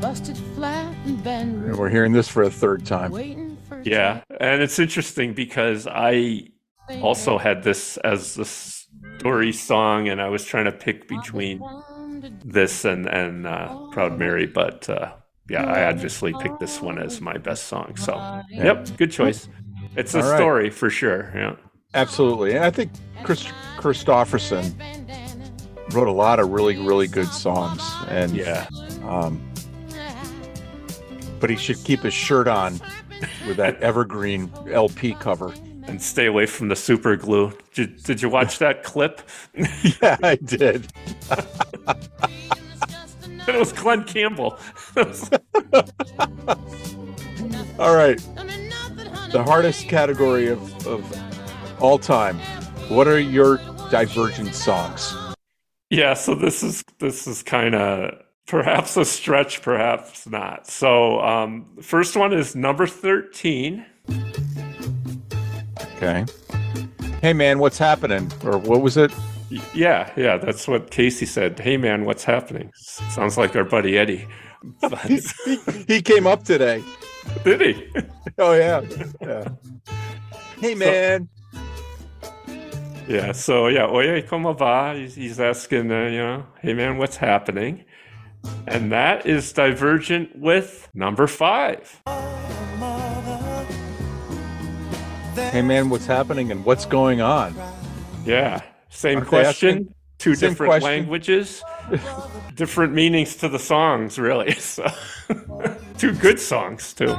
Busted 0.00 0.36
flat 0.54 0.94
and 1.06 1.22
been 1.24 1.64
And 1.64 1.76
we're 1.76 1.88
hearing 1.90 2.12
this 2.12 2.28
for 2.28 2.44
a 2.44 2.50
third 2.50 2.86
time. 2.86 3.47
Waiting 3.90 3.98
for 3.98 4.02
Yeah, 4.02 4.36
and 4.40 4.62
it's 4.62 4.78
interesting 4.78 5.34
because 5.34 5.86
I 5.86 6.48
also 7.02 7.38
had 7.38 7.62
this 7.62 7.96
as 7.98 8.38
a 8.38 8.44
story 8.44 9.52
song, 9.52 10.08
and 10.08 10.20
I 10.20 10.28
was 10.28 10.44
trying 10.44 10.66
to 10.66 10.72
pick 10.72 11.08
between 11.08 11.62
this 12.44 12.84
and 12.84 13.06
and 13.06 13.46
uh, 13.46 13.74
Proud 13.92 14.18
Mary, 14.18 14.46
but 14.46 14.88
uh, 14.88 15.12
yeah, 15.48 15.64
I 15.64 15.88
obviously 15.88 16.34
picked 16.40 16.60
this 16.60 16.80
one 16.80 16.98
as 16.98 17.20
my 17.20 17.38
best 17.38 17.64
song. 17.64 17.96
So, 17.96 18.42
yep, 18.50 18.88
good 18.96 19.10
choice. 19.10 19.48
It's 19.96 20.14
a 20.14 20.22
All 20.22 20.30
right. 20.30 20.36
story 20.36 20.70
for 20.70 20.90
sure. 20.90 21.32
Yeah, 21.34 21.56
Absolutely. 21.94 22.54
And 22.54 22.64
I 22.64 22.70
think 22.70 22.92
Kris 23.22 23.44
Kristofferson 23.78 24.74
wrote 25.94 26.08
a 26.08 26.12
lot 26.12 26.38
of 26.38 26.50
really, 26.50 26.76
really 26.76 27.08
good 27.08 27.28
songs. 27.28 27.82
And 28.08 28.32
yeah, 28.32 28.68
um, 29.02 29.40
but 31.40 31.50
he 31.50 31.56
should 31.56 31.82
keep 31.84 32.00
his 32.00 32.14
shirt 32.14 32.46
on 32.46 32.80
with 33.46 33.56
that 33.56 33.80
evergreen 33.82 34.50
LP 34.70 35.14
cover. 35.14 35.52
and 35.86 36.00
stay 36.02 36.26
away 36.26 36.44
from 36.44 36.68
the 36.68 36.76
super 36.76 37.16
glue. 37.16 37.50
Did, 37.72 38.02
did 38.02 38.20
you 38.20 38.28
watch 38.28 38.58
that 38.58 38.82
clip? 38.82 39.22
yeah, 40.02 40.18
I 40.22 40.36
did. 40.36 40.86
it 43.48 43.58
was 43.58 43.72
Glen 43.72 44.04
Campbell. 44.04 44.58
All 47.78 47.94
right. 47.94 48.18
The 49.32 49.42
hardest 49.44 49.88
category 49.88 50.48
of, 50.48 50.86
of 50.86 51.02
all 51.80 51.98
time. 51.98 52.38
What 52.88 53.06
are 53.06 53.20
your 53.20 53.58
divergent 53.90 54.54
songs? 54.54 55.14
Yeah, 55.90 56.14
so 56.14 56.34
this 56.34 56.62
is 56.62 56.84
this 56.98 57.26
is 57.26 57.42
kind 57.42 57.74
of 57.74 58.22
perhaps 58.48 58.96
a 58.96 59.04
stretch, 59.04 59.62
perhaps 59.62 60.26
not. 60.26 60.66
So 60.66 61.20
um, 61.20 61.66
first 61.80 62.16
one 62.16 62.32
is 62.32 62.56
number 62.56 62.86
thirteen. 62.86 63.86
Okay. 65.96 66.24
Hey 67.22 67.32
man, 67.32 67.58
what's 67.58 67.78
happening? 67.78 68.30
Or 68.44 68.58
what 68.58 68.80
was 68.80 68.96
it? 68.96 69.12
Yeah, 69.74 70.12
yeah, 70.16 70.36
that's 70.36 70.68
what 70.68 70.90
Casey 70.90 71.26
said. 71.26 71.58
Hey 71.58 71.76
man, 71.76 72.04
what's 72.04 72.24
happening? 72.24 72.70
Sounds 72.74 73.36
like 73.38 73.54
our 73.56 73.64
buddy 73.64 73.96
Eddie. 73.98 74.26
But- 74.80 74.98
He 75.88 76.02
came 76.02 76.26
up 76.26 76.44
today. 76.44 76.82
Did 77.44 77.60
he? 77.60 77.92
Oh 78.40 78.52
yeah. 78.52 78.82
yeah. 79.20 79.48
Hey 80.60 80.76
man. 80.76 81.28
Yeah, 83.08 83.32
so 83.32 83.66
yeah, 83.66 83.86
oye, 83.86 84.22
como 84.22 84.52
va? 84.52 84.94
He's, 84.94 85.16
he's 85.16 85.40
asking, 85.40 85.90
uh, 85.90 86.04
you 86.04 86.18
know, 86.18 86.46
hey 86.60 86.72
man, 86.74 86.98
what's 86.98 87.16
happening? 87.16 87.84
And 88.66 88.92
that 88.92 89.26
is 89.26 89.52
divergent 89.52 90.36
with 90.36 90.88
number 90.94 91.26
five. 91.26 92.02
Hey 95.34 95.62
man, 95.62 95.88
what's 95.88 96.04
happening 96.06 96.50
and 96.50 96.64
what's 96.64 96.84
going 96.84 97.20
on? 97.20 97.54
Yeah, 98.24 98.60
same 98.90 99.18
Aren't 99.18 99.28
question, 99.28 99.94
two 100.18 100.34
same 100.34 100.50
different 100.50 100.70
question? 100.70 100.90
languages, 100.90 101.62
different 102.54 102.92
meanings 102.92 103.36
to 103.36 103.48
the 103.48 103.58
songs, 103.58 104.18
really. 104.18 104.52
So, 104.60 104.86
two 105.96 106.12
good 106.14 106.38
songs 106.38 106.92
too. 106.92 107.14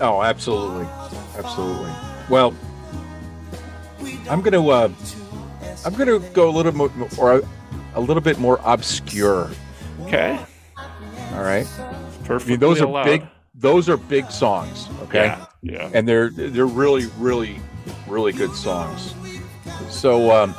Oh, 0.00 0.22
absolutely, 0.22 0.86
absolutely. 1.36 1.92
Well, 2.28 2.54
I'm 4.28 4.42
gonna 4.42 4.66
uh, 4.66 4.88
I'm 5.84 5.94
gonna 5.94 6.18
go 6.18 6.48
a 6.48 6.52
little 6.52 6.72
more 6.72 6.90
or 7.18 7.38
a, 7.38 7.42
a 7.94 8.00
little 8.00 8.22
bit 8.22 8.38
more 8.38 8.60
obscure. 8.64 9.50
Okay, 10.02 10.38
All 11.32 11.42
right. 11.42 11.66
perfect. 12.24 12.48
I 12.48 12.50
mean, 12.52 12.60
those 12.60 12.80
are 12.80 13.04
big. 13.04 13.26
Those 13.54 13.88
are 13.88 13.96
big 13.96 14.30
songs. 14.30 14.88
Okay. 15.04 15.24
Yeah, 15.24 15.46
yeah. 15.62 15.90
And 15.92 16.06
they're 16.06 16.30
they're 16.30 16.66
really 16.66 17.06
really 17.18 17.60
really 18.06 18.32
good 18.32 18.54
songs. 18.54 19.14
So 19.90 20.30
um, 20.30 20.54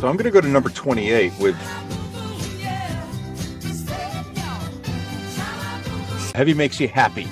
so 0.00 0.08
I'm 0.08 0.16
gonna 0.16 0.30
go 0.30 0.40
to 0.40 0.48
number 0.48 0.70
28 0.70 1.32
with 1.38 1.56
Heavy 6.34 6.52
makes 6.52 6.78
you 6.78 6.86
happy 6.86 7.26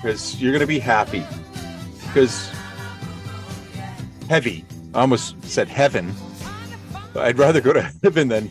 because 0.00 0.40
you're 0.40 0.52
gonna 0.52 0.66
be 0.68 0.78
happy 0.78 1.26
because 2.12 2.50
heavy. 4.28 4.64
I 4.94 5.00
almost 5.00 5.42
said 5.44 5.68
heaven. 5.68 6.12
I'd 7.16 7.38
rather 7.38 7.60
go 7.60 7.72
to 7.72 7.82
heaven 8.02 8.28
than 8.28 8.50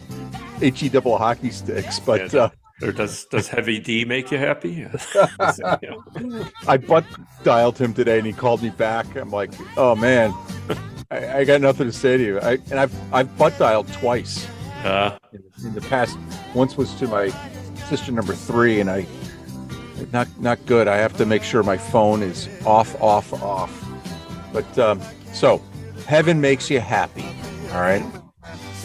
he 0.59 0.89
double 0.89 1.17
hockey 1.17 1.51
sticks, 1.51 1.99
but 1.99 2.33
Yeah. 2.33 2.39
uh, 2.43 2.49
Or 2.81 2.91
does 2.93 3.25
does 3.25 3.47
Heavy 3.49 3.79
D 3.79 4.05
make 4.05 4.31
you 4.31 4.37
happy? 4.37 4.85
I 6.67 6.77
butt 6.77 7.05
dialed 7.43 7.77
him 7.77 7.93
today 7.93 8.17
and 8.19 8.27
he 8.27 8.33
called 8.33 8.61
me 8.63 8.69
back. 8.69 9.05
I'm 9.17 9.31
like, 9.31 9.51
oh 9.77 9.95
man, 9.95 10.33
I, 11.11 11.39
I 11.39 11.43
got 11.43 11.59
nothing 11.61 11.87
to 11.87 11.93
say 11.93 12.15
to 12.17 12.23
you. 12.23 12.39
I, 12.39 12.53
and 12.71 12.79
I've 12.79 13.13
I've 13.13 13.37
butt 13.37 13.57
dialed 13.59 13.91
twice 13.93 14.47
Uh, 14.85 15.17
in, 15.33 15.43
in 15.65 15.73
the 15.73 15.81
past. 15.81 16.17
Once 16.55 16.77
was 16.77 16.93
to 16.95 17.07
my 17.07 17.29
sister 17.89 18.11
number 18.13 18.33
three, 18.33 18.79
and 18.79 18.89
I 18.89 19.05
not 20.11 20.27
not 20.39 20.65
good. 20.65 20.87
I 20.87 20.97
have 20.97 21.15
to 21.17 21.25
make 21.25 21.43
sure 21.43 21.63
my 21.63 21.77
phone 21.77 22.23
is 22.23 22.47
off, 22.65 22.99
off, 23.01 23.33
off. 23.33 23.71
But 24.53 24.77
um, 24.79 25.01
so, 25.33 25.61
heaven 26.07 26.41
makes 26.41 26.69
you 26.69 26.79
happy. 26.79 27.25
All 27.73 27.81
right, 27.81 28.03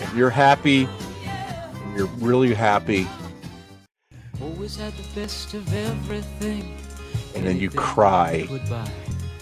if 0.01 0.15
you're 0.15 0.31
happy, 0.31 0.89
you're 1.97 2.07
really 2.19 2.53
happy, 2.55 3.07
Always 4.43 4.77
had 4.77 4.93
the 4.95 5.21
best 5.21 5.55
of 5.55 5.73
everything. 5.73 6.77
and 7.35 7.45
then 7.47 7.59
you 7.59 7.71
cry 7.71 8.47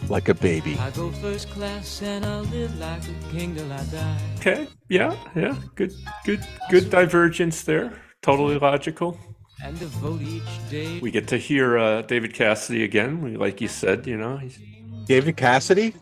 like 0.08 0.28
a 0.28 0.34
baby. 0.34 0.76
I 0.78 0.90
go 0.90 1.10
first 1.10 1.50
class 1.50 2.02
and 2.02 2.24
I'll 2.24 2.42
live 2.44 2.76
like 2.78 3.02
a 3.02 3.32
king 3.32 3.54
till 3.56 3.72
I 3.72 3.82
die. 3.86 4.18
okay, 4.38 4.68
yeah, 4.88 5.16
yeah, 5.34 5.56
good, 5.74 5.92
good, 6.24 6.44
good 6.70 6.90
divergence 6.90 7.62
there. 7.64 7.92
Totally 8.22 8.58
logical. 8.58 9.18
And 9.62 9.78
devote 9.78 10.20
each 10.22 10.70
day. 10.70 10.98
We 10.98 11.12
get 11.12 11.28
to 11.28 11.38
hear 11.38 11.78
uh, 11.78 12.02
David 12.02 12.34
Cassidy 12.34 12.82
again. 12.82 13.22
We, 13.22 13.36
like 13.36 13.60
you 13.60 13.68
said, 13.68 14.06
you 14.06 14.16
know. 14.16 14.36
He's... 14.36 14.58
David 15.06 15.36
Cassidy. 15.36 15.94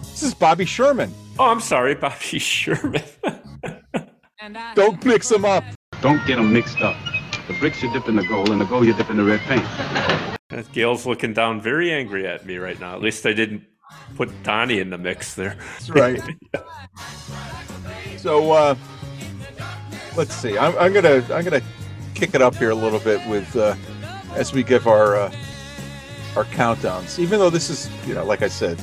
This 0.00 0.22
is 0.22 0.34
Bobby 0.34 0.66
Sherman. 0.66 1.12
Oh, 1.38 1.50
I'm 1.50 1.60
sorry, 1.60 1.94
Bobby 2.06 2.38
Sherman. 2.38 3.02
Don't 4.74 5.02
mix 5.04 5.30
them 5.30 5.44
up. 5.46 5.64
Don't 6.02 6.24
get 6.26 6.36
them 6.36 6.52
mixed 6.52 6.80
up. 6.82 6.96
The 7.48 7.58
bricks 7.58 7.82
you 7.82 7.90
dip 7.92 8.08
in 8.08 8.16
the 8.16 8.24
gold, 8.24 8.50
and 8.50 8.60
the 8.60 8.66
gold 8.66 8.84
you 8.84 8.92
dip 8.92 9.08
in 9.08 9.16
the 9.16 9.24
red 9.24 9.40
paint. 9.40 9.64
Uh, 10.50 10.62
Gail's 10.72 11.06
looking 11.06 11.32
down 11.32 11.60
very 11.60 11.90
angry 11.90 12.26
at 12.26 12.44
me 12.44 12.58
right 12.58 12.78
now. 12.78 12.94
At 12.94 13.00
least 13.00 13.24
I 13.24 13.32
didn't 13.32 13.64
put 14.16 14.30
Donnie 14.42 14.78
in 14.78 14.90
the 14.90 14.98
mix 14.98 15.34
there. 15.34 15.56
That's 15.72 15.90
right. 15.90 16.22
So 18.18 18.52
uh, 18.52 18.74
let's 20.16 20.34
see. 20.34 20.56
I'm, 20.56 20.76
I'm 20.78 20.92
gonna 20.92 21.24
I'm 21.30 21.44
gonna 21.44 21.62
kick 22.14 22.34
it 22.34 22.42
up 22.42 22.54
here 22.56 22.70
a 22.70 22.74
little 22.74 23.00
bit 23.00 23.26
with 23.28 23.54
uh, 23.56 23.74
as 24.34 24.52
we 24.52 24.62
give 24.62 24.86
our 24.86 25.16
uh, 25.16 25.32
our 26.36 26.44
countdowns. 26.44 27.18
Even 27.18 27.38
though 27.38 27.50
this 27.50 27.70
is 27.70 27.90
you 28.06 28.14
know 28.14 28.24
like 28.24 28.42
I 28.42 28.48
said, 28.48 28.78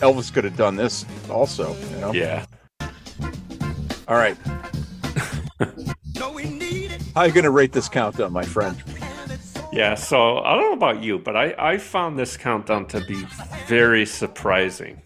Elvis 0.00 0.32
could 0.32 0.44
have 0.44 0.56
done 0.56 0.76
this 0.76 1.04
also. 1.30 1.74
You 1.74 1.96
know. 1.96 2.12
Yeah. 2.12 2.46
All 4.08 4.16
right. 4.16 4.36
How 7.14 7.22
are 7.22 7.26
you 7.26 7.32
gonna 7.32 7.50
rate 7.50 7.72
this 7.72 7.88
countdown, 7.88 8.32
my 8.32 8.44
friend? 8.44 8.82
Yeah, 9.72 9.94
so 9.94 10.38
I 10.38 10.54
don't 10.54 10.62
know 10.62 10.72
about 10.72 11.02
you, 11.02 11.18
but 11.18 11.36
I, 11.36 11.54
I 11.56 11.78
found 11.78 12.18
this 12.18 12.36
countdown 12.36 12.86
to 12.88 13.00
be 13.04 13.24
very 13.68 14.04
surprising. 14.04 15.00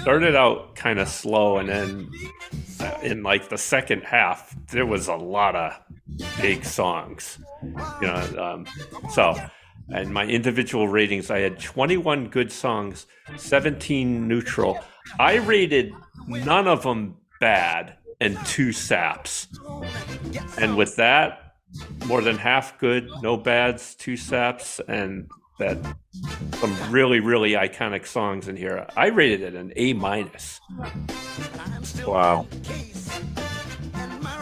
Started 0.00 0.34
out 0.36 0.74
kind 0.74 0.98
of 0.98 1.08
slow, 1.08 1.58
and 1.58 1.68
then 1.68 2.10
in 3.02 3.22
like 3.22 3.48
the 3.48 3.58
second 3.58 4.02
half, 4.02 4.54
there 4.70 4.86
was 4.86 5.08
a 5.08 5.14
lot 5.14 5.54
of 5.54 5.78
big 6.40 6.64
songs. 6.64 7.38
You 7.62 8.06
know, 8.06 8.34
um, 8.38 8.66
so 9.10 9.34
and 9.90 10.12
my 10.12 10.24
individual 10.24 10.86
ratings, 10.88 11.30
I 11.30 11.40
had 11.40 11.58
21 11.58 12.28
good 12.28 12.52
songs, 12.52 13.06
17 13.36 14.28
neutral. 14.28 14.78
I 15.18 15.36
rated 15.36 15.92
none 16.26 16.68
of 16.68 16.82
them 16.82 17.16
bad 17.40 17.96
and 18.20 18.38
two 18.44 18.72
saps. 18.72 19.48
And 20.58 20.76
with 20.76 20.96
that, 20.96 21.54
more 22.06 22.20
than 22.20 22.36
half 22.36 22.78
good, 22.78 23.08
no 23.22 23.36
bads, 23.36 23.94
two 23.94 24.16
saps, 24.16 24.80
and 24.88 25.30
that 25.58 25.76
some 26.56 26.76
really, 26.90 27.20
really 27.20 27.52
iconic 27.52 28.06
songs 28.06 28.48
in 28.48 28.56
here. 28.56 28.86
I 28.96 29.06
rated 29.08 29.42
it 29.42 29.54
an 29.54 29.72
A 29.76 29.92
minus. 29.92 30.60
Wow. 32.06 32.46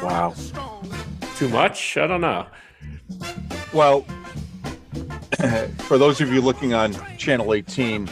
Wow. 0.03 0.35
Too 1.37 1.49
much? 1.49 1.97
I 1.97 2.07
don't 2.07 2.21
know. 2.21 2.47
Well, 3.73 4.03
for 5.79 5.99
those 5.99 6.21
of 6.21 6.33
you 6.33 6.41
looking 6.41 6.75
on 6.75 6.93
channel 7.17 7.53
18, 7.55 8.09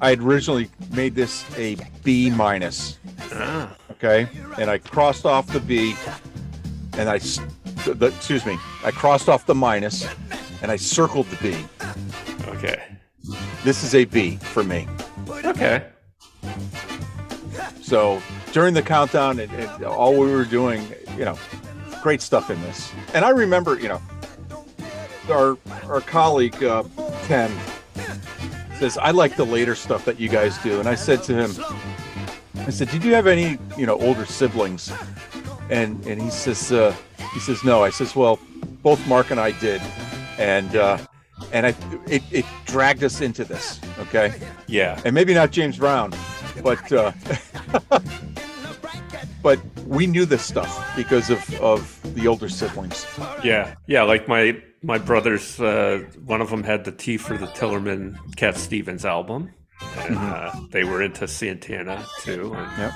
I 0.00 0.10
had 0.10 0.20
originally 0.20 0.68
made 0.92 1.14
this 1.14 1.44
a 1.56 1.76
B 2.04 2.30
minus. 2.30 2.98
Ah. 3.32 3.74
Okay, 3.92 4.28
and 4.58 4.68
I 4.68 4.78
crossed 4.78 5.24
off 5.24 5.46
the 5.52 5.60
B, 5.60 5.94
and 6.98 7.08
I, 7.08 7.18
the, 7.18 7.94
the- 7.94 8.06
excuse 8.08 8.44
me, 8.44 8.58
I 8.84 8.90
crossed 8.90 9.28
off 9.28 9.46
the 9.46 9.54
minus, 9.54 10.06
and 10.62 10.70
I 10.70 10.76
circled 10.76 11.26
the 11.26 11.36
B. 11.36 11.64
Okay. 12.48 12.82
This 13.64 13.84
is 13.84 13.94
a 13.94 14.04
B 14.04 14.36
for 14.36 14.64
me. 14.64 14.88
Okay. 15.28 15.84
So 17.80 18.22
during 18.52 18.72
the 18.74 18.82
countdown 18.82 19.38
and, 19.40 19.52
and 19.52 19.84
all 19.84 20.12
we 20.12 20.30
were 20.30 20.44
doing, 20.44 20.86
you 21.18 21.24
know, 21.24 21.38
great 22.02 22.22
stuff 22.22 22.50
in 22.50 22.60
this. 22.62 22.92
And 23.12 23.24
I 23.24 23.30
remember, 23.30 23.78
you 23.78 23.88
know, 23.88 24.02
our 25.30 25.56
our 25.88 26.00
colleague 26.00 26.62
uh, 26.62 26.84
Ken 27.24 27.50
says, 28.78 28.98
"I 28.98 29.10
like 29.10 29.36
the 29.36 29.44
later 29.44 29.74
stuff 29.74 30.04
that 30.04 30.18
you 30.18 30.28
guys 30.28 30.58
do." 30.58 30.80
And 30.80 30.88
I 30.88 30.94
said 30.94 31.22
to 31.24 31.34
him, 31.34 31.50
"I 32.66 32.70
said, 32.70 32.88
did 32.90 33.04
you 33.04 33.14
have 33.14 33.26
any, 33.26 33.58
you 33.76 33.86
know, 33.86 33.98
older 34.00 34.26
siblings?" 34.26 34.92
And 35.70 36.04
and 36.06 36.20
he 36.20 36.30
says, 36.30 36.72
uh, 36.72 36.94
he 37.32 37.40
says, 37.40 37.62
"No." 37.62 37.84
I 37.84 37.90
says, 37.90 38.16
"Well, 38.16 38.38
both 38.82 39.06
Mark 39.06 39.30
and 39.30 39.38
I 39.38 39.52
did." 39.52 39.80
And 40.38 40.74
uh, 40.76 40.98
and 41.52 41.66
I 41.66 41.74
it, 42.06 42.22
it 42.30 42.44
dragged 42.66 43.04
us 43.04 43.20
into 43.20 43.44
this. 43.44 43.80
Okay. 43.98 44.34
Yeah. 44.66 45.00
And 45.04 45.14
maybe 45.14 45.34
not 45.34 45.50
James 45.50 45.78
Brown, 45.78 46.12
but 46.62 46.92
uh, 46.92 47.12
but 49.42 49.60
we 49.86 50.06
knew 50.06 50.24
this 50.24 50.42
stuff 50.42 50.96
because 50.96 51.30
of 51.30 51.52
of 51.60 52.00
the 52.14 52.26
older 52.26 52.48
siblings. 52.48 53.06
Yeah, 53.42 53.74
yeah. 53.86 54.02
Like 54.02 54.28
my 54.28 54.62
my 54.82 54.98
brothers, 54.98 55.60
uh, 55.60 56.04
one 56.24 56.40
of 56.40 56.50
them 56.50 56.62
had 56.62 56.84
the 56.84 56.92
Tea 56.92 57.16
for 57.16 57.36
the 57.36 57.46
Tillerman 57.46 58.16
Cat 58.36 58.56
Stevens 58.56 59.04
album, 59.04 59.50
and 59.98 60.16
uh, 60.18 60.52
they 60.70 60.84
were 60.84 61.02
into 61.02 61.26
Santana 61.28 62.04
too. 62.20 62.54
And, 62.54 62.78
Yep. 62.78 62.92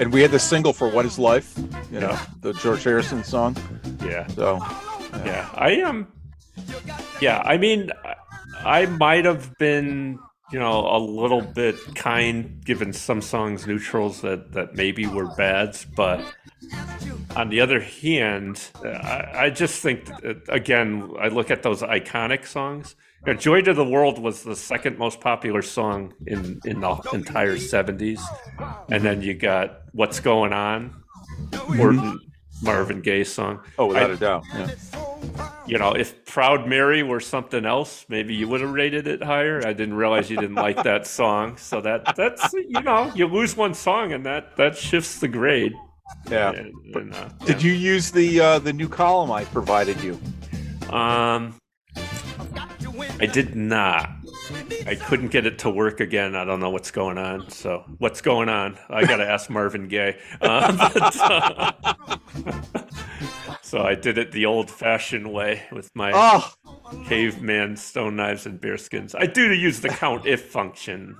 And 0.00 0.12
we 0.12 0.22
had 0.22 0.30
the 0.30 0.38
single 0.38 0.72
for 0.72 0.88
"What 0.88 1.06
Is 1.06 1.18
Life," 1.18 1.58
you 1.92 2.00
know, 2.00 2.18
the 2.40 2.52
George 2.54 2.82
Harrison 2.84 3.22
song. 3.24 3.56
Yeah. 4.04 4.26
So, 4.28 4.58
yeah, 5.24 5.48
I 5.54 5.72
am. 5.72 6.08
Yeah, 7.20 7.42
I 7.44 7.56
mean, 7.58 7.90
I- 8.64 8.86
might 8.86 9.24
have 9.24 9.56
been, 9.58 10.18
you 10.52 10.58
know, 10.58 10.86
a 10.86 10.98
little 10.98 11.40
bit 11.42 11.76
kind, 11.94 12.62
given 12.64 12.92
some 12.92 13.20
songs 13.22 13.66
neutrals 13.66 14.20
that 14.22 14.52
that 14.52 14.74
maybe 14.74 15.06
were 15.06 15.28
bads, 15.36 15.86
but 15.96 16.20
on 17.36 17.48
the 17.48 17.60
other 17.60 17.80
hand, 17.80 18.70
uh, 18.84 18.88
I, 18.88 19.44
I 19.44 19.50
just 19.50 19.80
think 19.82 20.06
that, 20.22 20.42
again, 20.48 21.10
I 21.20 21.28
look 21.28 21.50
at 21.50 21.62
those 21.62 21.82
iconic 21.82 22.46
songs. 22.46 22.96
You 23.26 23.32
know, 23.34 23.38
"Joy 23.38 23.62
to 23.62 23.74
the 23.74 23.84
World" 23.84 24.18
was 24.18 24.42
the 24.42 24.56
second 24.56 24.98
most 24.98 25.20
popular 25.20 25.62
song 25.62 26.14
in 26.26 26.60
in 26.64 26.80
the 26.80 26.96
entire 27.12 27.56
'70s, 27.56 28.20
and 28.90 29.02
then 29.04 29.22
you 29.22 29.34
got 29.34 29.82
"What's 29.92 30.20
Going 30.20 30.52
On," 30.52 31.02
Morton 31.68 32.18
Marvin 32.62 33.00
Gaye 33.00 33.24
song. 33.24 33.60
Oh, 33.78 33.86
without 33.86 34.10
I- 34.10 34.14
a 34.14 34.16
doubt. 34.16 34.44
Yeah. 34.54 34.70
you 35.66 35.78
know, 35.78 35.92
if 35.92 36.24
Proud 36.24 36.66
Mary 36.66 37.02
were 37.02 37.20
something 37.20 37.64
else, 37.64 38.04
maybe 38.08 38.34
you 38.34 38.48
would 38.48 38.60
have 38.60 38.70
rated 38.72 39.06
it 39.06 39.22
higher. 39.22 39.60
I 39.66 39.72
didn't 39.72 39.94
realize 39.94 40.30
you 40.30 40.36
didn't 40.36 40.54
like 40.56 40.82
that 40.82 41.06
song, 41.06 41.56
so 41.56 41.80
that 41.82 42.16
that's 42.16 42.52
you 42.52 42.80
know, 42.82 43.12
you 43.14 43.26
lose 43.26 43.56
one 43.56 43.74
song 43.74 44.12
and 44.12 44.24
that 44.26 44.56
that 44.56 44.76
shifts 44.76 45.18
the 45.20 45.28
grade. 45.28 45.72
Yeah. 46.28 46.50
And, 46.52 46.74
and, 46.96 47.14
uh, 47.14 47.28
Did 47.44 47.62
you 47.62 47.72
use 47.72 48.10
the 48.10 48.40
uh, 48.40 48.58
the 48.58 48.72
new 48.72 48.88
column 48.88 49.30
I 49.30 49.44
provided 49.44 50.00
you? 50.02 50.18
Um, 50.90 51.54
I 53.20 53.26
did 53.26 53.54
not. 53.54 54.10
I 54.86 54.94
couldn't 54.94 55.28
get 55.28 55.46
it 55.46 55.58
to 55.60 55.70
work 55.70 56.00
again. 56.00 56.34
I 56.36 56.44
don't 56.44 56.60
know 56.60 56.70
what's 56.70 56.90
going 56.90 57.18
on. 57.18 57.50
So, 57.50 57.84
what's 57.98 58.20
going 58.20 58.48
on? 58.48 58.78
I 58.88 59.04
got 59.04 59.16
to 59.16 59.28
ask 59.28 59.50
Marvin 59.50 59.88
Gaye. 59.88 60.16
Um, 60.40 60.76
but, 60.94 61.16
uh, 61.20 61.72
so 63.62 63.82
I 63.82 63.94
did 63.94 64.18
it 64.18 64.32
the 64.32 64.46
old-fashioned 64.46 65.32
way 65.32 65.62
with 65.72 65.90
my 65.94 66.12
Oh. 66.14 66.52
caveman 67.06 67.76
stone 67.76 68.16
knives 68.16 68.46
and 68.46 68.60
bearskins. 68.60 69.14
I 69.18 69.26
do 69.26 69.52
use 69.52 69.80
the 69.80 69.88
count 69.90 70.26
if 70.26 70.46
function. 70.50 71.16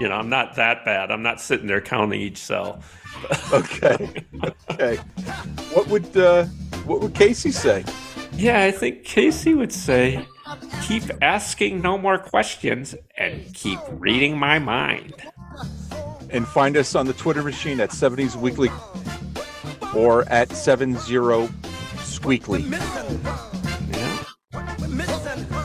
You 0.00 0.08
know, 0.08 0.14
I'm 0.14 0.28
not 0.28 0.56
that 0.56 0.84
bad. 0.84 1.10
I'm 1.10 1.22
not 1.22 1.40
sitting 1.40 1.66
there 1.66 1.80
counting 1.80 2.20
each 2.20 2.38
cell. 2.38 2.82
Okay. 3.52 4.24
okay. 4.70 4.96
What 5.72 5.88
would 5.88 6.16
uh, 6.16 6.44
what 6.84 7.00
would 7.00 7.14
Casey 7.14 7.50
say? 7.50 7.84
Yeah, 8.32 8.62
I 8.62 8.70
think 8.70 9.02
Casey 9.02 9.54
would 9.54 9.72
say, 9.72 10.24
keep 10.82 11.02
asking 11.22 11.80
no 11.80 11.98
more 11.98 12.18
questions 12.18 12.94
and 13.16 13.52
keep 13.54 13.78
reading 13.90 14.36
my 14.36 14.58
mind. 14.58 15.14
And 16.30 16.46
find 16.46 16.76
us 16.76 16.94
on 16.94 17.06
the 17.06 17.14
Twitter 17.14 17.42
machine 17.42 17.80
at 17.80 17.90
70s 17.90 18.36
Weekly 18.36 18.70
or 19.94 20.24
at 20.28 20.50
70 20.50 20.94
Squeakly. 22.04 22.70
Yeah. 23.92 25.57